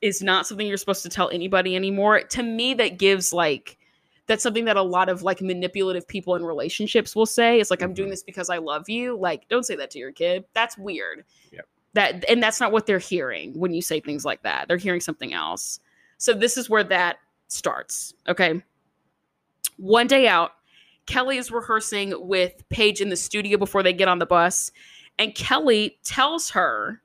is 0.00 0.22
not 0.22 0.46
something 0.46 0.66
you're 0.66 0.76
supposed 0.76 1.02
to 1.04 1.08
tell 1.08 1.30
anybody 1.30 1.76
anymore. 1.76 2.20
To 2.20 2.42
me 2.42 2.74
that 2.74 2.98
gives 2.98 3.32
like 3.32 3.78
that's 4.26 4.42
something 4.42 4.66
that 4.66 4.76
a 4.76 4.82
lot 4.82 5.08
of 5.08 5.22
like 5.22 5.40
manipulative 5.40 6.06
people 6.06 6.34
in 6.34 6.44
relationships 6.44 7.16
will 7.16 7.26
say. 7.26 7.60
It's 7.60 7.70
like 7.70 7.82
I'm 7.82 7.94
doing 7.94 8.08
Mhm. 8.08 8.12
this 8.12 8.22
because 8.22 8.50
I 8.50 8.58
love 8.58 8.88
you. 8.88 9.16
Like 9.16 9.48
don't 9.48 9.64
say 9.64 9.76
that 9.76 9.90
to 9.92 9.98
your 9.98 10.12
kid. 10.12 10.44
That's 10.52 10.76
weird. 10.76 11.24
Yep. 11.52 11.66
That 11.94 12.24
and 12.28 12.42
that's 12.42 12.60
not 12.60 12.70
what 12.72 12.86
they're 12.86 12.98
hearing 12.98 13.58
when 13.58 13.72
you 13.72 13.80
say 13.82 14.00
things 14.00 14.24
like 14.24 14.42
that. 14.42 14.68
They're 14.68 14.76
hearing 14.76 15.00
something 15.00 15.32
else. 15.32 15.80
So 16.18 16.34
this 16.34 16.56
is 16.56 16.68
where 16.68 16.84
that 16.84 17.18
starts. 17.46 18.12
Okay. 18.28 18.62
One 19.76 20.06
day 20.06 20.26
out, 20.26 20.52
Kelly 21.06 21.38
is 21.38 21.50
rehearsing 21.50 22.14
with 22.16 22.68
Paige 22.68 23.00
in 23.00 23.08
the 23.08 23.16
studio 23.16 23.56
before 23.56 23.82
they 23.82 23.92
get 23.92 24.08
on 24.08 24.18
the 24.18 24.26
bus. 24.26 24.70
And 25.18 25.34
Kelly 25.34 25.98
tells 26.04 26.50
her 26.50 27.00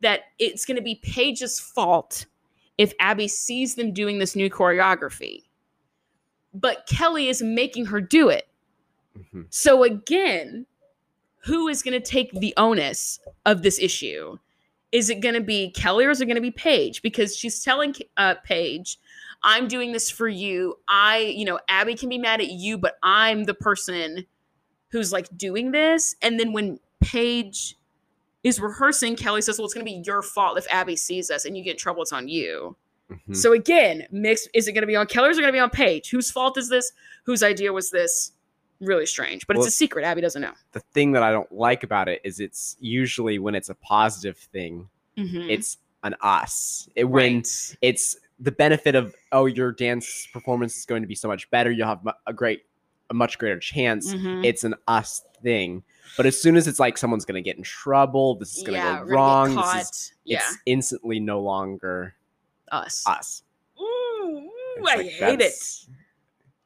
that 0.00 0.22
it's 0.38 0.64
going 0.64 0.76
to 0.76 0.82
be 0.82 0.96
Paige's 0.96 1.58
fault 1.60 2.26
if 2.76 2.92
Abby 3.00 3.28
sees 3.28 3.74
them 3.74 3.92
doing 3.92 4.18
this 4.18 4.36
new 4.36 4.50
choreography. 4.50 5.44
But 6.54 6.86
Kelly 6.88 7.28
is 7.28 7.42
making 7.42 7.86
her 7.86 8.00
do 8.00 8.28
it. 8.28 8.48
Mhm. 9.16 9.46
So 9.50 9.82
again, 9.84 10.66
who 11.44 11.68
is 11.68 11.82
going 11.82 12.00
to 12.00 12.06
take 12.06 12.32
the 12.32 12.54
onus 12.56 13.20
of 13.46 13.62
this 13.62 13.78
issue? 13.78 14.38
Is 14.92 15.10
it 15.10 15.20
going 15.20 15.34
to 15.34 15.40
be 15.40 15.70
Kelly 15.70 16.04
or 16.06 16.10
is 16.10 16.20
it 16.20 16.26
going 16.26 16.36
to 16.36 16.40
be 16.40 16.50
Paige? 16.50 17.02
Because 17.02 17.36
she's 17.36 17.62
telling 17.62 17.94
uh, 18.16 18.34
Paige, 18.44 18.98
I'm 19.42 19.68
doing 19.68 19.92
this 19.92 20.10
for 20.10 20.28
you. 20.28 20.78
I, 20.88 21.18
you 21.36 21.44
know, 21.44 21.58
Abby 21.68 21.94
can 21.94 22.08
be 22.08 22.18
mad 22.18 22.40
at 22.40 22.48
you, 22.50 22.76
but 22.78 22.98
I'm 23.02 23.44
the 23.44 23.54
person 23.54 24.26
who's 24.90 25.12
like 25.12 25.28
doing 25.36 25.70
this. 25.72 26.16
And 26.22 26.38
then 26.40 26.52
when 26.52 26.80
Paige 27.00 27.76
is 28.42 28.58
rehearsing, 28.60 29.16
Kelly 29.16 29.42
says, 29.42 29.58
Well, 29.58 29.64
it's 29.66 29.74
going 29.74 29.86
to 29.86 29.90
be 29.92 30.02
your 30.04 30.22
fault 30.22 30.58
if 30.58 30.66
Abby 30.70 30.96
sees 30.96 31.30
us 31.30 31.44
and 31.44 31.56
you 31.56 31.62
get 31.62 31.72
in 31.72 31.76
trouble. 31.78 32.02
It's 32.02 32.12
on 32.12 32.28
you. 32.28 32.76
Mhm. 33.10 33.36
So 33.36 33.52
again, 33.52 34.06
mixed. 34.10 34.48
Is 34.54 34.68
it 34.68 34.72
going 34.72 34.82
to 34.82 34.86
be 34.86 34.96
on 34.96 35.06
Kelly 35.06 35.28
or 35.28 35.30
is 35.30 35.38
it 35.38 35.40
going 35.40 35.52
to 35.52 35.56
be 35.56 35.60
on 35.60 35.70
Paige? 35.70 36.10
Whose 36.10 36.30
fault 36.30 36.58
is 36.58 36.68
this? 36.68 36.92
Whose 37.24 37.42
idea 37.42 37.72
was 37.72 37.90
this? 37.90 38.32
Really 38.80 39.06
strange, 39.06 39.46
but 39.46 39.56
Well- 39.56 39.66
it's 39.66 39.74
a 39.74 39.76
secret. 39.76 40.04
Abby 40.04 40.20
doesn't 40.20 40.42
know. 40.42 40.52
the 40.72 40.80
thing 40.80 41.12
that 41.12 41.22
I 41.22 41.32
don't 41.32 41.50
like 41.50 41.82
about 41.82 42.08
it 42.08 42.20
is 42.22 42.38
it's 42.38 42.76
usually 42.80 43.38
when 43.38 43.54
it's 43.56 43.68
a 43.70 43.74
positive 43.74 44.36
thing, 44.36 44.88
Mhm. 45.16 45.50
it's 45.50 45.78
an 46.04 46.14
us. 46.20 46.88
It, 46.94 47.04
when 47.04 47.42
it's 47.82 48.16
the 48.40 48.52
benefit 48.52 48.94
of 48.94 49.14
oh 49.32 49.46
your 49.46 49.72
dance 49.72 50.28
performance 50.32 50.76
is 50.76 50.86
going 50.86 51.02
to 51.02 51.08
be 51.08 51.14
so 51.14 51.28
much 51.28 51.50
better. 51.50 51.70
You'll 51.70 51.88
have 51.88 52.06
a 52.26 52.32
great, 52.32 52.62
a 53.10 53.14
much 53.14 53.38
greater 53.38 53.58
chance. 53.58 54.12
Mhm. 54.12 54.44
It's 54.44 54.64
an 54.64 54.74
us 54.86 55.22
thing. 55.42 55.82
But 56.16 56.26
as 56.26 56.40
soon 56.40 56.56
as 56.56 56.66
it's 56.66 56.78
like 56.78 56.96
someone's 56.96 57.24
going 57.24 57.42
to 57.42 57.46
get 57.46 57.56
in 57.56 57.62
trouble, 57.62 58.36
this 58.36 58.56
is 58.56 58.62
going 58.62 58.80
to 58.80 58.86
yeah, 58.86 59.04
go 59.04 59.10
wrong. 59.10 59.56
This 59.56 59.90
is 59.90 60.12
yeah, 60.24 60.38
it's 60.38 60.58
instantly 60.66 61.20
no 61.20 61.40
longer 61.40 62.14
us. 62.70 63.04
us. 63.06 63.42
Ooh, 63.80 64.50
ooh, 64.78 64.86
I 64.86 65.02
hate 65.02 65.40
it. 65.40 65.54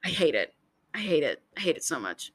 I 0.04 0.08
hate 0.08 0.34
it. 0.34 0.54
I 0.94 0.98
hate 0.98 1.22
it. 1.22 1.42
I 1.56 1.60
hate 1.60 1.76
it 1.76 1.84
so 1.84 1.98
much. 1.98 2.32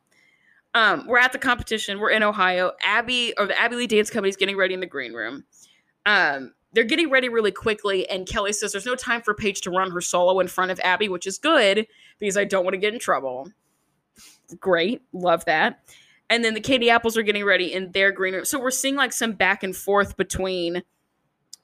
Um, 0.74 1.08
we're 1.08 1.18
at 1.18 1.32
the 1.32 1.40
competition. 1.40 2.00
We're 2.00 2.12
in 2.12 2.24
Ohio. 2.24 2.74
Abby 2.84 3.34
or 3.38 3.48
the 3.48 3.60
Abby 3.60 3.76
Lee 3.76 3.88
Dance 3.88 4.10
Company 4.10 4.30
is 4.30 4.36
getting 4.36 4.58
ready 4.58 4.74
in 4.74 4.80
the 4.80 4.86
green 4.86 5.14
room. 5.14 5.44
Um, 6.06 6.54
they're 6.78 6.84
getting 6.84 7.10
ready 7.10 7.28
really 7.28 7.52
quickly, 7.52 8.08
and 8.08 8.28
Kelly 8.28 8.54
says 8.54 8.72
there's 8.72 8.86
no 8.86 8.94
time 8.94 9.24
for 9.24 9.34
Paige 9.34 9.62
to 9.62 9.72
run 9.72 9.90
her 9.90 10.00
solo 10.00 10.40
in 10.40 10.48
front 10.48 10.70
of 10.70 10.80
Abby, 10.84 11.10
which 11.10 11.26
is 11.26 11.40
good 11.40 11.88
because 12.20 12.38
I 12.38 12.44
don't 12.44 12.64
want 12.64 12.76
to 12.76 12.78
get 12.78 12.94
in 12.94 13.00
trouble. 13.00 13.52
Great, 14.60 15.02
love 15.12 15.44
that. 15.46 15.80
And 16.30 16.46
then 16.46 16.54
the 16.54 16.62
Candy 16.62 16.92
Apples 16.92 17.18
are 17.18 17.24
getting 17.24 17.44
ready 17.44 17.74
in 17.74 17.94
their 17.94 18.12
green 18.12 18.36
room. 18.36 18.46
So 18.46 18.60
we're 18.60 18.70
seeing 18.70 18.94
like 18.94 19.12
some 19.12 19.32
back 19.32 19.64
and 19.64 19.76
forth 19.76 20.18
between. 20.18 20.84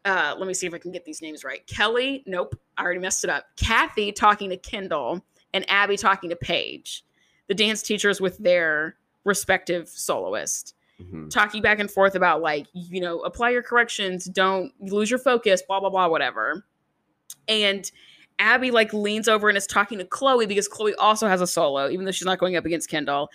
Uh, 0.03 0.33
let 0.35 0.47
me 0.47 0.53
see 0.55 0.65
if 0.65 0.73
I 0.73 0.79
can 0.79 0.91
get 0.91 1.05
these 1.05 1.21
names 1.21 1.43
right. 1.43 1.63
Kelly, 1.67 2.23
nope, 2.25 2.59
I 2.75 2.81
already 2.81 2.99
messed 2.99 3.23
it 3.23 3.29
up. 3.29 3.45
Kathy 3.55 4.11
talking 4.11 4.49
to 4.49 4.57
Kendall, 4.57 5.23
and 5.53 5.63
Abby 5.69 5.95
talking 5.95 6.31
to 6.31 6.35
Paige, 6.35 7.05
the 7.47 7.53
dance 7.53 7.83
teachers 7.83 8.19
with 8.19 8.39
their 8.39 8.95
respective 9.25 9.89
soloist, 9.89 10.73
Mhm. 11.01 11.29
talking 11.29 11.61
back 11.61 11.79
and 11.79 11.89
forth 11.89 12.15
about 12.15 12.41
like, 12.41 12.67
you 12.73 13.01
know, 13.01 13.19
apply 13.21 13.49
your 13.49 13.63
corrections, 13.63 14.25
don't 14.25 14.71
lose 14.79 15.09
your 15.09 15.19
focus, 15.19 15.61
blah 15.61 15.79
blah 15.79 15.89
blah, 15.89 16.07
whatever. 16.07 16.65
And 17.47 17.89
Abby 18.39 18.71
like 18.71 18.93
leans 18.93 19.27
over 19.27 19.49
and 19.49 19.57
is 19.57 19.67
talking 19.67 19.97
to 19.97 20.05
Chloe 20.05 20.45
because 20.45 20.67
Chloe 20.67 20.95
also 20.95 21.27
has 21.27 21.41
a 21.41 21.47
solo, 21.47 21.89
even 21.89 22.05
though 22.05 22.11
she's 22.11 22.25
not 22.25 22.39
going 22.39 22.55
up 22.55 22.65
against 22.65 22.89
Kendall. 22.89 23.29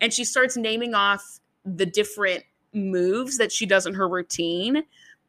And 0.00 0.12
she 0.12 0.24
starts 0.24 0.56
naming 0.56 0.94
off 0.94 1.40
the 1.64 1.86
different 1.86 2.44
moves 2.72 3.38
that 3.38 3.50
she 3.52 3.66
does 3.66 3.86
in 3.86 3.94
her 3.94 4.08
routine. 4.08 4.84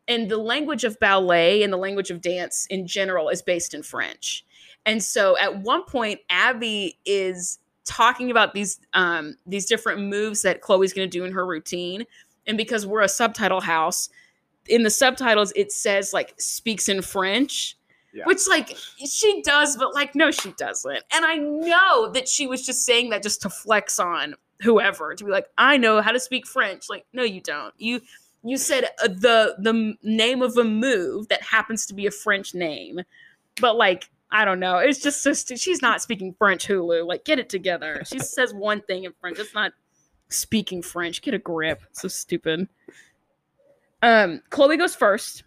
And 0.07 0.29
the 0.29 0.37
language 0.37 0.83
of 0.83 0.99
ballet 0.99 1.63
and 1.63 1.71
the 1.71 1.77
language 1.77 2.09
of 2.11 2.21
dance 2.21 2.65
in 2.69 2.87
general 2.87 3.29
is 3.29 3.41
based 3.41 3.73
in 3.73 3.83
French. 3.83 4.45
And 4.85 5.03
so 5.03 5.37
at 5.37 5.59
one 5.61 5.83
point, 5.83 6.19
Abby 6.29 6.97
is 7.05 7.59
talking 7.89 8.29
about 8.31 8.53
these 8.53 8.79
um, 8.93 9.35
these 9.47 9.65
different 9.65 10.01
moves 10.01 10.43
that 10.43 10.61
Chloe's 10.61 10.93
going 10.93 11.09
to 11.09 11.17
do 11.17 11.25
in 11.25 11.31
her 11.33 11.45
routine. 11.45 12.05
And 12.47 12.57
because 12.57 12.85
we're 12.85 13.01
a 13.01 13.09
subtitle 13.09 13.61
house, 13.61 14.09
in 14.67 14.83
the 14.83 14.89
subtitles 14.89 15.51
it 15.55 15.71
says 15.71 16.13
like 16.13 16.33
speaks 16.37 16.87
in 16.87 17.01
French, 17.01 17.75
Yeah. 18.13 18.23
which 18.25 18.47
like 18.47 18.77
she 19.05 19.41
does, 19.41 19.75
but 19.75 19.93
like 19.95 20.13
no, 20.15 20.29
she 20.31 20.51
doesn't. 20.57 21.03
And 21.13 21.25
I 21.25 21.35
know 21.35 22.11
that 22.11 22.27
she 22.29 22.47
was 22.47 22.65
just 22.65 22.85
saying 22.85 23.09
that 23.09 23.23
just 23.23 23.41
to 23.41 23.49
flex 23.49 23.99
on 23.99 24.35
whoever 24.61 25.15
to 25.15 25.23
be 25.23 25.31
like, 25.31 25.47
I 25.57 25.77
know 25.77 26.01
how 26.01 26.11
to 26.11 26.19
speak 26.19 26.45
French. 26.45 26.89
Like, 26.89 27.05
no, 27.13 27.23
you 27.23 27.41
don't. 27.41 27.73
You 27.77 28.01
you 28.43 28.57
said 28.57 28.85
uh, 29.03 29.07
the 29.07 29.55
the 29.59 29.95
name 30.03 30.41
of 30.41 30.55
a 30.57 30.63
move 30.63 31.27
that 31.29 31.41
happens 31.41 31.85
to 31.87 31.93
be 31.93 32.05
a 32.05 32.11
French 32.11 32.53
name, 32.53 33.01
but 33.59 33.75
like 33.75 34.09
I 34.31 34.45
don't 34.45 34.59
know. 34.59 34.77
It's 34.77 34.99
just 34.99 35.23
so 35.23 35.33
stu- 35.33 35.57
she's 35.57 35.81
not 35.81 36.01
speaking 36.01 36.35
French. 36.37 36.67
Hulu, 36.67 37.05
like 37.07 37.25
get 37.25 37.39
it 37.39 37.49
together. 37.49 38.03
She 38.05 38.19
says 38.19 38.53
one 38.53 38.81
thing 38.81 39.05
in 39.05 39.13
French. 39.19 39.39
It's 39.39 39.53
not 39.53 39.73
speaking 40.29 40.81
French. 40.81 41.21
Get 41.21 41.33
a 41.33 41.39
grip. 41.39 41.81
So 41.91 42.07
stupid. 42.07 42.67
Um, 44.01 44.41
Chloe 44.49 44.77
goes 44.77 44.95
first. 44.95 45.43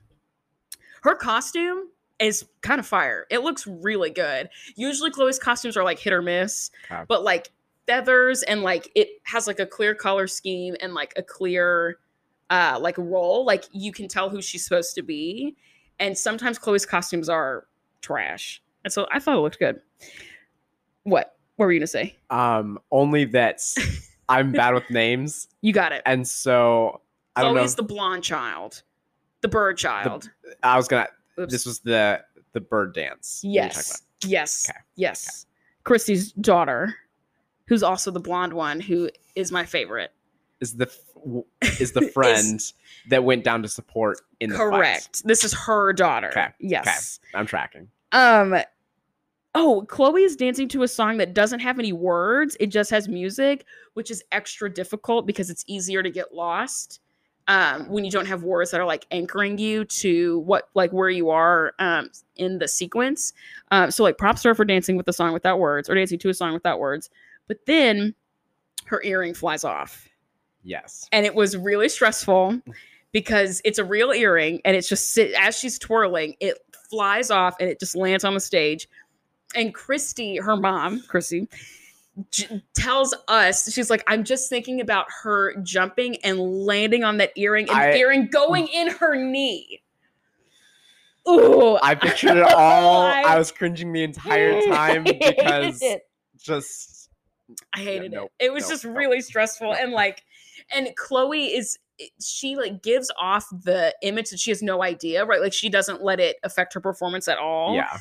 Her 1.03 1.15
costume 1.15 1.89
is 2.19 2.45
kind 2.61 2.79
of 2.79 2.87
fire. 2.87 3.27
It 3.31 3.39
looks 3.39 3.67
really 3.67 4.11
good. 4.11 4.49
Usually 4.77 5.11
Chloe's 5.11 5.39
costumes 5.39 5.77
are 5.77 5.85
like 5.85 5.99
hit 5.99 6.13
or 6.13 6.23
miss, 6.23 6.71
but 7.09 7.25
like 7.25 7.51
feathers 7.87 8.43
and 8.45 8.63
like 8.63 8.91
it 8.95 9.09
has 9.25 9.47
like 9.47 9.59
a 9.59 9.67
clear 9.67 9.95
color 9.95 10.27
scheme 10.29 10.77
and 10.81 10.95
like 10.95 11.13
a 11.17 11.23
clear 11.23 11.99
uh 12.51 12.79
like 12.81 12.97
role. 12.99 13.45
Like 13.45 13.65
you 13.73 13.93
can 13.93 14.07
tell 14.09 14.29
who 14.29 14.41
she's 14.43 14.63
supposed 14.65 14.95
to 14.97 15.03
be. 15.03 15.57
And 15.99 16.17
sometimes 16.17 16.59
Chloe's 16.59 16.87
costumes 16.87 17.29
are 17.29 17.67
trash. 18.01 18.62
And 18.85 18.93
so 18.93 19.07
I 19.11 19.19
thought 19.19 19.37
it 19.37 19.41
looked 19.41 19.59
good. 19.59 19.81
What? 21.05 21.37
What 21.57 21.67
were 21.67 21.73
you 21.73 21.79
gonna 21.81 21.87
say? 21.87 22.17
Um, 22.31 22.79
only 22.91 23.25
that 23.27 23.61
I'm 24.29 24.53
bad 24.53 24.75
with 24.75 24.89
names, 24.91 25.49
You 25.61 25.73
got 25.73 25.93
it. 25.93 26.03
and 26.07 26.27
so 26.27 27.01
I 27.37 27.43
don't 27.43 27.55
know. 27.55 27.67
The 27.67 27.83
blonde 27.83 28.25
child. 28.25 28.83
The 29.43 29.49
bird 29.49 29.77
child. 29.79 30.31
I 30.63 30.77
was 30.77 30.89
gonna. 30.89 31.09
Oops. 31.39 31.53
This 31.53 31.67
was 31.67 31.81
the 31.81 32.21
the 32.53 32.61
bird 32.61 32.95
dance. 32.95 33.41
we 33.43 33.51
were 33.51 33.55
talking 33.69 33.73
Yes. 33.75 34.03
Yes. 34.25 34.67
Okay. 34.71 34.79
Yes. 34.97 35.47
Christy's 35.85 36.33
daughter, 36.33 36.95
who's 37.67 37.83
also 37.83 38.11
the 38.11 38.21
blonde 38.21 38.53
one, 38.53 38.79
who 38.81 39.11
is 39.35 39.51
my 39.51 39.65
favorite. 39.65 40.13
Is 40.61 40.77
the 40.77 40.89
is 41.81 41.93
the 41.93 42.03
friend 42.15 42.61
that 43.09 43.25
went 43.25 43.43
down 43.45 43.63
to 43.63 43.69
support 43.69 44.21
in 44.41 44.51
the. 44.51 44.57
Correct. 44.57 45.23
This 45.25 45.43
is 45.45 45.53
her 45.53 45.93
daughter. 45.93 46.29
Okay, 46.29 46.49
Yes. 46.61 47.19
I'm 47.35 47.47
tracking. 47.47 47.89
Um 48.13 48.57
Oh, 49.55 49.85
Chloe 49.87 50.23
is 50.23 50.35
dancing 50.35 50.67
to 50.69 50.83
a 50.83 50.89
song 50.89 51.19
that 51.19 51.35
doesn't 51.35 51.61
have 51.61 51.79
any 51.79 51.93
words. 51.93 52.57
It 52.59 52.69
just 52.69 52.91
has 52.91 53.07
music, 53.07 53.67
which 53.93 54.11
is 54.11 54.25
extra 54.33 54.73
difficult 54.73 55.27
because 55.27 55.51
it's 55.51 55.63
easier 55.67 56.03
to 56.03 56.11
get 56.11 56.33
lost 56.33 57.01
um, 57.49 57.87
when 57.91 58.03
you 58.03 58.11
don't 58.11 58.25
have 58.25 58.45
words 58.45 58.71
that 58.71 58.81
are 58.81 58.87
like 58.87 59.05
anchoring 59.11 59.59
you 59.59 59.85
to 59.85 60.39
what 60.41 60.71
like 60.75 60.91
where 60.95 61.11
you 61.11 61.29
are 61.29 61.75
um, 61.81 62.09
in 62.37 62.59
the 62.59 62.67
sequence. 62.69 63.35
Um, 63.71 63.91
so 63.91 64.03
like 64.03 64.17
props 64.17 64.41
to 64.43 64.49
her 64.49 64.55
for 64.55 64.65
dancing 64.65 64.97
with 64.97 65.05
the 65.05 65.13
song 65.13 65.35
without 65.35 65.59
words 65.59 65.91
or 65.91 65.95
dancing 65.97 66.19
to 66.21 66.31
a 66.31 66.35
song 66.35 66.55
without 66.55 66.79
words. 66.81 67.11
But 67.47 67.59
then 67.67 68.15
her 68.87 69.03
earring 69.05 69.35
flies 69.35 69.65
off 69.65 70.09
Yes. 70.65 71.09
and 71.13 71.27
it 71.27 71.35
was 71.35 71.57
really 71.59 71.91
stressful 71.91 72.59
because 73.13 73.61
it's 73.65 73.79
a 73.79 73.85
real 73.85 74.11
earring 74.13 74.61
and 74.65 74.77
it's 74.77 74.89
just 74.89 75.17
as 75.19 75.59
she's 75.59 75.79
twirling, 75.79 76.35
it 76.41 76.59
flies 76.91 77.31
off 77.31 77.55
and 77.61 77.69
it 77.69 77.79
just 77.79 77.95
lands 77.95 78.25
on 78.25 78.35
the 78.35 78.41
stage. 78.41 78.89
And 79.55 79.75
Christy, 79.75 80.39
her 80.39 80.57
mom, 80.57 81.03
Christy, 81.09 81.47
j- 82.31 82.63
tells 82.75 83.15
us 83.29 83.71
she's 83.73 83.91
like, 83.91 84.03
I'm 84.07 84.25
just 84.25 84.49
thinking 84.49 84.81
about 84.81 85.07
her 85.23 85.55
jumping 85.63 86.17
and 86.25 86.39
landing 86.41 87.05
on 87.05 87.19
that 87.19 87.33
earring 87.37 87.69
and 87.69 87.79
I- 87.79 87.93
the 87.93 87.99
earring 87.99 88.29
going 88.29 88.69
in 88.69 88.89
her 88.89 89.15
knee. 89.15 89.83
Ooh, 91.29 91.79
I 91.83 91.95
pictured 91.95 92.37
it 92.39 92.43
all. 92.55 93.03
I- 93.03 93.23
I 93.23 93.39
was 93.39 93.53
cringing 93.53 93.93
the 93.93 94.03
entire 94.03 94.61
time 94.69 95.05
because 95.05 95.83
just 96.39 97.11
I 97.75 97.81
hated 97.81 98.13
nope, 98.13 98.33
it. 98.41 98.47
It 98.47 98.53
was 98.53 98.65
nope, 98.65 98.71
just 98.73 98.85
nope, 98.87 98.97
really 98.97 99.21
stressful 99.21 99.75
and 99.75 99.93
like 99.93 100.25
and 100.75 100.89
Chloe 100.97 101.47
is 101.55 101.79
she 102.21 102.57
like 102.57 102.83
gives 102.83 103.11
off 103.19 103.47
the 103.51 103.95
image 104.03 104.31
that 104.31 104.41
she 104.41 104.51
has 104.51 104.63
no 104.63 104.83
idea, 104.83 105.25
right? 105.25 105.41
Like 105.41 105.53
she 105.53 105.69
doesn't 105.69 106.03
let 106.03 106.19
it 106.21 106.37
affect 106.43 106.75
her 106.75 106.81
performance 106.81 107.29
at 107.29 107.39
all. 107.39 107.75
yeah. 107.75 107.99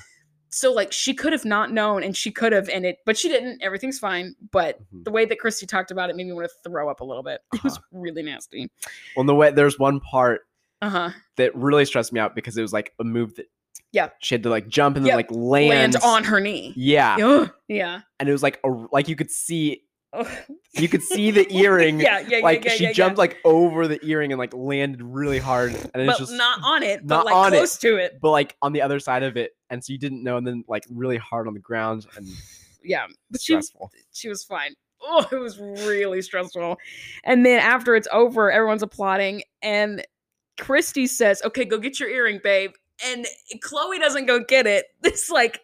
So 0.54 0.74
like 0.74 0.92
she 0.92 1.14
could 1.14 1.32
have 1.32 1.46
not 1.46 1.72
known 1.72 2.04
and 2.04 2.16
she 2.18 2.30
could 2.32 2.52
have 2.52 2.68
and 2.68 2.86
it 2.86 2.98
but 3.06 3.18
she 3.18 3.30
didn't. 3.30 3.62
Everything's 3.64 4.00
fine. 4.00 4.36
But 4.52 4.80
Mhm. 4.94 5.06
the 5.06 5.12
way 5.12 5.24
that 5.26 5.40
Christy 5.40 5.66
talked 5.66 5.92
about 5.92 6.10
it 6.10 6.16
made 6.16 6.28
me 6.28 6.34
want 6.34 6.50
to 6.50 6.70
throw 6.70 6.90
up 6.90 7.00
a 7.00 7.06
little 7.06 7.24
bit. 7.24 7.40
It 7.54 7.64
was 7.64 7.78
Uh-huh. 7.78 7.86
really 8.00 8.22
nasty. 8.24 8.70
Well, 9.16 9.26
the 9.26 9.36
way 9.36 9.52
there's 9.52 9.80
one 9.80 10.00
part 10.02 10.42
Uh-huh. 10.82 11.12
that 11.38 11.56
really 11.56 11.86
stressed 11.86 12.12
me 12.12 12.20
out 12.20 12.36
because 12.36 12.58
it 12.58 12.62
was 12.62 12.74
like 12.74 12.94
a 13.00 13.04
move 13.06 13.36
that 13.36 13.46
Yeah. 13.94 14.10
she 14.20 14.34
had 14.36 14.44
to 14.44 14.50
like 14.50 14.68
jump 14.68 14.98
and 14.98 15.06
then 15.06 15.12
Yep. 15.12 15.16
like 15.18 15.32
land, 15.32 15.94
Land 15.94 15.96
on 16.04 16.24
her 16.26 16.40
knee. 16.42 16.74
Yeah, 16.76 17.16
Ugh. 17.22 17.52
Yeah. 17.70 18.02
and 18.20 18.28
it 18.28 18.32
was 18.34 18.44
like 18.44 18.60
a, 18.66 18.70
like 18.92 19.08
you 19.08 19.16
could 19.16 19.32
see 19.32 19.84
You 20.74 20.88
could 20.90 21.04
see 21.04 21.32
the 21.32 21.48
earring. 21.56 22.00
yeah, 22.00 22.20
yeah, 22.20 22.40
like 22.40 22.66
yeah, 22.66 22.72
yeah, 22.72 22.78
she 22.78 22.84
yeah, 22.86 22.92
jumped 22.94 23.18
like 23.18 23.38
over 23.46 23.88
the 23.88 24.00
earring 24.06 24.32
and 24.32 24.40
like 24.40 24.54
landed 24.54 25.02
really 25.02 25.40
hard, 25.40 25.74
and 25.74 26.04
it's 26.04 26.14
but 26.14 26.18
just 26.18 26.34
not 26.34 26.60
on 26.64 26.84
it, 26.84 27.06
not 27.06 27.26
but 27.26 27.26
like 27.28 27.36
on 27.36 27.54
it. 27.54 27.58
close 27.58 27.78
to 27.78 27.96
it. 27.98 28.20
but 28.22 28.32
like 28.32 28.56
on 28.62 28.74
the 28.74 28.82
other 28.82 29.00
side 29.00 29.24
of 29.24 29.38
it, 29.38 29.52
and 29.70 29.84
so 29.84 29.94
you 29.94 30.00
didn't 30.00 30.24
know, 30.24 30.38
and 30.38 30.46
then 30.46 30.64
like 30.68 30.84
really 30.90 31.18
hard 31.18 31.48
on 31.48 31.54
the 31.54 31.60
ground 31.60 32.06
and 32.16 32.28
Yeah. 32.84 33.08
But 33.30 33.42
she 33.42 33.56
was 33.56 33.68
stressful. 33.68 33.92
she 34.12 34.28
was 34.30 34.44
fine. 34.44 34.74
Oh, 35.04 35.26
it 35.32 35.36
was 35.36 35.60
really 35.60 36.22
stressful. 36.22 36.78
And 37.24 37.46
then 37.46 37.60
after 37.60 37.96
it's 37.96 38.08
over, 38.12 38.52
everyone's 38.52 38.84
applauding, 38.84 39.44
and 39.62 40.06
Christy 40.60 41.08
says, 41.08 41.42
"Okay, 41.44 41.66
go 41.66 41.78
get 41.80 42.00
your 42.00 42.10
earring, 42.10 42.40
babe." 42.44 42.72
And 43.04 43.26
Chloe 43.62 43.98
doesn't 43.98 44.26
go 44.28 44.44
get 44.44 44.68
it. 44.68 44.86
This 45.02 45.30
like, 45.32 45.62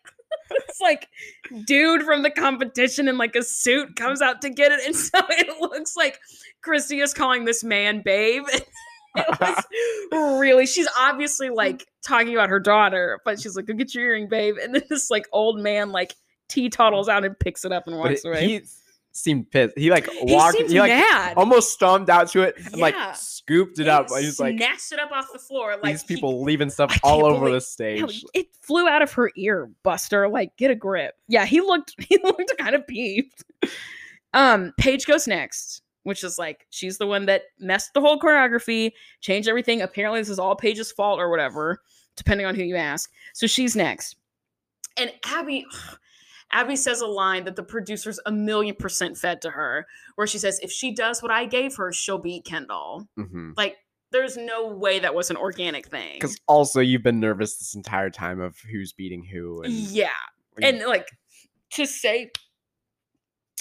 it's 0.52 0.82
like 0.82 1.08
dude 1.66 2.04
from 2.04 2.24
the 2.24 2.30
competition 2.30 3.08
in 3.08 3.18
like 3.18 3.36
a 3.36 3.44
suit 3.44 3.96
comes 3.96 4.22
out 4.22 4.42
to 4.42 4.50
get 4.50 4.72
it, 4.72 4.86
and 4.86 4.96
so 4.96 5.20
it 5.30 5.62
looks 5.62 5.96
like 5.96 6.20
Christy 6.62 7.00
is 7.00 7.14
calling 7.14 7.46
this 7.46 7.64
man 7.64 8.02
babe. 8.04 8.44
it 9.16 9.40
was 9.40 9.66
really. 10.40 10.66
She's 10.66 10.88
obviously 10.98 11.50
mm. 11.50 11.56
like 11.56 11.86
talking 12.06 12.34
about 12.34 12.50
her 12.50 12.60
daughter, 12.60 13.20
but 13.26 13.40
she's 13.40 13.56
like, 13.56 13.66
"Go 13.66 13.74
get 13.74 13.94
your 13.94 14.06
earring, 14.06 14.30
babe." 14.30 14.56
And 14.62 14.74
then 14.74 14.84
this 14.90 15.10
like 15.10 15.28
old 15.32 15.60
man 15.60 15.92
like 15.92 16.16
teetottles 16.50 17.10
out 17.10 17.26
and 17.26 17.38
picks 17.40 17.66
it 17.66 17.72
up 17.72 17.88
and 17.88 17.98
walks 17.98 18.24
it- 18.24 18.28
away. 18.28 18.48
he 18.48 18.62
seemed 19.18 19.50
pissed. 19.52 19.78
He 19.78 19.90
like 19.90 20.08
walked. 20.22 20.58
seems 20.58 20.72
He, 20.72 20.80
like 20.80 20.90
mad. 20.92 21.36
almost 21.38 21.74
stomped 21.74 22.10
out 22.10 22.30
to 22.30 22.42
it 22.44 22.56
and 22.58 22.76
Yeah. 22.78 22.82
like 22.82 23.16
scooped 23.16 23.80
it 23.80 23.88
up. 23.88 24.08
He 24.10 24.26
was 24.26 24.40
like, 24.40 24.58
snatched 24.58 24.92
it 24.92 25.00
up 25.00 25.12
off 25.12 25.28
the 25.34 25.40
floor. 25.40 25.74
Like 25.82 25.94
these 25.94 26.02
he- 26.04 26.16
people 26.16 26.44
leaving 26.44 26.70
stuff 26.70 26.98
all 27.04 27.26
over 27.26 27.40
believe- 27.46 27.54
the 27.56 27.62
stage. 27.62 28.00
Hell, 28.00 28.10
it 28.34 28.48
flew 28.62 28.88
out 28.88 29.02
of 29.02 29.12
her 29.14 29.32
ear, 29.36 29.70
Buster. 29.84 30.30
Like, 30.30 30.56
get 30.58 30.72
a 30.72 30.76
grip. 30.76 31.16
Yeah, 31.28 31.46
he 31.46 31.62
looked 31.62 31.96
he 32.08 32.18
looked 32.24 32.54
kind 32.58 32.76
of 32.76 32.86
peeved. 32.88 33.44
Um, 34.34 34.74
Paige 34.78 35.06
goes 35.08 35.28
next, 35.28 35.82
which 36.04 36.24
is 36.24 36.38
like 36.38 36.68
she's 36.70 36.98
the 36.98 37.08
one 37.08 37.26
that 37.26 37.44
messed 37.60 37.94
the 37.94 38.02
whole 38.02 38.20
choreography, 38.20 38.92
changed 39.22 39.50
everything. 39.50 39.82
Apparently, 39.82 40.20
this 40.22 40.30
is 40.30 40.40
all 40.40 40.56
Paige's 40.56 40.92
fault 40.92 41.20
or 41.20 41.30
whatever, 41.30 41.82
depending 42.16 42.46
on 42.46 42.54
who 42.56 42.64
you 42.64 42.76
ask. 42.76 43.12
So 43.34 43.48
she's 43.48 43.76
next. 43.76 44.16
And 44.98 45.12
Abby 45.26 45.66
Abby 46.52 46.76
says 46.76 47.02
a 47.02 47.08
line 47.08 47.44
that 47.44 47.56
the 47.56 47.64
producers 47.64 48.20
a 48.26 48.32
million 48.32 48.76
percent 48.76 49.18
fed 49.18 49.42
to 49.42 49.52
her, 49.52 49.86
where 50.16 50.28
she 50.28 50.38
says, 50.38 50.60
if 50.62 50.72
she 50.72 50.94
does 50.94 51.22
what 51.22 51.32
I 51.32 51.46
gave 51.46 51.76
her, 51.76 51.92
she'll 51.92 52.18
beat 52.18 52.46
Kendall. 52.46 53.08
Mhm. 53.18 53.54
Like, 53.58 53.78
there's 54.12 54.38
no 54.38 54.68
way 54.68 55.00
that 55.00 55.14
was 55.14 55.30
an 55.30 55.38
organic 55.38 55.88
thing. 55.88 56.14
Because 56.14 56.40
also 56.48 56.80
you've 56.80 57.04
been 57.04 57.20
nervous 57.20 57.58
this 57.58 57.76
entire 57.76 58.10
time 58.10 58.40
of 58.40 58.58
who's 58.60 58.94
beating 58.94 59.24
who, 59.24 59.62
and 59.62 59.74
Yeah. 59.74 60.10
And 60.62 60.80
like 60.80 61.10
to 61.72 61.86
say, 61.86 62.32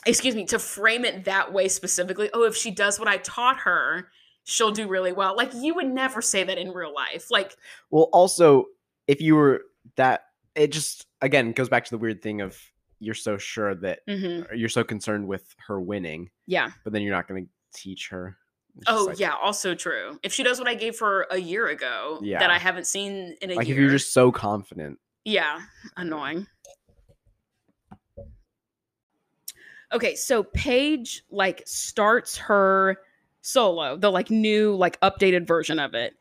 excuse 0.07 0.37
me, 0.37 0.45
to 0.47 0.59
frame 0.59 1.05
it 1.05 1.25
that 1.25 1.53
way 1.53 1.67
specifically, 1.69 2.31
oh, 2.33 2.45
if 2.45 2.57
she 2.57 2.71
does 2.71 2.99
what 2.99 3.09
I 3.09 3.17
taught 3.19 3.59
her, 3.59 4.09
she'll 4.45 4.71
do 4.71 4.87
really 4.87 5.13
well. 5.13 5.37
Like 5.37 5.53
you 5.53 5.75
would 5.75 5.89
never 5.89 6.23
say 6.23 6.45
that 6.45 6.57
in 6.57 6.71
real 6.71 6.95
life. 6.95 7.31
Like, 7.31 7.57
well, 7.91 8.09
also 8.13 8.67
if 9.09 9.21
you 9.21 9.35
were 9.35 9.63
that, 9.97 10.23
it 10.55 10.73
just 10.73 11.07
again 11.21 11.53
goes 11.53 11.69
back 11.69 11.85
to 11.85 11.91
the 11.91 11.99
weird 11.99 12.23
thing 12.23 12.41
of 12.41 12.57
you're 13.01 13.15
so 13.15 13.37
sure 13.39 13.75
that 13.75 14.01
mhm, 14.09 14.47
you're 14.57 14.69
so 14.69 14.83
concerned 14.85 15.27
with 15.27 15.55
her 15.67 15.81
winning, 15.81 16.31
yeah. 16.47 16.71
but 16.85 16.93
then 16.93 17.03
you're 17.03 17.15
not 17.15 17.29
going 17.29 17.45
to 17.45 17.51
teach 17.79 18.09
her. 18.09 18.37
It's 18.79 18.85
Oh, 18.89 19.05
like- 19.07 19.19
yeah. 19.19 19.35
Also 19.43 19.75
true. 19.75 20.19
If 20.23 20.33
she 20.33 20.43
does 20.43 20.59
what 20.59 20.69
I 20.69 20.75
gave 20.75 20.99
her 21.01 21.27
a 21.31 21.39
year 21.39 21.69
ago 21.69 22.19
Yeah. 22.23 22.39
that 22.41 22.51
I 22.51 22.59
haven't 22.59 22.87
seen 22.87 23.37
in 23.41 23.51
a 23.51 23.55
Like 23.55 23.67
year, 23.69 23.77
if 23.77 23.81
you're 23.81 23.91
just 23.91 24.13
so 24.13 24.31
confident. 24.33 24.99
yeah, 25.25 25.61
annoying. 25.97 26.47
Okay, 29.93 30.15
so 30.17 30.43
Paige 30.43 31.23
like 31.31 31.63
starts 31.65 32.37
her 32.39 32.97
solo, 33.41 33.97
the 33.97 34.11
like 34.11 34.31
new 34.31 34.75
like 34.75 35.01
updated 35.01 35.47
version 35.47 35.79
of 35.79 35.95
it. 35.95 36.15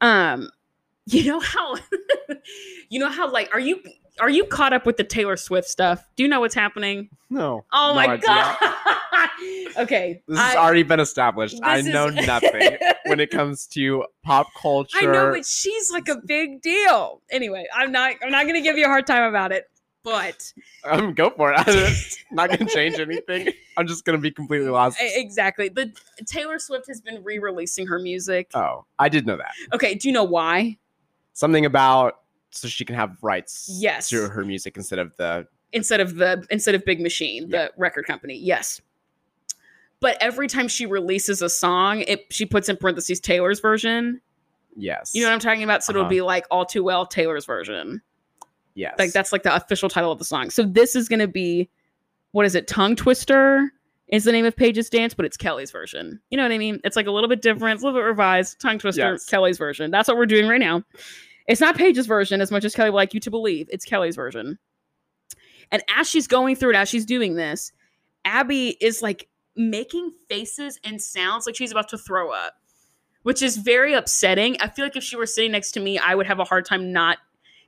Um 0.00 0.50
you 1.06 1.24
know 1.24 1.40
how 1.40 1.76
you 2.88 2.98
know 2.98 3.08
how 3.08 3.30
like 3.30 3.50
are 3.52 3.60
you 3.60 3.80
are 4.20 4.30
you 4.30 4.44
caught 4.44 4.72
up 4.72 4.84
with 4.86 4.96
the 4.96 5.04
Taylor 5.04 5.36
Swift 5.36 5.68
stuff? 5.68 6.06
Do 6.16 6.22
you 6.22 6.28
know 6.28 6.40
what's 6.40 6.54
happening? 6.54 7.08
No. 7.30 7.64
Oh 7.72 7.88
no 7.88 7.94
my 7.94 8.06
idea. 8.14 8.26
god. 8.26 8.56
okay. 9.78 10.22
This 10.28 10.38
has 10.38 10.54
I- 10.54 10.58
already 10.58 10.82
been 10.82 11.00
established. 11.00 11.58
I 11.62 11.80
know 11.82 12.08
is- 12.08 12.26
nothing 12.26 12.76
when 13.06 13.20
it 13.20 13.30
comes 13.30 13.66
to 13.68 14.04
pop 14.22 14.48
culture. 14.60 14.98
I 15.00 15.06
know, 15.06 15.32
but 15.32 15.46
she's 15.46 15.90
like 15.90 16.08
a 16.08 16.16
big 16.16 16.60
deal. 16.62 17.22
Anyway, 17.30 17.66
I'm 17.74 17.90
not 17.92 18.14
I'm 18.22 18.30
not 18.30 18.46
gonna 18.46 18.60
give 18.60 18.76
you 18.76 18.84
a 18.84 18.88
hard 18.88 19.06
time 19.06 19.24
about 19.28 19.52
it. 19.52 19.68
But 20.04 20.52
Um, 20.84 21.14
go 21.14 21.30
for 21.30 21.52
it. 21.56 21.58
I'm 22.30 22.34
not 22.36 22.50
gonna 22.50 22.68
change 22.68 22.98
anything. 22.98 23.48
I'm 23.76 23.86
just 23.86 24.04
gonna 24.04 24.18
be 24.18 24.32
completely 24.32 24.68
lost. 24.68 24.98
Exactly. 25.00 25.68
The 25.68 25.92
Taylor 26.26 26.58
Swift 26.58 26.88
has 26.88 27.00
been 27.00 27.22
re-releasing 27.22 27.86
her 27.86 27.98
music. 28.00 28.50
Oh, 28.54 28.84
I 28.98 29.08
did 29.08 29.26
know 29.26 29.36
that. 29.36 29.52
Okay, 29.72 29.94
do 29.94 30.08
you 30.08 30.12
know 30.12 30.24
why? 30.24 30.76
Something 31.34 31.64
about 31.64 32.18
so 32.52 32.68
she 32.68 32.84
can 32.84 32.94
have 32.96 33.16
rights 33.22 33.68
Yes. 33.80 34.08
to 34.10 34.28
her 34.28 34.44
music 34.44 34.76
instead 34.76 34.98
of 34.98 35.16
the 35.16 35.46
Instead 35.74 36.00
of 36.00 36.16
the 36.16 36.46
instead 36.50 36.74
of 36.74 36.84
Big 36.84 37.00
Machine, 37.00 37.48
Yeah. 37.48 37.64
the 37.66 37.72
record 37.78 38.04
company. 38.06 38.36
Yes. 38.36 38.80
But 40.00 40.16
every 40.20 40.48
time 40.48 40.68
she 40.68 40.84
releases 40.86 41.42
a 41.42 41.48
song, 41.48 42.00
it 42.02 42.26
she 42.30 42.44
puts 42.44 42.68
in 42.68 42.76
parentheses 42.76 43.20
Taylor's 43.20 43.60
version. 43.60 44.20
yes. 44.76 45.14
You 45.14 45.22
know 45.22 45.28
what 45.28 45.34
I'm 45.34 45.40
talking 45.40 45.62
about? 45.62 45.82
So 45.84 45.90
it'll 45.92 46.02
Uh-huh. 46.02 46.10
be 46.10 46.20
like 46.22 46.46
all 46.50 46.64
too 46.66 46.82
well 46.82 47.06
Taylor's 47.06 47.44
version. 47.46 48.02
yes. 48.74 48.94
Like 48.98 49.12
that's 49.12 49.32
like 49.32 49.42
the 49.44 49.54
official 49.54 49.88
title 49.88 50.10
of 50.12 50.18
the 50.18 50.24
song. 50.24 50.50
So 50.50 50.62
this 50.62 50.94
is 50.96 51.08
gonna 51.08 51.28
be 51.28 51.68
what 52.32 52.46
is 52.46 52.54
it? 52.54 52.66
Tongue 52.66 52.96
Twister 52.96 53.70
is 54.08 54.24
the 54.24 54.32
name 54.32 54.44
of 54.46 54.56
Paige's 54.56 54.88
dance, 54.90 55.14
but 55.14 55.24
it's 55.26 55.36
Kelly's 55.36 55.70
version. 55.70 56.20
You 56.30 56.36
know 56.36 56.42
what 56.42 56.52
I 56.52 56.58
mean? 56.58 56.80
It's 56.84 56.96
like 56.96 57.06
a 57.06 57.10
little 57.10 57.28
bit 57.28 57.40
different, 57.42 57.74
it's 57.74 57.82
a 57.82 57.86
little 57.86 57.98
bit 58.00 58.04
revised. 58.06 58.60
Tongue 58.60 58.78
Twister, 58.78 59.12
Yes. 59.12 59.24
Kelly's 59.26 59.56
version. 59.58 59.90
That's 59.90 60.08
what 60.08 60.16
we're 60.18 60.26
doing 60.26 60.48
right 60.48 60.60
now. 60.60 60.82
It's 61.52 61.60
not 61.60 61.76
Paige's 61.76 62.06
version 62.06 62.40
as 62.40 62.50
much 62.50 62.64
as 62.64 62.74
Kelly 62.74 62.88
would 62.88 62.96
like 62.96 63.12
you 63.12 63.20
to 63.20 63.30
believe. 63.30 63.68
It's 63.70 63.84
Kelly's 63.84 64.16
version. 64.16 64.58
And 65.70 65.82
as 65.94 66.08
she's 66.08 66.26
going 66.26 66.56
through 66.56 66.70
it, 66.70 66.76
as 66.76 66.88
she's 66.88 67.04
doing 67.04 67.34
this, 67.34 67.72
Abby 68.24 68.78
is 68.80 69.02
like 69.02 69.28
making 69.54 70.14
faces 70.30 70.80
and 70.82 70.98
sounds 71.00 71.44
like 71.44 71.54
she's 71.54 71.70
about 71.70 71.90
to 71.90 71.98
throw 71.98 72.32
up, 72.32 72.54
which 73.24 73.42
is 73.42 73.58
very 73.58 73.92
upsetting. 73.92 74.56
I 74.62 74.68
feel 74.68 74.86
like 74.86 74.96
if 74.96 75.04
she 75.04 75.14
were 75.14 75.26
sitting 75.26 75.52
next 75.52 75.72
to 75.72 75.80
me, 75.80 75.98
I 75.98 76.14
would 76.14 76.26
have 76.26 76.38
a 76.38 76.44
hard 76.44 76.64
time 76.64 76.90
not 76.90 77.18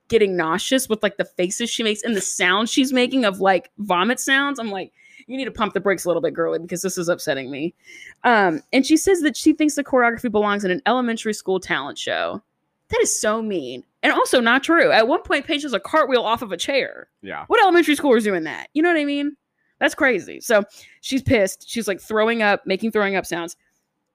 getting 0.09 0.35
nauseous 0.35 0.89
with 0.89 1.03
like 1.03 1.19
the 1.19 1.27
faces 1.27 1.69
she 1.69 1.83
makes 1.83 2.03
and 2.03 2.17
the 2.17 2.23
sounds 2.23 2.73
she's 2.73 2.91
making 2.91 3.27
of 3.27 3.41
like 3.41 3.71
vomit 3.77 4.19
sounds. 4.19 4.59
I'm 4.59 4.71
like, 4.71 4.95
you 5.27 5.37
need 5.37 5.45
to 5.45 5.51
pump 5.51 5.75
the 5.75 5.81
brakes 5.81 6.07
a 6.07 6.09
little 6.09 6.23
bit, 6.23 6.33
girly, 6.33 6.59
because 6.59 6.81
this 6.81 6.97
is 6.97 7.11
upsetting 7.11 7.51
me. 7.51 7.75
Um, 8.23 8.63
and 8.73 8.87
she 8.87 8.97
says 8.97 9.21
that 9.21 9.37
she 9.37 9.53
thinks 9.53 9.75
the 9.75 9.85
choreography 9.85 10.33
belongs 10.33 10.65
in 10.65 10.71
an 10.71 10.81
elementary 10.87 11.35
school 11.35 11.61
talent 11.61 11.99
show. 11.99 12.43
That 12.91 13.01
is 13.01 13.19
so 13.19 13.41
mean. 13.43 13.85
And 14.03 14.13
also 14.13 14.41
not 14.41 14.63
true. 14.63 14.91
At 14.93 15.09
one 15.09 15.23
point, 15.23 15.47
Paige 15.47 15.63
does 15.63 15.73
a 15.73 15.81
cartwheel 15.81 16.23
off 16.23 16.43
of 16.43 16.53
a 16.53 16.57
chair. 16.57 17.09
yeah. 17.23 17.45
What 17.47 17.61
elementary 17.63 17.95
school 17.97 18.15
is 18.15 18.25
doing 18.25 18.45
that? 18.45 18.69
You 18.75 18.83
know 18.83 18.91
what 18.91 18.99
I 18.99 19.05
mean? 19.05 19.37
That's 19.81 19.95
crazy. 19.95 20.41
So 20.41 20.63
she's 21.01 21.23
pissed. 21.23 21.69
She's 21.69 21.89
like 21.89 22.01
throwing 22.01 22.43
up, 22.43 22.67
making 22.67 22.93
throwing 22.93 23.17
up 23.17 23.27
sounds. 23.27 23.57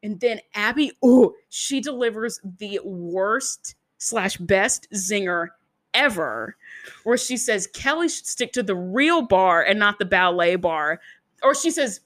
And 0.04 0.20
then 0.20 0.40
Abby, 0.54 0.92
oh, 1.04 1.34
she 1.50 1.82
delivers 1.82 2.40
the 2.60 2.80
worst 2.84 3.76
slash 3.98 4.38
best 4.38 4.88
zinger 4.94 5.48
ever, 5.94 6.56
where 7.04 7.18
she 7.18 7.36
says 7.36 7.68
Kelly 7.68 8.08
should 8.08 8.28
stick 8.28 8.54
to 8.54 8.64
the 8.64 8.76
real 8.76 9.24
bar 9.24 9.64
and 9.64 9.78
not 9.80 10.00
the 10.00 10.06
ballet 10.06 10.56
bar. 10.56 11.02
Or 11.44 11.54
she 11.54 11.72
says, 11.72 12.00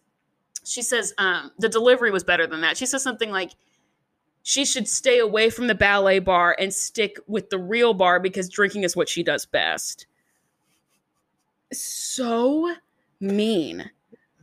she 0.63 0.81
says, 0.81 1.13
um, 1.17 1.51
the 1.59 1.69
delivery 1.69 2.09
was 2.09 2.23
better 2.23 2.47
than 2.47 2.61
that. 2.61 2.77
She 2.77 2.85
says 2.85 3.03
something 3.03 3.29
like, 3.29 3.51
she 4.43 4.65
should 4.65 4.87
stay 4.87 5.19
away 5.19 5.49
from 5.49 5.67
the 5.67 5.75
ballet 5.75 6.19
bar 6.19 6.55
and 6.59 6.73
stick 6.73 7.17
with 7.27 7.49
the 7.49 7.57
real 7.57 7.93
bar 7.93 8.19
because 8.19 8.49
drinking 8.49 8.83
is 8.83 8.95
what 8.95 9.07
she 9.09 9.23
does 9.23 9.45
best. 9.45 10.05
So 11.71 12.73
mean, 13.19 13.89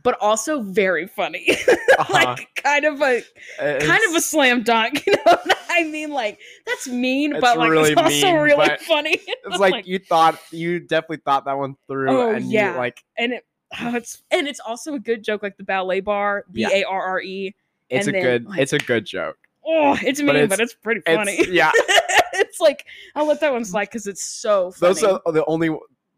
but 0.03 0.17
also 0.19 0.61
very 0.61 1.07
funny. 1.07 1.55
Uh-huh. 1.99 2.13
like 2.13 2.55
kind 2.55 2.85
of 2.85 2.99
a 3.01 3.21
kind 3.59 4.01
of 4.09 4.15
a 4.15 4.21
slam 4.21 4.63
dunk, 4.63 5.05
you 5.07 5.13
know 5.13 5.21
what 5.25 5.57
I 5.69 5.83
mean? 5.83 6.09
Like 6.09 6.39
that's 6.65 6.87
mean, 6.87 7.35
but 7.39 7.57
like 7.59 7.69
really 7.69 7.91
it's 7.91 8.01
also 8.01 8.25
mean, 8.27 8.35
really 8.37 8.69
funny. 8.87 9.19
It's 9.45 9.59
like 9.59 9.85
you 9.85 9.99
thought 9.99 10.39
you 10.51 10.79
definitely 10.79 11.17
thought 11.17 11.45
that 11.45 11.57
one 11.57 11.75
through, 11.87 12.09
Oh, 12.09 12.31
and 12.31 12.49
yeah. 12.49 12.71
you 12.71 12.77
like 12.77 13.03
and 13.17 13.33
it 13.33 13.45
oh, 13.79 13.93
it's 13.95 14.23
and 14.31 14.47
it's 14.47 14.61
also 14.61 14.95
a 14.95 14.99
good 14.99 15.21
joke, 15.23 15.43
like 15.43 15.57
the 15.57 15.63
ballet 15.63 15.99
bar, 15.99 16.45
B. 16.51 16.63
A 16.65 16.83
R 16.85 17.01
R 17.03 17.21
E. 17.21 17.53
it's 17.89 18.07
a 18.07 18.11
then, 18.11 18.21
good 18.23 18.45
like- 18.45 18.59
it's 18.59 18.73
a 18.73 18.79
good 18.79 19.05
joke. 19.05 19.37
Oh, 19.65 19.97
it's 20.01 20.19
mean, 20.19 20.27
But 20.27 20.33
but 20.33 20.59
it's- 20.59 20.59
it's, 20.59 20.73
pretty 20.73 21.01
It's 21.05 21.15
funny. 21.15 21.47
yeah. 21.55 21.71
it's 22.33 22.59
like 22.59 22.85
I'll 23.15 23.25
let 23.27 23.39
that 23.41 23.51
one 23.53 23.65
slide 23.65 23.85
because 23.85 24.07
it's 24.07 24.23
so 24.23 24.71
funny. 24.71 24.93
Those 24.93 25.03
are 25.03 25.21
the 25.31 25.45
only 25.45 25.69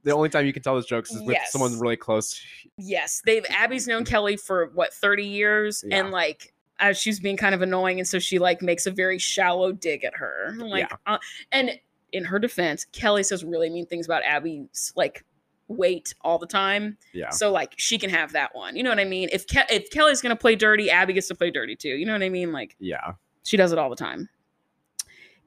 the 0.04 0.12
only 0.14 0.30
time 0.30 0.46
you 0.46 0.54
can 0.54 0.62
tell 0.64 0.74
those 0.76 0.86
jokes 0.86 1.12
is 1.12 1.22
with 1.22 1.38
someone 1.48 1.80
really 1.80 1.96
close. 1.98 2.40
yes, 2.78 3.22
they've 3.26 3.46
Abby's 3.50 3.88
known 3.88 4.06
Kelly 4.06 4.36
for 4.38 4.68
what 4.74 4.94
thirty 4.94 5.26
years, 5.26 5.84
Yeah. 5.88 5.98
and 6.00 6.12
like. 6.12 6.54
As 6.80 6.98
she's 6.98 7.20
being 7.20 7.38
kind 7.38 7.54
of 7.56 7.62
annoying, 7.62 8.00
and 8.00 8.08
so 8.08 8.18
she 8.18 8.40
like 8.40 8.62
makes 8.64 8.88
a 8.88 8.92
very 8.92 9.20
shallow 9.20 9.72
dig 9.72 10.04
at 10.04 10.16
her. 10.16 10.54
Like, 10.58 10.92
uh, 11.06 11.20
and 11.52 11.80
in 12.12 12.26
her 12.26 12.40
defense, 12.40 12.84
Kelly 12.92 13.22
says 13.24 13.46
really 13.46 13.70
mean 13.70 13.86
things 13.86 14.06
about 14.08 14.24
Abby's 14.24 14.92
like 14.96 15.24
weight 15.68 16.14
all 16.22 16.40
the 16.40 16.48
time. 16.48 16.98
Yeah. 17.14 17.30
So 17.30 17.52
like 17.52 17.74
she 17.78 18.00
can 18.00 18.10
have 18.10 18.34
that 18.34 18.54
one. 18.56 18.76
You 18.76 18.82
know 18.84 18.90
what 18.90 19.00
I 19.00 19.06
mean? 19.06 19.30
If 19.32 19.46
Ke- 19.48 19.70
if 19.72 19.92
Kelly's 19.92 20.20
gonna 20.20 20.36
play 20.36 20.56
dirty, 20.56 20.90
Abby 20.90 21.14
gets 21.14 21.28
to 21.28 21.36
play 21.36 21.52
dirty 21.52 21.76
too. 21.76 21.90
You 21.90 22.06
know 22.08 22.14
what 22.14 22.24
I 22.24 22.30
mean? 22.30 22.52
Like 22.52 22.76
Yeah. 22.80 23.14
She 23.44 23.58
does 23.58 23.72
it 23.72 23.78
all 23.78 23.90
the 23.90 23.96
time. 23.96 24.30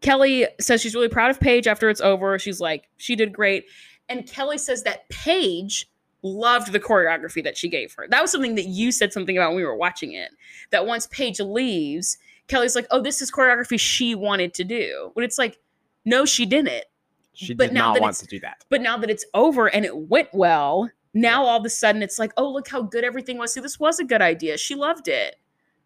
Kelly 0.01 0.47
says 0.61 0.81
she's 0.81 0.95
really 0.95 1.09
proud 1.09 1.31
of 1.31 1.41
Paige 1.41 1.67
after 1.67 1.89
it's 1.89 2.01
over. 2.01 2.39
She's 2.39 2.61
like, 2.61 2.89
she 2.97 3.17
did 3.17 3.33
great. 3.33 3.65
And 4.09 4.27
Kelly 4.27 4.59
says 4.59 4.83
that 4.83 5.09
Paige 5.09 5.89
loved 6.23 6.73
the 6.73 6.81
choreography 6.81 7.43
that 7.45 7.57
she 7.57 7.69
gave 7.69 7.93
her. 7.95 8.07
That 8.09 8.21
was 8.21 8.31
something 8.31 8.55
that 8.57 8.67
you 8.67 8.93
said 8.93 9.13
something 9.13 9.37
about 9.37 9.51
when 9.51 9.57
we 9.57 9.65
were 9.65 9.77
watching 9.77 10.13
it. 10.13 10.31
That 10.71 10.87
once 10.87 11.07
Paige 11.09 11.41
leaves, 11.41 12.19
Kelly's 12.49 12.77
like, 12.77 12.87
oh, 12.91 13.01
this 13.01 13.23
is 13.23 13.31
choreography 13.31 13.81
she 13.81 14.15
wanted 14.15 14.55
to 14.55 14.65
do. 14.65 15.11
When 15.15 15.25
it's 15.25 15.39
like, 15.39 15.59
no, 16.05 16.25
she 16.25 16.47
didn't. 16.47 16.85
She 17.33 17.55
But 17.55 17.69
did 17.69 17.75
now 17.75 17.93
not 17.93 18.01
want 18.01 18.17
to 18.17 18.27
do 18.27 18.41
that. 18.41 18.65
But 18.69 18.81
now 18.81 18.97
that 18.99 19.11
it's 19.11 19.25
over 19.35 19.67
and 19.69 19.85
it 19.85 19.97
went 19.97 20.29
well, 20.33 20.91
now 21.15 21.45
all 21.45 21.59
of 21.59 21.65
a 21.65 21.71
sudden 21.71 22.03
it's 22.03 22.19
like, 22.19 22.33
oh, 22.37 22.51
look 22.51 22.69
how 22.69 22.83
good 22.83 23.05
everything 23.05 23.39
was. 23.39 23.53
See, 23.53 23.61
this 23.61 23.81
was 23.81 23.99
a 23.99 24.05
good 24.05 24.23
idea. 24.23 24.57
She 24.57 24.75
loved 24.75 25.09
it. 25.09 25.37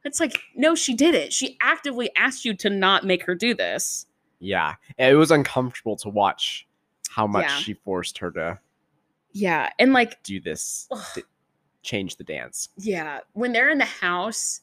It's 0.05 0.21
like, 0.21 0.41
no, 0.55 0.75
she 0.75 0.95
did 0.95 1.15
it. 1.15 1.33
She 1.33 1.57
actively 1.61 2.11
asked 2.17 2.45
you 2.45 2.55
to 2.57 2.71
not 2.71 3.05
make 3.05 3.25
her 3.25 3.35
do 3.35 3.55
this. 3.55 4.07
Yeah. 4.39 4.77
It 4.99 5.15
was 5.17 5.31
uncomfortable 5.31 5.97
to 5.97 6.09
watch 6.09 6.67
how 7.11 7.27
much 7.27 7.45
Yeah. 7.47 7.57
she 7.59 7.75
forced 7.75 8.19
her 8.19 8.31
to 8.33 8.59
Yeah. 9.33 9.69
And 9.79 9.93
like, 9.93 10.23
do 10.23 10.41
this, 10.41 10.89
change 11.83 12.17
the 12.17 12.25
dance. 12.25 12.69
yeah, 12.77 13.21
when 13.33 13.53
they're 13.53 13.71
in 13.71 13.79
the 13.79 13.85
house, 13.85 14.61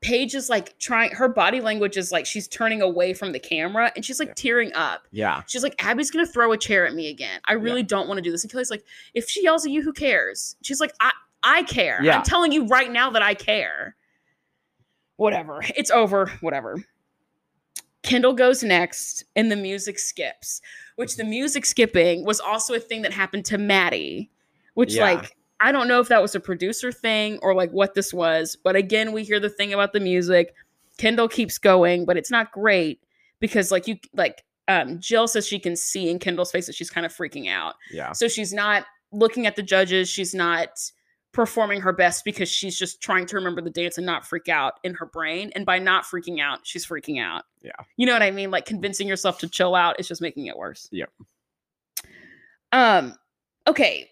Paige 0.00 0.34
is 0.34 0.50
like 0.50 0.76
trying, 0.78 1.12
her 1.12 1.28
body 1.28 1.60
language 1.60 1.96
is 1.96 2.10
like 2.10 2.26
she's 2.26 2.48
turning 2.48 2.82
away 2.82 3.14
from 3.14 3.30
the 3.32 3.38
camera 3.38 3.92
and 3.94 4.04
she's 4.04 4.18
like 4.18 4.28
Yeah. 4.30 4.34
tearing 4.36 4.72
up. 4.74 5.06
Yeah. 5.12 5.42
She's 5.46 5.62
like, 5.62 5.76
Abby's 5.84 6.10
gonna 6.10 6.26
throw 6.26 6.50
a 6.52 6.56
chair 6.58 6.86
at 6.86 6.94
me 6.94 7.08
again. 7.08 7.40
I 7.44 7.52
really 7.52 7.82
don't 7.84 8.08
want 8.08 8.18
to 8.18 8.22
do 8.22 8.32
this. 8.32 8.42
And 8.42 8.50
Kelly's 8.50 8.70
like, 8.70 8.84
if 9.14 9.28
she 9.28 9.44
yells 9.44 9.64
at 9.64 9.70
you, 9.70 9.82
who 9.82 9.92
cares? 9.92 10.56
She's 10.62 10.80
like, 10.80 10.92
I 11.00 11.12
I 11.44 11.62
care. 11.64 12.00
Yeah. 12.02 12.16
I'm 12.18 12.22
telling 12.24 12.50
you 12.52 12.66
right 12.66 12.90
now 12.90 13.10
that 13.10 13.22
I 13.22 13.34
care. 13.34 13.94
Whatever. 15.22 15.62
It's 15.76 15.90
over. 15.90 16.26
Whatever. 16.40 16.84
Kendall 18.02 18.32
goes 18.32 18.64
next, 18.64 19.24
and 19.36 19.50
the 19.50 19.56
music 19.56 19.98
skips. 19.98 20.60
Which 20.96 21.16
the 21.16 21.24
music 21.24 21.64
skipping 21.64 22.24
was 22.24 22.40
also 22.40 22.74
a 22.74 22.80
thing 22.80 23.02
that 23.02 23.12
happened 23.12 23.44
to 23.46 23.58
Maddie. 23.58 24.30
Which, 24.74 24.94
Yeah. 24.94 25.04
like, 25.04 25.36
I 25.60 25.70
don't 25.70 25.86
know 25.86 26.00
if 26.00 26.08
that 26.08 26.20
was 26.20 26.34
a 26.34 26.40
producer 26.40 26.90
thing 26.90 27.38
or 27.42 27.54
like 27.54 27.70
what 27.70 27.94
this 27.94 28.12
was. 28.12 28.56
But 28.56 28.74
again, 28.74 29.12
we 29.12 29.22
hear 29.22 29.38
the 29.38 29.48
thing 29.48 29.72
about 29.72 29.92
the 29.92 30.00
music. 30.00 30.54
Kendall 30.98 31.28
keeps 31.28 31.58
going, 31.58 32.04
but 32.04 32.16
it's 32.16 32.30
not 32.30 32.50
great 32.50 33.00
because, 33.38 33.70
like, 33.70 33.86
you 33.86 33.98
like 34.14 34.44
um, 34.68 34.98
Jill 34.98 35.28
says 35.28 35.46
she 35.46 35.58
can 35.60 35.76
see 35.76 36.08
in 36.10 36.18
Kendall's 36.18 36.50
face 36.50 36.66
that 36.66 36.74
she's 36.74 36.90
kind 36.90 37.06
of 37.06 37.12
freaking 37.14 37.48
out. 37.48 37.74
Yeah. 37.92 38.12
So 38.12 38.26
she's 38.28 38.52
not 38.52 38.86
looking 39.12 39.46
at 39.46 39.54
the 39.56 39.62
judges. 39.62 40.08
She's 40.08 40.34
not 40.34 40.70
performing 41.32 41.80
her 41.80 41.92
best 41.92 42.24
because 42.24 42.48
she's 42.48 42.78
just 42.78 43.00
trying 43.00 43.26
to 43.26 43.36
remember 43.36 43.62
the 43.62 43.70
dance 43.70 43.96
and 43.96 44.06
not 44.06 44.26
freak 44.26 44.48
out 44.48 44.74
in 44.84 44.94
her 44.94 45.06
brain. 45.06 45.50
And 45.54 45.64
by 45.64 45.78
not 45.78 46.04
freaking 46.04 46.40
out, 46.40 46.60
she's 46.64 46.86
freaking 46.86 47.20
out. 47.20 47.44
Yeah. 47.62 47.72
You 47.96 48.06
know 48.06 48.12
what 48.12 48.22
I 48.22 48.30
mean? 48.30 48.50
Like 48.50 48.66
convincing 48.66 49.08
yourself 49.08 49.38
to 49.38 49.48
chill 49.48 49.74
out 49.74 49.98
is 49.98 50.08
just 50.08 50.20
making 50.20 50.46
it 50.46 50.56
worse. 50.56 50.88
Yep. 50.92 51.10
Um, 52.72 53.14
okay. 53.66 54.10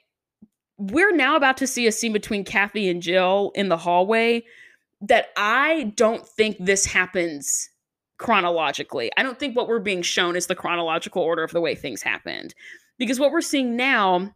We're 0.79 1.15
now 1.15 1.37
about 1.37 1.59
to 1.59 1.67
see 1.67 1.87
a 1.87 1.93
scene 1.93 2.13
between 2.13 2.43
Kathy 2.43 2.89
and 2.89 3.03
Jill 3.03 3.53
in 3.55 3.69
the 3.69 3.77
hallway 3.77 4.45
that 5.03 5.29
I 5.37 5.93
don't 5.97 6.27
think 6.27 6.57
this 6.59 6.87
happens 6.87 7.69
chronologically. 8.17 9.11
I 9.19 9.23
don't 9.23 9.39
think 9.39 9.57
what 9.57 9.69
we're 9.69 9.79
being 9.79 10.03
shown 10.03 10.37
is 10.37 10.47
the 10.47 10.55
chronological 10.55 11.23
order 11.23 11.43
of 11.43 11.53
the 11.53 11.61
way 11.61 11.75
things 11.75 12.03
happened. 12.03 12.55
Because 12.99 13.21
what 13.21 13.31
we're 13.31 13.41
seeing 13.43 13.77
now 13.77 14.35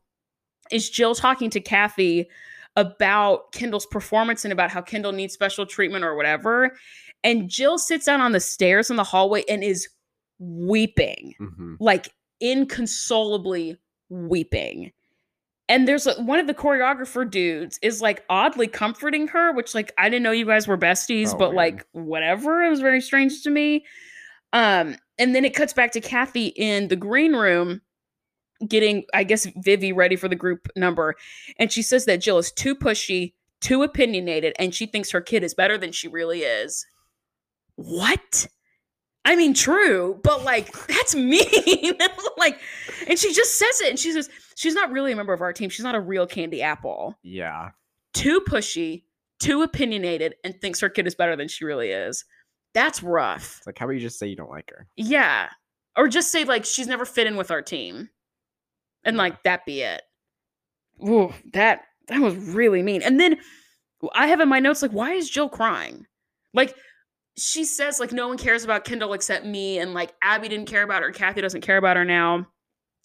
is 0.70 0.90
Jill 0.90 1.14
talking 1.14 1.50
to 1.50 1.60
Kathy 1.60 2.28
about 2.76 3.52
Kendall's 3.52 3.86
performance 3.86 4.44
and 4.44 4.52
about 4.52 4.70
how 4.70 4.82
Kendall 4.82 5.12
needs 5.12 5.32
special 5.34 5.64
treatment 5.66 6.04
or 6.04 6.14
whatever. 6.16 6.76
And 7.22 7.48
Jill 7.48 7.78
sits 7.78 8.06
down 8.06 8.20
on 8.20 8.32
the 8.32 8.40
stairs 8.40 8.90
in 8.90 8.96
the 8.96 9.04
hallway 9.04 9.44
and 9.48 9.62
is 9.62 9.88
weeping, 10.38 11.34
hmm 11.38 11.74
like 11.80 12.10
inconsolably 12.40 13.76
weeping. 14.08 14.92
And 15.68 15.88
there's 15.88 16.06
a, 16.06 16.14
one 16.22 16.38
of 16.38 16.46
the 16.46 16.52
choreographer 16.54 17.28
dudes 17.28 17.78
is 17.80 18.02
like 18.02 18.22
oddly 18.28 18.66
comforting 18.66 19.28
her, 19.28 19.52
which 19.52 19.74
like 19.74 19.92
I 19.96 20.10
didn't 20.10 20.24
know 20.24 20.30
you 20.30 20.44
guys 20.44 20.68
were 20.68 20.76
besties, 20.76 21.32
Oh, 21.32 21.38
but 21.38 21.54
like 21.54 21.86
whatever. 21.92 22.62
It 22.62 22.68
was 22.68 22.80
very 22.80 23.00
strange 23.00 23.42
to 23.44 23.50
me. 23.50 23.84
Um, 24.52 24.96
and 25.18 25.34
then 25.34 25.44
it 25.44 25.54
cuts 25.54 25.72
back 25.72 25.92
to 25.92 26.00
Kathy 26.00 26.48
in 26.48 26.88
the 26.88 26.96
green 26.96 27.34
room 27.34 27.80
getting, 28.66 29.04
I 29.12 29.24
guess, 29.24 29.46
Vivi 29.56 29.92
ready 29.92 30.16
for 30.16 30.28
the 30.28 30.36
group 30.36 30.68
number. 30.76 31.14
And 31.58 31.72
she 31.72 31.82
says 31.82 32.04
that 32.04 32.20
Jill 32.20 32.38
is 32.38 32.52
too 32.52 32.74
pushy, 32.74 33.34
too 33.60 33.82
opinionated, 33.82 34.54
and 34.58 34.74
she 34.74 34.86
thinks 34.86 35.10
her 35.10 35.20
kid 35.20 35.42
is 35.42 35.54
better 35.54 35.78
than 35.78 35.92
she 35.92 36.08
really 36.08 36.40
is. 36.42 36.86
What? 37.76 38.46
I 39.24 39.36
mean, 39.36 39.54
true, 39.54 40.20
but 40.22 40.44
like, 40.44 40.72
that's 40.86 41.14
mean. 41.14 41.94
like, 42.36 42.60
and 43.08 43.18
she 43.18 43.32
just 43.32 43.58
says 43.58 43.80
it. 43.80 43.90
And 43.90 43.98
she 43.98 44.12
says, 44.12 44.28
she's 44.54 44.74
not 44.74 44.90
really 44.90 45.12
a 45.12 45.16
member 45.16 45.32
of 45.32 45.40
our 45.40 45.52
team. 45.52 45.70
She's 45.70 45.84
not 45.84 45.94
a 45.94 46.00
real 46.00 46.26
candy 46.26 46.62
apple. 46.62 47.18
Yeah. 47.22 47.70
Too 48.12 48.40
pushy, 48.42 49.04
too 49.40 49.62
opinionated, 49.62 50.34
and 50.44 50.60
thinks 50.60 50.80
her 50.80 50.88
kid 50.88 51.06
is 51.06 51.14
better 51.14 51.36
than 51.36 51.48
she 51.48 51.64
really 51.64 51.90
is. 51.90 52.24
That's 52.74 53.02
rough. 53.02 53.58
It's 53.58 53.66
like, 53.66 53.78
how 53.78 53.86
about 53.86 53.94
you 53.94 54.00
just 54.00 54.18
say 54.18 54.26
you 54.26 54.36
don't 54.36 54.50
like 54.50 54.70
her? 54.70 54.86
Yeah. 54.96 55.48
Or 55.96 56.08
just 56.08 56.32
say 56.32 56.44
like 56.44 56.64
she's 56.64 56.88
never 56.88 57.04
fit 57.04 57.26
in 57.26 57.36
with 57.36 57.50
our 57.50 57.62
team. 57.62 58.10
And 59.04 59.16
like 59.16 59.42
that 59.42 59.66
be 59.66 59.82
it. 59.82 60.02
Ooh, 61.06 61.32
that 61.52 61.82
that 62.08 62.20
was 62.20 62.34
really 62.36 62.82
mean. 62.82 63.02
And 63.02 63.18
then 63.18 63.38
I 64.14 64.26
have 64.26 64.40
in 64.40 64.48
my 64.48 64.60
notes 64.60 64.82
like 64.82 64.92
why 64.92 65.12
is 65.12 65.30
Jill 65.30 65.48
crying? 65.48 66.06
Like 66.52 66.74
she 67.36 67.64
says 67.64 67.98
like 67.98 68.12
no 68.12 68.28
one 68.28 68.38
cares 68.38 68.64
about 68.64 68.84
Kendall 68.84 69.12
except 69.12 69.44
me 69.44 69.78
and 69.78 69.94
like 69.94 70.12
Abby 70.22 70.48
didn't 70.48 70.66
care 70.66 70.82
about 70.82 71.02
her, 71.02 71.10
Kathy 71.10 71.40
doesn't 71.40 71.62
care 71.62 71.76
about 71.76 71.96
her 71.96 72.04
now. 72.04 72.46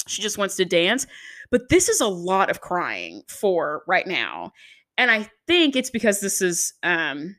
She 0.07 0.21
just 0.21 0.37
wants 0.37 0.55
to 0.57 0.65
dance. 0.65 1.05
But 1.51 1.69
this 1.69 1.89
is 1.89 2.01
a 2.01 2.07
lot 2.07 2.49
of 2.49 2.61
crying 2.61 3.23
for 3.27 3.83
right 3.87 4.07
now. 4.07 4.53
And 4.97 5.09
I 5.09 5.29
think 5.47 5.75
it's 5.75 5.89
because 5.89 6.19
this 6.19 6.41
is 6.41 6.73
um 6.83 7.35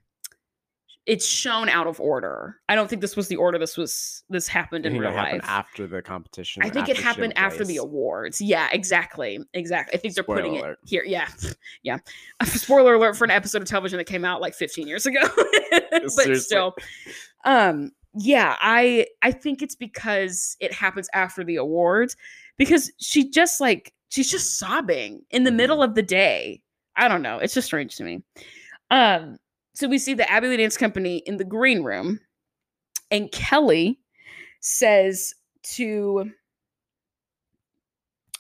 it's 1.07 1.27
shown 1.27 1.69
out 1.69 1.87
of 1.87 1.99
order. 1.99 2.57
I 2.69 2.75
don't 2.75 2.89
think 2.89 3.01
this 3.01 3.17
was 3.17 3.29
the 3.29 3.37
order 3.37 3.59
this 3.59 3.77
was 3.77 4.23
this 4.29 4.47
happened 4.47 4.85
in 4.87 4.99
real 4.99 5.13
life. 5.13 5.41
after 5.45 5.87
the 5.87 6.03
competition. 6.03 6.63
I 6.63 6.69
think 6.69 6.89
it 6.89 6.97
happened 6.99 7.33
after 7.37 7.65
the 7.65 7.79
awards. 7.79 8.41
Yeah, 8.41 8.69
exactly. 8.71 9.41
Exactly. 9.55 9.99
I 9.99 10.01
think 10.01 10.15
they're 10.15 10.25
putting 10.25 10.57
Spoiler 10.57 10.73
it 10.73 10.79
here. 10.87 11.05
Yeah. 11.05 11.29
Yeah. 11.83 11.99
Spoiler 12.45 12.95
alert 12.95 13.17
for 13.17 13.25
an 13.25 13.31
episode 13.31 13.63
of 13.63 13.69
television 13.69 13.97
that 13.99 14.05
came 14.05 14.25
out 14.25 14.41
like 14.41 14.55
15 14.55 14.87
years 14.87 15.07
ago. 15.07 15.21
but 15.91 16.11
Seriously. 16.11 16.35
still. 16.37 16.75
Um 17.45 17.93
yeah, 18.15 18.57
I 18.61 19.07
I 19.23 19.31
think 19.33 19.63
it's 19.63 19.77
because 19.77 20.57
it 20.61 20.73
happens 20.73 21.09
after 21.15 21.45
the 21.45 21.57
awards 21.57 22.17
because 22.59 22.93
she 22.99 23.31
just 23.31 23.61
like 23.61 23.95
she's 24.11 24.31
just 24.31 24.59
sobbing 24.59 25.23
in 25.31 25.45
the 25.45 25.53
middle 25.53 25.83
of 25.83 25.95
the 25.95 26.03
day. 26.03 26.61
I 26.97 27.09
don't 27.09 27.23
know. 27.23 27.39
It's 27.39 27.55
just 27.55 27.67
strange 27.67 27.97
to 27.97 28.05
me. 28.05 28.23
Um 28.91 29.39
so 29.81 29.89
we 29.89 29.99
see 29.99 30.13
the 30.15 30.31
Abby 30.31 30.49
Lee 30.49 30.59
Dance 30.59 30.77
Company 30.77 31.19
in 31.27 31.39
the 31.39 31.45
green 31.45 31.83
room 31.83 32.21
and 33.11 33.33
Kelly 33.33 33.99
says 34.61 35.35
to 35.75 36.31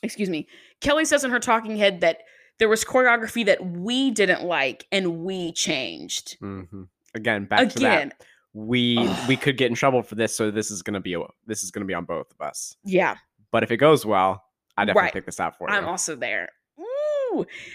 excuse 0.02 0.28
me 0.30 0.46
kelly 0.80 1.04
says 1.04 1.24
in 1.24 1.30
her 1.30 1.38
talking 1.38 1.76
head 1.76 2.00
that 2.00 2.18
there 2.58 2.68
was 2.68 2.84
choreography 2.84 3.44
that 3.44 3.64
we 3.64 4.10
didn't 4.10 4.42
like 4.42 4.86
and 4.92 5.24
we 5.24 5.52
changed 5.52 6.38
Mhm. 6.40 6.88
Again, 7.14 7.44
back 7.46 7.68
to 7.70 7.76
again 7.78 8.08
that. 8.18 8.26
we 8.52 8.96
Ugh. 8.98 9.28
we 9.28 9.36
could 9.36 9.56
get 9.56 9.68
in 9.68 9.74
trouble 9.74 10.02
for 10.02 10.14
this, 10.14 10.34
so 10.36 10.50
this 10.50 10.70
is 10.70 10.82
gonna 10.82 11.00
be 11.00 11.14
a, 11.14 11.20
this 11.46 11.62
is 11.62 11.70
gonna 11.70 11.86
be 11.86 11.94
on 11.94 12.04
both 12.04 12.30
of 12.32 12.40
us. 12.46 12.76
Yeah, 12.84 13.16
But 13.50 13.62
if 13.64 13.70
it 13.72 13.78
goes 13.78 14.06
well, 14.06 14.44
I 14.76 14.84
definitely 14.84 15.02
Right. 15.06 15.12
pick 15.14 15.26
this 15.26 15.40
out 15.40 15.58
for 15.58 15.68
you. 15.68 15.74
I'm 15.74 15.86
also 15.86 16.14
there. 16.16 16.50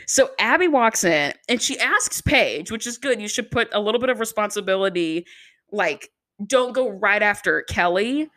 So 0.06 0.32
Abby 0.40 0.68
walks 0.68 1.04
in 1.04 1.34
and 1.50 1.62
she 1.62 1.80
asks 1.80 2.22
Paige, 2.22 2.72
which 2.72 2.86
is 2.88 2.98
good. 2.98 3.22
You 3.22 3.28
should 3.28 3.52
put 3.52 3.70
a 3.74 3.80
little 3.80 4.00
bit 4.00 4.10
of 4.10 4.20
responsibility, 4.20 5.26
like, 5.72 6.12
don't 6.46 6.74
go 6.74 6.90
right 6.90 7.22
after 7.22 7.62
Kelly. 7.64 8.30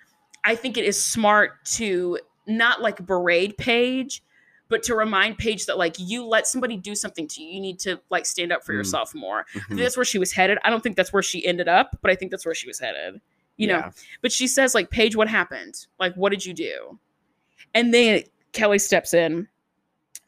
I 0.45 0.55
think 0.55 0.77
it 0.77 0.85
is 0.85 1.01
smart 1.01 1.65
to 1.73 2.19
not 2.47 2.81
like 2.81 3.05
berate 3.05 3.59
Paige, 3.59 4.23
but 4.69 4.82
to 4.85 4.95
remind 4.95 5.39
Paige 5.39 5.66
that 5.66 5.78
like 5.78 5.97
you 5.99 6.24
let 6.24 6.47
somebody 6.47 6.77
do 6.77 6.95
something 6.95 7.27
to 7.28 7.43
you. 7.43 7.55
You 7.55 7.61
need 7.61 7.78
to 7.81 8.01
like 8.11 8.24
stand 8.27 8.53
up 8.53 8.65
for 8.65 8.73
Mm. 8.73 8.77
yourself 8.77 9.15
more. 9.15 9.47
I 9.55 9.59
Mhm. 9.59 9.69
think 9.69 9.81
that's 9.81 9.97
where 9.97 10.05
she 10.05 10.19
was 10.19 10.32
headed. 10.32 10.59
I 10.65 10.70
don't 10.70 10.82
think 10.82 10.97
that's 10.97 11.12
where 11.12 11.23
she 11.23 11.45
ended 11.47 11.69
up, 11.69 11.99
but 12.03 12.11
I 12.11 12.15
think 12.15 12.31
that's 12.31 12.47
where 12.47 12.55
she 12.55 12.66
was 12.69 12.78
headed. 12.78 13.20
You 13.57 13.66
know, 13.66 13.90
but 14.23 14.31
she 14.31 14.47
says, 14.47 14.73
like, 14.73 14.89
Paige, 14.90 15.16
what 15.16 15.27
happened? 15.27 15.86
Like, 15.99 16.15
what 16.15 16.31
did 16.31 16.47
you 16.47 16.55
do? 16.55 16.97
And 17.74 17.93
then 17.93 18.23
Kelly 18.53 18.78
steps 18.78 19.12
in 19.12 19.49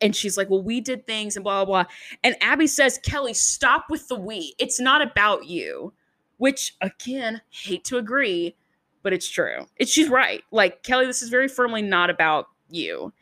and 0.01 0.15
she's 0.15 0.37
like, 0.37 0.49
Well, 0.51 0.63
we 0.63 0.81
did 0.81 1.07
things 1.07 1.37
and 1.37 1.45
blah, 1.45 1.65
blah, 1.65 1.85
blah. 1.85 1.93
And 2.25 2.37
Abby 2.41 2.67
says, 2.67 2.99
Kelly, 3.03 3.35
stop 3.35 3.87
with 3.91 4.09
the 4.09 4.17
we. 4.17 4.55
It's 4.59 4.81
not 4.81 5.03
about 5.03 5.47
you. 5.47 5.93
Which, 6.39 6.75
again, 6.81 7.43
hate 7.51 7.85
to 7.85 7.99
agree, 7.99 8.57
but 9.03 9.13
it's 9.13 9.29
true. 9.29 9.67
It's 9.77 9.91
she's 9.91 10.09
right. 10.09 10.43
Like, 10.51 10.83
Kelly, 10.83 11.05
this 11.05 11.21
is 11.23 11.29
very 11.29 11.49
firmly 11.49 11.83
not 11.83 12.09
about 12.09 12.47
you. 12.71 13.13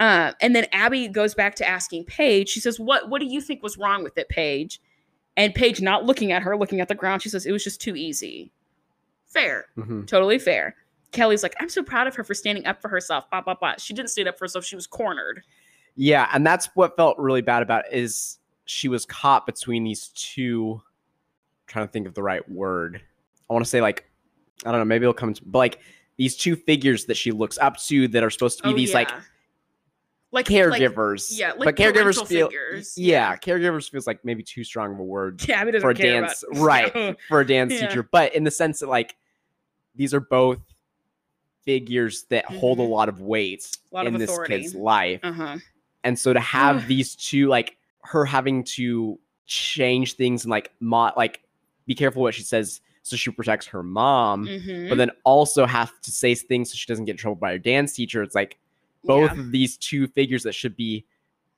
Uh, 0.00 0.32
and 0.42 0.54
then 0.54 0.66
Abby 0.72 1.08
goes 1.08 1.34
back 1.34 1.54
to 1.56 1.66
asking 1.68 2.04
Paige. 2.04 2.48
She 2.48 2.60
says, 2.60 2.78
"What 2.78 3.08
What 3.08 3.20
do 3.20 3.26
you 3.26 3.40
think 3.40 3.62
was 3.62 3.78
wrong 3.78 4.04
with 4.04 4.16
it, 4.18 4.28
Paige?" 4.28 4.80
And 5.36 5.54
Paige, 5.54 5.80
not 5.80 6.04
looking 6.04 6.30
at 6.30 6.42
her, 6.42 6.56
looking 6.56 6.80
at 6.80 6.88
the 6.88 6.94
ground, 6.94 7.22
she 7.22 7.28
says, 7.30 7.46
"It 7.46 7.52
was 7.52 7.64
just 7.64 7.80
too 7.80 7.96
easy." 7.96 8.52
Fair, 9.26 9.66
Mhm. 9.76 10.06
totally 10.06 10.38
fair. 10.38 10.76
Kelly's 11.10 11.42
like, 11.42 11.54
"I'm 11.58 11.68
so 11.68 11.82
proud 11.82 12.06
of 12.06 12.14
her 12.16 12.22
for 12.24 12.34
standing 12.34 12.66
up 12.66 12.80
for 12.80 12.88
herself." 12.88 13.28
Blah 13.30 13.40
blah 13.40 13.54
blah. 13.54 13.74
She 13.78 13.92
didn't 13.94 14.10
stand 14.10 14.28
up 14.28 14.38
for 14.38 14.44
herself. 14.44 14.64
She 14.64 14.76
was 14.76 14.86
cornered. 14.86 15.42
Yeah, 16.00 16.28
and 16.32 16.46
that's 16.46 16.66
what 16.74 16.96
felt 16.96 17.18
really 17.18 17.42
bad 17.42 17.62
about 17.62 17.86
it, 17.86 17.92
is 17.92 18.38
she 18.66 18.86
was 18.88 19.04
caught 19.04 19.46
between 19.46 19.82
these 19.84 20.08
two. 20.08 20.80
trying 21.66 21.86
to 21.86 21.92
think 21.92 22.06
of 22.06 22.14
the 22.14 22.22
right 22.22 22.48
word. 22.48 23.02
I 23.50 23.52
want 23.52 23.64
to 23.64 23.68
say 23.68 23.80
like, 23.82 24.08
I 24.64 24.70
don't 24.70 24.80
know, 24.80 24.84
maybe 24.86 25.02
it'll 25.02 25.12
come 25.12 25.34
to, 25.34 25.42
but 25.44 25.58
like 25.58 25.78
these 26.16 26.36
two 26.36 26.56
figures 26.56 27.04
that 27.06 27.16
she 27.16 27.30
looks 27.32 27.58
up 27.58 27.76
to 27.78 28.08
that 28.08 28.22
are 28.22 28.30
supposed 28.30 28.58
to 28.58 28.64
be 28.64 28.70
Oh, 28.70 28.76
these 28.76 28.94
like 28.94 29.10
yeah. 29.10 29.20
like 30.32 30.46
caregivers. 30.46 31.36
yeah, 31.38 31.52
like 31.52 31.64
but 31.64 31.76
caregivers 31.76 32.26
feel 32.26 32.46
figures. 32.48 32.96
yeah, 32.96 33.36
caregivers 33.36 33.90
feels 33.90 34.06
like 34.06 34.24
maybe 34.24 34.42
too 34.42 34.64
strong 34.64 34.92
of 34.94 34.98
a 35.00 35.04
word 35.04 35.46
yeah, 35.48 35.60
Abby 35.60 35.72
doesn't 35.72 35.82
for 35.86 35.90
a 35.90 35.94
dance, 35.94 36.42
about- 36.50 36.62
right? 36.62 37.16
For 37.28 37.40
a 37.40 37.46
dance 37.46 37.72
Yeah. 37.74 37.86
teacher, 37.88 38.08
but 38.10 38.34
in 38.34 38.44
the 38.44 38.50
sense 38.50 38.78
that 38.80 38.88
like 38.88 39.16
these 39.94 40.14
are 40.14 40.20
both 40.20 40.58
figures 41.64 42.24
that 42.30 42.44
hold 42.46 42.78
a 42.78 42.82
Mhm. 42.82 42.88
lot 42.90 43.08
of 43.08 43.20
weight 43.20 43.76
Lot 43.92 44.06
of 44.06 44.14
in 44.14 44.20
this 44.20 44.38
kid's 44.46 44.74
life. 44.74 45.20
Uh 45.22 45.32
huh. 45.32 45.56
And 46.04 46.18
so 46.18 46.32
to 46.32 46.40
have 46.40 46.86
these 46.88 47.14
two, 47.14 47.48
like 47.48 47.76
her 48.02 48.24
having 48.24 48.64
to 48.64 49.18
change 49.46 50.14
things 50.14 50.44
and 50.44 50.50
like 50.50 50.70
mo- 50.80 51.12
like 51.16 51.42
be 51.86 51.94
careful 51.94 52.22
what 52.22 52.34
she 52.34 52.42
says 52.42 52.80
so 53.02 53.16
she 53.16 53.30
protects 53.30 53.66
her 53.66 53.82
mom, 53.82 54.46
hmm 54.46 54.88
but 54.90 54.98
then 54.98 55.10
also 55.24 55.64
have 55.66 55.90
to 56.02 56.10
say 56.10 56.34
things 56.34 56.70
so 56.70 56.76
she 56.76 56.86
doesn't 56.86 57.06
get 57.06 57.12
in 57.12 57.16
trouble 57.16 57.36
by 57.36 57.52
her 57.52 57.58
dance 57.58 57.94
teacher. 57.94 58.22
It's 58.22 58.34
like 58.34 58.58
both 59.04 59.32
of 59.32 59.50
these 59.52 59.76
two 59.78 60.06
figures 60.08 60.42
that 60.42 60.52
should 60.54 60.76
be 60.76 61.06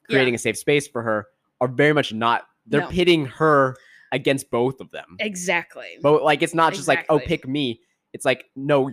creating 0.09 0.35
a 0.35 0.39
safe 0.39 0.57
space 0.59 0.87
for 0.87 1.03
her 1.03 1.27
are 1.61 1.67
very 1.69 1.93
much 1.93 2.12
not. 2.12 2.47
They're 2.67 2.83
No. 2.83 2.89
pitting 2.89 3.27
her 3.27 3.77
against 4.12 4.51
both 4.51 4.81
of 4.81 4.91
them. 4.93 5.17
exactly. 5.19 5.99
But 6.03 6.23
like 6.23 6.43
it's 6.43 6.55
not 6.55 6.75
just 6.75 6.87
like, 6.89 7.07
oh, 7.09 7.19
pick 7.19 7.47
me. 7.49 7.81
It's 8.12 8.25
like, 8.25 8.45
no, 8.55 8.91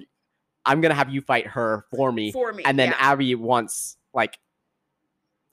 I'm 0.65 0.81
gonna 0.81 0.93
have 0.95 1.09
you 1.09 1.21
fight 1.21 1.45
her 1.47 1.85
for 1.95 2.11
me. 2.11 2.31
For 2.31 2.53
me, 2.53 2.63
and 2.65 2.77
then 2.79 2.89
yeah. 2.89 2.97
Abby 2.99 3.35
wants 3.35 3.97
like 4.13 4.37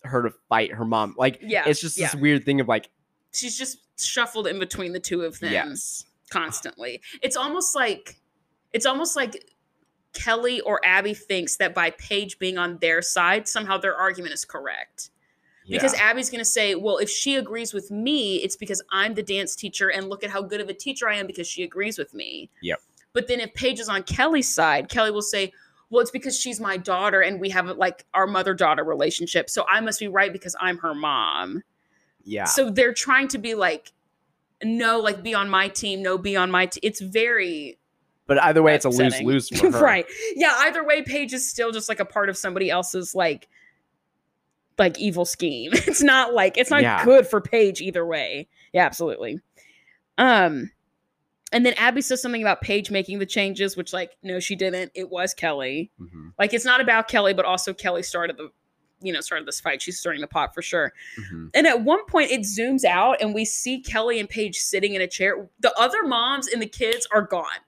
her 0.05 0.23
to 0.23 0.31
fight 0.49 0.73
her 0.73 0.85
mom. 0.85 1.15
Like 1.17 1.39
Yeah, 1.43 1.65
it's 1.67 1.81
just 1.81 1.99
yeah. 1.99 2.07
this 2.07 2.15
weird 2.15 2.45
thing 2.45 2.61
of 2.61 2.69
like, 2.69 2.91
she's 3.33 3.59
just 3.59 3.79
shuffled 4.01 4.47
in 4.47 4.59
between 4.59 4.93
the 4.93 5.01
two 5.01 5.23
of 5.23 5.39
them 5.41 5.53
yes. 5.53 6.05
constantly. 6.31 7.01
It's 7.23 7.37
almost 7.37 7.75
like 7.75 8.21
it's 8.73 8.87
almost 8.87 9.17
like 9.17 9.45
Kelly 10.15 10.61
or 10.61 10.81
Abby 10.85 11.15
thinks 11.15 11.57
that 11.57 11.75
by 11.75 11.91
Paige 11.91 12.39
being 12.39 12.59
on 12.59 12.79
their 12.79 13.03
side, 13.03 13.49
somehow 13.49 13.79
their 13.79 13.97
argument 13.97 14.35
is 14.35 14.45
correct. 14.45 15.11
Because 15.69 15.95
Yeah. 15.95 16.11
Abby's 16.11 16.29
going 16.29 16.41
to 16.41 16.45
say, 16.45 16.75
well, 16.75 16.99
if 16.99 17.09
she 17.09 17.37
agrees 17.37 17.73
with 17.73 17.91
me, 17.91 18.37
it's 18.37 18.57
because 18.57 18.83
I'm 18.91 19.15
the 19.15 19.23
dance 19.23 19.57
teacher 19.57 19.91
and 19.91 20.09
look 20.09 20.23
at 20.23 20.31
how 20.31 20.43
good 20.43 20.61
of 20.61 20.69
a 20.69 20.75
teacher 20.75 21.09
I 21.09 21.17
am 21.17 21.27
because 21.27 21.49
she 21.49 21.63
agrees 21.63 21.97
with 21.97 22.13
me. 22.13 22.51
Yep. 22.63 22.81
But 23.15 23.29
then 23.29 23.41
if 23.41 23.55
Paige 23.55 23.81
is 23.81 23.89
on 23.89 24.03
Kelly's 24.03 24.49
side, 24.49 24.89
Kelly 24.89 25.11
will 25.11 25.23
say, 25.23 25.53
well, 25.91 26.01
it's 26.03 26.11
because 26.11 26.39
she's 26.39 26.61
my 26.61 26.77
daughter 26.77 27.21
and 27.21 27.41
we 27.41 27.51
have 27.51 27.67
like 27.77 28.05
our 28.15 28.27
mother 28.27 28.55
daughter 28.55 28.83
relationship. 28.85 29.49
So 29.51 29.65
I 29.71 29.81
must 29.81 30.01
be 30.01 30.09
right 30.09 30.33
because 30.33 30.57
I'm 30.61 30.79
her 30.79 30.95
mom. 30.95 31.63
yeah. 32.25 32.45
So 32.45 32.71
they're 32.71 32.95
trying 32.95 33.29
to 33.29 33.39
be 33.39 33.55
like, 33.55 33.93
no, 34.63 34.99
like 35.01 35.23
be 35.23 35.35
on 35.35 35.49
my 35.49 35.69
team, 35.69 36.03
no, 36.03 36.17
be 36.19 36.37
on 36.37 36.51
my 36.51 36.67
team. 36.67 36.81
It's 36.83 37.01
very 37.01 37.79
but 38.27 38.43
either 38.43 38.63
way, 38.63 38.75
it's 38.75 38.87
a 38.87 38.89
lose 38.89 39.21
lose 39.21 39.49
for 39.59 39.71
her. 39.71 39.81
right. 39.85 40.07
Yeah, 40.35 40.55
either 40.61 40.83
way, 40.85 41.03
Paige 41.03 41.35
is 41.35 41.49
still 41.49 41.71
just 41.73 41.89
like 41.91 42.01
a 42.01 42.07
part 42.07 42.31
of 42.31 42.37
somebody 42.39 42.71
else's 42.71 43.15
like 43.15 43.49
like 44.79 44.99
evil 44.99 45.25
scheme. 45.25 45.73
It's 45.87 46.03
not 46.03 46.33
like 46.35 46.57
it's 46.57 46.71
not 46.71 46.83
Yeah. 46.83 47.05
good 47.05 47.27
for 47.27 47.41
Paige 47.41 47.81
either 47.83 48.05
way. 48.07 48.49
Yeah, 48.73 48.87
absolutely. 48.87 49.41
Um 50.19 50.71
and 51.55 51.65
then 51.65 51.73
Abby 51.75 52.03
says 52.03 52.21
something 52.21 52.43
about 52.43 52.61
Paige 52.61 52.91
making 52.91 53.21
the 53.21 53.27
changes, 53.27 53.77
which 53.77 53.93
like 53.95 54.17
no, 54.23 54.41
she 54.41 54.57
didn't. 54.57 54.93
It 54.95 55.09
was 55.09 55.33
Kelly. 55.33 55.91
Mhm, 56.01 56.33
Like 56.39 56.53
it's 56.53 56.65
not 56.65 56.83
about 56.83 57.09
Kelly, 57.09 57.33
but 57.33 57.47
also 57.47 57.73
Kelly 57.73 58.03
started 58.03 58.37
the 58.37 58.51
you 59.01 59.13
know, 59.13 59.21
started 59.21 59.47
this 59.47 59.61
fight. 59.61 59.83
She's 59.83 59.99
stirring 59.99 60.23
the 60.23 60.27
pot 60.27 60.55
for 60.55 60.63
sure. 60.63 60.93
mhm. 61.21 61.51
And 61.53 61.67
at 61.67 61.83
one 61.83 62.07
point, 62.07 62.31
it 62.31 62.41
zooms 62.41 62.85
out 62.85 63.21
and 63.21 63.35
we 63.35 63.45
see 63.45 63.81
Kelly 63.81 64.19
and 64.19 64.29
Paige 64.29 64.57
sitting 64.57 64.95
in 64.95 65.03
a 65.03 65.07
chair. 65.07 65.49
The 65.61 65.73
other 65.79 66.05
moms 66.05 66.49
and 66.49 66.61
the 66.63 66.67
kids 66.67 67.07
are 67.13 67.21
gone. 67.23 67.61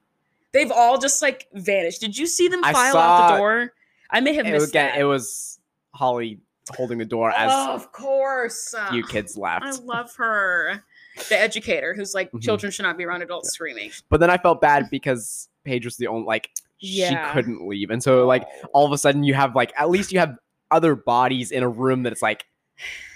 They've 0.52 0.70
all 0.70 0.96
just 0.98 1.20
like 1.20 1.46
vanished. 1.52 2.00
Did 2.00 2.16
you 2.16 2.26
see 2.26 2.48
them 2.48 2.62
file 2.62 2.96
out 2.96 3.32
the 3.32 3.36
door? 3.36 3.72
I 4.10 4.20
may 4.20 4.32
have 4.34 4.46
missed 4.46 4.70
again, 4.70 4.92
that. 4.92 4.98
it 4.98 5.04
was 5.04 5.58
Holly 5.92 6.40
holding 6.70 6.98
the 6.98 7.04
door 7.04 7.30
as 7.30 7.50
oh, 7.52 7.74
of 7.74 7.92
course. 7.92 8.74
you 8.92 9.04
kids 9.04 9.36
left. 9.36 9.64
I 9.64 9.72
love 9.72 10.14
her. 10.16 10.82
The 11.28 11.38
educator 11.38 11.94
who's 11.94 12.14
like, 12.14 12.30
Mhm. 12.32 12.42
children 12.42 12.70
should 12.72 12.82
not 12.84 12.96
be 12.98 13.04
around 13.04 13.22
adults 13.22 13.50
screaming. 13.52 13.90
But 14.08 14.20
then 14.20 14.30
I 14.30 14.36
felt 14.38 14.60
bad 14.60 14.88
because 14.90 15.48
Paige 15.64 15.84
was 15.84 15.96
the 15.96 16.06
only 16.08 16.26
like 16.26 16.50
Yeah. 16.78 17.08
she 17.28 17.32
couldn't 17.32 17.66
leave, 17.66 17.90
and 17.90 18.02
so 18.02 18.26
like 18.26 18.46
all 18.72 18.84
of 18.86 18.92
a 18.92 18.98
sudden 18.98 19.24
you 19.24 19.34
have 19.34 19.54
like 19.56 19.72
at 19.78 19.88
least 19.90 20.12
you 20.12 20.18
have 20.18 20.36
other 20.70 20.94
bodies 20.94 21.50
in 21.52 21.62
a 21.62 21.68
room 21.68 22.02
that 22.02 22.12
it's 22.12 22.22
like 22.22 22.44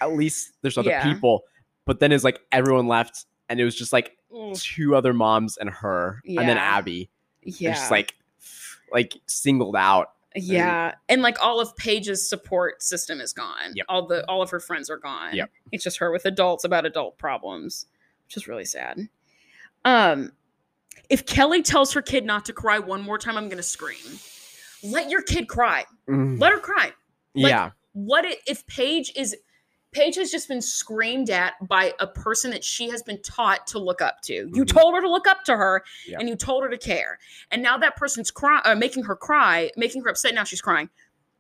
at 0.01 0.13
least 0.13 0.53
there's 0.63 0.79
other 0.79 0.91
Yeah. 0.91 1.03
people. 1.13 1.45
But 1.85 2.01
then 2.01 2.13
it's 2.13 2.25
like 2.25 2.41
everyone 2.53 2.87
left, 2.89 3.27
and 3.49 3.61
it 3.61 3.65
was 3.65 3.75
just 3.77 3.93
like 3.93 4.17
Ooh, 4.35 4.55
two 4.55 4.95
other 4.97 5.13
moms 5.13 5.57
and 5.59 5.69
her, 5.69 6.23
and 6.27 6.39
then 6.39 6.57
Abby. 6.57 7.11
yeah. 7.43 7.73
Just 7.75 7.91
like 7.91 8.15
like 8.93 9.15
singled 9.27 9.77
out. 9.77 10.13
Yeah, 10.37 10.95
and 11.09 11.23
like 11.23 11.43
all 11.43 11.61
of 11.61 11.77
Paige's 11.77 12.29
support 12.29 12.83
system 12.83 13.21
is 13.21 13.33
gone. 13.33 13.73
Yep. 13.75 13.87
All 13.89 14.07
the 14.07 14.25
all 14.27 14.43
of 14.43 14.51
her 14.51 14.61
friends 14.61 14.89
are 14.89 14.97
gone. 14.97 15.35
Yep. 15.35 15.51
It's 15.73 15.83
just 15.85 15.99
her 15.99 16.11
with 16.13 16.25
adults 16.25 16.63
about 16.65 16.87
adult 16.87 17.19
problems, 17.19 17.87
which 18.31 18.37
is 18.37 18.47
really 18.47 18.65
sad. 18.65 19.09
Um, 19.85 20.31
if 21.09 21.27
Kelly 21.27 21.63
tells 21.63 21.93
her 21.95 22.01
kid 22.03 22.25
not 22.25 22.45
to 22.45 22.53
cry 22.53 22.79
one 22.79 23.03
more 23.03 23.19
time, 23.19 23.37
I'm 23.37 23.49
gonna 23.49 23.61
scream. 23.63 23.99
Let 24.85 25.11
your 25.11 25.23
kid 25.23 25.49
cry. 25.49 25.85
Mm, 26.09 26.41
Let 26.41 26.53
her 26.53 26.61
cry. 26.61 26.93
like- 27.35 27.51
yeah, 27.51 27.71
What 27.93 28.25
i- 28.25 28.37
if 28.47 28.65
Paige 28.69 29.13
is 29.17 29.37
Paige 29.93 30.15
has 30.15 30.31
just 30.31 30.47
been 30.47 30.63
screamed 30.63 31.31
at 31.31 31.55
by 31.67 31.93
a 31.99 32.07
person 32.07 32.53
that 32.53 32.63
she 32.63 32.89
has 32.91 33.03
been 33.03 33.21
taught 33.23 33.67
to 33.67 33.81
look 33.81 34.01
up 34.01 34.21
to. 34.23 34.33
You 34.33 34.65
Mhm. 34.65 34.69
told 34.69 34.95
her 34.95 35.01
to 35.01 35.11
look 35.11 35.27
up 35.27 35.43
to 35.47 35.57
her, 35.57 35.83
and 36.21 36.29
you 36.29 36.37
told 36.37 36.63
her 36.63 36.69
to 36.71 36.79
care. 36.79 37.19
And 37.51 37.61
now 37.61 37.77
that 37.79 37.97
person's 37.97 38.31
cry, 38.31 38.61
uh, 38.65 38.77
making 38.77 39.03
her 39.07 39.17
cry, 39.17 39.73
making 39.77 40.05
her 40.05 40.11
upset. 40.11 40.33
Now 40.33 40.45
she's 40.45 40.61
crying. 40.61 40.91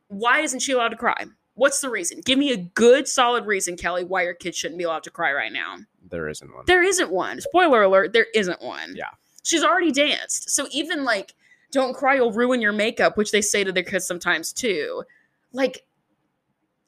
Why 0.08 0.40
isn't 0.40 0.58
she 0.58 0.72
allowed 0.72 0.88
to 0.88 0.96
cry? 0.96 1.26
What's 1.54 1.80
the 1.80 1.90
reason? 1.90 2.22
Give 2.24 2.40
me 2.40 2.50
a 2.50 2.56
good, 2.56 3.06
solid 3.06 3.46
reason, 3.46 3.76
Kelly, 3.76 4.02
why 4.02 4.22
your 4.24 4.34
kid 4.34 4.56
shouldn't 4.56 4.78
be 4.78 4.82
allowed 4.84 5.04
to 5.04 5.10
cry 5.12 5.32
right 5.32 5.52
now. 5.52 5.78
There 6.10 6.28
isn't 6.28 6.52
one. 6.54 6.64
There 6.66 6.82
isn't 6.82 7.10
one. 7.10 7.40
Spoiler 7.40 7.82
alert: 7.82 8.12
there 8.12 8.26
isn't 8.34 8.62
one. 8.62 8.94
Yeah. 8.96 9.10
she's 9.42 9.64
already 9.64 9.92
danced. 9.92 10.50
So 10.50 10.66
even 10.70 11.04
like, 11.04 11.34
don't 11.70 11.94
cry, 11.94 12.16
you'll 12.16 12.32
ruin 12.32 12.60
your 12.60 12.72
makeup, 12.72 13.16
which 13.16 13.30
they 13.32 13.40
say 13.40 13.64
to 13.64 13.72
their 13.72 13.82
kids 13.82 14.06
sometimes 14.06 14.52
too. 14.52 15.04
Like, 15.52 15.84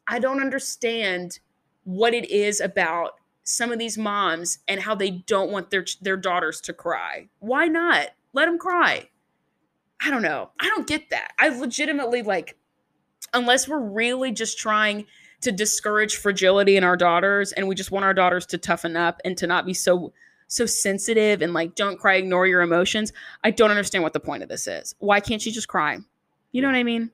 I 0.07 0.19
don't 0.19 0.40
understand 0.40 1.39
what 1.85 2.15
it 2.15 2.31
is 2.31 2.61
about 2.61 3.12
some 3.44 3.73
of 3.73 3.78
these 3.78 3.99
moms 3.99 4.59
and 4.69 4.81
how 4.81 4.94
they 4.94 5.11
don't 5.11 5.51
want 5.51 5.70
their 5.70 5.85
their 6.01 6.16
daughters 6.16 6.61
to 6.62 6.73
cry. 6.73 7.28
Why 7.40 7.66
not? 7.66 8.09
Let 8.32 8.47
them 8.47 8.59
cry. 8.59 9.09
I 10.05 10.11
don't 10.11 10.23
know. 10.23 10.51
I 10.61 10.69
don't 10.69 10.86
get 10.86 11.11
that. 11.11 11.32
I 11.39 11.49
legitimately 11.49 12.23
like 12.23 12.57
unless 13.35 13.69
we're 13.69 13.81
really 13.81 14.32
just 14.32 14.59
trying 14.59 15.07
to 15.43 15.52
discourage 15.52 16.16
fragility 16.16 16.77
in 16.77 16.85
our 16.85 16.97
daughters 16.97 17.52
and 17.52 17.69
we 17.69 17.74
just 17.74 17.90
want 17.90 18.05
our 18.05 18.14
daughters 18.14 18.47
to 18.47 18.59
toughen 18.59 18.97
up 18.97 19.20
and 19.24 19.36
to 19.39 19.47
not 19.47 19.66
be 19.66 19.74
so 19.74 20.12
so 20.48 20.66
sensitive 20.66 21.40
and 21.40 21.55
like 21.55 21.74
don't 21.74 21.98
cry, 21.98 22.16
ignore 22.16 22.47
your 22.47 22.60
emotions. 22.60 23.10
I 23.43 23.51
don't 23.51 23.70
understand 23.70 24.05
what 24.05 24.12
the 24.12 24.20
point 24.20 24.43
of 24.43 24.51
this 24.51 24.66
is. 24.66 24.94
Why 24.98 25.19
can't 25.20 25.40
she 25.40 25.51
just 25.51 25.66
cry? 25.69 25.98
You 26.52 26.60
know 26.60 26.69
what 26.69 26.77
I 26.77 26.82
mean? 26.82 27.10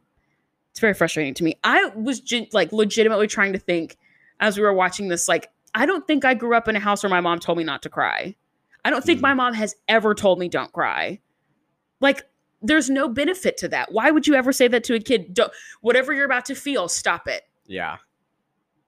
It's 0.73 0.81
very 0.81 0.95
frustrating 0.95 1.35
to 1.35 1.45
me. 1.45 1.57
I 1.63 1.87
was 1.95 2.19
gen- 2.21 2.49
like 2.53 2.73
legitimately 2.73 3.29
trying 3.29 3.53
to 3.53 3.59
think 3.59 3.97
as 4.41 4.57
we 4.57 4.63
were 4.65 4.73
watching 4.73 5.09
this 5.09 5.29
like 5.29 5.51
I 5.75 5.87
don't 5.87 6.07
think 6.07 6.25
I 6.25 6.35
grew 6.35 6.57
up 6.57 6.67
in 6.69 6.75
a 6.77 6.81
house 6.81 7.03
where 7.03 7.11
my 7.11 7.21
mom 7.21 7.39
told 7.39 7.59
me 7.59 7.65
not 7.65 7.83
to 7.83 7.89
cry. 7.89 8.35
I 8.85 8.91
don't 8.91 9.05
think 9.05 9.19
Mm. 9.19 9.23
my 9.23 9.35
mom 9.35 9.55
has 9.55 9.77
ever 9.87 10.15
told 10.15 10.39
me 10.39 10.49
don't 10.49 10.73
cry. 10.73 11.21
Like 12.01 12.23
there's 12.61 12.91
no 12.91 13.09
benefit 13.09 13.57
to 13.59 13.69
that. 13.69 13.93
Why 13.93 14.11
would 14.11 14.27
you 14.27 14.35
ever 14.35 14.53
say 14.53 14.67
that 14.69 14.83
to 14.85 14.95
a 14.95 15.01
kid? 15.01 15.33
Don't 15.35 15.53
whatever 15.81 16.13
you're 16.13 16.25
about 16.25 16.47
to 16.47 16.55
feel, 16.57 16.89
stop 16.89 17.29
it. 17.29 17.43
Yeah. 17.67 17.99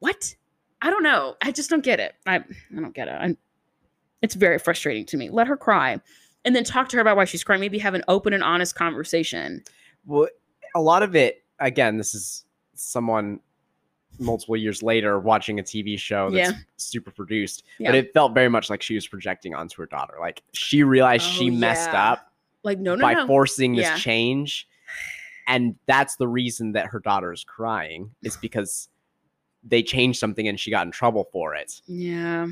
What? 0.01 0.35
I 0.83 0.91
don't 0.91 1.03
know. 1.03 1.37
I 1.43 1.53
just 1.53 1.71
don't 1.71 1.85
get 1.85 2.01
it. 2.01 2.15
I 2.27 2.37
I 2.37 2.43
don't 2.81 2.95
get 2.95 3.09
it. 3.09 3.13
i 3.13 3.37
it's 4.23 4.35
very 4.35 4.59
frustrating 4.59 5.07
to 5.07 5.17
me. 5.17 5.31
Let 5.31 5.47
her 5.47 5.57
cry. 5.57 5.99
And 6.45 6.55
then 6.55 6.63
talk 6.65 6.89
to 6.91 6.97
her 6.97 7.01
about 7.01 7.17
why 7.17 7.25
she's 7.25 7.43
crying. 7.45 7.61
Maybe 7.61 7.79
have 7.79 7.95
an 7.95 8.05
open 8.09 8.33
and 8.35 8.43
honest 8.43 8.75
conversation. 8.75 9.63
Well, 10.05 10.29
a 10.75 10.81
lot 10.83 11.03
of 11.03 11.17
it, 11.17 11.43
again, 11.59 11.97
this 11.97 12.15
is 12.15 12.45
someone 12.75 13.41
multiple 14.19 14.57
years 14.59 14.83
later 14.83 15.19
watching 15.19 15.59
a 15.59 15.63
TV 15.63 15.99
show 15.99 16.31
that's 16.31 16.51
Yeah. 16.51 16.59
super 16.77 17.11
produced, 17.11 17.65
Yeah. 17.79 17.89
but 17.91 17.95
it 17.95 18.13
felt 18.13 18.35
very 18.35 18.51
much 18.51 18.69
like 18.69 18.83
she 18.83 18.95
was 18.95 19.09
projecting 19.09 19.55
onto 19.55 19.81
her 19.81 19.87
daughter. 19.87 20.17
Like 20.21 20.43
she 20.53 20.83
realized 20.83 21.25
she 21.25 21.49
Oh, 21.51 21.55
messed 21.55 21.91
yeah. 21.93 22.13
up 22.13 22.33
Like, 22.63 22.79
no, 22.79 22.95
no, 22.95 23.01
by 23.01 23.15
no. 23.15 23.27
forcing 23.27 23.75
this 23.75 23.99
change. 24.01 24.69
And 25.47 25.77
that's 25.87 26.17
the 26.17 26.29
reason 26.29 26.73
that 26.73 26.87
her 26.89 26.99
daughter 27.01 27.33
is 27.33 27.43
crying, 27.45 28.11
is 28.23 28.37
because 28.37 28.90
they 29.63 29.83
changed 29.83 30.19
something 30.19 30.49
and 30.49 30.59
she 30.59 30.71
got 30.71 30.87
in 30.87 30.93
trouble 30.93 31.29
for 31.33 31.55
it. 31.55 31.81
yeah. 31.87 32.49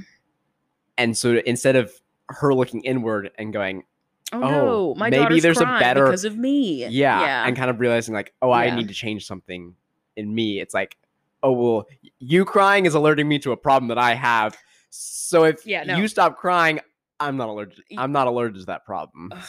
And 0.96 1.16
so 1.16 1.40
instead 1.46 1.76
of 1.76 1.92
her 2.28 2.52
looking 2.52 2.82
inward 2.82 3.30
and 3.38 3.52
going, 3.52 3.84
Oh, 4.32 4.42
Oh, 4.42 4.50
no. 4.50 4.94
My 4.96 5.08
maybe 5.10 5.40
there's 5.40 5.60
a 5.60 5.64
better- 5.64 6.04
because 6.06 6.24
of 6.24 6.36
me. 6.36 6.84
yeah, 6.86 7.20
Yeah. 7.20 7.46
and 7.46 7.56
kind 7.56 7.70
of 7.70 7.80
realizing 7.80 8.14
like, 8.14 8.34
oh, 8.42 8.50
I 8.50 8.74
need 8.74 8.88
to 8.88 8.94
change 8.94 9.24
something 9.26 9.74
in 10.16 10.34
me. 10.34 10.60
It's 10.60 10.74
like, 10.74 10.96
oh 11.42 11.52
well, 11.52 11.86
you 12.18 12.44
crying 12.44 12.84
is 12.84 12.94
alerting 12.94 13.26
me 13.28 13.38
to 13.38 13.52
a 13.52 13.56
problem 13.56 13.88
that 13.88 13.96
I 13.98 14.14
have. 14.14 14.58
So 14.90 15.44
if 15.44 15.64
Yeah, 15.64 15.84
no. 15.84 15.96
you 15.96 16.08
stop 16.08 16.36
crying, 16.36 16.80
I'm 17.20 17.36
not 17.36 17.48
allergic. 17.48 17.84
I'm 17.96 18.12
not 18.12 18.26
allergic 18.26 18.58
to 18.62 18.66
that 18.66 18.84
problem. 18.84 19.30
Ugh, 19.32 19.42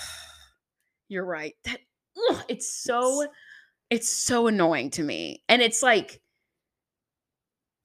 You're 1.10 1.26
right. 1.26 1.56
That 1.65 1.80
ugh, 2.30 2.44
it's 2.48 2.72
so 2.72 3.26
it's 3.90 4.07
so 4.10 4.45
annoying 4.48 4.91
to 4.91 5.03
me. 5.03 5.44
And 5.49 5.61
it's 5.64 5.81
like 5.81 6.22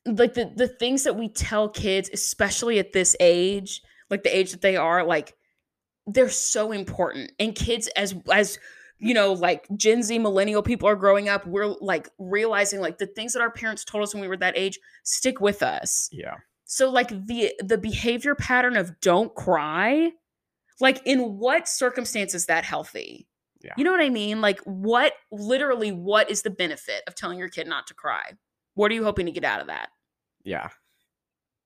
like 0.07 0.35
the 0.35 0.53
the 0.55 0.69
things 0.69 1.05
that 1.05 1.17
we 1.17 1.29
tell 1.29 1.69
kids 1.69 2.11
especially 2.13 2.79
at 2.79 2.93
this 2.93 3.17
age, 3.21 3.83
like 4.11 4.23
the 4.23 4.37
age 4.37 4.53
that 4.53 4.61
they 4.61 4.77
are, 4.77 5.05
like 5.05 5.35
they're 6.07 6.29
so 6.29 6.73
important. 6.73 7.33
And 7.39 7.55
kids 7.55 7.89
as 7.89 8.15
as 8.31 8.59
you 8.99 9.15
know, 9.15 9.33
like 9.33 9.67
Gen 9.77 10.03
Z 10.03 10.19
millennial 10.19 10.63
people 10.63 10.89
are 10.89 10.97
growing 10.97 11.29
up, 11.29 11.47
we're 11.47 11.75
like 11.81 12.09
realizing 12.19 12.81
like 12.81 12.99
the 12.99 13.07
things 13.07 13.33
that 13.33 13.43
our 13.43 13.51
parents 13.51 13.85
told 13.85 14.03
us 14.03 14.15
when 14.15 14.21
we 14.21 14.29
were 14.29 14.37
that 14.37 14.57
age 14.57 14.79
stick 15.03 15.41
with 15.41 15.63
us. 15.63 16.09
Yeah. 16.13 16.37
So 16.65 16.91
like 16.91 17.09
the 17.09 17.53
the 17.61 17.79
behavior 17.79 18.35
pattern 18.35 18.77
of 18.77 19.01
don't 19.01 19.35
cry, 19.35 20.11
like 20.81 21.03
in 21.07 21.39
what 21.39 21.69
circumstance 21.69 22.35
is 22.35 22.47
that 22.47 22.65
healthy? 22.65 23.27
Yeah. 23.63 23.73
You 23.79 23.85
know 23.85 23.93
what 23.93 24.01
I 24.03 24.11
mean? 24.11 24.41
Like 24.41 24.61
what 24.65 25.15
literally 25.33 25.93
what 25.93 26.31
is 26.31 26.43
the 26.43 26.51
benefit 26.51 27.03
of 27.07 27.15
telling 27.15 27.39
your 27.39 27.49
kid 27.49 27.67
not 27.67 27.87
to 27.87 27.95
cry? 27.95 28.33
What 28.75 28.91
are 28.91 28.95
you 28.95 29.05
hoping 29.05 29.27
to 29.27 29.33
get 29.33 29.45
out 29.45 29.61
of 29.61 29.69
that? 29.69 29.89
Yeah. 30.45 30.69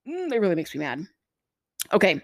Mm, 0.07 0.33
it 0.33 0.41
really 0.41 0.55
makes 0.55 0.75
me 0.75 0.81
mad. 0.81 1.07
Okay. 1.93 2.23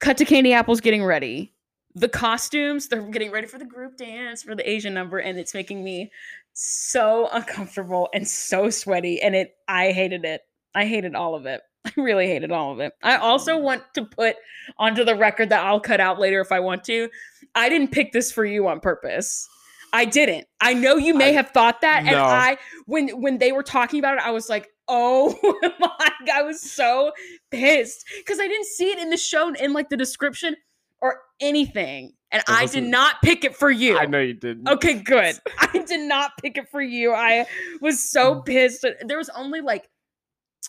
Cut 0.00 0.16
to 0.18 0.24
Candy 0.24 0.52
Apple's 0.52 0.80
getting 0.80 1.04
ready. 1.04 1.52
The 1.94 2.08
costumes, 2.08 2.88
they're 2.88 3.02
getting 3.02 3.30
ready 3.30 3.46
for 3.46 3.58
the 3.58 3.64
group 3.64 3.96
dance 3.96 4.42
for 4.42 4.54
the 4.54 4.68
Asian 4.68 4.94
number, 4.94 5.18
and 5.18 5.38
it's 5.38 5.54
making 5.54 5.84
me 5.84 6.10
so 6.54 7.28
uncomfortable 7.32 8.08
and 8.14 8.26
so 8.26 8.70
sweaty. 8.70 9.20
And 9.20 9.34
it 9.34 9.54
I 9.68 9.92
hated 9.92 10.24
it. 10.24 10.42
I 10.74 10.86
hated 10.86 11.14
all 11.14 11.34
of 11.34 11.46
it. 11.46 11.60
I 11.84 11.92
really 11.96 12.26
hated 12.26 12.50
all 12.50 12.72
of 12.72 12.80
it. 12.80 12.92
I 13.02 13.16
also 13.16 13.58
want 13.58 13.82
to 13.94 14.04
put 14.04 14.36
onto 14.78 15.04
the 15.04 15.14
record 15.14 15.50
that 15.50 15.64
I'll 15.64 15.80
cut 15.80 16.00
out 16.00 16.18
later 16.18 16.40
if 16.40 16.50
I 16.50 16.60
want 16.60 16.84
to. 16.84 17.08
I 17.54 17.68
didn't 17.68 17.92
pick 17.92 18.12
this 18.12 18.32
for 18.32 18.44
you 18.44 18.66
on 18.68 18.80
purpose. 18.80 19.46
I 19.92 20.06
didn't. 20.06 20.46
I 20.60 20.72
know 20.72 20.96
you 20.96 21.14
may 21.14 21.30
I- 21.30 21.32
have 21.32 21.50
thought 21.50 21.82
that, 21.82 22.04
and 22.06 22.16
I 22.16 22.56
when 22.86 23.08
when 23.20 23.38
they 23.38 23.52
were 23.52 23.62
talking 23.62 23.98
about 23.98 24.16
it, 24.16 24.26
I 24.26 24.30
was 24.30 24.48
like, 24.48 24.68
"Oh 24.94 25.38
my!" 25.80 26.10
God, 26.26 26.36
I 26.36 26.42
was 26.42 26.60
so 26.60 27.12
pissed 27.50 28.04
because 28.18 28.38
I 28.38 28.46
didn't 28.48 28.66
see 28.66 28.90
it 28.90 28.98
in 28.98 29.10
the 29.10 29.16
show 29.16 29.52
in 29.52 29.72
like 29.72 29.88
the 29.88 29.96
description 29.96 30.54
or 31.00 31.20
anything, 31.40 32.12
and 32.30 32.42
I 32.46 32.66
did 32.66 32.84
wasn't- 32.84 33.14
pick 33.24 33.44
it 33.44 33.56
for 33.56 33.70
you. 33.70 33.98
I 33.98 34.06
know 34.06 34.20
you 34.20 34.34
didn't. 34.34 34.68
Okay, 34.68 34.94
good. 35.02 35.36
I 35.58 35.82
did 35.86 36.00
not 36.08 36.32
pick 36.40 36.56
it 36.58 36.68
for 36.70 36.80
you. 36.82 37.12
I 37.12 37.46
was 37.80 38.08
so 38.08 38.36
Mm. 38.36 38.46
pissed. 38.46 38.86
There 39.04 39.18
was 39.18 39.28
only 39.30 39.60
like 39.62 39.88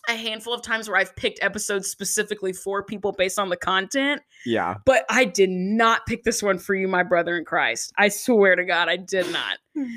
a 0.08 0.16
handful 0.16 0.52
of 0.52 0.60
times 0.60 0.88
where 0.88 0.98
I've 0.98 1.14
picked 1.14 1.38
episodes 1.42 1.88
specifically 1.88 2.52
for 2.52 2.82
people 2.82 3.12
based 3.12 3.38
on 3.38 3.48
the 3.48 3.56
content, 3.56 4.20
Yeah. 4.44 4.74
but 4.84 5.04
I 5.08 5.24
did 5.24 5.50
not 5.50 6.04
pick 6.06 6.24
this 6.24 6.42
one 6.42 6.58
for 6.58 6.74
you, 6.74 6.88
my 6.88 7.04
brother 7.04 7.36
in 7.38 7.44
Christ. 7.44 7.92
I 7.96 8.08
swear 8.08 8.56
to 8.56 8.64
God, 8.64 8.88
I 8.88 8.96
did 8.96 9.26
not. 9.30 9.58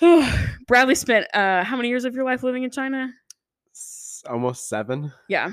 Bradley 0.66 0.94
spent 0.96 1.26
uh 1.34 1.62
how 1.64 1.76
many 1.76 1.88
years 1.88 2.04
of 2.04 2.14
your 2.14 2.24
life 2.24 2.42
living 2.42 2.64
in 2.64 2.70
China? 2.70 3.12
Almost 4.28 4.68
seven. 4.68 5.12
Yeah. 5.28 5.52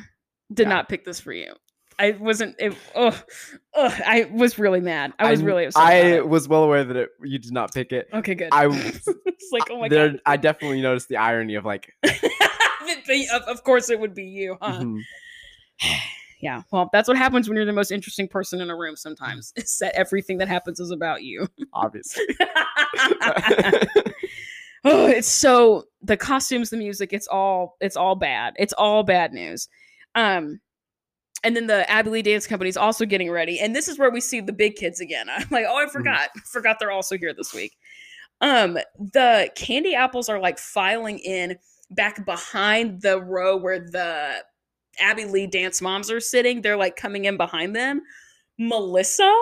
Did 0.54 0.64
Yeah. 0.64 0.70
not 0.70 0.90
pick 0.90 1.06
this 1.06 1.20
for 1.20 1.32
you. 1.34 1.54
I 2.00 2.12
wasn't 2.20 2.56
it, 2.58 2.74
ugh, 2.96 3.14
ugh, 3.76 4.02
I 4.06 4.28
was 4.34 4.58
really 4.58 4.80
mad. 4.82 5.14
I 5.20 5.30
was 5.30 5.40
kn- 5.42 5.48
really 5.48 5.66
upset. 5.66 5.84
I 5.84 6.22
was 6.22 6.48
well 6.48 6.64
aware 6.64 6.84
that 6.84 6.96
it, 6.98 7.10
you 7.22 7.38
did 7.38 7.52
not 7.54 7.72
pick 7.72 7.92
it. 7.92 8.08
Okay, 8.12 8.34
good. 8.34 8.50
I 8.52 8.66
was- 8.68 9.08
like, 9.52 9.70
oh 9.70 9.80
my 9.80 9.90
there, 9.90 10.10
god. 10.14 10.22
I 10.26 10.38
definitely 10.38 10.82
noticed 10.82 11.08
the 11.08 11.18
irony 11.18 11.54
of 11.56 11.66
like, 11.66 11.94
The- 12.04 13.44
of, 13.48 13.64
course 13.64 13.90
it 13.92 14.00
would 14.00 14.16
be 14.16 14.24
you, 14.24 14.58
huh? 14.62 14.80
mhm, 14.82 15.00
Yeah. 16.42 16.64
Well, 16.72 16.90
that's 16.92 17.08
what 17.08 17.16
happens 17.16 17.48
when 17.48 17.56
you're 17.56 17.66
the 17.66 17.72
most 17.72 17.92
interesting 17.92 18.28
person 18.28 18.60
in 18.60 18.70
a 18.70 18.76
room 18.76 18.96
sometimes. 18.98 19.54
It's 19.56 19.78
that 19.80 19.94
everything 19.96 20.40
that 20.40 20.48
happens 20.50 20.80
is 20.80 20.90
about 20.92 21.24
you. 21.24 21.48
obviously. 21.74 22.26
Oh, 24.86 25.08
it's 25.08 25.28
so 25.28 25.86
the 26.02 26.18
costumes, 26.18 26.70
the 26.70 26.78
music, 26.78 27.14
it's 27.14 27.28
all 27.28 27.78
it's 27.80 27.96
all 27.96 28.16
bad. 28.16 28.54
It's 28.58 28.74
all 28.74 29.04
bad 29.04 29.34
news. 29.34 29.68
Um 30.16 30.60
and 31.44 31.56
then 31.56 31.68
the 31.68 31.90
Abby 31.90 32.10
Lee 32.10 32.22
Dance 32.22 32.48
Company 32.48 32.70
is 32.70 32.78
also 32.78 33.06
getting 33.06 33.30
ready. 33.30 33.60
And 33.60 33.76
this 33.76 33.90
is 33.90 34.00
where 34.00 34.10
we 34.10 34.22
see 34.22 34.40
the 34.40 34.54
big 34.54 34.76
kids 34.76 35.02
again. 35.02 35.28
I'm 35.36 35.48
like, 35.52 35.66
oh, 35.68 35.78
I 35.78 35.90
forgot. 35.90 36.30
Forgot 36.46 36.78
they're 36.80 36.92
also 36.92 37.18
here 37.18 37.34
this 37.34 37.54
week. 37.54 37.76
Um, 38.42 38.78
the 38.98 39.50
candy 39.56 39.96
apples 39.96 40.30
are 40.30 40.40
like 40.40 40.58
filing 40.58 41.20
in 41.20 41.58
back 41.92 42.26
behind 42.26 43.02
the 43.02 43.22
row 43.22 43.58
where 43.58 43.80
the 43.80 44.44
Abby 45.00 45.26
Lee 45.26 45.48
dance 45.48 45.82
moms 45.82 46.12
are 46.12 46.20
sitting. 46.20 46.62
They're 46.62 46.78
like 46.78 46.96
coming 46.96 47.26
in 47.26 47.38
behind 47.38 47.76
them. 47.76 48.02
Melissa 48.58 49.34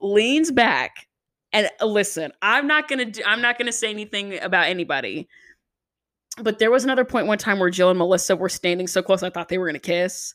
leans 0.00 0.50
back 0.50 1.08
and 1.54 1.70
uh, 1.80 1.86
listen, 1.86 2.32
I'm 2.42 2.66
not 2.66 2.88
gonna 2.88 3.06
do, 3.06 3.22
I'm 3.24 3.40
not 3.40 3.56
gonna 3.58 3.72
say 3.72 3.88
anything 3.88 4.38
about 4.40 4.66
anybody. 4.66 5.26
But 6.42 6.58
there 6.58 6.70
was 6.70 6.82
another 6.84 7.04
point 7.04 7.28
one 7.28 7.38
time 7.38 7.60
where 7.60 7.70
Jill 7.70 7.90
and 7.90 7.98
Melissa 7.98 8.34
were 8.36 8.48
standing 8.48 8.88
so 8.88 9.00
close 9.02 9.22
I 9.22 9.30
thought 9.30 9.48
they 9.48 9.56
were 9.56 9.66
gonna 9.66 9.78
kiss. 9.78 10.34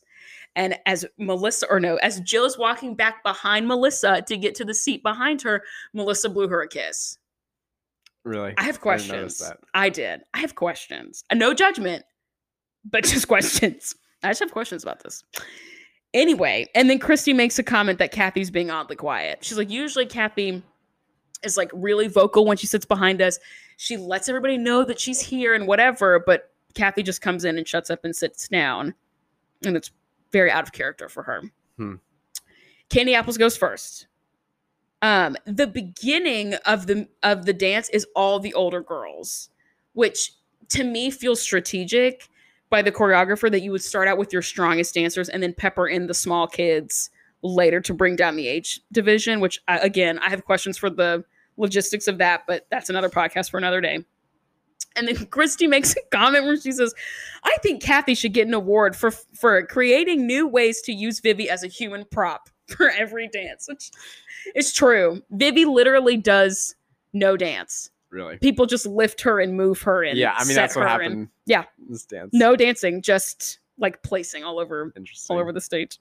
And 0.56 0.76
as 0.86 1.06
Melissa, 1.18 1.66
or 1.70 1.78
no, 1.78 1.96
as 1.96 2.20
Jill 2.22 2.44
is 2.44 2.58
walking 2.58 2.96
back 2.96 3.22
behind 3.22 3.68
Melissa 3.68 4.22
to 4.26 4.36
get 4.36 4.56
to 4.56 4.64
the 4.64 4.74
seat 4.74 5.02
behind 5.02 5.42
her, 5.42 5.62
Melissa 5.94 6.28
blew 6.28 6.48
her 6.48 6.62
a 6.62 6.68
kiss. 6.68 7.18
really. 8.24 8.54
I 8.58 8.64
have 8.64 8.76
I 8.76 8.80
questions. 8.80 9.38
that. 9.38 9.58
I 9.74 9.90
did. 9.90 10.22
I 10.34 10.40
have 10.40 10.56
questions. 10.56 11.22
Uh, 11.30 11.36
No 11.36 11.54
judgment, 11.54 12.04
but 12.84 13.04
just 13.04 13.28
questions. 13.28 13.94
I 14.22 14.28
just 14.30 14.40
have 14.40 14.50
questions 14.52 14.82
about 14.82 15.02
this. 15.04 15.22
Anyway, 16.12 16.66
and 16.74 16.90
then 16.90 16.98
Christy 16.98 17.32
makes 17.32 17.58
a 17.58 17.62
comment 17.62 17.98
that 18.00 18.10
Kathy's 18.10 18.50
being 18.50 18.70
oddly 18.70 18.96
quiet. 18.96 19.38
She's 19.42 19.56
like, 19.56 19.70
usually 19.70 20.06
Kathy 20.06 20.62
is 21.42 21.56
like 21.56 21.70
really 21.72 22.08
vocal 22.08 22.44
when 22.44 22.56
she 22.56 22.66
sits 22.66 22.84
behind 22.84 23.20
us. 23.22 23.38
She 23.76 23.96
lets 23.96 24.28
everybody 24.28 24.58
know 24.58 24.84
that 24.84 25.00
she's 25.00 25.20
here 25.20 25.54
and 25.54 25.66
whatever, 25.66 26.22
but 26.24 26.52
Kathy 26.74 27.02
just 27.02 27.22
comes 27.22 27.44
in 27.44 27.58
and 27.58 27.66
shuts 27.66 27.90
up 27.90 28.04
and 28.04 28.14
sits 28.14 28.48
down. 28.48 28.94
And 29.64 29.76
it's 29.76 29.90
very 30.32 30.50
out 30.50 30.64
of 30.64 30.72
character 30.72 31.08
for 31.08 31.22
her. 31.22 31.42
Hmm. 31.76 31.94
Candy 32.88 33.14
Apples 33.14 33.38
goes 33.38 33.56
first. 33.56 34.06
Um, 35.02 35.36
the 35.46 35.66
beginning 35.66 36.54
of 36.66 36.86
the 36.86 37.08
of 37.22 37.46
the 37.46 37.54
dance 37.54 37.88
is 37.88 38.06
all 38.14 38.38
the 38.38 38.52
older 38.52 38.82
girls, 38.82 39.48
which 39.94 40.32
to 40.68 40.84
me 40.84 41.10
feels 41.10 41.40
strategic 41.40 42.28
by 42.68 42.82
the 42.82 42.92
choreographer 42.92 43.50
that 43.50 43.60
you 43.60 43.72
would 43.72 43.82
start 43.82 44.08
out 44.08 44.18
with 44.18 44.32
your 44.32 44.42
strongest 44.42 44.94
dancers 44.94 45.28
and 45.28 45.42
then 45.42 45.54
pepper 45.54 45.88
in 45.88 46.06
the 46.06 46.14
small 46.14 46.46
kids 46.46 47.10
later 47.42 47.80
to 47.80 47.94
bring 47.94 48.16
down 48.16 48.36
the 48.36 48.46
age 48.48 48.80
division. 48.92 49.40
Which 49.40 49.60
I, 49.68 49.78
again, 49.78 50.18
I 50.18 50.30
have 50.30 50.44
questions 50.44 50.76
for 50.78 50.90
the 50.90 51.24
logistics 51.56 52.06
of 52.08 52.18
that, 52.18 52.44
but 52.46 52.66
that's 52.70 52.90
another 52.90 53.08
podcast 53.08 53.50
for 53.50 53.58
another 53.58 53.80
day. 53.80 54.04
And 54.96 55.06
then 55.06 55.26
Christy 55.26 55.66
makes 55.68 55.92
a 55.92 56.00
comment 56.10 56.44
where 56.44 56.56
she 56.60 56.72
says, 56.72 56.92
"I 57.44 57.56
think 57.62 57.82
Kathy 57.82 58.14
should 58.14 58.32
get 58.32 58.46
an 58.48 58.54
award 58.54 58.96
for 58.96 59.10
for 59.10 59.62
creating 59.66 60.26
new 60.26 60.46
ways 60.46 60.80
to 60.82 60.92
use 60.92 61.20
Vivi 61.20 61.48
as 61.50 61.62
a 61.62 61.68
human 61.68 62.04
prop." 62.10 62.48
for 62.76 62.88
every 62.90 63.26
dance, 63.26 63.66
which 63.68 63.90
is 64.54 64.72
true. 64.72 65.20
Vivi 65.32 65.64
literally 65.64 66.16
does 66.16 66.76
no 67.12 67.36
dance. 67.36 67.90
Really? 68.10 68.36
People 68.38 68.64
just 68.64 68.86
lift 68.86 69.20
her 69.22 69.40
and 69.40 69.56
move 69.56 69.82
her 69.82 70.04
and 70.04 70.16
Yeah, 70.16 70.36
I 70.38 70.44
mean 70.44 70.54
that's 70.54 70.76
what 70.76 70.82
her 70.82 70.88
and- 70.88 71.02
happened. 71.02 71.28
Yeah. 71.46 71.64
This 71.88 72.04
dance. 72.04 72.30
no 72.32 72.54
dancing, 72.54 73.02
just 73.02 73.58
like 73.76 74.04
placing 74.04 74.44
all 74.44 74.60
over 74.60 74.94
all 75.28 75.38
over 75.40 75.52
the 75.52 75.60
stage. 75.60 75.98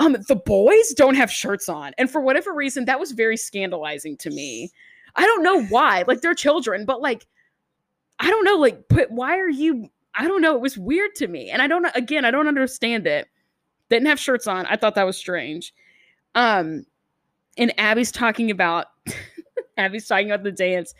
Um, 0.00 0.16
the 0.28 0.36
boys 0.36 0.94
don't 0.94 1.14
have 1.14 1.30
shirts 1.30 1.68
on, 1.68 1.92
and 1.98 2.10
for 2.10 2.20
whatever 2.20 2.52
reason, 2.52 2.86
that 2.86 2.98
was 2.98 3.12
very 3.12 3.36
scandalizing 3.36 4.16
to 4.18 4.30
me. 4.30 4.70
I 5.14 5.24
don't 5.24 5.42
know 5.42 5.62
why. 5.66 6.04
Like 6.08 6.22
they're 6.22 6.34
children, 6.34 6.84
but 6.84 7.00
like, 7.00 7.26
I 8.18 8.28
don't 8.30 8.44
know. 8.44 8.56
Like, 8.56 8.88
but 8.88 9.10
why 9.10 9.38
are 9.38 9.48
you? 9.48 9.90
I 10.14 10.26
don't 10.26 10.42
know. 10.42 10.56
It 10.56 10.62
was 10.62 10.76
weird 10.76 11.14
to 11.16 11.28
me, 11.28 11.50
and 11.50 11.62
I 11.62 11.66
don't. 11.66 11.86
Again, 11.94 12.24
I 12.24 12.30
don't 12.30 12.48
understand 12.48 13.06
it. 13.06 13.28
Didn't 13.90 14.08
have 14.08 14.18
shirts 14.18 14.46
on. 14.46 14.66
I 14.66 14.76
thought 14.76 14.94
that 14.94 15.06
was 15.06 15.18
strange. 15.18 15.74
Um, 16.34 16.86
and 17.58 17.78
Abby's 17.78 18.10
talking 18.10 18.50
about 18.50 18.86
Abby's 19.76 20.06
talking 20.06 20.30
about 20.30 20.44
the 20.44 20.52
dance. 20.52 20.94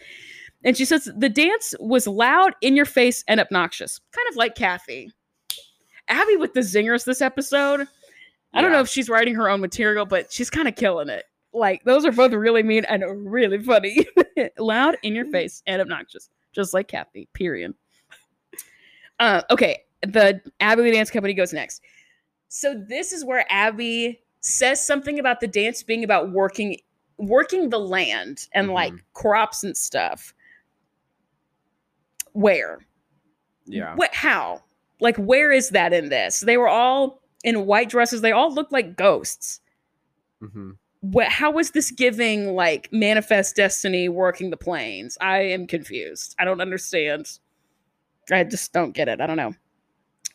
And 0.63 0.77
she 0.77 0.85
says 0.85 1.11
the 1.17 1.29
dance 1.29 1.75
was 1.81 2.07
loud, 2.07 2.55
in 2.61 2.77
your 2.77 2.85
face, 2.85 3.25
and 3.29 3.41
obnoxious, 3.41 3.99
kind 4.13 4.29
of 4.29 4.37
like 4.37 4.55
Kathy. 4.55 5.11
Abby 6.09 6.37
with 6.37 6.53
the 6.53 6.61
zingers 6.61 7.05
this 7.05 7.23
episode. 7.23 7.87
I 8.53 8.63
don't 8.63 8.73
know 8.73 8.81
if 8.81 8.89
she's 8.89 9.09
writing 9.09 9.35
her 9.37 9.49
own 9.49 9.61
material, 9.61 10.07
but 10.07 10.33
she's 10.33 10.51
kind 10.51 10.67
of 10.67 10.75
killing 10.75 11.09
it. 11.09 11.25
Like 11.53 11.85
those 11.85 12.05
are 12.05 12.13
both 12.13 12.33
really 12.33 12.63
mean 12.63 12.85
and 12.85 13.05
really 13.31 13.59
funny. 13.63 14.07
loud, 14.59 14.97
in 15.03 15.15
your 15.15 15.27
face, 15.27 15.63
and 15.67 15.81
obnoxious, 15.81 16.31
just 16.53 16.75
like 16.75 16.89
Cathy. 16.89 17.29
Period. 17.33 17.75
Uh, 19.19 19.43
okay, 19.51 19.81
the 20.03 20.41
Abby 20.61 20.83
Lee 20.83 20.93
Dance 20.93 21.11
Company 21.11 21.35
goes 21.35 21.53
next. 21.53 21.83
So 22.49 22.75
this 22.89 23.13
is 23.13 23.25
where 23.25 23.45
Abby 23.51 24.21
says 24.41 24.85
something 24.85 25.19
about 25.19 25.41
the 25.41 25.47
dance 25.47 25.83
being 25.83 26.03
about 26.05 26.31
working 26.31 26.79
working 27.19 27.69
the 27.69 27.79
land 27.79 28.49
and 28.55 28.71
like 28.71 28.95
crops 29.13 29.63
and 29.63 29.77
stuff. 29.77 30.33
Where? 32.33 32.87
Yeah. 33.67 33.95
What 33.95 34.15
how? 34.15 34.63
Like 35.01 35.17
where 35.17 35.53
is 35.53 35.71
that 35.71 35.93
in 35.93 36.09
this? 36.09 36.41
They 36.41 36.57
were 36.57 36.69
all 36.69 37.20
in 37.45 37.67
white 37.67 37.91
dresses. 37.91 38.21
They 38.23 38.33
all 38.33 38.53
look 38.55 38.73
like 38.73 38.97
ghosts. 38.97 39.61
hmm 40.41 40.73
What 41.01 41.29
how 41.29 41.51
was 41.51 41.71
this 41.73 41.91
giving 41.91 42.55
like 42.55 42.89
manifest 42.93 43.57
destiny 43.57 44.09
working 44.09 44.51
the 44.51 44.57
plains? 44.57 45.19
I 45.21 45.41
am 45.41 45.67
confused. 45.67 46.35
I 46.39 46.45
don't 46.45 46.61
understand. 46.61 47.39
I 48.33 48.45
just 48.45 48.73
don't 48.73 48.93
get 48.95 49.09
it. 49.09 49.21
I 49.21 49.27
don't 49.27 49.37
know. 49.37 49.55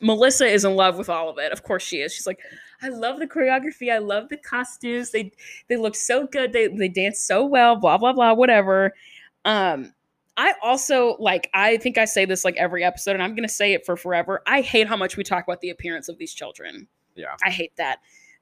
Melissa 0.02 0.46
is 0.48 0.66
in 0.66 0.76
love 0.76 0.98
with 0.98 1.10
all 1.10 1.30
of 1.30 1.40
it. 1.40 1.52
Of 1.54 1.64
course 1.64 1.84
she 1.84 2.02
is. 2.02 2.14
She's 2.14 2.28
like, 2.28 2.40
I 2.84 2.90
love 2.90 3.20
the 3.20 3.28
choreography. 3.28 3.92
I 3.94 4.00
love 4.00 4.30
the 4.30 4.38
costumes. 4.38 5.12
They 5.12 5.34
they 5.70 5.78
look 5.78 5.96
so 5.96 6.28
good. 6.28 6.54
They 6.54 6.68
they 6.70 6.90
dance 6.90 7.20
so 7.22 7.46
well. 7.46 7.78
Blah 7.78 7.98
blah 8.00 8.14
blah. 8.14 8.34
Whatever. 8.34 8.94
Um, 9.46 9.95
I 10.38 10.54
also 10.62 11.16
like. 11.20 11.50
I 11.54 11.78
think 11.78 11.98
I 11.98 12.06
say 12.06 12.26
this 12.26 12.44
like 12.44 12.58
every 12.58 12.84
episode, 12.84 13.12
and 13.12 13.24
I'm 13.24 13.36
gonna 13.36 13.48
say 13.48 13.74
it 13.74 13.86
for 13.86 13.96
forever. 13.96 14.42
I 14.46 14.62
hate 14.62 14.88
how 14.88 14.98
much 14.98 15.16
we 15.18 15.24
talk 15.24 15.44
about 15.46 15.62
the 15.62 15.70
appearance 15.70 16.10
of 16.10 16.18
these 16.18 16.34
children. 16.34 16.88
Yeah. 17.16 17.36
I 17.46 17.50
hate 17.50 17.76
that. 17.78 18.00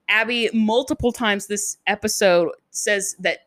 Abby 0.09 0.49
multiple 0.53 1.11
times 1.11 1.47
this 1.47 1.77
episode 1.87 2.49
says 2.71 3.15
that 3.19 3.39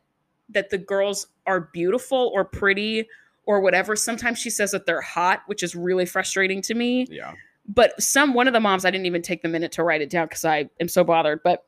that 0.49 0.69
the 0.69 0.77
girls 0.77 1.27
are 1.45 1.69
beautiful 1.73 2.31
or 2.33 2.45
pretty 2.45 3.07
or 3.45 3.59
whatever. 3.61 3.95
Sometimes 3.95 4.39
she 4.39 4.49
says 4.49 4.71
that 4.71 4.85
they're 4.85 5.01
hot, 5.01 5.41
which 5.47 5.61
is 5.63 5.75
really 5.75 6.05
frustrating 6.05 6.61
to 6.63 6.73
me 6.73 7.05
Yeah. 7.09 7.33
but 7.67 8.01
some 8.01 8.33
one 8.33 8.47
of 8.47 8.53
the 8.53 8.59
moms 8.61 8.85
i 8.85 8.91
didn't 8.91 9.05
even 9.05 9.21
take 9.21 9.41
the 9.41 9.47
minute 9.49 9.71
to 9.73 9.83
write 9.83 10.01
it 10.01 10.09
down 10.09 10.27
because 10.27 10.45
i 10.45 10.69
am 10.79 10.87
so 10.87 11.03
bothered 11.03 11.41
but 11.43 11.65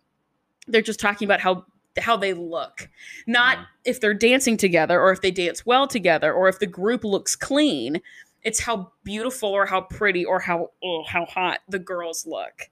they're 0.68 0.81
just 0.81 0.99
talking 0.99 1.26
about 1.26 1.39
how 1.41 1.65
how 2.00 2.18
they 2.18 2.34
look. 2.34 2.90
Not 3.28 3.58
Mhm. 3.58 3.66
if 3.86 4.00
they're 4.02 4.14
dancing 4.14 4.58
together 4.58 5.00
or 5.00 5.12
if 5.12 5.22
they 5.22 5.32
dance 5.32 5.66
well 5.66 5.88
together 5.88 6.34
or 6.34 6.48
if 6.50 6.60
the 6.60 6.68
group 6.68 7.04
looks 7.04 7.36
clean. 7.36 8.02
It's 8.44 8.62
how 8.62 8.92
beautiful 9.04 9.50
or 9.50 9.66
how 9.66 9.82
pretty 9.82 10.24
or 10.24 10.40
how 10.40 10.72
oh, 10.84 11.04
how 11.04 11.26
hot 11.26 11.60
the 11.68 11.80
girls 11.80 12.26
look. 12.26 12.70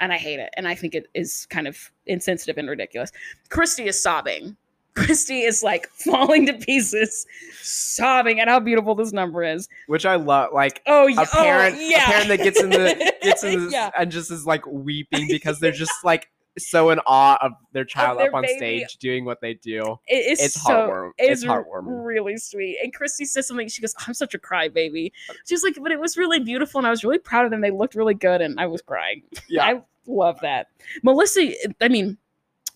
And 0.00 0.12
i 0.12 0.16
hate 0.16 0.38
it. 0.40 0.50
And 0.56 0.66
i 0.68 0.74
think 0.74 0.94
it 0.94 1.06
is 1.14 1.46
kind 1.50 1.66
of 1.68 1.90
insensitive 2.06 2.58
and 2.58 2.68
ridiculous. 2.68 3.10
Christi 3.48 3.86
is 3.86 4.02
sobbing. 4.02 4.56
Christi 4.98 5.42
is 5.42 5.62
like 5.62 5.88
falling 5.90 6.46
to 6.46 6.52
pieces 6.54 7.24
sobbing 7.62 8.40
at 8.40 8.48
how 8.48 8.58
beautiful 8.58 8.96
this 8.96 9.12
number 9.12 9.44
is. 9.44 9.68
Which 9.86 10.04
I 10.04 10.16
love. 10.16 10.52
Like 10.52 10.82
oh 10.86 11.06
yeah 11.06 11.22
a 11.22 11.26
parent, 11.26 11.76
oh, 11.78 11.80
yeah. 11.80 12.02
a 12.02 12.06
parent 12.12 12.28
that 12.28 12.38
gets 12.38 12.60
in 12.60 12.70
the 12.70 13.14
gets 13.22 13.44
in 13.44 13.64
the 13.66 13.70
yeah. 13.70 13.90
and 13.96 14.10
just 14.10 14.32
is 14.32 14.44
like 14.46 14.66
weeping 14.66 15.28
because 15.28 15.60
they're 15.60 15.70
just 15.70 16.04
like 16.04 16.28
so 16.58 16.90
in 16.90 17.00
awe 17.06 17.38
of 17.40 17.52
their 17.72 17.84
child 17.84 18.18
their 18.18 18.28
up 18.28 18.34
on 18.34 18.42
baby. 18.42 18.56
stage 18.56 18.96
doing 18.98 19.24
what 19.24 19.40
they 19.40 19.54
do. 19.54 19.98
It 20.06 20.32
is 20.32 20.40
It's 20.40 20.62
so, 20.62 20.70
heartwarm- 20.70 21.10
It 21.18 21.30
it's 21.32 21.44
heartwarming. 21.44 22.04
really 22.04 22.36
sweet. 22.36 22.78
And 22.82 22.92
Christi 22.94 23.24
says 23.24 23.46
something. 23.48 23.68
She 23.68 23.80
goes, 23.82 23.94
"I'm 24.06 24.14
such 24.14 24.34
a 24.34 24.38
crybaby." 24.38 25.12
She's 25.46 25.62
like, 25.62 25.76
"But 25.80 25.92
it 25.92 26.00
was 26.00 26.16
really 26.16 26.40
beautiful, 26.40 26.78
and 26.78 26.86
I 26.86 26.90
was 26.90 27.04
really 27.04 27.18
proud 27.18 27.44
of 27.44 27.50
them. 27.50 27.60
They 27.60 27.70
looked 27.70 27.94
really 27.94 28.14
good, 28.14 28.40
and 28.40 28.58
I 28.60 28.66
was 28.66 28.82
crying." 28.82 29.22
Yeah. 29.48 29.64
I 29.64 29.82
love 30.06 30.38
that. 30.40 30.68
Melissa, 31.02 31.52
I 31.80 31.88
mean, 31.88 32.16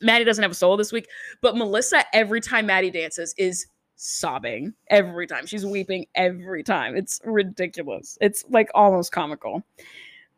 Maddie 0.01 0.25
doesn't 0.25 0.43
have 0.43 0.51
a 0.51 0.55
solo 0.55 0.77
this 0.77 0.93
week, 0.93 1.07
but 1.41 1.57
Melissa, 1.57 2.05
every 2.15 2.41
time 2.41 2.67
Maddie 2.67 2.91
dances, 2.91 3.35
is 3.39 3.67
sobbing 3.97 4.75
every 4.89 5.27
time. 5.29 5.47
She's 5.47 5.65
weeping 5.65 6.07
every 6.17 6.63
time. 6.65 6.97
It's 6.97 7.21
ridiculous. 7.25 8.19
It's 8.21 8.45
like 8.51 8.69
almost 8.75 9.13
comical. 9.13 9.63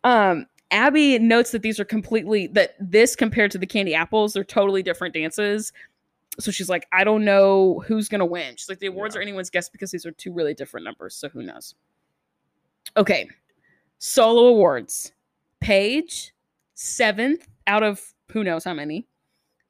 Um, 0.05 0.47
Abby 0.75 1.19
notes 1.19 1.53
that 1.53 1.63
these 1.63 1.79
are 1.81 1.85
completely 1.85 2.49
that 2.49 2.75
this 2.81 3.15
compared 3.17 3.51
to 3.53 3.59
the 3.59 3.67
candy 3.67 3.95
apples, 3.95 4.33
they're 4.35 4.45
totally 4.45 4.83
different 4.83 5.15
dances. 5.15 5.73
So 6.41 6.51
she's 6.51 6.69
like, 6.69 6.87
I 6.93 7.05
don't 7.05 7.25
know 7.25 7.83
who's 7.87 8.09
gonna 8.09 8.27
win. 8.27 8.57
She's 8.57 8.69
like, 8.69 8.81
the 8.81 8.89
awards 8.89 9.15
Yeah. 9.15 9.21
are 9.21 9.23
anyone's 9.23 9.51
guess 9.51 9.69
because 9.69 9.91
these 9.93 10.05
are 10.05 10.11
two 10.13 10.33
really 10.33 10.53
different 10.53 10.85
numbers. 10.85 11.15
So 11.15 11.29
who 11.29 11.43
knows? 11.43 11.75
Okay, 12.97 13.29
solo 13.99 14.47
awards. 14.49 15.13
Paige, 15.61 16.35
seventh 16.75 17.47
out 17.67 17.83
of 17.83 18.13
who 18.31 18.43
knows 18.45 18.65
how 18.65 18.75
many. 18.75 19.07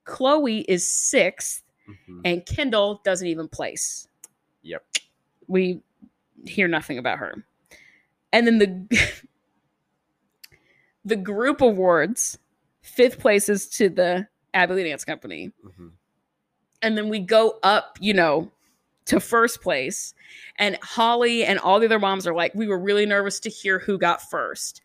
Chloe 0.05 0.60
is 0.62 0.90
sixth, 0.90 1.62
Mhm. 1.89 2.20
and 2.24 2.47
Kendall 2.47 3.01
doesn't 3.05 3.28
even 3.28 3.47
place. 3.48 4.09
Yep. 4.62 4.85
We 5.48 5.82
hear 6.47 6.66
nothing 6.68 6.98
about 6.98 7.18
her. 7.18 7.44
And 8.32 8.47
then 8.47 8.59
the 8.59 9.22
the 11.05 11.16
group 11.16 11.60
awards, 11.60 12.39
fifth 12.82 13.18
places 13.18 13.68
to 13.70 13.89
the 13.89 14.26
Abby 14.55 14.74
Lee 14.74 14.85
Dance 14.85 15.05
Company. 15.05 15.52
Mhm. 15.64 15.93
And 16.82 16.97
then 16.98 17.09
we 17.09 17.20
go 17.20 17.59
up, 17.62 17.98
you 18.01 18.14
know, 18.14 18.51
to 19.06 19.20
first 19.20 19.60
place. 19.62 20.14
And 20.59 20.76
Holly 20.82 21.44
and 21.44 21.59
all 21.59 21.78
the 21.81 21.86
other 21.86 21.98
moms 21.98 22.26
are 22.26 22.35
like, 22.35 22.55
we 22.55 22.66
were 22.66 22.78
really 22.78 23.06
nervous 23.06 23.40
to 23.40 23.51
hear 23.51 23.78
who 23.78 23.98
got 23.98 24.22
first. 24.31 24.81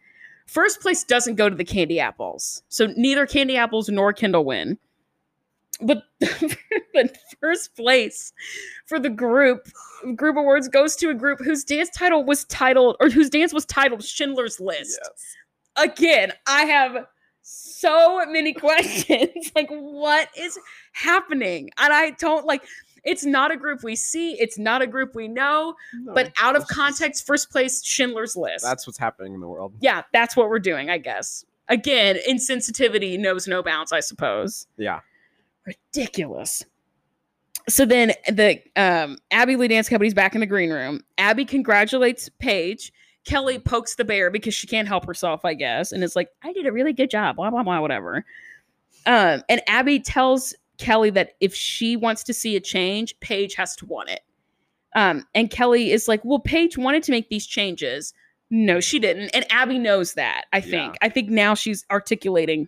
First 0.46 0.82
place 0.82 1.04
doesn't 1.04 1.36
go 1.36 1.50
to 1.50 1.56
the 1.56 1.64
Candy 1.66 2.00
Apples. 2.00 2.64
So 2.70 2.88
neither 2.98 3.26
Candy 3.28 3.56
Apples 3.56 3.88
nor 3.90 4.14
Kendall 4.14 4.46
win. 4.46 4.78
But 5.82 6.04
the 6.20 7.10
first 7.40 7.76
place 7.76 8.34
for 8.86 9.00
the 9.00 9.10
group 9.10 9.70
group 10.16 10.36
awards 10.36 10.68
goes 10.68 10.96
to 10.98 11.10
a 11.10 11.14
group 11.14 11.40
whose 11.40 11.64
dance 11.64 11.90
title 11.92 12.24
was 12.26 12.44
titled 12.46 12.98
or 13.00 13.10
whose 13.10 13.30
dance 13.30 13.54
was 13.54 13.66
titled 13.66 14.04
Schindler's 14.04 14.60
List 14.60 15.00
Yes. 15.04 15.36
Again, 15.82 16.34
I 16.48 16.64
have 16.66 17.06
so 17.42 18.26
many 18.28 18.54
questions. 18.66 19.52
like, 19.56 19.70
what 19.70 20.30
is 20.38 20.58
happening? 20.94 21.70
And 21.78 21.94
I 21.94 22.12
don't 22.12 22.46
like 22.46 22.64
it's 23.06 23.24
not 23.24 23.50
a 23.50 23.56
group 23.56 23.82
we 23.82 23.96
see, 23.96 24.34
it's 24.42 24.58
not 24.60 24.82
a 24.82 24.88
group 24.88 25.16
we 25.16 25.28
know, 25.30 25.74
but 26.14 26.34
out 26.38 26.56
of 26.58 26.64
that's 26.64 26.70
just- 26.70 26.80
context, 26.80 27.26
first 27.26 27.50
place 27.50 27.82
Schindler's 27.84 28.36
List. 28.36 28.64
That's 28.64 28.86
what's 28.86 29.00
happening 29.00 29.34
in 29.34 29.40
the 29.40 29.48
world. 29.48 29.74
yeah, 29.80 30.02
that's 30.12 30.36
what 30.36 30.50
we're 30.50 30.60
doing, 30.60 30.90
I 30.90 30.98
guess. 30.98 31.46
Again, 31.70 32.18
insensitivity 32.28 33.18
knows 33.18 33.48
no 33.48 33.64
bounds, 33.64 33.94
I 33.94 34.02
suppose. 34.02 34.68
Yeah. 34.76 35.00
Ridiculous. 35.66 36.66
So 37.68 37.86
then 37.86 38.14
the 38.28 38.60
um 38.76 39.18
Abby 39.32 39.56
Lee 39.56 39.68
Dance 39.68 39.88
Company's 39.88 40.14
back 40.16 40.34
in 40.34 40.42
the 40.42 40.48
green 40.48 40.72
room. 40.72 41.02
Abby 41.18 41.46
congratulates 41.46 42.30
Paige. 42.40 42.92
Kelly 43.30 43.60
pokes 43.60 43.96
the 43.96 44.04
bear 44.04 44.32
because 44.32 44.54
she 44.54 44.66
can't 44.68 44.88
help 44.88 45.06
herself, 45.06 45.46
I 45.46 45.54
guess, 45.54 45.92
and 45.92 46.04
it's 46.04 46.16
like, 46.16 46.30
I 46.44 46.52
did 46.52 46.66
a 46.66 46.72
really 46.72 46.94
good 46.94 47.10
job, 47.10 47.36
blah 47.36 47.52
blah 47.52 47.64
blah, 47.64 47.80
whatever. 47.80 48.26
Um, 49.06 49.44
and 49.48 49.62
Abby 49.68 50.00
tells 50.00 50.56
Kelly 50.78 51.10
that 51.12 51.34
if 51.40 51.54
she 51.54 51.96
wants 51.96 52.24
to 52.24 52.34
see 52.34 52.56
a 52.56 52.60
change, 52.60 53.18
Paige 53.20 53.56
has 53.56 53.76
to 53.78 53.86
want 53.86 54.10
it. 54.10 54.22
Um, 54.96 55.26
and 55.36 55.52
Kelly 55.52 55.92
is 55.92 56.08
like, 56.08 56.26
Well, 56.26 56.40
Paige 56.40 56.78
wanted 56.78 57.04
to 57.04 57.12
make 57.12 57.30
these 57.30 57.46
changes. 57.46 58.14
No, 58.50 58.80
she 58.80 58.98
didn't. 58.98 59.30
And 59.36 59.46
Abby 59.52 59.78
knows 59.78 60.16
that, 60.16 60.46
I 60.52 60.60
think. 60.60 60.96
I 61.04 61.10
think 61.10 61.30
now 61.30 61.54
she's 61.54 61.86
articulating 61.92 62.68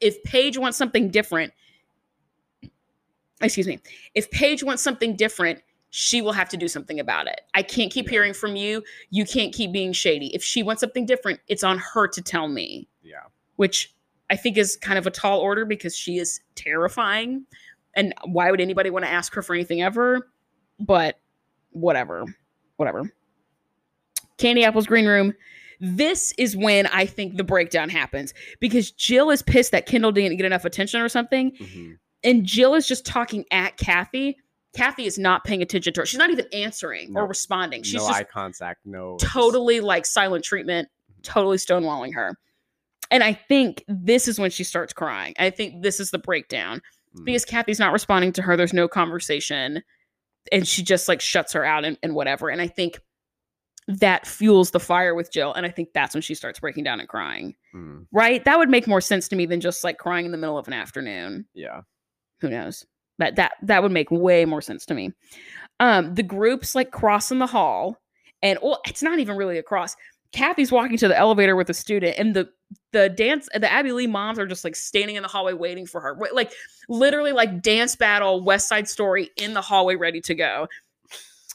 if 0.00 0.22
Paige 0.22 0.58
wants 0.58 0.78
something 0.78 1.10
different, 1.10 1.52
excuse 3.42 3.66
me, 3.66 3.80
if 4.14 4.30
Paige 4.30 4.62
wants 4.62 4.82
something 4.82 5.16
different, 5.16 5.60
she 5.90 6.20
will 6.20 6.32
have 6.32 6.48
to 6.50 6.56
do 6.56 6.68
something 6.68 7.00
about 7.00 7.26
it. 7.26 7.40
I 7.54 7.62
can't 7.62 7.90
keep 7.92 8.06
Yeah. 8.06 8.10
hearing 8.12 8.34
from 8.34 8.56
you. 8.56 8.82
You 9.10 9.24
can't 9.24 9.54
keep 9.54 9.72
being 9.72 9.92
shady. 9.92 10.34
If 10.34 10.42
she 10.44 10.62
wants 10.62 10.80
something 10.80 11.06
different, 11.06 11.40
it's 11.48 11.64
on 11.64 11.78
her 11.78 12.06
to 12.08 12.20
tell 12.22 12.48
me, 12.48 12.88
Yeah. 13.02 13.22
which 13.56 13.94
I 14.30 14.36
think 14.36 14.58
is 14.58 14.76
kind 14.76 14.98
of 14.98 15.06
a 15.06 15.10
tall 15.10 15.40
order 15.40 15.64
because 15.64 15.96
she 15.96 16.18
is 16.18 16.40
terrifying. 16.54 17.46
And 17.96 18.12
why 18.24 18.50
would 18.50 18.60
anybody 18.60 18.90
want 18.90 19.04
to 19.06 19.10
ask 19.10 19.32
her 19.34 19.42
for 19.42 19.54
anything 19.54 19.80
ever? 19.80 20.30
But 20.78 21.18
whatever. 21.70 22.24
Whatever. 22.76 23.10
Candy 24.36 24.64
Apple's 24.64 24.86
green 24.86 25.06
room. 25.06 25.34
This 25.80 26.32
is 26.38 26.56
when 26.56 26.86
I 26.88 27.06
think 27.06 27.36
the 27.36 27.44
breakdown 27.44 27.88
happens 27.88 28.34
because 28.60 28.90
Jill 28.90 29.30
is 29.30 29.42
pissed 29.42 29.72
that 29.72 29.86
Kendall 29.86 30.12
didn't 30.12 30.36
get 30.36 30.46
enough 30.46 30.64
attention 30.64 31.00
or 31.00 31.08
something. 31.08 31.52
Mhm. 31.52 31.98
And 32.24 32.44
Jill 32.44 32.74
is 32.74 32.86
just 32.86 33.06
talking 33.06 33.44
at 33.50 33.76
Cathy. 33.76 34.36
Cathy 34.78 35.04
is 35.06 35.18
not 35.18 35.44
paying 35.44 35.60
attention 35.62 35.92
to 35.92 36.00
her. 36.00 36.06
She's 36.06 36.18
not 36.18 36.30
even 36.30 36.46
answering 36.52 37.16
or 37.16 37.26
responding. 37.26 37.82
She's 37.82 37.94
no 37.94 38.08
just 38.08 38.12
eye 38.20 38.24
contact. 38.24 38.80
No. 38.86 39.16
totally 39.20 39.80
like 39.80 40.06
silent 40.06 40.44
treatment, 40.44 40.88
totally 41.22 41.56
stonewalling 41.58 42.14
her. 42.14 42.36
And 43.10 43.22
I 43.24 43.32
think 43.32 43.84
this 43.88 44.28
is 44.28 44.38
when 44.38 44.50
she 44.50 44.64
starts 44.64 44.92
crying. 44.92 45.34
I 45.38 45.50
think 45.50 45.82
this 45.82 45.98
is 46.00 46.10
the 46.10 46.18
breakdown 46.18 46.80
Mm. 47.16 47.24
because 47.24 47.44
Cathy's 47.46 47.78
not 47.78 47.92
responding 47.94 48.32
to 48.34 48.42
her. 48.42 48.54
There's 48.56 48.74
no 48.74 48.86
conversation. 48.86 49.82
And 50.52 50.68
she 50.68 50.82
just 50.82 51.08
like 51.08 51.20
shuts 51.22 51.54
her 51.54 51.64
out 51.64 51.84
and, 51.86 51.96
and 52.02 52.14
whatever. 52.14 52.50
And 52.50 52.60
I 52.60 52.66
think 52.66 53.00
that 53.86 54.26
fuels 54.26 54.70
the 54.72 54.80
fire 54.80 55.14
with 55.14 55.32
Jill. 55.32 55.54
And 55.54 55.64
I 55.64 55.70
think 55.70 55.94
that's 55.94 56.14
when 56.14 56.20
she 56.20 56.34
starts 56.34 56.60
breaking 56.60 56.84
down 56.84 57.00
and 57.00 57.08
crying. 57.08 57.54
Mm. 57.74 58.06
Right? 58.12 58.44
That 58.44 58.58
would 58.58 58.68
make 58.68 58.86
more 58.86 59.00
sense 59.00 59.26
to 59.28 59.36
me 59.36 59.46
than 59.46 59.60
just 59.62 59.82
like 59.84 59.96
crying 59.96 60.26
in 60.26 60.32
the 60.32 60.36
middle 60.38 60.58
of 60.58 60.66
an 60.68 60.74
afternoon 60.74 61.46
Yeah. 61.54 61.80
who 62.40 62.50
knows 62.50 62.84
that 63.18 63.36
that 63.36 63.52
that 63.62 63.82
would 63.82 63.92
make 63.92 64.10
way 64.10 64.44
more 64.44 64.62
sense 64.62 64.86
to 64.86 64.94
me. 64.94 65.12
Um 65.80 66.14
the 66.14 66.22
groups 66.22 66.74
like 66.74 66.90
crossing 66.90 67.38
the 67.38 67.46
hall 67.46 67.96
and 68.42 68.58
well 68.62 68.80
it's 68.86 69.02
not 69.02 69.18
even 69.18 69.36
really 69.36 69.58
a 69.58 69.62
cross. 69.62 69.96
Cathy's 70.32 70.70
walking 70.70 70.98
to 70.98 71.08
the 71.08 71.18
elevator 71.18 71.56
with 71.56 71.70
a 71.70 71.74
student 71.74 72.16
and 72.18 72.34
the 72.34 72.48
the 72.92 73.08
dance 73.08 73.48
the 73.54 73.70
abby 73.70 73.92
lee 73.92 74.06
moms 74.06 74.38
are 74.38 74.46
just 74.46 74.64
like 74.64 74.76
standing 74.76 75.16
in 75.16 75.22
the 75.22 75.28
hallway 75.28 75.52
waiting 75.52 75.86
for 75.86 76.00
her. 76.00 76.18
Like 76.32 76.52
literally 76.88 77.32
like 77.32 77.62
dance 77.62 77.96
battle 77.96 78.42
west 78.42 78.68
side 78.68 78.88
story 78.88 79.30
in 79.36 79.54
the 79.54 79.62
hallway 79.62 79.96
ready 79.96 80.20
to 80.22 80.34
go 80.34 80.68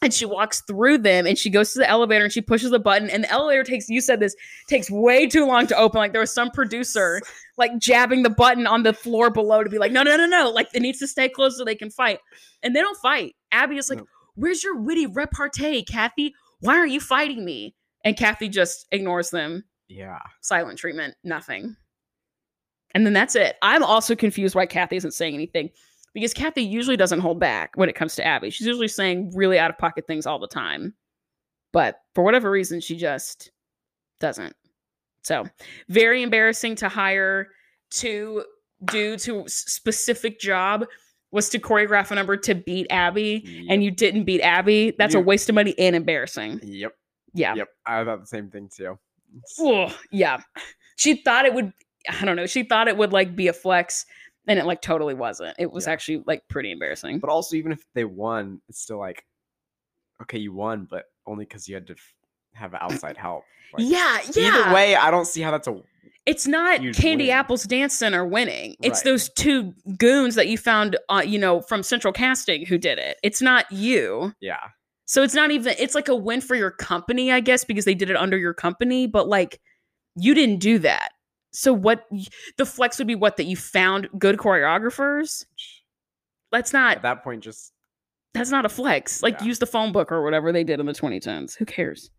and 0.03 0.13
she 0.13 0.25
walks 0.25 0.61
through 0.61 0.97
them 0.99 1.25
and 1.25 1.37
she 1.37 1.49
goes 1.49 1.73
to 1.73 1.79
the 1.79 1.89
elevator 1.89 2.25
and 2.25 2.33
she 2.33 2.41
pushes 2.41 2.69
the 2.69 2.79
button 2.79 3.09
and 3.09 3.23
the 3.23 3.31
elevator 3.31 3.63
takes 3.63 3.89
you 3.89 4.01
said 4.01 4.19
this 4.19 4.35
takes 4.67 4.91
way 4.91 5.25
too 5.25 5.45
long 5.45 5.65
to 5.65 5.77
open 5.77 5.97
like 5.97 6.11
there 6.11 6.21
was 6.21 6.33
some 6.33 6.51
producer 6.51 7.21
like 7.57 7.77
jabbing 7.77 8.23
the 8.23 8.29
button 8.29 8.67
on 8.67 8.83
the 8.83 8.93
floor 8.93 9.29
below 9.29 9.63
to 9.63 9.69
be 9.69 9.77
like, 9.77 9.91
no, 9.91 10.03
no, 10.03 10.17
no, 10.17 10.25
no. 10.25 10.49
Like 10.49 10.69
it 10.73 10.81
needs 10.81 10.99
to 10.99 11.07
stay 11.07 11.29
closed 11.29 11.57
so 11.57 11.65
they 11.65 11.75
can 11.75 11.89
fight. 11.89 12.19
And 12.63 12.75
they 12.75 12.81
don't 12.81 12.97
fight. 12.97 13.35
Abby 13.51 13.77
is 13.77 13.89
like, 13.89 13.99
No. 13.99 14.05
where's 14.35 14.63
your 14.63 14.77
witty 14.77 15.07
repartee, 15.07 15.83
Cathy? 15.83 16.33
Why 16.61 16.77
are 16.77 16.87
you 16.87 16.99
fighting 16.99 17.45
me? 17.45 17.75
And 18.03 18.17
Cathy 18.17 18.49
just 18.49 18.87
ignores 18.91 19.29
them. 19.29 19.63
Yeah. 19.87 20.19
Silent 20.41 20.79
treatment, 20.79 21.15
nothing. 21.23 21.75
And 22.95 23.05
then 23.05 23.13
that's 23.13 23.35
it. 23.35 23.55
I'm 23.61 23.83
also 23.83 24.15
confused 24.15 24.55
why 24.55 24.65
Cathy 24.65 24.97
isn't 24.97 25.13
saying 25.13 25.33
anything 25.33 25.69
because 26.13 26.33
Cathy 26.33 26.61
usually 26.61 26.97
doesn't 26.97 27.19
hold 27.19 27.39
back 27.39 27.71
when 27.75 27.89
it 27.89 27.95
comes 27.95 28.15
to 28.15 28.25
Abby. 28.25 28.49
She's 28.49 28.67
usually 28.67 28.87
saying 28.87 29.31
really 29.35 29.59
out 29.59 29.69
of 29.69 29.77
pocket 29.77 30.05
things 30.07 30.25
all 30.25 30.39
the 30.39 30.47
time. 30.47 30.93
But 31.71 32.01
for 32.13 32.23
whatever 32.23 32.51
reason, 32.51 32.79
she 32.81 32.95
just 32.95 33.51
doesn't. 34.19 34.55
So, 35.23 35.45
very 35.89 36.21
embarrassing 36.21 36.75
to 36.75 36.89
hire 36.89 37.47
two 37.89 38.43
dudes 38.85 39.23
who 39.23 39.45
specific 39.47 40.39
job 40.39 40.85
was 41.31 41.49
to 41.49 41.59
choreograph 41.59 42.11
a 42.11 42.15
number 42.15 42.37
to 42.37 42.53
beat 42.53 42.85
Abby 42.91 43.65
and 43.69 43.83
you 43.83 43.89
didn't 43.89 44.25
beat 44.25 44.41
Abby. 44.41 44.93
That's 44.97 45.15
a 45.15 45.19
waste 45.19 45.49
of 45.49 45.55
money 45.55 45.73
and 45.79 45.95
embarrassing. 45.95 46.59
Yep. 46.61 46.93
Yeah. 47.33 47.55
Yep. 47.55 47.67
I 47.87 48.03
thought 48.03 48.21
the 48.21 48.27
same 48.27 48.51
thing 48.51 48.69
too. 48.71 48.99
Ugh, 49.59 49.91
yeah. 50.11 50.41
She 50.95 51.23
thought 51.23 51.45
it 51.45 51.53
would 51.55 51.73
I 52.09 52.25
don't 52.25 52.35
know. 52.35 52.45
She 52.45 52.63
thought 52.63 52.87
it 52.87 52.97
would 52.97 53.13
like 53.13 53.35
be 53.35 53.47
a 53.47 53.53
flex 53.53 54.05
and 54.47 54.59
it 54.59 54.65
like 54.65 54.81
totally 54.81 55.13
wasn't. 55.13 55.55
It 55.59 55.71
was 55.71 55.85
Yeah. 55.87 55.93
actually 55.93 56.23
like 56.27 56.43
pretty 56.49 56.71
embarrassing. 56.71 57.19
But 57.19 57.29
also, 57.29 57.55
even 57.55 57.71
if 57.71 57.83
they 57.93 58.05
won, 58.05 58.61
it's 58.69 58.79
still 58.81 58.99
like, 58.99 59.25
okay, 60.21 60.37
you 60.39 60.53
won, 60.53 60.87
but 60.89 61.05
only 61.25 61.45
because 61.45 61.67
you 61.67 61.75
had 61.75 61.87
to 61.87 61.93
f- 61.93 62.13
have 62.53 62.73
outside 62.73 63.17
help. 63.17 63.43
Like, 63.73 63.85
yeah, 63.89 64.19
yeah. 64.35 64.61
Either 64.63 64.73
way, 64.73 64.95
I 64.95 65.09
don't 65.11 65.25
see 65.25 65.41
how 65.41 65.51
that's 65.51 65.67
a. 65.67 65.81
It's 66.25 66.47
not 66.47 66.79
Candy 66.93 67.25
win. 67.25 67.33
Apple's 67.33 67.63
Dance 67.63 67.93
Center 67.93 68.25
winning. 68.25 68.75
It's 68.81 68.99
Right. 68.99 69.03
those 69.11 69.29
two 69.29 69.73
goons 69.97 70.35
that 70.35 70.47
you 70.47 70.57
found, 70.57 70.95
uh, 71.09 71.21
you 71.25 71.37
know, 71.37 71.59
from 71.61 71.83
Central 71.83 72.13
Casting 72.13 72.65
who 72.65 72.77
did 72.77 72.97
it. 72.97 73.17
It's 73.23 73.41
not 73.41 73.69
you. 73.71 74.33
Yeah. 74.39 74.59
So 75.05 75.21
it's 75.23 75.33
not 75.33 75.51
even. 75.51 75.75
It's 75.77 75.95
like 75.95 76.07
a 76.07 76.15
win 76.15 76.39
for 76.39 76.55
your 76.55 76.71
company, 76.71 77.29
I 77.31 77.41
guess, 77.41 77.65
because 77.65 77.83
they 77.83 77.93
did 77.95 78.09
it 78.09 78.15
under 78.15 78.37
your 78.37 78.53
company. 78.53 79.05
But 79.05 79.27
like, 79.27 79.59
you 80.15 80.33
didn't 80.33 80.59
do 80.59 80.79
that. 80.79 81.09
So 81.53 81.71
what? 81.73 82.05
The 82.57 82.65
flex 82.65 82.97
would 82.97 83.07
be 83.07 83.15
what 83.15 83.37
that 83.37 83.45
you 83.45 83.55
found 83.55 84.09
good 84.17 84.37
choreographers. 84.37 85.45
Let's 86.51 86.73
not. 86.73 86.97
At 86.97 87.01
that 87.03 87.23
point, 87.23 87.43
just 87.43 87.71
that's 88.33 88.49
not 88.49 88.65
a 88.65 88.69
flex. 88.69 89.21
Like 89.23 89.39
Yeah. 89.39 89.45
use 89.47 89.59
the 89.59 89.65
phone 89.67 89.91
book 89.91 90.11
or 90.11 90.23
whatever 90.23 90.51
they 90.51 90.63
did 90.63 90.79
in 90.79 90.85
the 90.87 90.93
2010s. 90.93 91.55
Who 91.57 91.65
cares? 91.65 92.09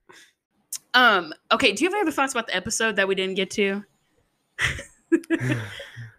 Um, 0.95 1.35
okay, 1.51 1.73
do 1.73 1.83
you 1.83 1.89
have 1.91 1.95
any 1.95 2.03
other 2.03 2.13
thoughts 2.13 2.33
about 2.33 2.47
the 2.47 2.55
episode 2.55 2.95
that 2.97 3.09
we 3.09 3.15
didn't 3.17 3.35
get 3.35 3.51
to? 3.53 3.83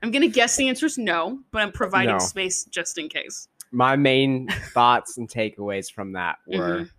I'm 0.03 0.11
gonna 0.11 0.27
guess 0.27 0.55
the 0.57 0.67
answer 0.69 0.85
is 0.85 0.97
no, 0.97 1.39
but 1.51 1.61
I'm 1.61 1.71
providing 1.71 2.15
No. 2.17 2.19
space 2.19 2.65
just 2.65 2.97
in 2.97 3.09
case. 3.09 3.47
my 3.71 3.95
main 3.95 4.47
thoughts 4.73 5.17
and 5.17 5.27
takeaways 5.29 5.91
from 5.91 6.13
that 6.13 6.37
were 6.47 6.81
Mhm. 6.81 6.89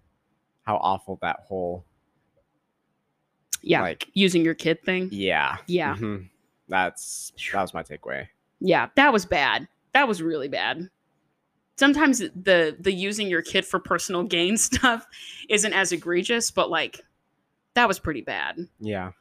how 0.66 0.76
awful 0.76 1.18
that 1.22 1.40
whole 1.46 1.84
Yeah, 3.66 3.82
like 3.82 4.08
using 4.14 4.44
your 4.44 4.54
kid 4.54 4.82
thing. 4.84 5.08
yeah 5.12 5.56
Yeah. 5.66 5.96
mhm. 5.96 6.28
that's 6.68 7.32
that 7.52 7.62
was 7.62 7.74
my 7.74 7.82
takeaway. 7.82 8.28
Yeah, 8.60 8.88
that 8.96 9.12
was 9.12 9.26
bad. 9.26 9.68
That 9.92 10.08
was 10.08 10.22
really 10.22 10.48
bad. 10.48 10.88
Sometimes 11.76 12.18
the 12.20 12.76
the 12.78 12.92
using 12.92 13.28
your 13.28 13.42
kid 13.42 13.64
for 13.66 13.78
personal 13.78 14.22
gain 14.22 14.56
stuff 14.68 15.06
isn't 15.48 15.72
as 15.72 15.92
egregious, 15.92 16.50
but 16.50 16.70
like 16.70 17.00
that 17.74 17.88
was 17.88 17.98
pretty 17.98 18.22
bad. 18.22 18.56
Yeah. 18.80 19.12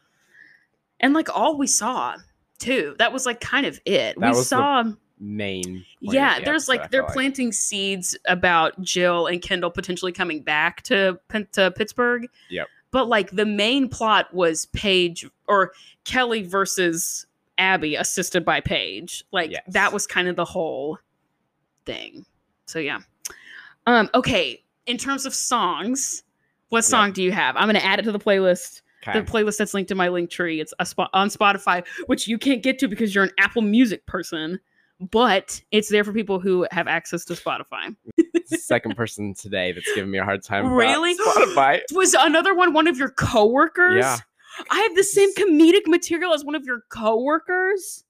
And 1.00 1.14
like 1.14 1.28
all 1.36 1.58
we 1.58 1.68
saw 1.68 2.16
too, 2.60 2.96
that 3.00 3.12
was 3.12 3.26
like 3.26 3.42
kind 3.42 3.66
of 3.66 3.80
it. 3.86 4.16
That 4.18 4.22
we 4.22 4.28
was 4.30 4.38
the 4.38 4.44
saw 4.46 4.84
Main. 5.20 5.86
yeah, 6.02 6.40
the 6.40 6.46
there's 6.46 6.68
like 6.68 6.92
they're 6.92 7.04
feel 7.04 7.14
planting 7.14 7.52
seeds 7.52 8.18
about 8.28 8.80
Jill 8.82 9.28
and 9.28 9.42
Kendall 9.42 9.72
potentially 9.72 10.12
coming 10.12 10.42
back 10.42 10.82
to 10.84 11.20
to 11.54 11.72
Pittsburgh. 11.72 12.28
Yep. 12.50 12.68
But 12.96 13.10
like 13.10 13.32
the 13.32 13.46
main 13.46 13.90
plot 13.90 14.34
was 14.34 14.68
Paige 14.68 15.30
or 15.50 15.74
Kelly 16.06 16.44
versus 16.44 17.26
Abby, 17.58 17.96
assisted 17.96 18.46
by 18.46 18.62
Paige. 18.62 19.26
Like 19.34 19.52
Yes. 19.52 19.64
that 19.68 19.92
was 19.92 20.08
kind 20.08 20.30
of 20.30 20.38
the 20.38 20.46
whole 20.46 20.98
thing. 21.86 22.26
So 22.68 22.80
yeah. 22.80 23.02
Um. 23.86 24.10
Okay. 24.14 24.64
In 24.86 24.98
terms 24.98 25.26
of 25.26 25.36
songs, 25.36 26.24
what 26.70 26.86
song 26.86 27.12
do 27.12 27.22
you 27.22 27.34
have? 27.34 27.58
I'm 27.58 27.68
gonna 27.68 27.80
add 27.80 28.00
it 28.00 28.04
to 28.04 28.14
the 28.14 28.18
playlist. 28.18 28.82
Okay. 29.06 29.20
The 29.20 29.30
playlist 29.30 29.58
that's 29.58 29.74
linked 29.74 29.92
in 29.92 29.98
my 29.98 30.08
Linktree. 30.08 30.62
It's 30.62 30.74
a 30.80 30.86
spot 30.86 31.10
on 31.12 31.28
Spotify, 31.28 31.86
which 32.06 32.30
you 32.30 32.38
can't 32.38 32.64
get 32.64 32.80
to 32.80 32.88
because 32.88 33.14
you're 33.14 33.26
an 33.26 33.32
Apple 33.38 33.62
Music 33.62 34.06
person. 34.06 34.58
But 35.00 35.62
it's 35.72 35.90
there 35.90 36.04
for 36.04 36.14
people 36.14 36.40
who 36.40 36.66
have 36.72 36.88
access 36.88 37.26
to 37.26 37.34
Spotify. 37.34 37.96
Second 38.46 38.96
person 38.96 39.34
today 39.34 39.72
that's 39.72 39.92
giving 39.94 40.12
me 40.12 40.20
a 40.20 40.24
hard 40.24 40.44
time. 40.44 40.72
Really? 40.72 41.16
Spotify. 41.16 41.82
Was 41.92 42.14
another 42.14 42.54
one 42.54 42.74
one 42.74 42.88
of 42.88 42.98
your 42.98 43.10
coworkers? 43.10 43.98
Yeah. 43.98 44.18
I 44.70 44.80
have 44.80 44.96
the 44.96 45.04
same 45.04 45.34
comedic 45.36 45.86
material 45.86 46.34
as 46.34 46.46
one 46.46 46.56
of 46.56 46.64
your 46.64 46.84
coworkers. 46.90 48.06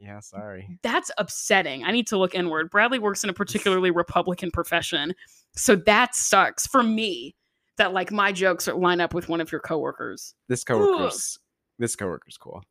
Yeah. 0.00 0.18
Sorry. 0.20 0.78
That's 0.82 1.10
upsetting. 1.18 1.84
I 1.84 1.92
need 1.92 2.08
to 2.08 2.18
look 2.18 2.34
inward. 2.34 2.70
Bradley 2.70 2.98
works 2.98 3.22
in 3.22 3.30
a 3.30 3.32
particularly 3.34 3.90
Republican 3.90 4.50
profession. 4.50 5.14
So 5.54 5.76
that 5.76 6.14
sucks 6.14 6.66
for 6.66 6.82
me 6.82 7.36
that 7.76 7.92
like 7.92 8.10
my 8.10 8.32
jokes 8.32 8.66
are 8.66 8.74
line 8.74 9.00
up 9.00 9.14
with 9.14 9.28
one 9.28 9.40
of 9.40 9.52
your 9.52 9.60
coworkers. 9.60 10.34
This 10.48 10.64
coworker's 10.64 11.38
this 11.78 11.96
coworker's 11.96 12.36
cool. 12.36 12.62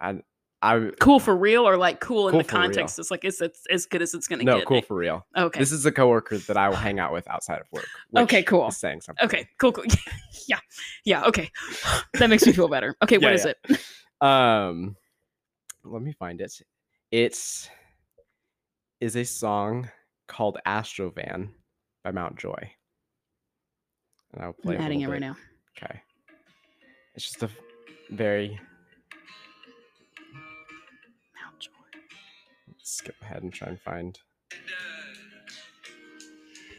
I 0.00 0.20
I 0.60 0.90
Cool 0.98 1.20
for 1.20 1.36
real 1.36 1.68
or 1.68 1.76
like 1.76 2.00
cool, 2.00 2.24
Cool 2.24 2.28
in 2.30 2.38
the 2.38 2.44
for 2.44 2.56
real. 2.56 2.62
context? 2.66 2.98
It's 2.98 3.10
like 3.12 3.24
is 3.24 3.40
it 3.40 3.56
as 3.70 3.86
good 3.86 4.02
as 4.02 4.12
it's 4.14 4.26
gonna 4.26 4.42
no 4.42 4.54
get? 4.54 4.58
No, 4.60 4.64
cool 4.66 4.76
Nick? 4.78 4.86
for 4.86 4.96
real. 4.96 5.24
Okay. 5.36 5.58
This 5.60 5.70
is 5.70 5.86
a 5.86 5.92
coworker 5.92 6.38
that 6.38 6.56
I 6.56 6.68
will 6.68 6.76
hang 6.88 6.98
out 6.98 7.12
with 7.12 7.28
outside 7.28 7.60
of 7.60 7.66
work. 7.70 7.86
Okay, 8.16 8.42
cool. 8.42 8.66
is 8.68 8.76
saying 8.76 9.02
something. 9.02 9.24
Okay, 9.24 9.48
cool, 9.58 9.70
cool. 9.72 9.84
yeah, 10.48 10.58
yeah, 11.04 11.24
okay. 11.24 11.50
That 12.14 12.28
makes 12.30 12.44
me 12.44 12.52
feel 12.52 12.68
better. 12.68 12.96
Okay, 13.02 13.18
what 13.18 13.28
Yeah, 13.28 13.34
is 13.34 13.46
yeah. 13.68 13.76
it? 13.76 14.26
Um, 14.26 14.96
let 15.84 16.02
me 16.02 16.12
find 16.12 16.40
it. 16.40 16.52
It's 17.12 17.70
is 19.00 19.14
a 19.16 19.24
song 19.24 19.88
called 20.26 20.58
Astrovan 20.66 21.50
by 22.02 22.10
Mount 22.10 22.36
Joy. 22.36 22.72
And 24.32 24.42
I'll 24.42 24.52
play. 24.54 24.74
I'm 24.74 24.82
adding 24.82 25.02
it 25.02 25.08
right 25.08 25.20
now. 25.20 25.36
Okay. 25.80 26.02
It's 27.14 27.24
just 27.24 27.42
a 27.44 27.50
very. 28.10 28.58
Skip 32.88 33.16
ahead 33.22 33.42
and 33.42 33.52
try 33.52 33.68
and 33.68 33.80
find. 33.80 34.18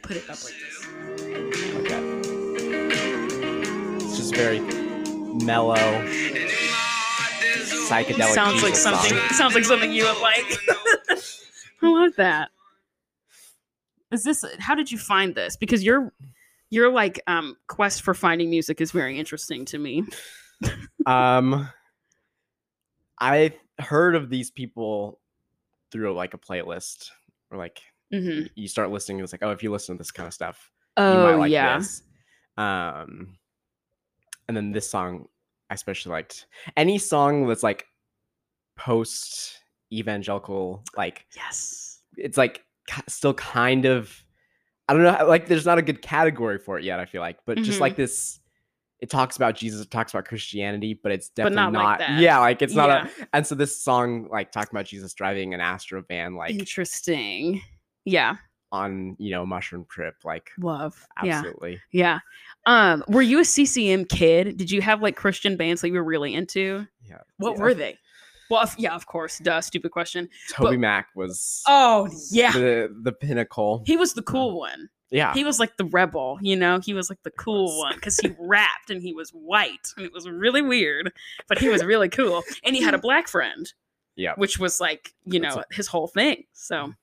Put 0.02 0.18
it 0.18 0.30
up 0.30 0.38
like 0.44 0.56
this. 0.56 0.88
Okay. 1.76 2.00
It's 4.04 4.18
just 4.18 4.36
very 4.36 4.60
mellow. 4.60 5.76
psychedelic. 7.88 8.34
sounds 8.34 8.64
like 8.64 8.76
something. 8.76 9.18
song. 9.18 9.30
Sounds 9.30 9.56
like 9.56 9.66
something 9.66 9.92
you 9.92 10.06
would 10.06 10.22
like. 10.22 10.58
I 11.82 11.88
love 11.88 12.16
that. 12.18 12.50
Is 14.12 14.24
this? 14.24 14.44
How 14.60 14.74
did 14.76 14.92
you 14.92 14.98
find 14.98 15.36
this? 15.36 15.56
Because 15.56 15.84
your 15.84 16.12
your 16.72 16.92
like 16.92 17.22
um 17.28 17.56
quest 17.68 18.02
for 18.02 18.14
finding 18.14 18.50
music 18.50 18.82
is 18.82 18.92
very 18.92 19.18
interesting 19.20 19.66
to 19.66 19.78
me. 19.78 20.04
Um, 21.06 21.70
I 23.20 23.54
heard 23.80 24.16
of 24.16 24.30
these 24.30 24.52
people 24.52 25.19
through 25.92 26.14
like 26.14 26.34
a 26.34 26.38
playlist, 26.38 27.10
or 27.52 27.58
like 27.58 27.82
hmm 28.12 28.44
you 28.56 28.68
start 28.68 28.92
listening. 28.92 29.20
It's 29.22 29.32
like, 29.34 29.44
oh, 29.44 29.52
if 29.52 29.64
you 29.64 29.72
listen 29.72 29.96
to 29.96 29.98
this 30.00 30.12
kind 30.12 30.28
of 30.28 30.34
stuff, 30.34 30.72
Oh 30.98 31.14
you 31.14 31.20
might 31.20 31.36
like 31.36 31.52
yeah. 31.52 31.78
this. 31.78 32.04
Um, 32.58 33.38
and 34.48 34.58
then 34.58 34.72
this 34.72 34.90
song 34.90 35.28
I 35.70 35.76
especially 35.76 36.12
liked. 36.12 36.48
Any 36.76 36.98
song 36.98 37.48
that's 37.48 37.64
like 37.64 37.86
post 38.76 39.60
evangelical, 39.92 40.84
like 40.98 41.26
Yes. 41.36 42.00
it's 42.18 42.38
like 42.38 42.64
still 43.08 43.34
kind 43.34 43.86
of 43.86 44.24
I 44.88 44.94
don't 44.94 45.04
know, 45.04 45.28
like 45.28 45.48
there's 45.48 45.68
not 45.68 45.78
a 45.78 45.84
good 45.84 46.02
category 46.02 46.58
for 46.58 46.80
it 46.80 46.84
yet. 46.84 47.00
I 47.00 47.06
feel 47.06 47.22
like, 47.22 47.38
but 47.46 47.62
just 47.62 47.78
Mhm. 47.78 47.82
like 47.82 47.96
this. 47.96 48.39
It 49.02 49.10
talks 49.10 49.38
about 49.38 49.56
Jesus, 49.56 49.82
it 49.82 49.90
talks 49.92 50.14
about 50.14 50.26
Christianity, 50.26 50.94
but 51.02 51.12
it's 51.14 51.30
But 51.30 51.44
definitely 51.44 51.56
not 51.56 51.74
not. 51.74 52.00
like. 52.02 52.20
Yeah, 52.22 52.40
like 52.40 52.62
it's 52.62 52.74
not 52.74 52.90
Yeah. 52.90 53.10
a. 53.24 53.28
And 53.36 53.48
so 53.48 53.56
this 53.56 53.82
song, 53.82 54.28
like 54.30 54.52
talking 54.52 54.72
about 54.74 54.86
Jesus 54.86 55.14
driving 55.14 55.54
an 55.54 55.62
Astro 55.62 56.02
van, 56.08 56.36
like 56.36 56.52
Interesting. 56.52 57.62
Yeah. 58.06 58.36
on 58.72 59.16
you 59.18 59.32
know 59.32 59.46
mushroom 59.46 59.86
trip, 59.90 60.16
like 60.26 60.52
Love. 60.60 61.08
Absolutely. 61.18 61.80
Yeah. 61.92 62.20
Um, 62.66 63.04
were 63.08 63.22
you 63.22 63.40
a 63.40 63.46
CCM 63.46 64.06
kid? 64.06 64.58
Did 64.58 64.70
you 64.70 64.82
have 64.82 65.02
like 65.02 65.16
Christian 65.16 65.56
bands 65.58 65.82
that 65.82 65.88
you 65.88 65.94
were 65.96 66.04
really 66.04 66.34
into? 66.36 66.86
Yeah. 67.04 67.20
What 67.38 67.56
yeah. 67.58 67.64
were 67.64 67.74
they? 67.74 67.98
Well, 68.50 68.70
yeah, 68.78 68.96
of 68.96 69.06
course. 69.06 69.38
Duh, 69.40 69.62
stupid 69.62 69.92
question. 69.92 70.28
Toby 70.52 70.72
but- 70.76 70.80
Mac 70.80 71.08
was 71.16 71.62
Oh, 71.68 72.10
yeah. 72.32 72.52
the 72.52 72.94
the 73.04 73.12
pinnacle. 73.12 73.84
He 73.86 73.96
was 73.96 74.14
the 74.14 74.24
cool 74.24 74.58
one. 74.60 74.90
Yeah. 75.12 75.34
He 75.34 75.44
was 75.44 75.60
like 75.60 75.76
the 75.78 75.86
rebel, 75.86 76.38
you 76.42 76.56
know? 76.56 76.80
He 76.80 76.94
was 76.94 77.10
like 77.10 77.22
the 77.24 77.32
cool 77.32 77.80
one 77.80 77.96
because 77.96 78.18
he 78.18 78.36
rapped 78.40 78.90
and 78.92 79.02
he 79.02 79.14
was 79.14 79.32
white 79.32 79.88
and 79.98 80.06
it 80.06 80.14
was 80.14 80.30
really 80.30 80.62
weird, 80.62 81.12
but 81.48 81.58
he 81.58 81.68
was 81.68 81.84
really 81.84 82.10
cool. 82.10 82.44
And 82.64 82.76
he 82.76 82.82
had 82.84 82.94
a 82.94 82.98
black 83.08 83.28
friend, 83.28 83.72
yeah. 84.16 84.34
which 84.36 84.60
was 84.60 84.80
like, 84.80 85.14
you 85.26 85.40
That's 85.40 85.56
know, 85.56 85.64
his 85.72 85.88
whole 85.88 86.08
thing. 86.08 86.44
So, 86.54 86.94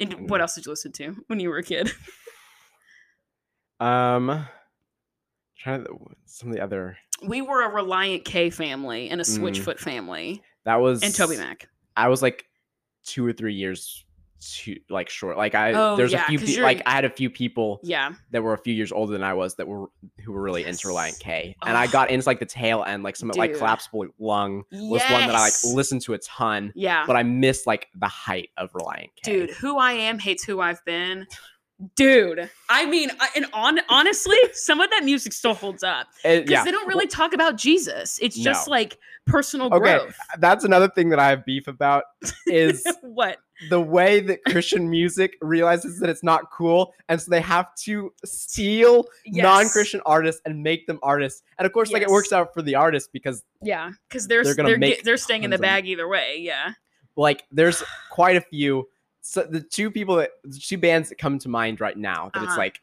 and 0.00 0.10
Mm. 0.16 0.28
what 0.28 0.40
else 0.40 0.54
did 0.56 0.66
you 0.66 0.72
listen 0.72 0.90
to 0.92 1.16
when 1.28 1.38
you 1.40 1.48
were 1.48 1.58
a 1.58 1.62
kid? 1.62 1.92
Um, 3.80 4.46
trying 5.56 5.84
to 5.84 5.96
some 6.24 6.48
of 6.50 6.54
the 6.56 6.62
other 6.62 6.96
We 7.26 7.42
were 7.42 7.62
a 7.62 7.70
Relient 7.70 8.24
K 8.24 8.50
family 8.50 9.08
and 9.10 9.20
a 9.20 9.24
Mm. 9.24 9.38
Switchfoot 9.38 9.78
family 9.78 10.42
that 10.64 10.76
was 10.76 11.02
and 11.02 11.12
TobyMac. 11.12 11.66
I 11.96 12.08
was 12.08 12.22
like 12.22 12.46
two 13.04 13.24
or 13.24 13.32
three 13.32 13.54
years 13.54 14.04
too 14.40 14.76
like 14.88 15.08
short. 15.08 15.36
Like 15.36 15.54
I 15.54 15.72
Oh, 15.72 15.96
there's 15.96 16.12
yeah, 16.12 16.24
a 16.24 16.26
few 16.26 16.38
pe- 16.38 16.60
like 16.62 16.82
I 16.86 16.92
had 16.92 17.04
a 17.04 17.10
few 17.10 17.28
people 17.30 17.80
Yeah. 17.82 18.12
that 18.30 18.42
were 18.42 18.52
a 18.54 18.58
few 18.58 18.72
years 18.74 18.92
older 18.92 19.12
than 19.12 19.22
I 19.24 19.34
was 19.34 19.56
that 19.56 19.66
were 19.66 19.86
who 20.24 20.32
were 20.32 20.40
really 20.42 20.64
into 20.64 20.88
Relient 20.88 21.18
K. 21.20 21.56
And 21.64 21.76
I 21.76 21.86
got 21.86 22.10
into 22.10 22.26
like 22.28 22.38
the 22.38 22.46
tail 22.46 22.84
end, 22.86 23.02
like 23.02 23.16
some 23.16 23.28
like 23.30 23.56
collapsible 23.56 24.06
lung 24.18 24.64
was 24.72 25.02
one 25.02 25.26
that 25.26 25.34
I 25.34 25.40
like 25.40 25.52
listened 25.74 26.02
to 26.02 26.14
a 26.14 26.18
ton, 26.18 26.72
Yeah. 26.76 27.04
but 27.06 27.16
I 27.16 27.22
missed 27.24 27.66
like 27.66 27.88
the 27.98 28.08
height 28.08 28.50
of 28.56 28.70
Relient 28.72 29.10
K. 29.22 29.32
Dude, 29.46 29.50
who 29.50 29.78
I 29.78 29.92
am 29.92 30.18
hates 30.18 30.44
who 30.44 30.60
I've 30.60 30.84
been. 30.84 31.26
Dude, 31.94 32.50
I 32.68 32.86
mean, 32.86 33.08
and 33.36 33.46
on 33.52 33.78
honestly, 33.88 34.36
some 34.52 34.80
of 34.80 34.90
that 34.90 35.04
music 35.04 35.32
still 35.32 35.54
holds 35.54 35.84
up 35.84 36.08
eh, 36.24 36.40
because 36.40 36.50
yeah. 36.50 36.64
they 36.64 36.72
don't 36.72 36.88
really 36.88 37.06
talk 37.06 37.32
about 37.32 37.54
Jesus. 37.56 38.18
It's 38.20 38.36
just 38.36 38.66
No. 38.66 38.72
like 38.72 38.98
personal 39.26 39.68
Okay, 39.68 39.78
growth. 39.78 40.16
That's 40.40 40.64
another 40.64 40.88
thing 40.88 41.10
that 41.10 41.20
I 41.20 41.28
have 41.28 41.44
beef 41.44 41.68
about 41.68 42.02
is 42.48 42.84
what? 43.02 43.38
The 43.70 43.80
way 43.80 44.20
that 44.20 44.44
Christian 44.44 44.88
music 44.88 45.36
realizes 45.40 45.98
that 45.98 46.08
it's 46.08 46.22
not 46.22 46.50
cool, 46.52 46.94
and 47.08 47.20
so 47.20 47.30
they 47.30 47.40
have 47.40 47.74
to 47.84 48.12
steal 48.24 49.04
Yes. 49.24 49.42
non-Christian 49.42 50.00
artists 50.06 50.40
and 50.44 50.62
make 50.62 50.86
them 50.86 50.98
artists. 51.02 51.42
And 51.58 51.66
of 51.66 51.72
course, 51.72 51.90
like 51.90 52.02
it 52.02 52.08
works 52.08 52.32
out 52.32 52.54
for 52.54 52.62
the 52.62 52.74
artists 52.76 53.08
because 53.12 53.42
Yeah, 53.62 53.90
because 54.08 54.28
they're 54.28 54.44
They're 54.44 54.54
they're 54.54 54.56
gonna 54.64 54.68
they're, 54.70 54.78
make 54.78 55.02
they're 55.04 55.16
staying 55.16 55.44
in 55.44 55.50
the 55.50 55.58
bag 55.58 55.86
either 55.88 56.06
way. 56.06 56.36
Yeah. 56.40 56.72
like 57.16 57.44
there's 57.50 57.82
quite 58.10 58.36
a 58.36 58.40
few. 58.40 58.88
So 59.22 59.42
the 59.42 59.60
two 59.60 59.90
people 59.90 60.16
that 60.16 60.30
the 60.44 60.58
two 60.58 60.78
bands 60.78 61.08
that 61.08 61.18
come 61.18 61.38
to 61.40 61.48
mind 61.48 61.80
right 61.80 61.96
now 61.96 62.30
that 62.34 62.42
it's 62.42 62.50
Uh-huh. 62.52 62.58
like 62.58 62.80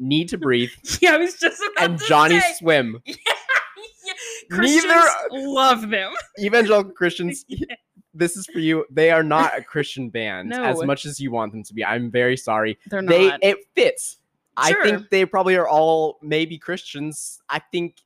Need 0.00 0.28
to 0.30 0.38
Breathe 0.38 0.70
Yeah, 1.00 1.14
I 1.14 1.16
was 1.18 1.34
just 1.38 1.60
about 1.72 1.90
and 1.90 2.00
Johnny 2.08 2.40
say. 2.40 2.54
Swim. 2.58 3.02
yeah, 3.04 3.14
Christians 4.50 5.04
love 5.32 5.90
them. 5.90 6.12
Evangelical 6.38 6.92
Christians, 6.92 7.44
this 8.14 8.36
is 8.36 8.46
for 8.46 8.58
you. 8.58 8.84
They 8.90 9.10
are 9.10 9.22
not 9.22 9.56
a 9.56 9.62
Christian 9.62 10.08
band 10.10 10.52
as 10.52 10.82
much 10.82 11.04
as 11.04 11.20
you 11.20 11.30
want 11.30 11.52
them 11.52 11.62
to 11.64 11.74
be. 11.74 11.84
I'm 11.84 12.10
very 12.10 12.36
sorry. 12.36 12.78
They're 12.86 13.02
not. 13.02 13.10
they 13.10 13.48
it 13.48 13.58
fits. 13.74 14.16
I 14.56 14.72
think 14.82 15.10
they 15.10 15.24
probably 15.24 15.56
are 15.56 15.68
all 15.68 16.18
maybe 16.20 16.58
Christians. 16.58 17.40
I 17.48 17.60
think 17.60 17.96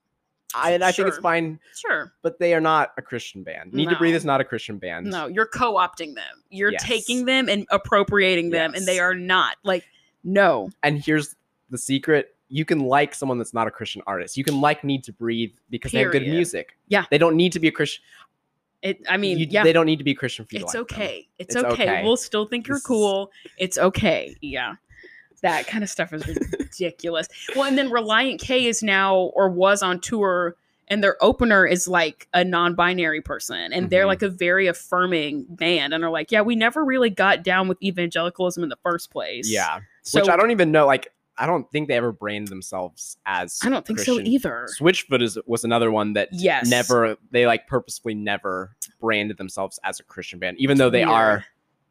I 0.55 0.73
and 0.73 0.85
I 0.85 0.93
think 0.93 1.09
it's 1.09 1.19
fine, 1.19 1.59
sure. 1.75 2.13
but 2.23 2.39
they 2.39 2.55
are 2.55 2.61
not 2.61 2.93
a 2.99 3.03
Christian 3.03 3.43
band. 3.43 3.73
Need 3.73 3.89
to 3.89 3.97
Breathe 3.97 4.15
is 4.15 4.25
not 4.25 4.41
a 4.41 4.45
Christian 4.45 4.79
band. 4.79 5.07
No, 5.07 5.27
you're 5.27 5.47
co-opting 5.47 6.15
them. 6.15 6.43
You're 6.51 6.73
Yes. 6.73 6.85
taking 6.85 7.25
them 7.25 7.49
and 7.49 7.67
appropriating 7.71 8.51
them, 8.51 8.75
and 8.75 8.87
they 8.87 8.99
are 9.01 9.15
not. 9.15 9.57
Like, 9.63 9.85
no. 10.25 10.71
And 10.83 11.03
here's 11.03 11.37
the 11.71 11.79
secret. 11.79 12.37
You 12.49 12.67
can 12.67 12.81
like 12.81 13.15
someone 13.15 13.39
that's 13.39 13.55
not 13.55 13.67
a 13.67 13.71
Christian 13.71 14.03
artist. 14.07 14.37
You 14.37 14.45
can 14.45 14.61
like 14.61 14.85
Need 14.85 15.05
to 15.05 15.13
Breathe 15.13 15.53
because 15.71 15.93
they 15.93 16.01
have 16.01 16.13
good 16.13 16.23
music. 16.29 16.77
Yeah. 16.89 17.07
They 17.11 17.17
don't 17.19 17.37
need 17.37 17.53
to 17.53 17.61
be 17.61 17.69
a 17.69 17.73
Christian. 17.73 18.05
It. 18.83 19.01
I 19.09 19.17
mean, 19.17 19.39
you- 19.39 19.47
yeah. 19.49 19.63
They 19.63 19.73
don't 19.73 19.87
need 19.87 19.99
to 19.99 20.05
be 20.05 20.15
Christian 20.15 20.45
for 20.45 20.57
you 20.57 20.63
It's 20.63 20.75
like 20.75 20.83
okay. 20.83 21.29
It's, 21.39 21.55
It's 21.55 21.65
okay. 21.65 21.83
okay. 21.85 22.03
We'll 22.05 22.17
still 22.17 22.47
think 22.47 22.67
you're 22.67 22.81
cool. 22.81 23.31
It's 23.59 23.79
okay. 23.79 24.37
Yeah. 24.41 24.75
That 25.43 25.67
kind 25.67 25.83
of 25.83 25.91
stuff 25.91 26.13
is 26.13 26.25
ridiculous. 26.59 27.29
well, 27.57 27.65
and 27.65 27.77
then 27.77 27.91
Relient 27.91 28.41
K 28.41 28.67
is 28.67 28.83
now 28.83 29.17
or 29.17 29.49
was 29.49 29.83
on 29.83 29.99
tour, 30.01 30.55
and 30.89 31.03
their 31.03 31.17
opener 31.23 31.67
is 31.67 31.89
like 31.89 32.29
a 32.35 32.45
non-binary 32.45 33.21
person, 33.23 33.73
and 33.73 33.91
they're 33.91 34.05
Mhm. 34.05 34.09
like 34.09 34.23
a 34.23 34.29
very 34.29 34.67
affirming 34.69 35.45
band, 35.49 35.95
and 35.95 36.03
they're 36.03 36.11
like, 36.11 36.31
yeah, 36.31 36.43
we 36.43 36.55
never 36.55 36.85
really 36.85 37.11
got 37.11 37.43
down 37.43 37.67
with 37.67 37.83
evangelicalism 37.83 38.63
in 38.63 38.69
the 38.69 38.77
first 38.85 39.11
place. 39.11 39.49
Yeah. 39.51 39.81
So 40.03 40.21
Which 40.21 40.29
I 40.29 40.37
don't 40.37 40.51
even 40.53 40.71
know. 40.71 40.87
Like, 40.87 41.09
I 41.39 41.47
don't 41.47 41.71
think 41.73 41.89
they 41.89 41.95
ever 41.95 42.13
branded 42.13 42.51
themselves 42.51 43.17
as. 43.27 43.59
I 43.63 43.71
don't 43.71 43.87
think 43.87 43.99
so 44.01 44.21
either. 44.21 44.69
Switchfoot 44.81 45.23
is 45.23 45.39
was 45.47 45.65
another 45.65 45.91
one 45.91 46.13
that 46.13 46.29
Yes. 46.33 46.69
never 46.69 47.17
they 47.31 47.47
like 47.47 47.67
purposefully 47.67 48.15
never 48.15 48.77
branded 49.01 49.39
themselves 49.39 49.79
as 49.85 49.99
a 49.99 50.03
Christian 50.05 50.39
band, 50.39 50.59
even 50.61 50.77
though 50.79 50.91
they 50.91 51.01
Weird. 51.07 51.09
are 51.11 51.45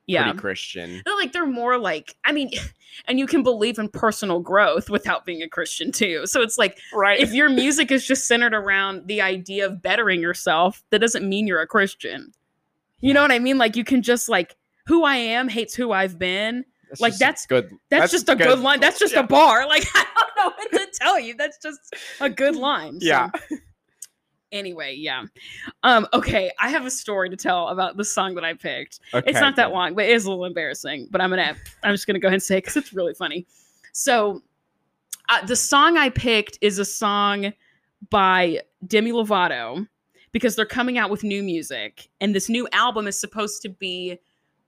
Yeah. 0.06 0.24
pretty 0.24 0.38
Christian. 0.40 1.02
They're 1.06 1.16
like 1.16 1.32
they're 1.34 1.46
more 1.48 1.78
like 1.80 2.16
I 2.24 2.32
mean, 2.32 2.52
and 3.08 3.18
you 3.18 3.26
can 3.26 3.42
believe 3.42 3.80
in 3.80 3.90
personal 3.90 4.40
growth 4.42 4.90
without 4.92 5.26
being 5.26 5.42
a 5.42 5.50
Christian 5.50 5.92
too. 5.92 6.28
So 6.28 6.42
it's 6.42 6.58
like 6.60 6.78
Right. 6.94 7.20
if 7.20 7.34
your 7.34 7.50
music 7.50 7.92
is 7.92 8.06
just 8.06 8.28
centered 8.28 8.54
around 8.54 9.08
the 9.08 9.22
idea 9.22 9.66
of 9.66 9.82
bettering 9.82 10.22
yourself, 10.22 10.84
that 10.92 11.00
doesn't 11.00 11.28
mean 11.28 11.48
you're 11.48 11.62
a 11.62 11.68
Christian. 11.68 12.32
You 13.00 13.16
know 13.16 13.24
what 13.24 13.32
I 13.32 13.40
mean? 13.40 13.58
Like 13.58 13.76
you 13.76 13.84
can 13.84 14.04
just 14.04 14.30
like 14.30 14.56
who 14.86 15.04
I 15.04 15.16
am 15.16 15.48
hates 15.50 15.74
who 15.74 15.92
I've 15.92 16.20
been. 16.20 16.66
Like, 17.00 17.18
that's- 17.18 17.46
good. 17.46 17.72
That's, 17.90 18.12
just 18.12 18.28
a 18.30 18.36
good, 18.36 18.60
line. 18.60 18.80
That's 18.80 19.00
just 19.00 19.14
Yeah. 19.14 19.22
a 19.22 19.24
bar. 19.28 19.68
Like 19.68 19.86
I 19.96 20.06
don't 20.16 20.38
know 20.38 20.56
what 20.58 20.72
to 20.72 21.00
tell 21.00 21.20
you. 21.20 21.36
That's 21.36 21.58
just 21.58 21.80
a 22.20 22.30
good 22.30 22.56
line. 22.56 23.00
So, 23.00 23.08
Yeah. 23.08 23.30
Anyway, 24.52 24.96
yeah. 24.98 25.24
Um. 25.84 26.06
Okay, 26.14 26.52
I 26.60 26.68
have 26.70 26.86
a 26.86 26.92
story 26.92 27.30
to 27.30 27.38
tell 27.38 27.70
about 27.70 27.96
the 27.96 28.04
song 28.04 28.36
that 28.36 28.44
I 28.44 28.54
picked. 28.54 29.00
Okay, 29.14 29.30
it's 29.32 29.40
not 29.40 29.56
that 29.56 29.72
long, 29.72 29.96
but 29.96 30.04
it 30.04 30.12
is 30.12 30.26
a 30.26 30.30
little 30.30 30.44
embarrassing. 30.44 31.08
But 31.10 31.22
I'm 31.22 31.30
gonna, 31.30 31.56
I'm 31.84 31.94
just 31.94 32.06
gonna 32.06 32.20
go 32.20 32.28
ahead 32.28 32.34
and 32.34 32.44
say 32.44 32.58
because 32.58 32.76
it's 32.76 32.92
really 32.92 33.14
funny. 33.14 33.48
So, 33.94 34.44
uh, 35.30 35.46
the 35.46 35.56
song 35.56 35.96
I 35.96 36.10
picked 36.10 36.58
is 36.60 36.80
a 36.80 36.86
song 36.86 37.54
by 38.10 38.60
Demi 38.86 39.14
Lovato 39.14 39.88
because 40.34 40.58
they're 40.58 40.66
coming 40.66 40.98
out 40.98 41.10
with 41.10 41.24
new 41.24 41.44
music, 41.44 42.10
and 42.20 42.36
this 42.36 42.50
new 42.50 42.68
album 42.74 43.08
is 43.08 43.18
supposed 43.18 43.62
to 43.62 43.70
be 43.70 44.20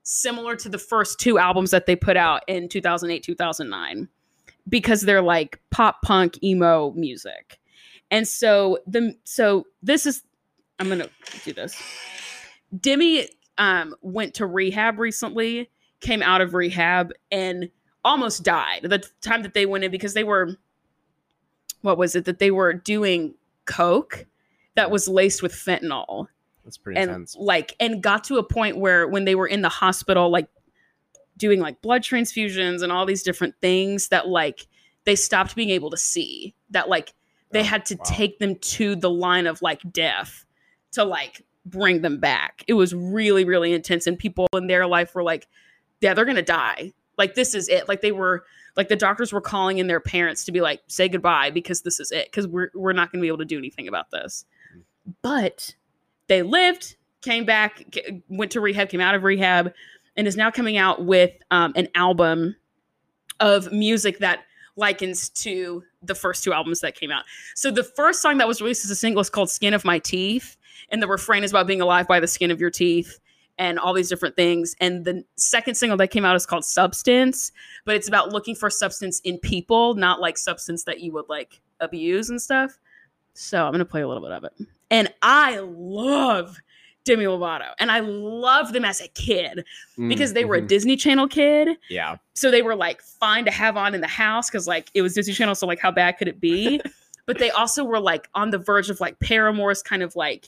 similar 0.04 0.56
to 0.58 0.70
the 0.70 0.78
first 0.78 1.20
two 1.20 1.38
albums 1.38 1.72
that 1.72 1.86
they 1.86 1.96
put 1.96 2.18
out 2.18 2.44
in 2.48 2.70
2008, 2.70 3.24
2009, 3.24 4.08
because 4.70 5.02
they're 5.02 5.22
like 5.22 5.60
pop 5.72 6.02
punk 6.02 6.42
emo 6.44 6.92
music. 6.92 7.60
And 8.12 8.28
so 8.28 8.80
the 8.86 9.16
so 9.24 9.66
this 9.82 10.06
is 10.06 10.24
I'm 10.80 10.90
gonna 10.90 11.10
do 11.44 11.54
this. 11.54 11.82
Demi 12.80 13.28
um, 13.58 13.96
went 14.02 14.34
to 14.36 14.46
rehab 14.46 15.00
recently, 15.00 15.70
came 16.02 16.22
out 16.22 16.42
of 16.42 16.54
rehab, 16.54 17.12
and 17.32 17.70
almost 18.04 18.44
died. 18.44 18.82
The 18.84 19.04
time 19.22 19.44
that 19.44 19.54
they 19.54 19.66
went 19.66 19.84
in 19.84 19.92
because 19.92 20.14
they 20.14 20.24
were, 20.24 20.58
what 21.82 21.98
was 21.98 22.16
it 22.16 22.26
that 22.26 22.40
they 22.40 22.52
were 22.52 22.74
doing 22.74 23.36
coke 23.66 24.26
that 24.76 24.92
was 24.92 25.08
laced 25.08 25.42
with 25.42 25.54
fentanyl, 25.54 26.28
That's 26.64 26.78
pretty 26.78 27.00
and 27.00 27.10
intense. 27.10 27.36
like 27.38 27.76
and 27.80 28.02
got 28.02 28.24
to 28.26 28.38
a 28.38 28.44
point 28.44 28.78
where 28.78 29.08
when 29.08 29.26
they 29.26 29.36
were 29.36 29.48
in 29.48 29.62
the 29.62 29.70
hospital, 29.70 30.30
like 30.30 30.48
doing 31.38 31.60
like 31.60 31.82
blood 31.82 32.04
transfusions 32.04 32.82
and 32.82 32.92
all 32.92 33.06
these 33.06 33.24
different 33.24 33.56
things, 33.62 34.10
that 34.10 34.28
like 34.28 34.68
they 35.06 35.16
stopped 35.16 35.56
being 35.56 35.70
able 35.70 35.90
to 35.90 35.98
see. 35.98 36.54
That 36.70 36.90
like 36.90 37.14
they 37.52 37.62
Oh, 37.62 37.64
had 37.64 37.86
to 37.88 37.96
wow. 37.96 38.04
take 38.06 38.40
them 38.40 38.56
to 38.56 38.96
the 38.96 39.10
line 39.10 39.48
of 39.48 39.62
like 39.62 39.82
death 39.92 40.46
to 40.94 41.04
like 41.04 41.44
bring 41.66 42.02
them 42.02 42.20
back. 42.20 42.64
It 42.68 42.74
was 42.74 42.94
really, 42.94 43.46
really 43.46 43.74
intense. 43.74 44.08
And 44.08 44.18
people 44.18 44.48
in 44.54 44.68
their 44.68 44.86
life 44.88 45.16
were 45.16 45.24
like, 45.24 45.48
yeah, 46.02 46.14
they're 46.14 46.26
going 46.26 46.36
to 46.36 46.42
die. 46.42 46.94
Like, 47.18 47.36
this 47.36 47.54
is 47.54 47.70
it. 47.70 47.88
Like, 47.88 48.02
they 48.02 48.12
were, 48.12 48.44
like, 48.76 48.90
the 48.90 48.96
doctors 48.96 49.32
were 49.32 49.40
calling 49.40 49.78
in 49.78 49.88
their 49.88 50.00
parents 50.00 50.44
to 50.46 50.52
be 50.52 50.62
like, 50.62 50.82
say 50.88 51.08
goodbye 51.08 51.52
because 51.52 51.84
this 51.84 52.00
is 52.00 52.12
it. 52.12 52.26
Because 52.26 52.48
we're, 52.48 52.70
we're 52.74 52.92
not 52.92 53.12
going 53.12 53.20
to 53.20 53.24
be 53.24 53.28
able 53.28 53.38
to 53.38 53.46
do 53.46 53.58
anything 53.58 53.88
about 53.88 54.12
this. 54.12 54.46
Hmm. 54.74 54.80
But 55.22 55.76
they 56.28 56.42
lived, 56.42 56.96
came 57.22 57.46
back, 57.46 57.84
went 58.30 58.52
to 58.52 58.62
rehab, 58.62 58.90
came 58.90 59.02
out 59.02 59.16
of 59.16 59.24
rehab, 59.24 59.74
and 60.16 60.28
is 60.28 60.36
now 60.36 60.52
coming 60.52 60.78
out 60.78 61.06
with 61.06 61.32
um, 61.52 61.74
an 61.76 61.88
album 61.96 62.56
of 63.40 63.72
music 63.72 64.20
that 64.20 64.44
likens 64.76 65.30
to 65.30 65.84
the 66.02 66.16
first 66.16 66.44
two 66.44 66.54
albums 66.54 66.82
that 66.82 66.96
came 66.96 67.12
out. 67.12 67.24
So 67.56 67.72
the 67.72 67.84
first 67.84 68.22
song 68.22 68.38
that 68.40 68.48
was 68.48 68.62
released 68.62 68.86
as 68.86 68.92
a 68.92 68.96
single 68.96 69.22
is 69.22 69.30
called 69.30 69.50
Skin 69.50 69.74
of 69.74 69.86
My 69.86 70.00
Teeth. 70.00 70.58
And 70.90 71.02
the 71.02 71.08
refrain 71.08 71.44
is 71.44 71.52
about 71.52 71.68
being 71.68 71.82
alive 71.82 72.08
by 72.08 72.20
the 72.20 72.28
skin 72.28 72.52
of 72.52 72.60
your 72.60 72.70
teeth 72.70 73.20
and 73.58 73.80
all 73.80 73.94
these 73.94 74.10
different 74.10 74.36
things. 74.36 74.76
And 74.80 75.06
the 75.06 75.24
second 75.36 75.76
single 75.76 75.98
that 75.98 76.10
came 76.10 76.26
out 76.26 76.36
is 76.36 76.46
called 76.46 76.66
Substance, 76.66 77.52
but 77.86 77.96
it's 77.96 78.08
about 78.08 78.32
looking 78.32 78.56
for 78.56 78.70
substance 78.70 79.20
in 79.22 79.38
people, 79.38 79.94
not 79.96 80.20
like 80.20 80.38
substance 80.38 80.84
that 80.86 81.00
you 81.00 81.12
would 81.14 81.30
like 81.30 81.62
abuse 81.80 82.30
and 82.30 82.42
stuff. 82.42 82.78
So 83.34 83.64
I'm 83.64 83.72
going 83.72 83.80
to 83.80 83.86
play 83.86 84.02
a 84.02 84.08
little 84.08 84.24
bit 84.24 84.32
of 84.32 84.44
it. 84.44 84.54
And 84.94 85.14
I 85.22 85.58
love 85.60 86.58
Demi 87.04 87.26
Lovato. 87.26 87.72
And 87.80 87.92
I 87.92 88.00
loved 88.00 88.74
them 88.74 88.86
as 88.86 89.02
a 89.02 89.10
kid 89.10 89.66
because 90.08 90.32
they 90.32 90.46
were 90.46 90.56
a 90.56 90.62
Mhm. 90.62 90.68
Disney 90.70 90.96
Channel 90.96 91.28
kid 91.28 91.78
yeah. 91.90 92.16
so 92.34 92.50
they 92.50 92.62
were 92.62 92.76
like 92.76 93.02
fine 93.02 93.44
to 93.44 93.52
have 93.52 93.76
on 93.76 93.94
in 93.94 94.00
the 94.00 94.08
house 94.08 94.50
because 94.50 94.68
like 94.68 94.90
it 94.94 95.02
was 95.02 95.14
Disney 95.14 95.34
Channel, 95.34 95.56
so 95.56 95.68
like 95.68 95.80
how 95.80 95.92
bad 95.92 96.14
could 96.18 96.30
it 96.30 96.40
be? 96.40 96.80
but 97.26 97.40
they 97.40 97.50
also 97.52 97.84
were 97.84 98.00
like 98.00 98.30
on 98.36 98.52
the 98.52 98.58
verge 98.58 98.90
of 98.90 99.02
like 99.02 99.20
Paramore's 99.20 99.82
kind 99.84 100.02
of 100.02 100.16
like 100.16 100.48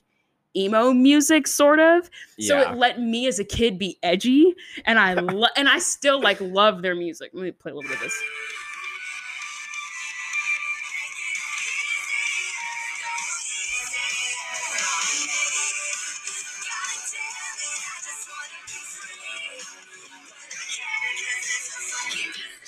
emo 0.56 0.94
music, 0.94 1.48
sort 1.48 1.80
of. 1.80 2.06
So 2.40 2.58
yeah. 2.58 2.72
it 2.72 2.78
let 2.78 3.02
me 3.02 3.28
as 3.28 3.40
a 3.40 3.44
kid 3.44 3.78
be 3.78 3.98
edgy, 4.04 4.56
and 4.86 4.98
I 4.98 5.14
lo- 5.16 5.50
and 5.58 5.68
I 5.68 5.80
still 5.80 6.22
like 6.22 6.40
love 6.40 6.82
their 6.84 6.96
music. 6.96 7.32
Let 7.34 7.44
me 7.44 7.52
play 7.52 7.72
a 7.74 7.76
little 7.76 7.90
bit 7.90 7.98
of 7.98 8.04
this. 8.04 8.24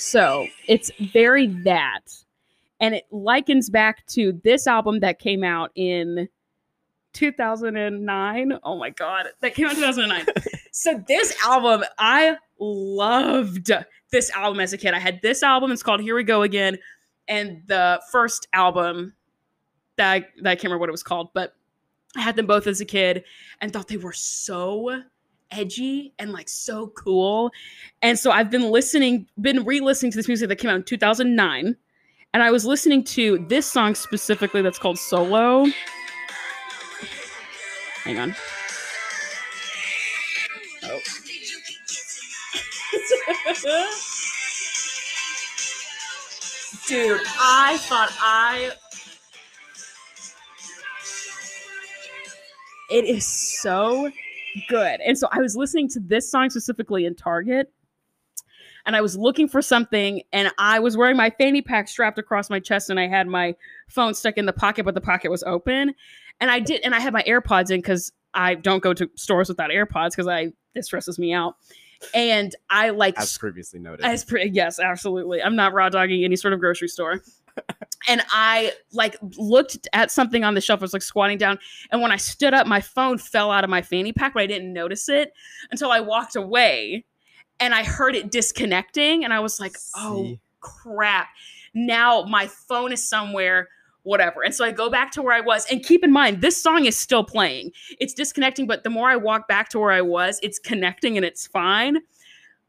So 0.07 0.47
it's 0.67 0.89
very 1.11 1.47
that. 1.63 2.13
And 2.79 2.95
it 2.95 3.05
likens 3.11 3.69
back 3.69 4.05
to 4.07 4.39
this 4.43 4.65
album 4.65 5.01
that 5.01 5.19
came 5.19 5.43
out 5.43 5.71
in 5.75 6.29
2009. 7.13 8.59
Oh 8.63 8.77
my 8.77 8.89
God. 8.89 9.25
That 9.41 9.53
came 9.53 9.65
out 9.65 9.71
in 9.73 9.79
2009. 9.79 10.25
so 10.71 11.03
this 11.07 11.35
album, 11.43 11.84
I 11.97 12.38
loved 12.57 13.71
this 14.11 14.29
album 14.31 14.61
as 14.61 14.71
a 14.71 14.77
kid. 14.77 14.93
I 14.93 14.99
had 14.99 15.21
this 15.21 15.43
album. 15.43 15.71
It's 15.71 15.84
called 15.84 15.99
Here 15.99 16.15
We 16.15 16.23
Go 16.23 16.43
Again. 16.43 16.77
And 17.27 17.63
the 17.65 18.01
first 18.09 18.47
album 18.53 19.13
that 19.97 20.13
I, 20.13 20.19
that 20.41 20.51
I 20.51 20.55
can't 20.55 20.65
remember 20.65 20.79
what 20.79 20.89
it 20.89 20.93
was 20.93 21.03
called, 21.03 21.31
but 21.34 21.53
I 22.15 22.21
had 22.21 22.38
them 22.38 22.45
both 22.45 22.67
as 22.67 22.79
a 22.79 22.85
kid 22.85 23.25
and 23.59 23.73
thought 23.73 23.89
they 23.89 23.97
were 23.97 24.13
so 24.13 25.01
edgy 25.52 26.14
and 26.19 26.32
like 26.32 26.49
so 26.49 26.88
cool. 26.88 27.52
And 28.02 28.18
so 28.18 28.32
I've 28.32 28.49
been 28.49 28.72
listening, 28.72 29.28
been 29.40 29.64
re-listening 29.64 30.11
to 30.11 30.18
this 30.18 30.28
music 30.28 30.49
that 30.49 30.57
came 30.57 30.69
out 30.69 30.76
in 30.76 30.84
2009. 30.84 31.76
And 32.34 32.44
I 32.44 32.52
was 32.52 32.65
listening 32.65 33.03
to 33.06 33.45
this 33.48 33.65
song 33.65 33.95
specifically 33.95 34.61
that's 34.61 34.80
called 34.80 34.99
Solo. 34.99 35.65
Hang 38.03 38.19
on. 38.19 38.36
Oh. 40.84 40.99
Dude, 46.88 47.19
I 47.38 47.78
thought 47.82 48.15
I 48.22 48.72
it 52.90 53.06
is 53.06 53.26
so 53.26 54.10
good. 54.67 54.99
And 55.01 55.17
so 55.17 55.27
I 55.31 55.39
was 55.39 55.55
listening 55.55 55.89
to 55.89 55.99
this 55.99 56.29
song 56.29 56.49
specifically 56.49 57.05
in 57.05 57.15
Target 57.15 57.71
and 58.85 58.95
I 58.95 59.01
was 59.01 59.17
looking 59.17 59.47
for 59.47 59.61
something 59.61 60.21
and 60.31 60.51
I 60.57 60.79
was 60.79 60.95
wearing 60.97 61.17
my 61.17 61.29
fanny 61.31 61.61
pack 61.61 61.88
strapped 61.88 62.17
across 62.17 62.49
my 62.49 62.59
chest 62.59 62.89
and 62.89 62.99
I 62.99 63.07
had 63.07 63.27
my 63.27 63.55
phone 63.89 64.13
stuck 64.13 64.38
in 64.38 64.45
the 64.45 64.53
pocket 64.53 64.85
but 64.85 64.95
the 64.95 65.01
pocket 65.01 65.29
was 65.29 65.43
open 65.43 65.93
and 66.39 66.51
I 66.51 66.59
did 66.59 66.81
and 66.84 66.95
I 66.95 66.99
had 66.99 67.13
my 67.13 67.23
AirPods 67.23 67.71
in 67.71 67.81
cuz 67.81 68.11
I 68.34 68.55
don't 68.55 68.84
go 68.84 68.93
to 68.93 69.09
stores 69.15 69.49
without 69.49 69.69
AirPods 69.71 70.15
cuz 70.15 70.27
I 70.27 70.53
this 70.73 70.85
stresses 70.85 71.17
me 71.19 71.34
out. 71.34 71.55
And 72.13 72.55
I 72.69 72.91
like 72.91 73.17
As 73.17 73.35
previously 73.38 73.79
noted. 73.79 74.05
as 74.05 74.23
pre- 74.23 74.49
yes, 74.49 74.79
absolutely. 74.79 75.41
I'm 75.41 75.55
not 75.55 75.73
raw 75.73 75.89
dogging 75.89 76.23
any 76.23 76.35
sort 76.35 76.53
of 76.53 76.59
grocery 76.59 76.88
store. 76.88 77.21
And 78.07 78.21
I 78.29 78.73
like 78.91 79.17
looked 79.38 79.88
at 79.93 80.11
something 80.11 80.43
on 80.43 80.53
the 80.53 80.61
shelf. 80.61 80.81
I 80.81 80.84
was 80.84 80.93
like 80.93 81.01
squatting 81.01 81.38
down, 81.38 81.59
and 81.91 82.01
when 82.01 82.11
I 82.11 82.17
stood 82.17 82.53
up, 82.53 82.67
my 82.67 82.81
phone 82.81 83.17
fell 83.17 83.51
out 83.51 83.63
of 83.63 83.69
my 83.69 83.81
fanny 83.81 84.13
pack, 84.13 84.34
but 84.34 84.43
I 84.43 84.47
didn't 84.47 84.73
notice 84.73 85.09
it 85.09 85.34
until 85.71 85.91
I 85.91 85.99
walked 85.99 86.35
away, 86.35 87.05
and 87.59 87.73
I 87.73 87.84
heard 87.84 88.15
it 88.15 88.31
disconnecting, 88.31 89.23
and 89.23 89.34
I 89.34 89.39
was 89.39 89.59
like, 89.59 89.75
"Oh 89.95 90.38
crap!" 90.59 91.27
Now 91.73 92.23
my 92.23 92.47
phone 92.47 92.91
is 92.91 93.07
somewhere. 93.07 93.69
Whatever. 94.03 94.41
And 94.41 94.55
so 94.55 94.63
I 94.63 94.71
go 94.71 94.89
back 94.89 95.11
to 95.11 95.21
where 95.21 95.34
I 95.34 95.41
was. 95.41 95.65
And 95.69 95.84
keep 95.84 96.01
in 96.01 96.13
mind, 96.13 96.39
this 96.39 96.63
song 96.63 96.85
is 96.85 96.97
still 96.97 97.25
playing. 97.25 97.73
It's 97.99 98.13
disconnecting, 98.13 98.65
but 98.65 98.85
the 98.85 98.89
more 98.89 99.09
I 99.09 99.17
walk 99.17 99.49
back 99.49 99.67
to 99.69 99.79
where 99.79 99.91
I 99.91 99.99
was, 99.99 100.39
it's 100.41 100.59
connecting 100.59 101.17
and 101.17 101.25
it's 101.25 101.45
fine. 101.45 101.97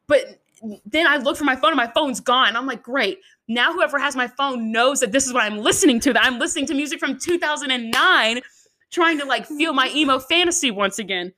But 0.09 0.41
then 0.85 1.07
I 1.07 1.19
look 1.19 1.37
for 1.37 1.45
my 1.45 1.55
phone 1.55 1.71
and 1.71 1.77
my 1.77 1.87
phone's 1.87 2.19
gone. 2.19 2.57
I'm 2.57 2.67
like, 2.67 2.83
great. 2.83 3.21
Now 3.49 3.73
whoever 3.73 3.99
has 3.99 4.15
my 4.15 4.29
phone 4.29 4.71
knows 4.71 5.01
that 5.01 5.13
this 5.13 5.27
is 5.27 5.33
what 5.33 5.43
I'm 5.43 5.59
listening 5.59 6.01
to, 6.01 6.13
that 6.13 6.25
I'm 6.25 6.39
listening 6.39 6.67
to 6.67 6.75
music 6.75 7.01
from 7.01 7.19
2009, 7.19 8.41
trying 8.91 9.19
to 9.19 9.25
like 9.25 9.47
feel 9.47 9.73
my 9.73 9.91
emo 9.95 10.19
fantasy 10.19 10.71
once 10.71 10.99
again. 10.99 11.33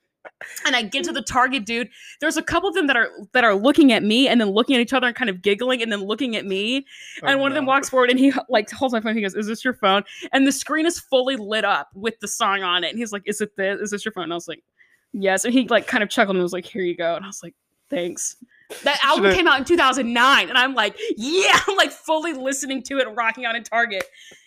And 0.66 0.76
I 0.76 0.82
get 0.82 1.04
to 1.04 1.12
the 1.12 1.22
Target 1.22 1.64
dude. 1.64 1.88
There's 2.20 2.36
a 2.36 2.42
couple 2.42 2.68
of 2.68 2.74
them 2.74 2.86
that 2.88 2.96
are 2.96 3.10
that 3.32 3.42
are 3.44 3.54
looking 3.54 3.92
at 3.92 4.02
me 4.02 4.28
and 4.28 4.40
then 4.40 4.50
looking 4.50 4.76
at 4.76 4.82
each 4.82 4.92
other 4.92 5.06
and 5.06 5.16
kind 5.16 5.30
of 5.30 5.40
giggling 5.40 5.82
and 5.82 5.90
then 5.90 6.04
looking 6.04 6.36
at 6.36 6.44
me. 6.44 6.84
Oh, 7.22 7.26
and 7.28 7.38
Oh, 7.38 7.42
one 7.42 7.50
of 7.50 7.54
them 7.54 7.64
walks 7.64 7.88
forward 7.88 8.10
and 8.10 8.18
he 8.18 8.32
like 8.48 8.70
holds 8.70 8.92
my 8.92 9.00
phone. 9.00 9.14
He 9.14 9.22
goes, 9.22 9.34
"Is 9.34 9.46
this 9.46 9.64
your 9.64 9.74
phone?" 9.74 10.02
And 10.32 10.46
the 10.46 10.52
screen 10.52 10.84
is 10.84 11.00
fully 11.00 11.36
lit 11.36 11.64
up 11.64 11.88
with 11.94 12.20
the 12.20 12.28
song 12.28 12.62
on 12.62 12.84
it. 12.84 12.90
And 12.90 12.98
he's 12.98 13.12
like, 13.12 13.22
"Is 13.24 13.40
it 13.40 13.56
this? 13.56 13.80
Is 13.80 13.90
this 13.92 14.04
your 14.04 14.12
phone?" 14.12 14.24
And 14.24 14.32
I 14.32 14.36
was 14.36 14.48
like, 14.48 14.62
"Yes." 15.12 15.44
And 15.44 15.54
he 15.54 15.66
like 15.68 15.86
kind 15.86 16.02
of 16.02 16.10
chuckled 16.10 16.36
and 16.36 16.42
was 16.42 16.52
like, 16.52 16.66
"Here 16.66 16.82
you 16.82 16.96
go." 16.96 17.16
And 17.16 17.24
I 17.24 17.28
was 17.28 17.42
like, 17.42 17.54
"Thanks." 17.88 18.36
That 18.84 18.98
album 19.04 19.24
Should've- 19.24 19.36
came 19.36 19.46
out 19.48 19.58
in 19.58 19.64
2009, 19.64 20.48
and 20.48 20.56
I'm 20.56 20.74
like, 20.74 20.96
"Yeah!" 21.16 21.58
I'm 21.68 21.76
like 21.76 21.90
fully 21.90 22.32
listening 22.32 22.82
to 22.84 22.98
it 22.98 23.06
and 23.08 23.16
rocking 23.16 23.44
out 23.44 23.56
in 23.56 23.64
Target. 23.64 24.04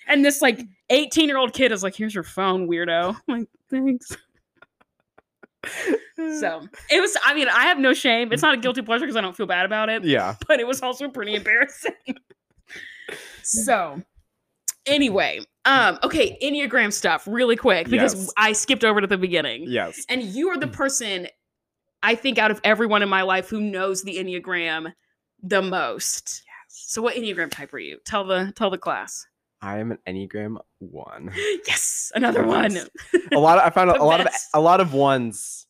And 0.07 0.23
this 0.23 0.41
like 0.41 0.61
18 0.89 1.27
year 1.27 1.37
old 1.37 1.53
kid 1.53 1.71
is 1.71 1.83
like, 1.83 1.95
"Here's 1.95 2.13
your 2.13 2.23
phone, 2.23 2.67
weirdo." 2.69 3.15
I'm 3.27 3.39
like, 3.39 3.47
"Thanks." 3.69 4.15
So 6.15 6.61
it 6.91 6.99
was. 6.99 7.17
I 7.23 7.33
mean, 7.33 7.47
I 7.47 7.63
have 7.63 7.79
no 7.79 7.93
shame. 7.93 8.31
It's 8.33 8.41
not 8.41 8.53
a 8.53 8.57
guilty 8.57 8.81
pleasure 8.81 9.05
because 9.05 9.15
I 9.15 9.21
don't 9.21 9.35
feel 9.35 9.45
bad 9.45 9.65
about 9.65 9.89
it 9.89 10.03
yeah. 10.03 10.35
but 10.47 10.59
it 10.59 10.67
was 10.67 10.81
also 10.81 11.07
pretty 11.09 11.35
embarrassing. 11.35 11.93
so, 13.43 14.01
anyway, 14.85 15.39
um, 15.65 15.99
okay, 16.03 16.37
Enneagram 16.41 16.91
stuff 16.91 17.25
really 17.27 17.55
quick 17.55 17.89
because 17.89 18.13
Yes. 18.15 18.33
I 18.37 18.53
skipped 18.53 18.83
over 18.83 19.01
to 19.01 19.07
the 19.07 19.17
beginning. 19.17 19.65
Yes. 19.67 20.05
And 20.09 20.21
you 20.23 20.49
are 20.49 20.57
the 20.57 20.67
person 20.67 21.27
I 22.03 22.15
think 22.15 22.37
out 22.37 22.51
of 22.51 22.59
everyone 22.63 23.01
in 23.01 23.09
my 23.09 23.21
life 23.21 23.49
who 23.49 23.61
knows 23.61 24.03
the 24.03 24.17
Enneagram 24.17 24.93
the 25.41 25.61
most. 25.61 26.43
Yes. 26.45 26.83
So 26.87 27.01
what 27.01 27.15
Enneagram 27.15 27.49
type 27.49 27.73
are 27.73 27.79
you? 27.79 27.99
Tell 28.05 28.25
the 28.25 28.53
tell 28.55 28.69
the 28.69 28.77
class. 28.77 29.25
I 29.61 29.79
am 29.79 29.91
an 29.91 29.99
Enneagram 30.07 30.57
one. 30.79 31.31
Yes, 31.65 32.11
another 32.13 32.45
one. 32.45 32.77
A 33.31 33.39
lot 33.39 33.57
of 33.57 33.63
I 33.63 33.69
found 33.69 33.89
a 33.97 34.03
lot 34.03 34.19
of 34.19 34.27
a 34.53 34.59
lot 34.59 34.81
of 34.81 34.93
ones 34.93 35.65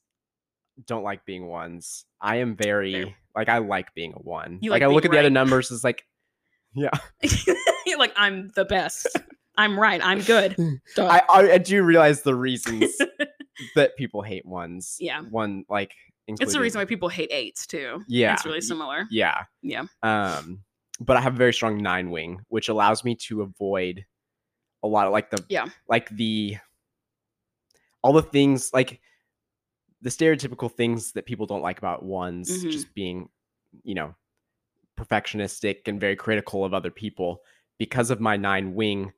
don't 0.88 1.04
like 1.04 1.24
being 1.24 1.46
ones. 1.46 2.06
I 2.20 2.38
am 2.38 2.56
very 2.56 3.04
Fair. 3.04 3.16
like 3.36 3.50
I 3.50 3.60
like 3.60 3.94
being 3.94 4.14
a 4.14 4.20
one. 4.20 4.58
You 4.62 4.72
like, 4.72 4.82
like 4.82 4.90
I 4.90 4.94
look 4.94 5.06
at 5.06 5.12
the 5.12 5.20
other 5.20 5.30
numbers, 5.30 5.70
it's 5.72 5.84
like 5.84 6.04
yeah. 6.74 6.90
Like 7.96 8.14
I'm 8.18 8.50
the 8.56 8.66
best. 8.66 9.08
I'm 9.56 9.80
right. 9.80 10.02
I'm 10.04 10.22
good. 10.22 10.56
I, 10.98 11.22
I 11.30 11.52
I 11.52 11.58
do 11.60 11.84
realize 11.84 12.24
the 12.24 12.34
reasons 12.34 12.98
that 13.76 13.96
people 13.96 14.24
hate 14.24 14.46
ones. 14.48 14.98
Yeah. 15.00 15.22
One 15.22 15.64
like 15.70 15.92
it's 16.28 16.54
the 16.54 16.60
reason 16.60 16.80
why 16.80 16.86
people 16.86 17.10
hate 17.10 17.30
eights 17.32 17.68
too. 17.68 18.04
Yeah. 18.08 18.34
It's 18.34 18.46
really 18.46 18.62
similar. 18.62 19.08
Yeah. 19.12 19.44
Yeah. 19.62 19.86
Um, 20.04 20.64
but 21.00 21.18
I 21.18 21.22
have 21.22 21.34
a 21.34 21.38
very 21.38 21.54
strong 21.54 21.78
nine 21.78 22.12
wing, 22.12 22.42
which 22.50 22.70
allows 22.70 23.04
me 23.04 23.16
to 23.28 23.42
avoid 23.42 24.06
a 24.84 24.88
lot 24.88 25.08
of 25.08 25.12
like 25.14 25.30
the 25.30 25.44
Yeah. 25.50 25.68
like 25.88 26.10
the 26.10 26.58
all 28.04 28.14
the 28.14 28.22
things 28.22 28.72
like 28.74 29.00
the 30.02 30.10
stereotypical 30.10 30.72
things 30.72 31.14
that 31.14 31.26
people 31.26 31.46
don't 31.46 31.62
like 31.62 31.78
about 31.78 32.04
ones 32.04 32.50
Mhm. 32.64 32.72
just 32.72 32.94
being, 32.94 33.30
you 33.84 33.96
know, 33.96 34.14
perfectionistic 34.98 35.88
and 35.88 36.00
very 36.00 36.16
critical 36.16 36.66
of 36.66 36.74
other 36.74 36.92
people. 36.92 37.42
Because 37.80 38.12
of 38.12 38.20
my 38.20 38.38
nine 38.38 38.76
wing, 38.76 39.14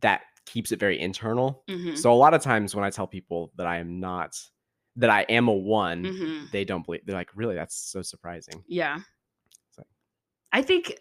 that 0.00 0.22
keeps 0.44 0.72
it 0.72 0.80
very 0.80 0.98
internal. 1.00 1.62
Mhm. 1.68 1.96
So 1.96 2.12
a 2.12 2.14
lot 2.14 2.34
of 2.34 2.42
times 2.42 2.74
when 2.74 2.84
I 2.84 2.90
tell 2.90 3.06
people 3.06 3.52
that 3.56 3.66
I 3.66 3.78
am 3.78 4.00
not 4.00 4.36
that 4.96 5.10
I 5.10 5.22
am 5.28 5.48
a 5.48 5.52
one, 5.54 6.04
Mhm. 6.04 6.50
they 6.50 6.64
don't 6.64 6.84
believe. 6.84 7.02
They're 7.06 7.14
like, 7.16 7.30
"Really? 7.34 7.54
That's 7.54 7.76
so 7.76 8.02
surprising." 8.02 8.64
Yeah. 8.66 8.98
So- 9.70 9.84
I 10.52 10.62
think 10.62 10.96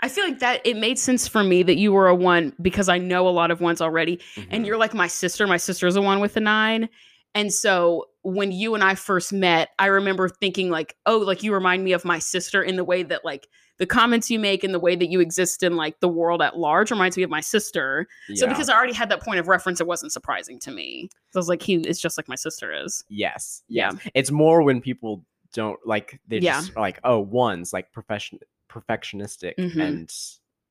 I 0.00 0.08
feel 0.10 0.24
like 0.24 0.40
that 0.40 0.60
it 0.66 0.76
made 0.76 0.98
sense 0.98 1.26
for 1.26 1.42
me 1.42 1.62
that 1.62 1.76
you 1.76 1.90
were 1.92 2.08
a 2.08 2.14
one 2.14 2.52
because 2.60 2.88
I 2.88 2.98
know 2.98 3.26
a 3.26 3.30
lot 3.30 3.50
of 3.50 3.60
ones 3.62 3.80
already. 3.80 4.20
And 4.50 4.62
Mhm. 4.62 4.66
you're 4.66 4.76
like 4.76 4.92
my 4.92 5.06
sister. 5.06 5.46
My 5.46 5.56
sister's 5.56 5.96
a 5.96 6.02
one 6.02 6.20
with 6.20 6.36
a 6.36 6.40
nine. 6.40 6.90
And 7.34 7.52
so 7.52 8.08
when 8.22 8.52
you 8.52 8.74
and 8.74 8.84
I 8.84 8.94
first 8.94 9.32
met, 9.32 9.70
I 9.78 9.86
remember 9.86 10.28
thinking 10.28 10.68
like, 10.70 10.96
oh, 11.06 11.18
like 11.18 11.42
you 11.42 11.52
remind 11.54 11.82
me 11.82 11.92
of 11.92 12.04
my 12.04 12.18
sister 12.18 12.62
in 12.62 12.76
the 12.76 12.84
way 12.84 13.04
that 13.04 13.24
like 13.24 13.48
the 13.78 13.86
comments 13.86 14.30
you 14.30 14.38
make 14.38 14.64
and 14.64 14.72
the 14.72 14.78
way 14.80 14.96
that 14.96 15.08
you 15.10 15.20
exist 15.20 15.62
in 15.62 15.76
like 15.76 16.00
the 16.00 16.08
world 16.08 16.40
at 16.42 16.56
large 16.56 16.90
reminds 16.90 17.16
me 17.16 17.22
of 17.22 17.30
my 17.30 17.40
sister. 17.40 18.06
So 18.34 18.46
because 18.48 18.68
I 18.68 18.74
already 18.74 18.92
had 18.94 19.10
that 19.10 19.20
point 19.22 19.38
of 19.38 19.48
reference, 19.48 19.80
it 19.80 19.86
wasn't 19.86 20.12
surprising 20.12 20.58
to 20.60 20.70
me. 20.70 21.08
So 21.32 21.38
I 21.38 21.40
was 21.40 21.48
like, 21.48 21.60
he 21.62 21.74
is 21.74 22.00
just 22.00 22.16
like 22.16 22.28
my 22.28 22.34
sister 22.36 22.72
is. 22.72 23.04
yes, 23.08 23.62
Yeah. 23.68 23.92
yes. 23.92 24.10
It's 24.14 24.30
more 24.30 24.62
when 24.62 24.80
people 24.80 25.24
don't 25.52 25.78
like 25.86 26.20
they 26.26 26.38
Yeah. 26.38 26.60
just 26.60 26.72
are 26.76 26.80
like, 26.80 26.98
"Oh, 27.04 27.18
ones 27.20 27.72
like 27.72 27.92
profession 27.92 28.38
perfectionistic 28.68 29.54
Mhm. 29.58 29.80
and 29.82 30.14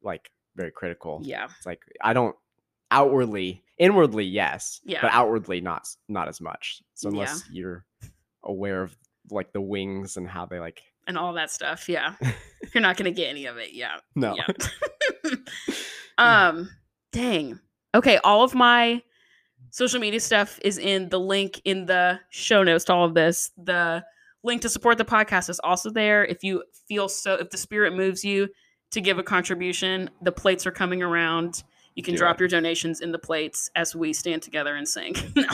like 0.01 0.31
very 0.55 0.71
critical." 0.71 1.21
Yeah. 1.23 1.47
It's 1.57 1.65
like 1.65 1.81
I 2.01 2.13
don't 2.13 2.35
outwardly, 2.91 3.63
inwardly, 3.77 4.25
yes, 4.25 4.81
Yeah. 4.83 5.01
but 5.01 5.11
outwardly 5.11 5.61
not 5.61 5.87
not 6.07 6.27
as 6.27 6.39
much. 6.41 6.81
So 6.93 7.09
Yeah. 7.09 7.13
unless 7.13 7.43
you're 7.51 7.85
aware 8.43 8.81
of 8.83 8.95
like 9.31 9.53
the 9.53 9.61
wings 9.61 10.17
and 10.17 10.27
how 10.29 10.45
they 10.45 10.59
like, 10.59 10.83
And 11.07 11.17
all 11.17 11.33
that 11.33 11.51
stuff. 11.51 11.87
Yeah. 11.87 12.15
You're 12.73 12.81
not 12.81 12.97
gonna 12.97 13.11
get 13.11 13.29
any 13.29 13.45
of 13.45 13.57
it. 13.57 13.73
Yeah. 13.73 13.97
no, 14.15 14.35
Yeah. 14.35 15.31
um, 16.17 16.69
dang. 17.11 17.59
Okay, 17.93 18.17
all 18.23 18.43
of 18.43 18.55
my 18.55 19.01
social 19.69 19.99
media 19.99 20.19
stuff 20.19 20.59
is 20.63 20.77
in 20.77 21.09
the 21.09 21.19
link 21.19 21.61
in 21.65 21.85
the 21.85 22.19
show 22.29 22.63
notes 22.63 22.85
to 22.85 22.93
all 22.93 23.05
of 23.05 23.13
this. 23.13 23.51
The 23.57 24.03
link 24.43 24.61
to 24.61 24.69
support 24.69 24.97
the 24.97 25.05
podcast 25.05 25.49
is 25.49 25.59
also 25.59 25.89
there. 25.89 26.25
If 26.25 26.43
you 26.43 26.63
feel 26.87 27.09
so, 27.09 27.35
if 27.35 27.49
the 27.49 27.57
spirit 27.57 27.95
moves 27.95 28.23
you 28.23 28.49
to 28.91 29.01
give 29.01 29.17
a 29.17 29.23
contribution, 29.23 30.09
the 30.21 30.31
plates 30.31 30.65
are 30.65 30.71
coming 30.71 31.03
around. 31.03 31.63
You 31.95 32.03
can 32.03 32.15
drop 32.15 32.39
your 32.39 32.49
donations 32.49 32.99
in 32.99 33.13
the 33.13 33.19
plates 33.19 33.69
as 33.75 33.95
we 33.95 34.11
stand 34.11 34.41
together 34.41 34.75
and 34.75 34.87
sing. 34.87 35.15
no. 35.35 35.47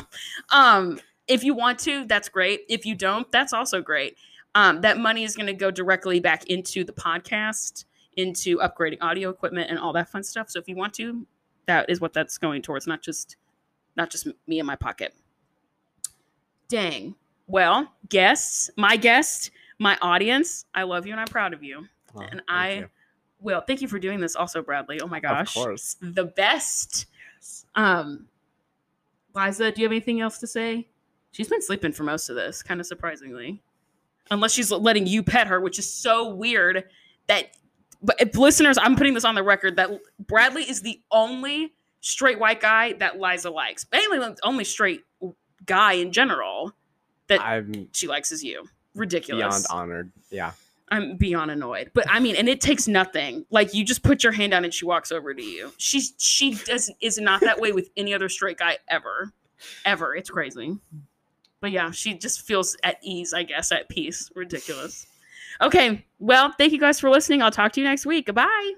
Um, 0.52 1.00
if 1.28 1.44
you 1.44 1.54
want 1.54 1.80
to, 1.80 2.06
that's 2.06 2.30
great. 2.30 2.62
If 2.68 2.86
you 2.86 2.96
don't, 2.96 3.32
that's 3.32 3.54
also 3.54 3.82
great. 3.82 4.18
Um, 4.56 4.82
that 4.82 4.98
money 4.98 5.24
is 5.24 5.36
going 5.36 5.48
to 5.48 5.54
go 5.54 5.72
directly 5.72 6.20
back 6.20 6.48
into 6.48 6.84
the 6.84 6.92
podcast, 6.92 7.86
into 8.18 8.58
upgrading 8.58 8.98
audio 9.02 9.30
equipment 9.30 9.70
and 9.70 9.80
all 9.80 9.94
that 9.94 10.10
fun 10.10 10.24
stuff. 10.24 10.50
So 10.50 10.60
if 10.60 10.68
you 10.68 10.76
want 10.76 10.94
to, 10.96 11.26
that 11.68 11.90
is 11.90 12.02
what 12.02 12.12
that's 12.14 12.38
going 12.38 12.62
towards, 12.62 12.86
not 12.88 13.02
just 13.02 13.38
not 13.96 14.10
just 14.10 14.28
me 14.48 14.60
in 14.60 14.66
my 14.66 14.76
pocket. 14.76 15.14
Dang. 16.70 17.16
Well, 17.48 17.92
guests, 18.10 18.70
my 18.78 18.96
guest, 18.96 19.52
my 19.80 19.98
audience, 20.02 20.66
I 20.74 20.84
love 20.84 21.06
you 21.06 21.12
and 21.12 21.20
I'm 21.20 21.28
proud 21.28 21.54
of 21.54 21.64
you. 21.64 21.86
Oh, 22.16 22.22
And 22.22 22.42
I- 22.48 22.72
you. 22.72 22.90
Well, 23.44 23.62
thank 23.66 23.82
you 23.82 23.88
for 23.88 23.98
doing 23.98 24.20
this 24.20 24.36
also, 24.36 24.62
Bradley. 24.62 25.02
Oh 25.02 25.08
my 25.08 25.20
gosh. 25.20 25.56
of 25.58 25.64
course. 25.64 25.98
The 26.02 26.26
best. 26.26 27.08
Um 27.76 28.28
Liza, 29.34 29.72
do 29.72 29.82
you 29.82 29.86
have 29.86 29.92
anything 29.92 30.20
else 30.22 30.38
to 30.40 30.48
say? 30.48 30.88
She's 31.32 31.48
been 31.48 31.62
sleeping 31.62 31.92
for 31.94 32.04
most 32.04 32.30
of 32.30 32.36
this, 32.36 32.62
kind 32.62 32.80
of 32.82 32.86
surprisingly. 32.86 33.62
Unless 34.32 34.54
she's 34.54 34.72
letting 34.72 35.06
you 35.06 35.22
pet 35.22 35.48
her, 35.48 35.60
which 35.60 35.78
is 35.78 35.94
so 35.94 36.34
weird 36.34 36.86
that 37.28 37.52
but 38.04 38.20
if 38.20 38.36
listeners, 38.36 38.78
I'm 38.80 38.96
putting 38.96 39.14
this 39.14 39.26
on 39.26 39.36
the 39.36 39.44
record 39.44 39.76
that 39.76 39.92
Bradley 40.20 40.64
is 40.64 40.82
the 40.82 41.00
only 41.12 41.74
straight 42.00 42.40
white 42.40 42.60
guy 42.60 42.94
that 42.94 43.20
Liza 43.20 43.52
likes. 43.52 43.86
Mainly 43.92 44.18
the 44.18 44.36
only 44.44 44.64
straight 44.64 45.04
guy 45.66 45.94
in 45.94 46.12
general 46.12 46.74
that 47.28 47.42
I'm 47.42 47.90
she 47.94 48.08
likes 48.08 48.32
is 48.32 48.44
you. 48.44 48.68
Ridiculous. 48.96 49.42
beyond 49.42 49.66
honored. 49.70 50.12
Yeah. 50.32 50.52
I'm 50.90 51.16
beyond 51.16 51.52
annoyed. 51.52 51.92
But 51.94 52.06
I 52.10 52.20
mean, 52.20 52.36
and 52.36 52.50
it 52.50 52.60
takes 52.60 52.88
nothing. 52.88 53.46
Like 53.50 53.74
you 53.74 53.86
just 53.86 54.04
put 54.04 54.24
your 54.24 54.34
hand 54.34 54.52
down 54.52 54.66
and 54.66 54.74
she 54.74 54.86
walks 54.86 55.12
over 55.12 55.34
to 55.34 55.44
you. 55.44 55.72
She's 55.78 56.14
she 56.18 56.56
does 56.56 56.92
is 57.02 57.18
not 57.18 57.42
that 57.42 57.62
way 57.62 57.72
with 57.72 57.90
any 57.96 58.14
other 58.14 58.28
straight 58.30 58.58
guy 58.58 58.78
ever. 58.90 59.32
Ever. 59.86 60.16
It's 60.16 60.30
crazy. 60.30 60.78
But 61.62 61.72
yeah, 61.72 61.92
she 61.92 62.16
just 62.16 62.42
feels 62.42 62.76
at 62.84 62.98
ease, 63.02 63.34
I 63.34 63.44
guess, 63.44 63.72
at 63.72 63.88
peace. 63.88 64.30
Ridiculous. 64.36 65.06
Okay. 65.62 66.04
Well, 66.20 66.54
thank 66.58 66.74
you 66.74 66.80
guys 66.80 67.00
for 67.00 67.10
listening. 67.10 67.42
I'll 67.42 67.52
talk 67.52 67.72
to 67.74 67.82
you 67.82 67.88
next 67.88 68.06
week. 68.06 68.26
Goodbye. 68.26 68.74